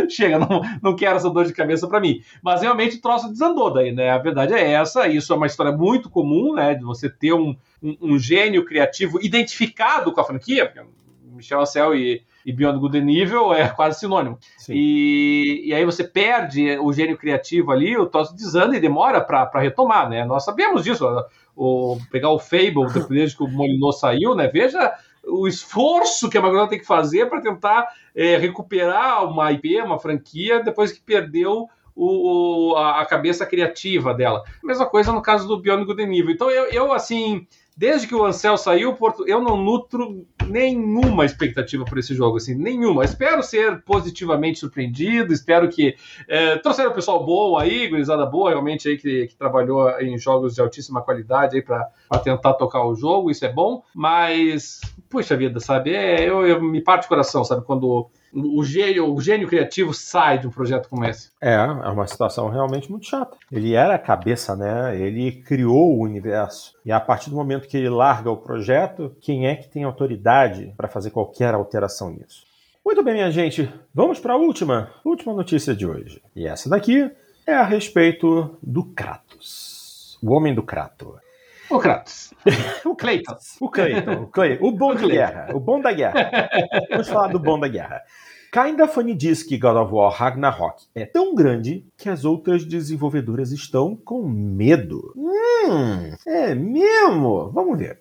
Chega, 0.08 0.38
não, 0.38 0.62
não 0.82 0.96
quero 0.96 1.16
essa 1.16 1.28
dor 1.28 1.44
de 1.44 1.52
cabeça 1.52 1.86
para 1.86 2.00
mim. 2.00 2.22
Mas 2.42 2.62
realmente 2.62 2.96
o 2.96 3.00
troço 3.00 3.28
desandou 3.28 3.72
daí, 3.72 3.92
né? 3.92 4.10
A 4.10 4.18
verdade 4.18 4.54
é 4.54 4.72
essa, 4.72 5.06
isso 5.06 5.32
é 5.32 5.36
uma 5.36 5.46
história 5.46 5.72
muito 5.72 6.08
comum, 6.08 6.54
né? 6.54 6.74
De 6.74 6.84
você 6.84 7.10
ter 7.10 7.34
um, 7.34 7.54
um, 7.82 7.96
um 8.00 8.18
gênio 8.18 8.64
criativo 8.64 9.18
identificado 9.22 10.12
com 10.12 10.20
a 10.20 10.24
franquia, 10.24 10.66
porque 10.66 10.80
Michel 11.24 11.60
Ancel 11.60 11.94
e 11.94 12.22
e 12.48 12.52
Beyond 12.52 12.78
Good 12.78 12.98
and 12.98 13.10
Evil 13.10 13.52
é 13.52 13.68
quase 13.68 14.00
sinônimo. 14.00 14.38
E, 14.70 15.64
e 15.66 15.74
aí 15.74 15.84
você 15.84 16.02
perde 16.02 16.78
o 16.78 16.90
gênio 16.94 17.18
criativo 17.18 17.70
ali, 17.70 17.94
o 17.94 18.06
troço 18.06 18.34
desanda 18.34 18.74
e 18.74 18.80
demora 18.80 19.20
para 19.20 19.60
retomar, 19.60 20.08
né? 20.08 20.24
Nós 20.24 20.46
sabemos 20.46 20.82
disso. 20.82 21.06
O, 21.54 21.98
pegar 22.10 22.30
o 22.30 22.38
Fable, 22.38 22.90
depois 22.90 23.34
que 23.36 23.42
o 23.42 23.48
Molinô 23.48 23.92
saiu, 23.92 24.34
né? 24.34 24.48
Veja 24.48 24.94
o 25.26 25.46
esforço 25.46 26.30
que 26.30 26.38
a 26.38 26.40
Microsoft 26.40 26.70
tem 26.70 26.78
que 26.78 26.86
fazer 26.86 27.26
para 27.26 27.42
tentar 27.42 27.86
é, 28.16 28.38
recuperar 28.38 29.26
uma 29.26 29.52
IP, 29.52 29.78
uma 29.82 29.98
franquia, 29.98 30.62
depois 30.62 30.90
que 30.90 31.02
perdeu 31.02 31.68
o, 31.94 32.74
a, 32.78 33.02
a, 33.02 33.04
cabeça 33.04 33.44
criativa 33.44 34.14
dela. 34.14 34.42
Mesma 34.64 34.86
coisa 34.86 35.12
no 35.12 35.20
caso 35.20 35.46
do 35.46 35.60
Beyond 35.60 35.84
Good 35.84 36.00
Evil. 36.00 36.30
Então 36.30 36.50
eu, 36.50 36.64
eu 36.70 36.92
assim, 36.94 37.46
desde 37.78 38.08
que 38.08 38.14
o 38.14 38.24
Ansel 38.24 38.56
saiu, 38.58 38.98
eu 39.24 39.40
não 39.40 39.56
nutro 39.56 40.26
nenhuma 40.48 41.24
expectativa 41.24 41.84
por 41.84 41.96
esse 41.96 42.12
jogo, 42.12 42.36
assim, 42.36 42.52
nenhuma. 42.56 43.04
Espero 43.04 43.40
ser 43.40 43.82
positivamente 43.84 44.58
surpreendido, 44.58 45.32
espero 45.32 45.68
que 45.68 45.94
é, 46.26 46.56
trouxeram 46.56 46.90
o 46.90 46.94
pessoal 46.94 47.24
bom 47.24 47.56
aí, 47.56 47.86
gurizada 47.86 48.26
boa, 48.26 48.50
realmente 48.50 48.88
aí 48.88 48.98
que, 48.98 49.28
que 49.28 49.36
trabalhou 49.36 49.88
em 50.00 50.18
jogos 50.18 50.56
de 50.56 50.60
altíssima 50.60 51.02
qualidade 51.02 51.54
aí 51.54 51.62
para 51.62 51.88
tentar 52.24 52.54
tocar 52.54 52.84
o 52.84 52.96
jogo, 52.96 53.30
isso 53.30 53.44
é 53.44 53.52
bom, 53.52 53.84
mas, 53.94 54.80
puxa 55.08 55.36
vida, 55.36 55.60
sabe, 55.60 55.94
é, 55.94 56.28
eu, 56.28 56.44
eu 56.44 56.60
me 56.60 56.80
parte 56.80 57.04
o 57.04 57.08
coração, 57.08 57.44
sabe, 57.44 57.64
quando 57.64 58.10
o 58.32 58.62
gênio, 58.64 59.12
o 59.12 59.20
gênio 59.20 59.48
criativo 59.48 59.94
sai 59.94 60.38
de 60.38 60.46
um 60.46 60.50
projeto 60.50 60.88
como 60.88 61.04
esse. 61.04 61.30
É, 61.40 61.54
é 61.54 61.88
uma 61.88 62.06
situação 62.06 62.48
realmente 62.48 62.90
muito 62.90 63.06
chata. 63.06 63.36
Ele 63.50 63.74
era 63.74 63.94
a 63.94 63.98
cabeça, 63.98 64.54
né? 64.54 64.98
Ele 64.98 65.32
criou 65.32 65.96
o 65.96 66.02
universo. 66.02 66.74
E 66.84 66.92
a 66.92 67.00
partir 67.00 67.30
do 67.30 67.36
momento 67.36 67.68
que 67.68 67.76
ele 67.76 67.88
larga 67.88 68.30
o 68.30 68.36
projeto, 68.36 69.14
quem 69.20 69.46
é 69.46 69.56
que 69.56 69.68
tem 69.68 69.84
autoridade 69.84 70.72
para 70.76 70.88
fazer 70.88 71.10
qualquer 71.10 71.54
alteração 71.54 72.10
nisso? 72.10 72.46
Muito 72.84 73.02
bem, 73.02 73.14
minha 73.14 73.30
gente, 73.30 73.70
vamos 73.94 74.18
para 74.18 74.32
a 74.32 74.36
última, 74.36 74.90
última 75.04 75.34
notícia 75.34 75.74
de 75.74 75.86
hoje. 75.86 76.22
E 76.34 76.46
essa 76.46 76.70
daqui 76.70 77.10
é 77.46 77.54
a 77.54 77.64
respeito 77.64 78.56
do 78.62 78.84
Kratos. 78.84 80.18
O 80.22 80.32
homem 80.32 80.54
do 80.54 80.62
Kratos. 80.62 81.27
O 81.70 81.78
Kratos. 81.78 82.32
o 82.84 82.96
Clayton. 82.96 83.36
O 83.60 83.68
Clayton. 83.68 84.22
O, 84.22 84.26
Clayton. 84.28 84.66
o 84.66 84.72
bom 84.72 84.94
da 84.94 85.06
guerra. 85.06 85.48
O 85.54 85.60
bom 85.60 85.80
da 85.80 85.92
guerra. 85.92 86.48
Vamos 86.90 87.08
falar 87.08 87.28
do 87.28 87.38
bom 87.38 87.58
da 87.58 87.68
guerra. 87.68 88.02
Kinda 88.50 88.88
Funny 88.88 89.14
diz 89.14 89.42
que 89.42 89.58
God 89.58 89.76
of 89.76 89.92
War 89.92 90.10
Ragnarok 90.10 90.86
é 90.94 91.04
tão 91.04 91.34
grande 91.34 91.86
que 91.98 92.08
as 92.08 92.24
outras 92.24 92.64
desenvolvedoras 92.64 93.52
estão 93.52 93.94
com 93.94 94.26
medo. 94.26 95.12
Hum, 95.14 96.14
é 96.26 96.54
mesmo? 96.54 97.50
Vamos 97.52 97.78
ver. 97.78 97.98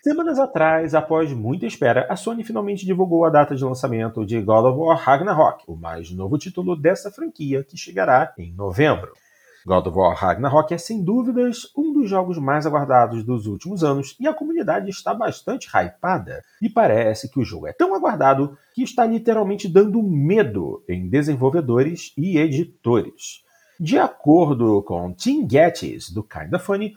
Semanas 0.00 0.38
atrás, 0.38 0.94
após 0.94 1.32
muita 1.32 1.66
espera, 1.66 2.06
a 2.08 2.14
Sony 2.14 2.44
finalmente 2.44 2.86
divulgou 2.86 3.24
a 3.24 3.30
data 3.30 3.56
de 3.56 3.64
lançamento 3.64 4.24
de 4.24 4.40
God 4.40 4.64
of 4.66 4.78
War 4.78 4.96
Ragnarok, 4.96 5.64
o 5.66 5.76
mais 5.76 6.10
novo 6.12 6.38
título 6.38 6.76
dessa 6.76 7.10
franquia 7.10 7.64
que 7.64 7.76
chegará 7.76 8.32
em 8.38 8.54
novembro. 8.54 9.12
God 9.66 9.86
of 9.86 9.98
War 9.98 10.16
Ragnarok 10.16 10.72
é 10.72 10.78
sem 10.78 11.04
dúvidas 11.04 11.70
um 11.76 11.92
dos 11.92 12.08
jogos 12.08 12.38
mais 12.38 12.66
aguardados 12.66 13.22
dos 13.22 13.46
últimos 13.46 13.84
anos 13.84 14.16
e 14.18 14.26
a 14.26 14.34
comunidade 14.34 14.88
está 14.88 15.12
bastante 15.12 15.68
hypada. 15.68 16.42
E 16.62 16.68
parece 16.68 17.30
que 17.30 17.38
o 17.38 17.44
jogo 17.44 17.66
é 17.66 17.72
tão 17.72 17.94
aguardado 17.94 18.56
que 18.74 18.82
está 18.82 19.04
literalmente 19.04 19.68
dando 19.68 20.02
medo 20.02 20.82
em 20.88 21.08
desenvolvedores 21.08 22.12
e 22.16 22.38
editores. 22.38 23.44
De 23.78 23.98
acordo 23.98 24.82
com 24.82 25.12
Tim 25.12 25.48
Gettis, 25.48 26.10
do 26.10 26.22
Kinda 26.22 26.58
Funny, 26.58 26.94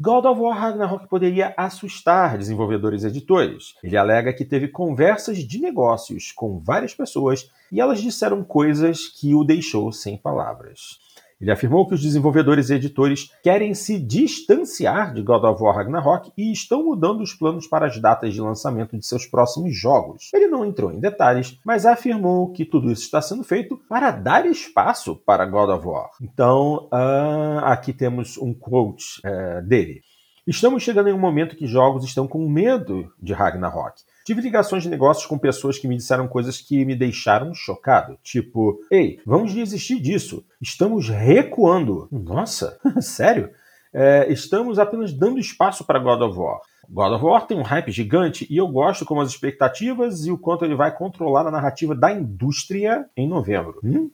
God 0.00 0.24
of 0.24 0.40
War 0.40 0.58
Ragnarok 0.58 1.06
poderia 1.08 1.54
assustar 1.56 2.36
desenvolvedores 2.36 3.04
e 3.04 3.06
editores. 3.06 3.74
Ele 3.84 3.96
alega 3.96 4.32
que 4.32 4.44
teve 4.44 4.68
conversas 4.68 5.38
de 5.38 5.60
negócios 5.60 6.32
com 6.32 6.58
várias 6.58 6.94
pessoas 6.94 7.48
e 7.70 7.80
elas 7.80 8.00
disseram 8.00 8.42
coisas 8.42 9.06
que 9.06 9.34
o 9.34 9.44
deixou 9.44 9.92
sem 9.92 10.16
palavras. 10.16 10.98
Ele 11.42 11.50
afirmou 11.50 11.84
que 11.88 11.94
os 11.94 12.00
desenvolvedores 12.00 12.70
e 12.70 12.74
editores 12.74 13.32
querem 13.42 13.74
se 13.74 13.98
distanciar 13.98 15.12
de 15.12 15.22
God 15.22 15.42
of 15.42 15.60
War 15.60 15.74
Ragnarok 15.74 16.30
e 16.38 16.52
estão 16.52 16.84
mudando 16.84 17.20
os 17.20 17.34
planos 17.34 17.66
para 17.66 17.86
as 17.86 18.00
datas 18.00 18.32
de 18.32 18.40
lançamento 18.40 18.96
de 18.96 19.04
seus 19.04 19.26
próximos 19.26 19.76
jogos. 19.76 20.30
Ele 20.32 20.46
não 20.46 20.64
entrou 20.64 20.92
em 20.92 21.00
detalhes, 21.00 21.58
mas 21.66 21.84
afirmou 21.84 22.52
que 22.52 22.64
tudo 22.64 22.92
isso 22.92 23.02
está 23.02 23.20
sendo 23.20 23.42
feito 23.42 23.76
para 23.88 24.12
dar 24.12 24.46
espaço 24.46 25.16
para 25.16 25.44
God 25.44 25.70
of 25.70 25.84
War. 25.84 26.10
Então, 26.22 26.88
uh, 26.92 27.64
aqui 27.64 27.92
temos 27.92 28.38
um 28.38 28.54
quote 28.54 29.20
uh, 29.26 29.66
dele. 29.66 30.00
Estamos 30.46 30.84
chegando 30.84 31.08
em 31.08 31.12
um 31.12 31.18
momento 31.18 31.56
que 31.56 31.66
jogos 31.66 32.04
estão 32.04 32.28
com 32.28 32.48
medo 32.48 33.12
de 33.20 33.32
Ragnarok. 33.32 34.00
Tive 34.24 34.40
ligações 34.40 34.82
de 34.82 34.88
negócios 34.88 35.26
com 35.26 35.38
pessoas 35.38 35.78
que 35.78 35.88
me 35.88 35.96
disseram 35.96 36.28
coisas 36.28 36.60
que 36.60 36.84
me 36.84 36.94
deixaram 36.94 37.52
chocado. 37.54 38.18
Tipo, 38.22 38.78
ei, 38.90 39.20
vamos 39.26 39.52
desistir 39.52 40.00
disso. 40.00 40.44
Estamos 40.60 41.08
recuando. 41.08 42.08
Nossa, 42.10 42.78
sério? 43.00 43.50
É, 43.92 44.32
estamos 44.32 44.78
apenas 44.78 45.12
dando 45.12 45.38
espaço 45.38 45.84
para 45.84 45.98
God 45.98 46.22
of 46.22 46.38
War. 46.38 46.60
God 46.88 47.12
of 47.12 47.24
War 47.24 47.46
tem 47.46 47.58
um 47.58 47.62
hype 47.62 47.90
gigante 47.90 48.46
e 48.50 48.56
eu 48.56 48.68
gosto 48.68 49.04
como 49.04 49.20
as 49.20 49.28
expectativas 49.28 50.26
e 50.26 50.32
o 50.32 50.38
quanto 50.38 50.64
ele 50.64 50.74
vai 50.74 50.94
controlar 50.94 51.46
a 51.46 51.50
narrativa 51.50 51.94
da 51.94 52.12
indústria 52.12 53.06
em 53.16 53.28
novembro. 53.28 53.80
Hum? 53.84 54.10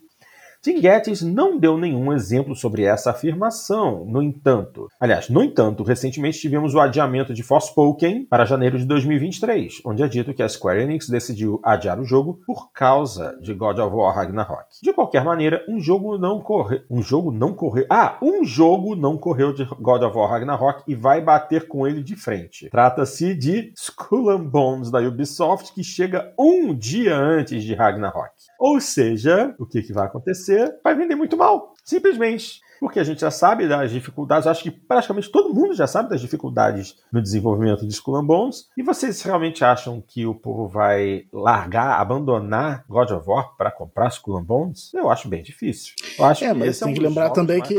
Tim 0.60 0.80
Gettys 0.80 1.22
não 1.22 1.56
deu 1.56 1.78
nenhum 1.78 2.12
exemplo 2.12 2.56
sobre 2.56 2.82
essa 2.82 3.12
afirmação, 3.12 4.04
no 4.04 4.20
entanto. 4.20 4.88
Aliás, 4.98 5.28
no 5.28 5.40
entanto, 5.40 5.84
recentemente 5.84 6.40
tivemos 6.40 6.74
o 6.74 6.80
adiamento 6.80 7.32
de 7.32 7.44
Forspoken 7.44 8.26
para 8.26 8.44
janeiro 8.44 8.76
de 8.76 8.84
2023, 8.84 9.82
onde 9.86 10.02
é 10.02 10.08
dito 10.08 10.34
que 10.34 10.42
a 10.42 10.48
Square 10.48 10.82
Enix 10.82 11.08
decidiu 11.08 11.60
adiar 11.62 12.00
o 12.00 12.04
jogo 12.04 12.40
por 12.44 12.72
causa 12.72 13.38
de 13.40 13.54
God 13.54 13.78
of 13.78 13.94
War 13.94 14.16
Ragnarok. 14.16 14.66
De 14.82 14.92
qualquer 14.92 15.24
maneira, 15.24 15.64
um 15.68 15.78
jogo 15.78 16.18
não 16.18 16.40
correu. 16.40 16.80
Um 16.90 17.02
jogo 17.02 17.30
não 17.30 17.54
correu. 17.54 17.86
Ah, 17.88 18.18
um 18.20 18.44
jogo 18.44 18.96
não 18.96 19.16
correu 19.16 19.52
de 19.52 19.64
God 19.80 20.02
of 20.02 20.16
War 20.16 20.28
Ragnarok 20.28 20.82
e 20.88 20.94
vai 20.96 21.20
bater 21.20 21.68
com 21.68 21.86
ele 21.86 22.02
de 22.02 22.16
frente. 22.16 22.68
Trata-se 22.68 23.32
de 23.32 23.72
Skull 23.76 24.30
and 24.30 24.46
Bones 24.46 24.90
da 24.90 24.98
Ubisoft, 24.98 25.72
que 25.72 25.84
chega 25.84 26.32
um 26.36 26.74
dia 26.74 27.16
antes 27.16 27.62
de 27.62 27.74
Ragnarok. 27.74 28.32
Ou 28.58 28.80
seja, 28.80 29.54
o 29.56 29.64
que, 29.64 29.82
que 29.82 29.92
vai 29.92 30.06
acontecer? 30.06 30.47
Vai 30.82 30.94
vender 30.94 31.14
muito 31.14 31.36
mal. 31.36 31.74
Simplesmente. 31.84 32.60
Porque 32.80 33.00
a 33.00 33.04
gente 33.04 33.20
já 33.20 33.30
sabe 33.30 33.66
das 33.66 33.90
dificuldades, 33.90 34.46
acho 34.46 34.62
que 34.62 34.70
praticamente 34.70 35.30
todo 35.30 35.52
mundo 35.52 35.74
já 35.74 35.86
sabe 35.86 36.08
das 36.08 36.20
dificuldades 36.20 36.96
no 37.12 37.20
desenvolvimento 37.20 37.86
de 37.86 37.92
Skull 37.92 38.16
and 38.16 38.26
Bones. 38.26 38.68
E 38.76 38.82
vocês 38.82 39.20
realmente 39.22 39.64
acham 39.64 40.02
que 40.06 40.24
o 40.26 40.34
povo 40.34 40.68
vai 40.68 41.24
largar, 41.32 42.00
abandonar 42.00 42.84
God 42.88 43.10
of 43.10 43.28
War 43.28 43.56
para 43.56 43.70
comprar 43.70 44.08
Skull 44.08 44.38
and 44.38 44.44
Bones? 44.44 44.92
Eu 44.94 45.10
acho 45.10 45.28
bem 45.28 45.42
difícil. 45.42 45.94
Eu 46.18 46.24
acho 46.24 46.44
é, 46.44 46.54
mas 46.54 46.78
tem 46.78 46.88
é 46.88 46.90
um 46.90 46.94
que 46.94 47.00
lembrar 47.00 47.30
também 47.30 47.60
que 47.60 47.76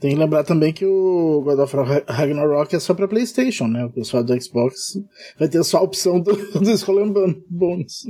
tem 0.00 0.10
que 0.10 0.16
lembrar 0.16 0.44
também 0.44 0.72
que 0.72 0.84
o 0.84 1.42
God 1.44 1.58
of 1.60 1.76
War 1.76 2.02
Ragnarok 2.08 2.74
é 2.74 2.80
só 2.80 2.92
para 2.94 3.08
PlayStation, 3.08 3.66
né? 3.66 3.84
O 3.84 3.90
pessoal 3.90 4.24
do 4.24 4.42
Xbox 4.42 4.98
vai 5.38 5.48
ter 5.48 5.62
só 5.62 5.78
a 5.78 5.82
opção 5.82 6.20
do, 6.20 6.34
do 6.58 6.70
Skull 6.70 7.04
and 7.04 7.36
Bones. 7.48 8.04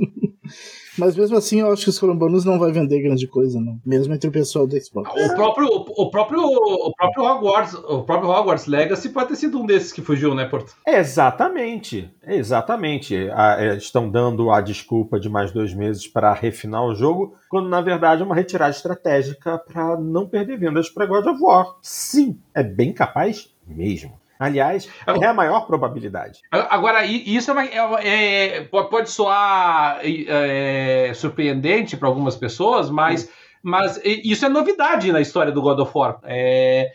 Mas 0.97 1.15
mesmo 1.15 1.37
assim, 1.37 1.61
eu 1.61 1.71
acho 1.71 1.83
que 1.83 1.89
os 1.89 1.99
colombanos 1.99 2.45
não 2.45 2.57
vai 2.57 2.71
vender 2.71 3.01
grande 3.01 3.27
coisa, 3.27 3.59
não. 3.59 3.79
Mesmo 3.85 4.13
entre 4.13 4.29
o 4.29 4.31
pessoal 4.31 4.65
do 4.65 4.79
Xbox. 4.83 5.09
O 5.09 5.35
próprio, 5.35 5.67
o 5.67 6.09
próprio, 6.09 6.41
o 6.41 6.93
próprio 6.95 7.23
Hogwarts, 7.23 7.73
o 7.73 8.03
próprio 8.03 8.29
Hogwarts 8.29 8.65
Legacy 8.65 9.09
pode 9.09 9.29
ter 9.29 9.35
sido 9.35 9.59
um 9.59 9.65
desses 9.65 9.91
que 9.91 10.01
fugiu, 10.01 10.33
né, 10.33 10.45
Porto? 10.45 10.73
Exatamente, 10.85 12.09
exatamente. 12.25 13.15
É, 13.15 13.75
estão 13.75 14.09
dando 14.09 14.49
a 14.51 14.61
desculpa 14.61 15.19
de 15.19 15.29
mais 15.29 15.51
dois 15.51 15.73
meses 15.73 16.07
para 16.07 16.33
refinar 16.33 16.83
o 16.83 16.95
jogo, 16.95 17.35
quando 17.49 17.69
na 17.69 17.81
verdade 17.81 18.21
é 18.21 18.25
uma 18.25 18.35
retirada 18.35 18.71
estratégica 18.71 19.57
para 19.57 19.97
não 19.97 20.27
perder 20.27 20.57
vendas 20.57 20.89
para 20.89 21.05
God 21.05 21.25
of 21.25 21.41
War. 21.41 21.75
Sim, 21.81 22.39
é 22.53 22.63
bem 22.63 22.93
capaz 22.93 23.53
mesmo. 23.67 24.13
Aliás, 24.39 24.89
é 25.21 25.25
a 25.25 25.33
maior 25.33 25.65
probabilidade. 25.65 26.41
Agora, 26.51 27.03
isso 27.05 27.51
é, 27.51 27.53
uma, 27.53 27.65
é, 28.01 28.57
é 28.57 28.61
pode 28.61 29.09
soar 29.09 29.99
é, 30.03 31.11
surpreendente 31.15 31.97
para 31.97 32.07
algumas 32.07 32.35
pessoas, 32.35 32.89
mas, 32.89 33.29
mas 33.63 33.99
isso 34.03 34.45
é 34.45 34.49
novidade 34.49 35.11
na 35.11 35.21
história 35.21 35.51
do 35.51 35.61
God 35.61 35.79
of 35.79 35.91
War. 35.95 36.19
É, 36.23 36.37
é, 36.37 36.91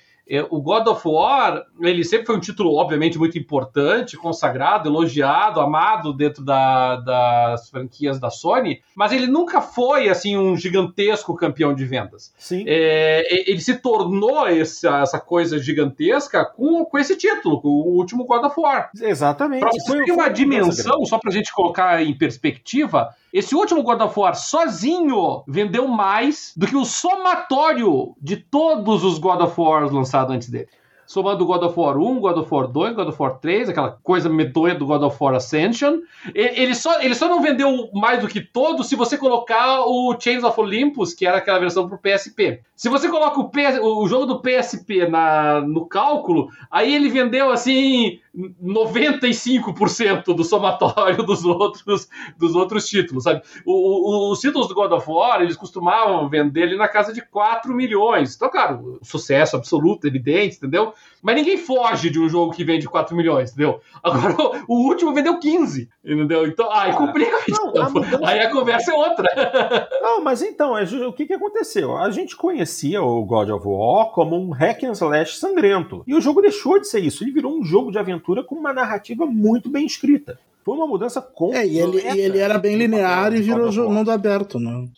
o 0.51 0.62
God 0.62 0.86
of 0.86 1.07
War, 1.07 1.65
ele 1.81 2.05
sempre 2.05 2.27
foi 2.27 2.36
um 2.36 2.40
título, 2.40 2.74
obviamente, 2.77 3.19
muito 3.19 3.36
importante, 3.39 4.16
consagrado, 4.16 4.89
elogiado, 4.89 5.61
amado 5.61 6.12
dentro 6.12 6.44
da, 6.44 6.97
das 6.97 7.69
franquias 7.69 8.20
da 8.20 8.31
Sony, 8.31 8.81
mas 8.94 9.12
ele 9.12 9.27
nunca 9.27 9.61
foi, 9.61 10.09
assim, 10.09 10.36
um 10.36 10.57
gigantesco 10.57 11.35
campeão 11.36 11.74
de 11.74 11.85
vendas. 11.85 12.32
Sim. 12.39 12.65
É, 12.66 13.51
ele 13.51 13.61
se 13.61 13.77
tornou 13.77 14.47
essa, 14.47 15.01
essa 15.01 15.19
coisa 15.19 15.59
gigantesca 15.59 16.44
com, 16.44 16.85
com 16.85 16.99
esse 16.99 17.16
título, 17.16 17.61
com 17.61 17.69
o 17.69 17.97
último 17.97 18.24
God 18.24 18.44
of 18.44 18.59
War. 18.59 18.90
Exatamente. 19.01 19.61
Para 19.61 19.73
você 19.73 20.05
ter 20.05 20.12
uma 20.12 20.28
dimensão, 20.28 21.05
só 21.05 21.19
para 21.19 21.31
a 21.31 21.35
gente 21.35 21.53
colocar 21.53 22.03
em 22.03 22.16
perspectiva, 22.16 23.11
esse 23.32 23.55
último 23.55 23.82
God 23.82 24.01
of 24.03 24.19
War 24.19 24.35
sozinho 24.36 25.43
vendeu 25.49 25.89
mais 25.89 26.53
do 26.57 26.66
que 26.66 26.77
o 26.77 26.85
somatório 26.85 28.15
de 28.20 28.36
todos 28.36 29.03
os 29.05 29.19
God 29.19 29.40
of 29.40 29.61
Wars 29.61 29.90
lançados 29.90 30.11
antes 30.14 30.48
dele 30.48 30.68
somando 31.12 31.44
God 31.44 31.62
of 31.62 31.78
War 31.78 31.98
1, 31.98 32.20
God 32.20 32.39
of 32.39 32.51
War 32.51 32.68
2, 32.68 32.94
God 32.94 33.09
of 33.09 33.20
War 33.20 33.39
3, 33.39 33.68
aquela 33.68 33.98
coisa 34.02 34.28
medonha 34.28 34.74
do 34.74 34.86
God 34.86 35.02
of 35.02 35.16
War 35.20 35.34
Ascension. 35.34 36.01
Ele 36.34 36.74
só, 36.74 37.01
ele 37.02 37.14
só 37.14 37.28
não 37.28 37.43
vendeu 37.43 37.90
mais 37.93 38.20
do 38.20 38.28
que 38.28 38.40
todos 38.40 38.89
se 38.89 38.97
você 38.97 39.18
colocar 39.18 39.82
o 39.82 40.16
Chains 40.18 40.43
of 40.43 40.59
Olympus, 40.59 41.12
que 41.12 41.26
era 41.26 41.39
aquela 41.39 41.59
versão 41.59 41.86
pro 41.86 41.98
PSP. 41.98 42.60
Se 42.82 42.88
você 42.88 43.09
coloca 43.09 43.38
o, 43.38 43.48
PS, 43.48 43.78
o 43.80 44.09
jogo 44.09 44.26
do 44.26 44.40
PSP 44.40 45.06
na, 45.06 45.60
no 45.60 45.86
cálculo, 45.86 46.50
aí 46.68 46.92
ele 46.92 47.09
vendeu 47.09 47.48
assim 47.48 48.18
95% 48.60 50.34
do 50.34 50.42
somatório 50.42 51.22
dos 51.22 51.44
outros, 51.44 52.09
dos 52.36 52.56
outros 52.56 52.88
títulos, 52.88 53.22
sabe? 53.22 53.40
O, 53.64 54.30
o, 54.30 54.32
os 54.32 54.40
títulos 54.40 54.66
do 54.66 54.74
God 54.74 54.90
of 54.90 55.09
War, 55.09 55.42
eles 55.42 55.56
costumavam 55.56 56.28
vender 56.28 56.64
ali 56.64 56.76
na 56.76 56.88
casa 56.88 57.12
de 57.12 57.22
4 57.22 57.72
milhões. 57.72 58.34
Então, 58.34 58.50
claro, 58.50 58.98
sucesso 59.00 59.54
absoluto, 59.54 60.09
evidente, 60.09 60.56
entendeu? 60.56 60.92
Mas 61.23 61.36
ninguém 61.36 61.57
foge 61.57 62.11
de 62.11 62.19
um 62.19 62.28
jogo 62.28 62.53
que 62.53 62.65
vende 62.65 62.89
4 62.89 63.16
milhões, 63.16 63.53
entendeu? 63.53 63.81
Agora, 64.03 64.35
o, 64.66 64.74
último 64.89 65.15
vendeu 65.15 65.39
15, 65.39 65.89
entendeu? 66.05 66.47
Então, 66.49 66.70
aí 66.73 66.93
complica. 66.93 67.39
Não, 67.49 67.69
então. 67.69 68.27
Aí 68.27 68.40
a 68.40 68.51
conversa 68.51 68.90
é 68.90 68.94
outra. 68.94 69.28
Não, 70.03 70.20
mas 70.20 70.43
então, 70.43 70.77
é 70.77 70.82
o 71.07 71.12
que, 71.12 71.27
que 71.27 71.32
aconteceu? 71.32 71.97
A 71.97 72.11
gente 72.11 72.36
conhecia 72.36 73.01
o 73.01 73.24
God 73.24 73.51
of 73.51 73.65
War 73.66 74.07
como 74.07 74.36
um 74.36 74.51
hack 74.51 74.82
and 74.82 74.93
slash 74.93 75.39
sangrento. 75.39 76.03
E 76.09 76.15
o 76.15 76.20
jogo 76.20 76.43
deixou 76.43 76.81
de 76.81 76.89
ser 76.89 76.99
isso. 76.99 77.23
Ele 77.23 77.31
virou 77.31 77.57
um 77.57 77.65
jogo 77.65 77.93
de 77.93 77.99
aventura 77.99 78.43
com 78.43 78.57
uma 78.57 78.73
narrativa 78.73 79.24
muito 79.24 79.70
bem 79.70 79.86
escrita. 79.86 80.40
Foi 80.65 80.74
uma 80.74 80.89
mudança 80.89 81.23
completa. 81.23 81.65
É, 81.65 81.69
e 81.69 81.78
ele, 81.78 82.01
e 82.01 82.20
ele 82.20 82.39
era 82.39 82.59
bem 82.59 82.77
linear 82.77 83.32
e 83.32 83.43
virou 83.43 83.70
mundo 83.89 84.11
aberto, 84.11 84.59
né? 84.59 84.89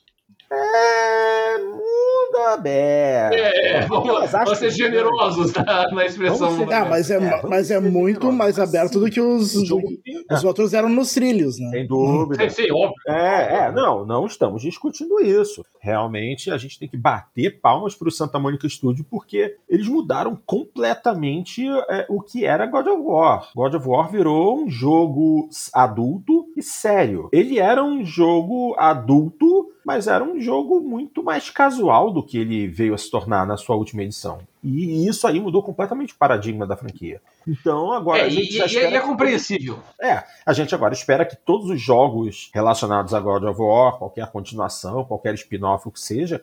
É, 0.50 1.56
aberto. 2.36 3.34
É, 3.34 3.86
vamos, 3.86 4.30
vamos 4.30 4.58
ser 4.58 4.70
generosos 4.70 5.52
na, 5.52 5.90
na 5.90 6.06
expressão. 6.06 6.56
Ser, 6.56 6.72
ah, 6.72 6.84
mas 6.84 7.10
é, 7.10 7.16
é 7.16 7.42
mas 7.46 7.70
é 7.70 7.80
muito 7.80 8.32
mais 8.32 8.58
aberto 8.58 9.00
do 9.00 9.10
que 9.10 9.20
os, 9.20 9.52
do, 9.52 9.80
os 10.30 10.44
outros 10.44 10.74
eram 10.74 10.88
nos 10.88 11.12
trilhos, 11.12 11.58
né? 11.58 11.70
Sem 11.70 11.86
dúvida. 11.86 12.48
Sim, 12.50 12.70
óbvio. 12.72 12.94
É, 13.08 13.66
é, 13.66 13.72
não, 13.72 14.04
não 14.04 14.26
estamos 14.26 14.62
discutindo 14.62 15.20
isso. 15.20 15.64
Realmente 15.80 16.50
a 16.50 16.56
gente 16.56 16.78
tem 16.78 16.88
que 16.88 16.96
bater 16.96 17.60
palmas 17.60 17.94
para 17.94 18.08
o 18.08 18.12
Santa 18.12 18.38
Mônica 18.38 18.68
Studio 18.68 19.04
porque 19.10 19.56
eles 19.68 19.88
mudaram 19.88 20.38
completamente 20.46 21.66
é, 21.90 22.06
o 22.08 22.20
que 22.20 22.44
era 22.44 22.66
God 22.66 22.86
of 22.86 23.02
War. 23.02 23.48
God 23.54 23.74
of 23.74 23.88
War 23.88 24.10
virou 24.10 24.62
um 24.62 24.70
jogo 24.70 25.48
adulto 25.72 26.46
e 26.56 26.62
sério. 26.62 27.28
Ele 27.32 27.58
era 27.58 27.82
um 27.82 28.04
jogo 28.04 28.74
adulto 28.78 29.73
mas 29.84 30.06
era 30.06 30.24
um 30.24 30.40
jogo 30.40 30.80
muito 30.80 31.22
mais 31.22 31.50
casual 31.50 32.10
do 32.10 32.22
que 32.22 32.38
ele 32.38 32.66
veio 32.66 32.94
a 32.94 32.98
se 32.98 33.10
tornar 33.10 33.46
na 33.46 33.56
sua 33.56 33.76
última 33.76 34.02
edição. 34.02 34.38
E 34.62 35.06
isso 35.06 35.26
aí 35.26 35.38
mudou 35.38 35.62
completamente 35.62 36.14
o 36.14 36.16
paradigma 36.16 36.66
da 36.66 36.76
franquia. 36.76 37.20
Então 37.46 37.92
agora 37.92 38.20
é, 38.20 38.22
a 38.22 38.28
gente 38.28 38.54
e, 38.54 38.56
já 38.56 38.64
espera. 38.64 38.90
E 38.90 38.94
é 38.94 39.00
compreensível. 39.00 39.78
É, 40.00 40.24
a 40.46 40.52
gente 40.52 40.74
agora 40.74 40.94
espera 40.94 41.26
que 41.26 41.36
todos 41.36 41.68
os 41.68 41.80
jogos 41.80 42.50
relacionados 42.54 43.12
a 43.12 43.20
God 43.20 43.44
of 43.44 43.60
War, 43.60 43.98
qualquer 43.98 44.30
continuação, 44.30 45.04
qualquer 45.04 45.34
spin-off, 45.34 45.86
o 45.86 45.90
que 45.92 46.00
seja, 46.00 46.42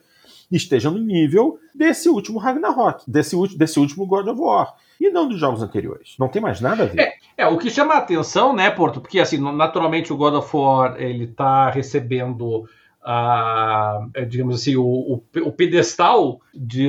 estejam 0.50 0.92
no 0.92 0.98
nível 0.98 1.58
desse 1.74 2.08
último 2.08 2.38
Ragnarok, 2.38 3.10
desse, 3.10 3.36
desse 3.56 3.80
último 3.80 4.06
God 4.06 4.28
of 4.28 4.40
War 4.40 4.74
e 5.00 5.10
não 5.10 5.28
dos 5.28 5.40
jogos 5.40 5.62
anteriores. 5.62 6.14
Não 6.18 6.28
tem 6.28 6.40
mais 6.40 6.60
nada 6.60 6.84
a 6.84 6.86
ver. 6.86 7.00
É, 7.00 7.14
é, 7.38 7.46
o 7.46 7.58
que 7.58 7.70
chama 7.70 7.94
a 7.94 7.98
atenção, 7.98 8.54
né, 8.54 8.70
Porto? 8.70 9.00
Porque 9.00 9.18
assim, 9.18 9.38
naturalmente 9.38 10.12
o 10.12 10.16
God 10.16 10.34
of 10.34 10.56
War 10.56 10.94
ele 10.96 11.26
tá 11.26 11.70
recebendo 11.70 12.68
a, 13.04 14.06
é, 14.14 14.24
digamos 14.24 14.60
assim, 14.60 14.76
o, 14.76 14.84
o, 14.84 15.22
o 15.44 15.52
pedestal 15.52 16.40
de, 16.54 16.88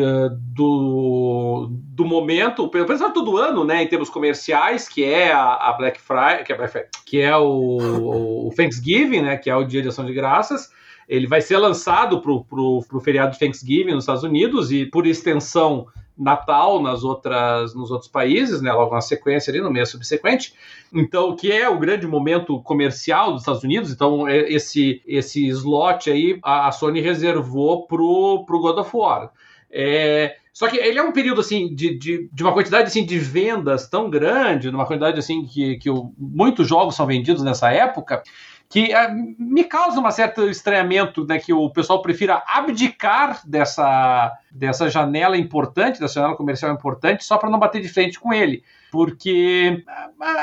do, 0.54 1.70
do 1.72 2.06
momento, 2.06 2.64
o 2.64 2.70
pedestal 2.70 3.12
todo 3.12 3.38
ano, 3.38 3.64
né, 3.66 3.82
em 3.82 3.88
termos 3.88 4.10
comerciais, 4.10 4.88
que 4.88 5.04
é 5.04 5.32
a, 5.32 5.54
a 5.54 5.74
Black 5.74 6.00
Friday, 6.00 6.44
que 6.44 6.54
é, 6.54 6.88
que 7.06 7.22
é 7.22 7.36
o, 7.36 8.48
o, 8.48 8.54
Thanksgiving, 8.56 9.22
né, 9.22 9.38
que 9.38 9.50
é 9.50 9.56
o 9.56 9.64
Dia 9.64 9.82
de 9.82 9.88
Ação 9.88 10.06
de 10.06 10.14
Graças. 10.14 10.70
Ele 11.10 11.28
vai 11.28 11.42
ser 11.42 11.58
lançado 11.58 12.22
para 12.22 12.32
o 12.32 13.02
feriado 13.04 13.34
de 13.34 13.40
Thanksgiving 13.40 13.92
nos 13.92 14.04
Estados 14.04 14.24
Unidos 14.24 14.72
e, 14.72 14.86
por 14.86 15.06
extensão, 15.06 15.88
Natal 16.18 16.82
nas 16.82 17.04
outras, 17.04 17.74
nos 17.74 17.92
outros 17.92 18.10
países, 18.10 18.62
né, 18.62 18.72
logo 18.72 18.94
na 18.94 19.02
sequência 19.02 19.52
ali, 19.52 19.62
no 19.62 19.72
mês 19.72 19.90
subsequente. 19.90 20.54
Então, 20.94 21.36
que 21.36 21.52
é 21.52 21.68
o 21.68 21.80
grande 21.80 22.06
momento 22.08 22.62
comercial 22.62 23.32
dos 23.32 23.42
Estados 23.42 23.64
Unidos. 23.64 23.92
Então, 23.92 24.28
é, 24.28 24.52
esse, 24.52 25.02
esse 25.08 25.48
slot 25.48 26.10
aí 26.10 26.40
a, 26.44 26.72
Sony 26.72 27.02
reservou 27.02 27.88
pro, 27.88 28.44
pro 28.46 28.60
God 28.60 28.78
of 28.78 28.96
War. 28.96 29.32
É, 29.72 30.36
só 30.54 30.68
que 30.68 30.78
ele 30.78 31.00
é 31.00 31.04
um 31.04 31.12
período 31.12 31.42
assim 31.42 31.74
de, 31.74 31.98
de, 31.98 32.30
de, 32.32 32.44
uma 32.44 32.54
quantidade 32.54 32.88
assim, 32.88 33.04
de 33.04 33.18
vendas 33.18 33.90
tão 33.90 34.08
grande, 34.08 34.70
numa 34.70 34.86
quantidade 34.86 35.18
assim 35.18 35.46
que, 35.46 35.78
que 35.78 35.90
o, 35.90 36.14
muitos 36.16 36.68
jogos 36.68 36.96
são 36.96 37.08
vendidos 37.08 37.44
nessa 37.44 37.72
época, 37.72 38.22
que 38.74 38.92
uh, 38.92 39.36
me 39.38 39.66
causa 39.66 40.00
um 40.00 40.10
certo 40.12 40.50
estranhamento, 40.50 41.24
né, 41.28 41.38
que 41.38 41.54
o 41.54 41.70
pessoal 41.70 42.02
prefira 42.02 42.42
abdicar 42.48 43.40
dessa, 43.46 44.34
dessa 44.50 44.90
janela 44.90 45.38
importante, 45.38 46.00
dessa 46.00 46.16
janela 46.16 46.36
comercial 46.36 46.74
importante, 46.74 47.24
só 47.24 47.38
para 47.38 47.52
não 47.52 47.60
bater 47.60 47.84
de 47.84 47.88
frente 47.88 48.20
com 48.20 48.34
ele. 48.34 48.64
Porque, 48.92 49.84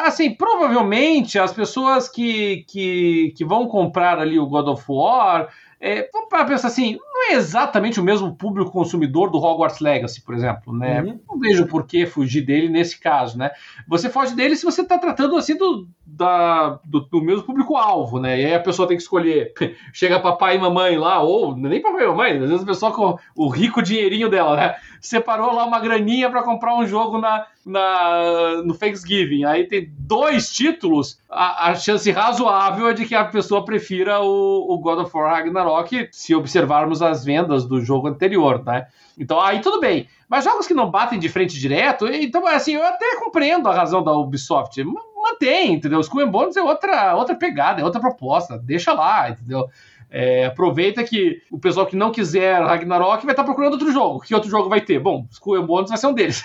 assim, 0.05 0.33
provavelmente 0.33 1.41
as 1.41 1.53
pessoas 1.53 2.09
que, 2.09 2.65
que, 2.69 3.35
que 3.37 3.45
vão 3.45 3.67
comprar 3.67 4.21
ali 4.21 4.39
o 4.39 4.47
God 4.47 4.69
of 4.69 4.85
War 4.89 5.49
é, 5.81 6.09
para 6.29 6.45
pensar 6.45 6.69
assim, 6.69 6.99
não 7.03 7.33
é 7.33 7.37
exatamente 7.37 7.99
o 7.99 8.05
mesmo 8.05 8.37
público 8.37 8.71
consumidor 8.71 9.31
do 9.31 9.39
Hogwarts 9.39 9.81
Legacy, 9.81 10.21
por 10.21 10.35
exemplo, 10.35 10.77
né? 10.77 11.01
Uhum. 11.03 11.19
Não 11.27 11.39
vejo 11.39 11.67
por 11.67 11.87
que 11.87 12.05
fugir 12.05 12.43
dele 12.43 12.69
nesse 12.69 13.01
caso, 13.01 13.39
né? 13.39 13.51
Você 13.89 14.11
foge 14.11 14.35
dele 14.37 14.55
se 14.57 14.65
você 14.65 14.83
está 14.83 14.99
tratando 14.99 15.37
assim 15.37 15.57
do, 15.57 15.89
da, 16.13 16.81
do, 16.85 17.01
do 17.01 17.23
mesmo 17.23 17.45
público-alvo, 17.45 18.19
né? 18.19 18.41
E 18.41 18.47
aí 18.47 18.55
a 18.55 18.61
pessoa 18.61 18.89
tem 18.89 18.97
que 18.97 19.03
escolher. 19.03 19.53
Chega 19.93 20.19
papai 20.19 20.57
e 20.57 20.59
mamãe 20.59 20.97
lá, 20.99 21.23
ou 21.23 21.57
nem 21.57 21.81
papai 21.81 22.05
e 22.05 22.09
mamãe, 22.09 22.33
às 22.33 22.51
vezes 22.51 22.63
a 22.63 22.67
pessoa 22.67 22.93
com 22.93 23.19
o 23.37 23.49
rico 23.49 23.83
dinheirinho 23.83 24.29
dela, 24.29 24.57
né? 24.57 24.77
Separou 25.01 25.55
lá 25.55 25.65
uma 25.65 25.79
graninha 25.79 26.29
para 26.29 26.43
comprar 26.43 26.75
um 26.75 26.87
jogo 26.87 27.19
na, 27.19 27.47
na, 27.65 28.63
no 28.65 28.75
Thanksgiving. 28.75 29.45
Aí 29.45 29.67
tem 29.67 29.91
dois 29.99 30.53
títulos, 30.53 31.21
a, 31.31 31.71
a, 31.71 31.75
chance 31.75 32.11
razoável 32.11 32.89
é 32.89 32.93
de 32.93 33.07
que 33.07 33.15
a 33.15 33.25
pessoa 33.25 33.65
prefira 33.65 34.21
o, 34.21 34.75
o 34.75 34.79
God 34.79 35.01
of 35.01 35.17
War 35.17 35.31
Ragnarok, 35.31 36.09
se 36.11 36.35
observarmos 36.35 37.01
as 37.03 37.25
vendas 37.25 37.65
do 37.65 37.81
jogo 37.81 38.09
anterior, 38.09 38.63
né? 38.65 38.87
Então 39.19 39.41
aí 39.41 39.61
tudo 39.61 39.81
bem. 39.81 40.09
Mas 40.29 40.45
jogos 40.45 40.67
que 40.67 40.75
não 40.75 40.91
batem 40.91 41.19
de 41.19 41.29
frente 41.29 41.59
direto, 41.59 42.07
então 42.07 42.47
assim, 42.47 42.75
eu 42.75 42.85
até 42.85 43.17
compreendo 43.17 43.69
a 43.69 43.75
razão 43.75 44.03
da 44.03 44.13
Ubisoft. 44.13 44.83
Mantém, 45.23 45.75
entendeu? 45.75 45.99
Os 45.99 46.09
Coen 46.09 46.29
Bones 46.29 46.57
é 46.57 46.63
outra, 46.63 47.15
outra 47.15 47.35
pegada, 47.35 47.81
é 47.81 47.85
outra 47.85 48.01
proposta. 48.01 48.59
Deixa 48.59 48.93
lá, 48.93 49.31
entendeu? 49.31 49.69
É, 50.11 50.47
aproveita 50.47 51.05
que 51.05 51.41
o 51.51 51.59
pessoal 51.59 51.87
que 51.87 51.95
não 51.95 52.11
quiser 52.11 52.61
Ragnarok 52.61 53.25
vai 53.25 53.33
estar 53.33 53.45
procurando 53.45 53.75
outro 53.75 53.93
jogo. 53.93 54.21
Que 54.21 54.35
outro 54.35 54.51
jogo 54.51 54.69
vai 54.69 54.81
ter? 54.81 54.99
Bom, 54.99 55.27
Skull 55.31 55.65
Bones 55.65 55.89
vai 55.89 55.99
ser 55.99 56.09
um 56.09 56.15
deles. 56.15 56.43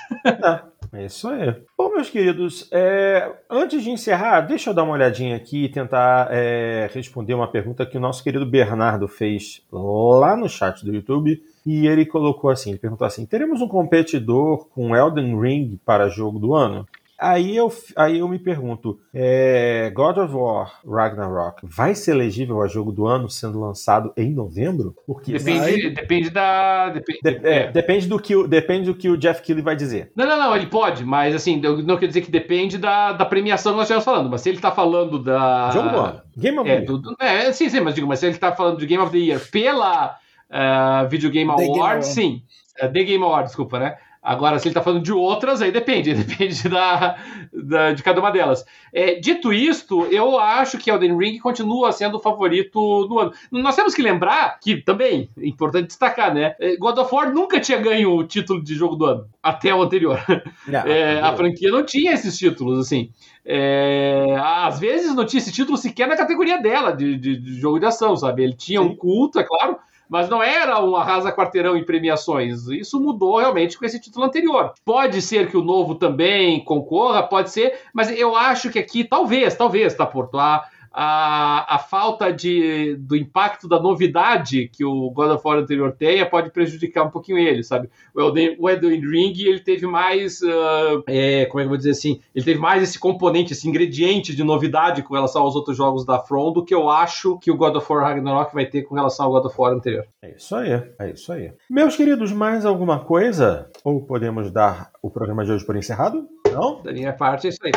É, 0.94 1.00
é 1.00 1.06
isso 1.06 1.28
aí. 1.28 1.56
Bom, 1.76 1.92
meus 1.94 2.10
queridos, 2.10 2.70
é, 2.72 3.32
antes 3.50 3.84
de 3.84 3.90
encerrar, 3.90 4.42
deixa 4.42 4.70
eu 4.70 4.74
dar 4.74 4.84
uma 4.84 4.94
olhadinha 4.94 5.36
aqui 5.36 5.66
e 5.66 5.70
tentar 5.70 6.28
é, 6.30 6.88
responder 6.94 7.34
uma 7.34 7.48
pergunta 7.48 7.86
que 7.86 7.98
o 7.98 8.00
nosso 8.00 8.24
querido 8.24 8.46
Bernardo 8.46 9.08
fez 9.08 9.64
lá 9.72 10.38
no 10.38 10.48
chat 10.48 10.86
do 10.86 10.94
YouTube. 10.94 11.42
E 11.66 11.88
ele 11.88 12.06
colocou 12.06 12.52
assim: 12.52 12.70
ele 12.70 12.80
perguntou 12.80 13.08
assim: 13.08 13.26
teremos 13.26 13.62
um 13.62 13.68
competidor 13.68 14.68
com 14.70 14.96
Elden 14.96 15.40
Ring 15.40 15.80
para 15.84 16.08
jogo 16.08 16.38
do 16.38 16.54
ano? 16.54 16.88
Aí 17.18 17.56
eu, 17.56 17.72
aí 17.96 18.20
eu 18.20 18.28
me 18.28 18.38
pergunto, 18.38 19.00
é, 19.14 19.90
God 19.96 20.18
of 20.18 20.34
War 20.34 20.80
Ragnarok 20.86 21.62
vai 21.64 21.96
ser 21.96 22.12
elegível 22.12 22.62
a 22.62 22.68
jogo 22.68 22.92
do 22.92 23.08
ano 23.08 23.30
sendo 23.30 23.60
lançado 23.60 24.12
em 24.18 24.34
novembro? 24.34 24.94
Porque 25.08 25.32
depende, 25.32 25.60
vai... 25.60 25.90
depende 25.92 26.30
da 26.30 26.90
depende, 26.90 27.20
de, 27.24 27.48
é, 27.48 27.72
depende 27.72 28.08
do 28.08 28.20
que 28.20 28.36
o, 28.36 28.46
depende 28.46 28.86
do 28.88 28.96
que 28.96 29.10
o 29.10 29.18
Jeff 29.18 29.42
Keighley 29.42 29.64
vai 29.64 29.78
dizer. 29.78 30.12
Não, 30.14 30.28
não, 30.28 30.38
não, 30.38 30.56
ele 30.56 30.68
pode, 30.68 31.06
mas 31.06 31.34
assim, 31.34 31.62
não 31.62 31.98
quer 31.98 32.08
dizer 32.08 32.22
que 32.22 32.32
depende 32.32 32.78
da, 32.78 33.14
da 33.14 33.26
premiação 33.26 33.72
que 33.72 33.78
nós 33.78 33.86
estamos 33.86 34.04
falando, 34.04 34.30
mas 34.30 34.42
se 34.42 34.50
ele 34.50 34.58
está 34.58 34.72
falando 34.72 35.18
da 35.18 35.72
jogo 35.72 35.90
do 35.90 35.98
ano, 35.98 36.22
Game 36.38 36.60
of 36.60 36.70
é, 36.70 36.82
the 36.82 36.92
Year. 36.92 37.02
Do, 37.02 37.16
é, 37.20 37.52
sim, 37.54 37.70
sim, 37.70 37.80
mas 37.80 37.96
digo, 37.96 38.08
mas 38.08 38.20
se 38.20 38.26
ele 38.26 38.36
está 38.36 38.52
falando 38.52 38.78
de 38.78 38.86
Game 38.86 39.02
of 39.02 39.12
the 39.12 39.18
Year 39.18 39.40
pela 39.52 40.18
uh, 40.50 41.08
Video 41.08 41.30
Game 41.30 41.50
Award, 41.50 42.06
sim, 42.06 42.44
uh, 42.84 42.92
The 42.92 43.04
Game 43.04 43.24
Award, 43.24 43.48
desculpa, 43.48 43.80
né? 43.80 43.96
Agora, 44.26 44.58
se 44.58 44.68
ele 44.68 44.72
está 44.72 44.82
falando 44.82 45.04
de 45.04 45.14
outras, 45.14 45.62
aí 45.62 45.72
depende, 45.72 46.12
depende 46.16 46.68
da, 46.68 47.16
da, 47.54 47.92
de 47.92 48.02
cada 48.02 48.20
uma 48.20 48.32
delas. 48.32 48.66
É, 48.92 49.20
dito 49.20 49.54
isto, 49.54 50.06
eu 50.06 50.40
acho 50.40 50.80
que 50.80 50.90
Elden 50.90 51.16
Ring 51.16 51.38
continua 51.38 51.92
sendo 51.92 52.18
o 52.18 52.20
favorito 52.20 53.06
do 53.08 53.20
ano. 53.20 53.32
Nós 53.52 53.76
temos 53.76 53.94
que 53.94 54.02
lembrar 54.02 54.60
que, 54.60 54.78
também, 54.78 55.30
é 55.40 55.48
importante 55.48 55.88
destacar, 55.88 56.34
né? 56.34 56.56
É, 56.60 56.76
God 56.76 56.98
of 56.98 57.14
War 57.14 57.32
nunca 57.32 57.60
tinha 57.60 57.78
ganho 57.78 58.16
o 58.16 58.24
título 58.24 58.64
de 58.64 58.74
jogo 58.74 58.96
do 58.96 59.06
ano, 59.06 59.30
até 59.44 59.76
o 59.76 59.84
anterior. 59.84 60.20
Não, 60.68 60.80
é, 60.90 61.22
a 61.22 61.32
franquia 61.36 61.70
não 61.70 61.86
tinha 61.86 62.12
esses 62.12 62.36
títulos, 62.36 62.80
assim. 62.80 63.12
É, 63.46 64.36
às 64.42 64.80
vezes 64.80 65.14
não 65.14 65.24
tinha 65.24 65.40
esse 65.40 65.52
título 65.52 65.78
sequer 65.78 66.08
na 66.08 66.18
categoria 66.18 66.58
dela, 66.58 66.92
de, 66.92 67.16
de, 67.16 67.38
de 67.38 67.60
jogo 67.60 67.78
de 67.80 67.86
ação, 67.86 68.18
sabe? 68.18 68.44
Ele 68.44 68.56
tinha 68.56 68.82
Sim. 68.82 68.88
um 68.88 68.96
culto, 68.96 69.40
é 69.40 69.44
claro, 69.44 69.78
mas 70.10 70.30
não 70.30 70.42
era 70.42 70.84
um 70.84 70.96
arrasa 70.96 71.32
quarteirão 71.32 71.78
em 71.78 71.84
premiações. 71.84 72.68
Isso 72.68 73.00
mudou 73.00 73.38
realmente 73.38 73.78
com 73.78 73.86
esse 73.86 74.00
título 74.00 74.26
anterior. 74.26 74.74
Pode 74.84 75.22
ser 75.22 75.50
que 75.50 75.58
o 75.58 75.64
novo 75.64 75.96
também 75.96 76.64
concorra, 76.64 77.24
pode 77.24 77.50
ser, 77.52 77.80
mas 77.94 78.10
eu 78.12 78.36
acho 78.36 78.70
que 78.70 78.80
aqui, 78.80 79.04
talvez, 79.04 79.56
talvez, 79.56 79.94
tá, 79.94 80.06
Porto, 80.06 80.38
a, 80.38 80.66
a, 80.98 81.76
a 81.76 81.78
falta 81.78 82.32
de, 82.32 82.96
do 82.96 83.18
impacto 83.18 83.68
da 83.68 83.82
novidade 83.82 84.70
que 84.70 84.86
o 84.86 85.10
God 85.12 85.32
of 85.32 85.46
War 85.46 85.58
anterior 85.58 85.92
tenha 85.92 86.26
pode 86.26 86.52
prejudicar 86.52 87.04
um 87.04 87.10
pouquinho 87.10 87.38
ele, 87.38 87.64
sabe? 87.64 87.90
O 88.14 88.22
Elden, 88.22 88.56
o 88.58 88.70
Elden 88.70 89.02
Ring, 89.02 89.34
ele 89.40 89.60
teve 89.60 89.86
mais, 89.86 90.40
uh, 90.42 91.04
é, 91.06 91.46
como 91.48 91.60
é 91.60 91.64
que 91.64 91.66
eu 91.66 91.70
vou 91.70 91.78
dizer 91.78 91.92
assim, 91.92 92.22
ele 92.34 92.46
teve 92.46 92.60
mais 92.60 92.82
esse 92.82 92.98
componente, 92.98 93.52
esse 93.52 93.68
ingrediente 93.68 94.34
de 94.34 94.42
novidade 94.42 95.04
com 95.04 95.14
relação 95.14 95.42
aos 95.42 95.54
outros 95.54 95.76
jogos 95.76 96.06
da 96.06 96.18
From 96.20 96.54
do 96.54 96.64
que 96.64 96.74
eu 96.74 96.90
acho 96.90 97.38
que 97.40 97.52
o 97.52 97.58
God 97.58 97.76
of 97.76 97.92
War 97.92 98.04
Ragnarok 98.04 98.54
vai 98.54 98.66
ter 98.66 98.84
com 98.84 98.96
relação 98.96 99.26
ao 99.26 99.34
God 99.34 99.46
of 99.48 99.56
War 99.60 99.74
anterior. 99.74 100.06
É 100.22 100.34
isso 100.34 100.56
aí, 100.56 100.82
é 100.98 101.12
isso 101.12 101.34
aí. 101.34 101.52
Meus 101.70 101.98
queridos, 101.98 102.32
mais 102.32 102.66
alguma 102.66 103.00
coisa? 103.00 103.70
Ou 103.84 104.02
podemos 104.06 104.50
dar 104.50 104.92
o 105.04 105.10
programa 105.10 105.44
de 105.44 105.52
hoje 105.52 105.66
por 105.66 105.76
encerrado? 105.76 106.26
Não? 106.50 106.82
Da 106.82 106.94
minha 106.94 107.12
parte 107.12 107.48
é 107.48 107.50
isso 107.50 107.60
aí. 107.66 107.72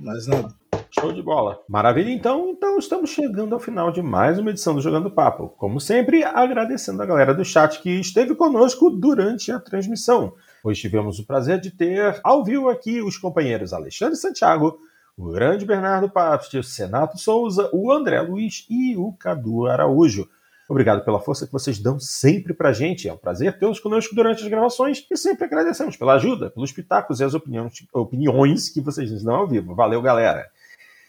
Mais 0.00 0.26
nada. 0.26 0.61
Show 0.94 1.10
de 1.10 1.22
bola. 1.22 1.58
Maravilha, 1.66 2.10
então. 2.10 2.50
Então 2.50 2.78
estamos 2.78 3.08
chegando 3.08 3.54
ao 3.54 3.60
final 3.60 3.90
de 3.90 4.02
mais 4.02 4.38
uma 4.38 4.50
edição 4.50 4.74
do 4.74 4.80
Jogando 4.82 5.10
Papo. 5.10 5.48
Como 5.56 5.80
sempre, 5.80 6.22
agradecendo 6.22 7.02
a 7.02 7.06
galera 7.06 7.32
do 7.32 7.46
chat 7.46 7.80
que 7.80 7.88
esteve 7.98 8.34
conosco 8.34 8.90
durante 8.90 9.50
a 9.50 9.58
transmissão. 9.58 10.34
Hoje 10.62 10.82
tivemos 10.82 11.18
o 11.18 11.26
prazer 11.26 11.58
de 11.58 11.70
ter 11.70 12.20
ao 12.22 12.44
vivo 12.44 12.68
aqui 12.68 13.00
os 13.00 13.16
companheiros 13.16 13.72
Alexandre 13.72 14.16
Santiago, 14.16 14.78
o 15.16 15.30
grande 15.32 15.64
Bernardo 15.64 16.10
Papst, 16.10 16.52
o 16.52 16.62
Senato 16.62 17.18
Souza, 17.18 17.70
o 17.72 17.90
André 17.90 18.20
Luiz 18.20 18.66
e 18.68 18.94
o 18.94 19.14
Cadu 19.14 19.66
Araújo. 19.66 20.28
Obrigado 20.68 21.02
pela 21.06 21.20
força 21.20 21.46
que 21.46 21.52
vocês 21.52 21.78
dão 21.78 21.98
sempre 21.98 22.52
pra 22.52 22.70
gente. 22.74 23.08
É 23.08 23.12
um 23.14 23.16
prazer 23.16 23.58
tê-los 23.58 23.80
conosco 23.80 24.14
durante 24.14 24.42
as 24.42 24.48
gravações 24.48 25.06
e 25.10 25.16
sempre 25.16 25.46
agradecemos 25.46 25.96
pela 25.96 26.14
ajuda, 26.14 26.50
pelos 26.50 26.70
pitacos 26.70 27.18
e 27.18 27.24
as 27.24 27.32
opiniões, 27.32 27.72
opiniões 27.94 28.68
que 28.68 28.82
vocês 28.82 29.10
nos 29.10 29.24
dão 29.24 29.36
ao 29.36 29.48
vivo. 29.48 29.74
Valeu, 29.74 30.02
galera! 30.02 30.50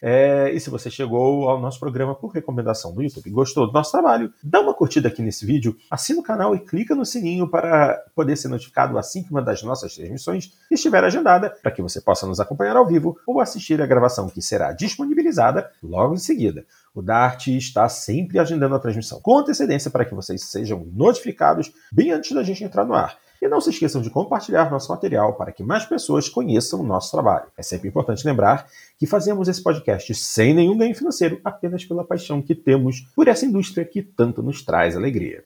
É, 0.06 0.52
e 0.52 0.60
se 0.60 0.68
você 0.68 0.90
chegou 0.90 1.48
ao 1.48 1.58
nosso 1.58 1.80
programa 1.80 2.14
por 2.14 2.28
recomendação 2.28 2.92
do 2.92 3.02
YouTube, 3.02 3.30
gostou 3.30 3.66
do 3.66 3.72
nosso 3.72 3.90
trabalho, 3.90 4.30
dá 4.42 4.60
uma 4.60 4.74
curtida 4.74 5.08
aqui 5.08 5.22
nesse 5.22 5.46
vídeo, 5.46 5.78
assina 5.90 6.20
o 6.20 6.22
canal 6.22 6.54
e 6.54 6.58
clica 6.60 6.94
no 6.94 7.06
sininho 7.06 7.48
para 7.48 8.04
poder 8.14 8.36
ser 8.36 8.48
notificado 8.48 8.98
assim 8.98 9.22
que 9.22 9.30
uma 9.30 9.40
das 9.40 9.62
nossas 9.62 9.94
transmissões 9.94 10.52
estiver 10.70 11.02
agendada, 11.02 11.56
para 11.62 11.72
que 11.72 11.80
você 11.80 12.02
possa 12.02 12.26
nos 12.26 12.38
acompanhar 12.38 12.76
ao 12.76 12.86
vivo 12.86 13.16
ou 13.26 13.40
assistir 13.40 13.80
a 13.80 13.86
gravação 13.86 14.28
que 14.28 14.42
será 14.42 14.72
disponibilizada 14.72 15.70
logo 15.82 16.12
em 16.12 16.18
seguida. 16.18 16.66
O 16.94 17.00
Dart 17.00 17.46
está 17.46 17.88
sempre 17.88 18.38
agendando 18.38 18.74
a 18.74 18.78
transmissão 18.78 19.22
com 19.22 19.38
antecedência 19.38 19.90
para 19.90 20.04
que 20.04 20.14
vocês 20.14 20.44
sejam 20.44 20.86
notificados 20.92 21.72
bem 21.90 22.10
antes 22.10 22.30
da 22.32 22.42
gente 22.42 22.62
entrar 22.62 22.84
no 22.84 22.92
ar. 22.92 23.16
E 23.44 23.48
não 23.48 23.60
se 23.60 23.68
esqueçam 23.68 24.00
de 24.00 24.08
compartilhar 24.08 24.70
nosso 24.70 24.90
material 24.90 25.34
para 25.34 25.52
que 25.52 25.62
mais 25.62 25.84
pessoas 25.84 26.30
conheçam 26.30 26.80
o 26.80 26.82
nosso 26.82 27.10
trabalho. 27.10 27.44
É 27.58 27.62
sempre 27.62 27.90
importante 27.90 28.26
lembrar 28.26 28.66
que 28.96 29.06
fazemos 29.06 29.48
esse 29.48 29.62
podcast 29.62 30.14
sem 30.14 30.54
nenhum 30.54 30.78
ganho 30.78 30.94
financeiro, 30.94 31.38
apenas 31.44 31.84
pela 31.84 32.02
paixão 32.02 32.40
que 32.40 32.54
temos 32.54 33.02
por 33.14 33.28
essa 33.28 33.44
indústria 33.44 33.84
que 33.84 34.00
tanto 34.00 34.42
nos 34.42 34.64
traz 34.64 34.96
alegria. 34.96 35.44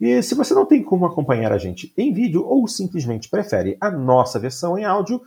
E 0.00 0.20
se 0.20 0.34
você 0.34 0.52
não 0.52 0.66
tem 0.66 0.82
como 0.82 1.06
acompanhar 1.06 1.52
a 1.52 1.58
gente 1.58 1.92
em 1.96 2.12
vídeo 2.12 2.44
ou 2.44 2.66
simplesmente 2.66 3.30
prefere 3.30 3.76
a 3.80 3.88
nossa 3.88 4.40
versão 4.40 4.76
em 4.76 4.84
áudio, 4.84 5.22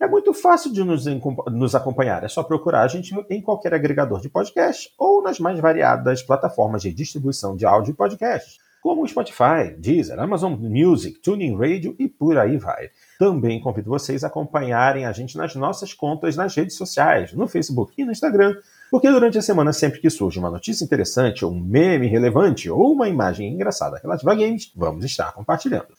é 0.00 0.08
muito 0.08 0.34
fácil 0.34 0.72
de 0.72 0.82
nos, 0.82 1.06
nos, 1.06 1.76
acompanhar. 1.76 2.24
É 2.24 2.28
só 2.28 2.42
procurar 2.42 2.82
a 2.82 2.88
gente 2.88 3.14
em 3.30 3.40
qualquer 3.40 3.72
agregador 3.72 4.20
de 4.20 4.28
podcast 4.28 4.92
ou 4.98 5.22
nas 5.22 5.38
mais 5.38 5.60
variadas 5.60 6.24
plataformas 6.24 6.82
de 6.82 6.92
distribuição 6.92 7.54
de 7.54 7.64
áudio 7.64 7.92
e 7.92 7.94
podcasts 7.94 8.61
como 8.82 9.04
o 9.04 9.08
Spotify, 9.08 9.76
Deezer, 9.78 10.18
Amazon 10.18 10.54
Music, 10.54 11.20
Tuning 11.20 11.56
Radio 11.56 11.94
e 12.00 12.08
por 12.08 12.36
aí 12.36 12.58
vai. 12.58 12.90
Também 13.16 13.60
convido 13.60 13.88
vocês 13.88 14.24
a 14.24 14.26
acompanharem 14.26 15.06
a 15.06 15.12
gente 15.12 15.36
nas 15.38 15.54
nossas 15.54 15.94
contas 15.94 16.34
nas 16.34 16.56
redes 16.56 16.76
sociais, 16.76 17.32
no 17.32 17.46
Facebook 17.46 17.94
e 17.96 18.04
no 18.04 18.10
Instagram, 18.10 18.56
porque 18.90 19.08
durante 19.08 19.38
a 19.38 19.42
semana, 19.42 19.72
sempre 19.72 20.00
que 20.00 20.10
surge 20.10 20.40
uma 20.40 20.50
notícia 20.50 20.84
interessante, 20.84 21.44
um 21.44 21.60
meme 21.60 22.08
relevante 22.08 22.68
ou 22.68 22.92
uma 22.92 23.08
imagem 23.08 23.54
engraçada 23.54 24.00
relativa 24.02 24.32
a 24.32 24.34
games, 24.34 24.72
vamos 24.74 25.04
estar 25.04 25.32
compartilhando. 25.32 25.94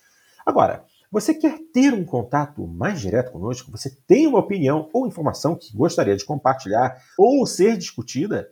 Agora, 0.45 0.83
você 1.09 1.33
quer 1.33 1.59
ter 1.71 1.93
um 1.93 2.03
contato 2.03 2.67
mais 2.67 2.99
direto 2.99 3.31
conosco? 3.31 3.71
Você 3.71 3.95
tem 4.05 4.27
uma 4.27 4.39
opinião 4.39 4.89
ou 4.91 5.07
informação 5.07 5.55
que 5.55 5.73
gostaria 5.73 6.17
de 6.17 6.25
compartilhar 6.25 6.97
ou 7.17 7.45
ser 7.45 7.77
discutida? 7.77 8.49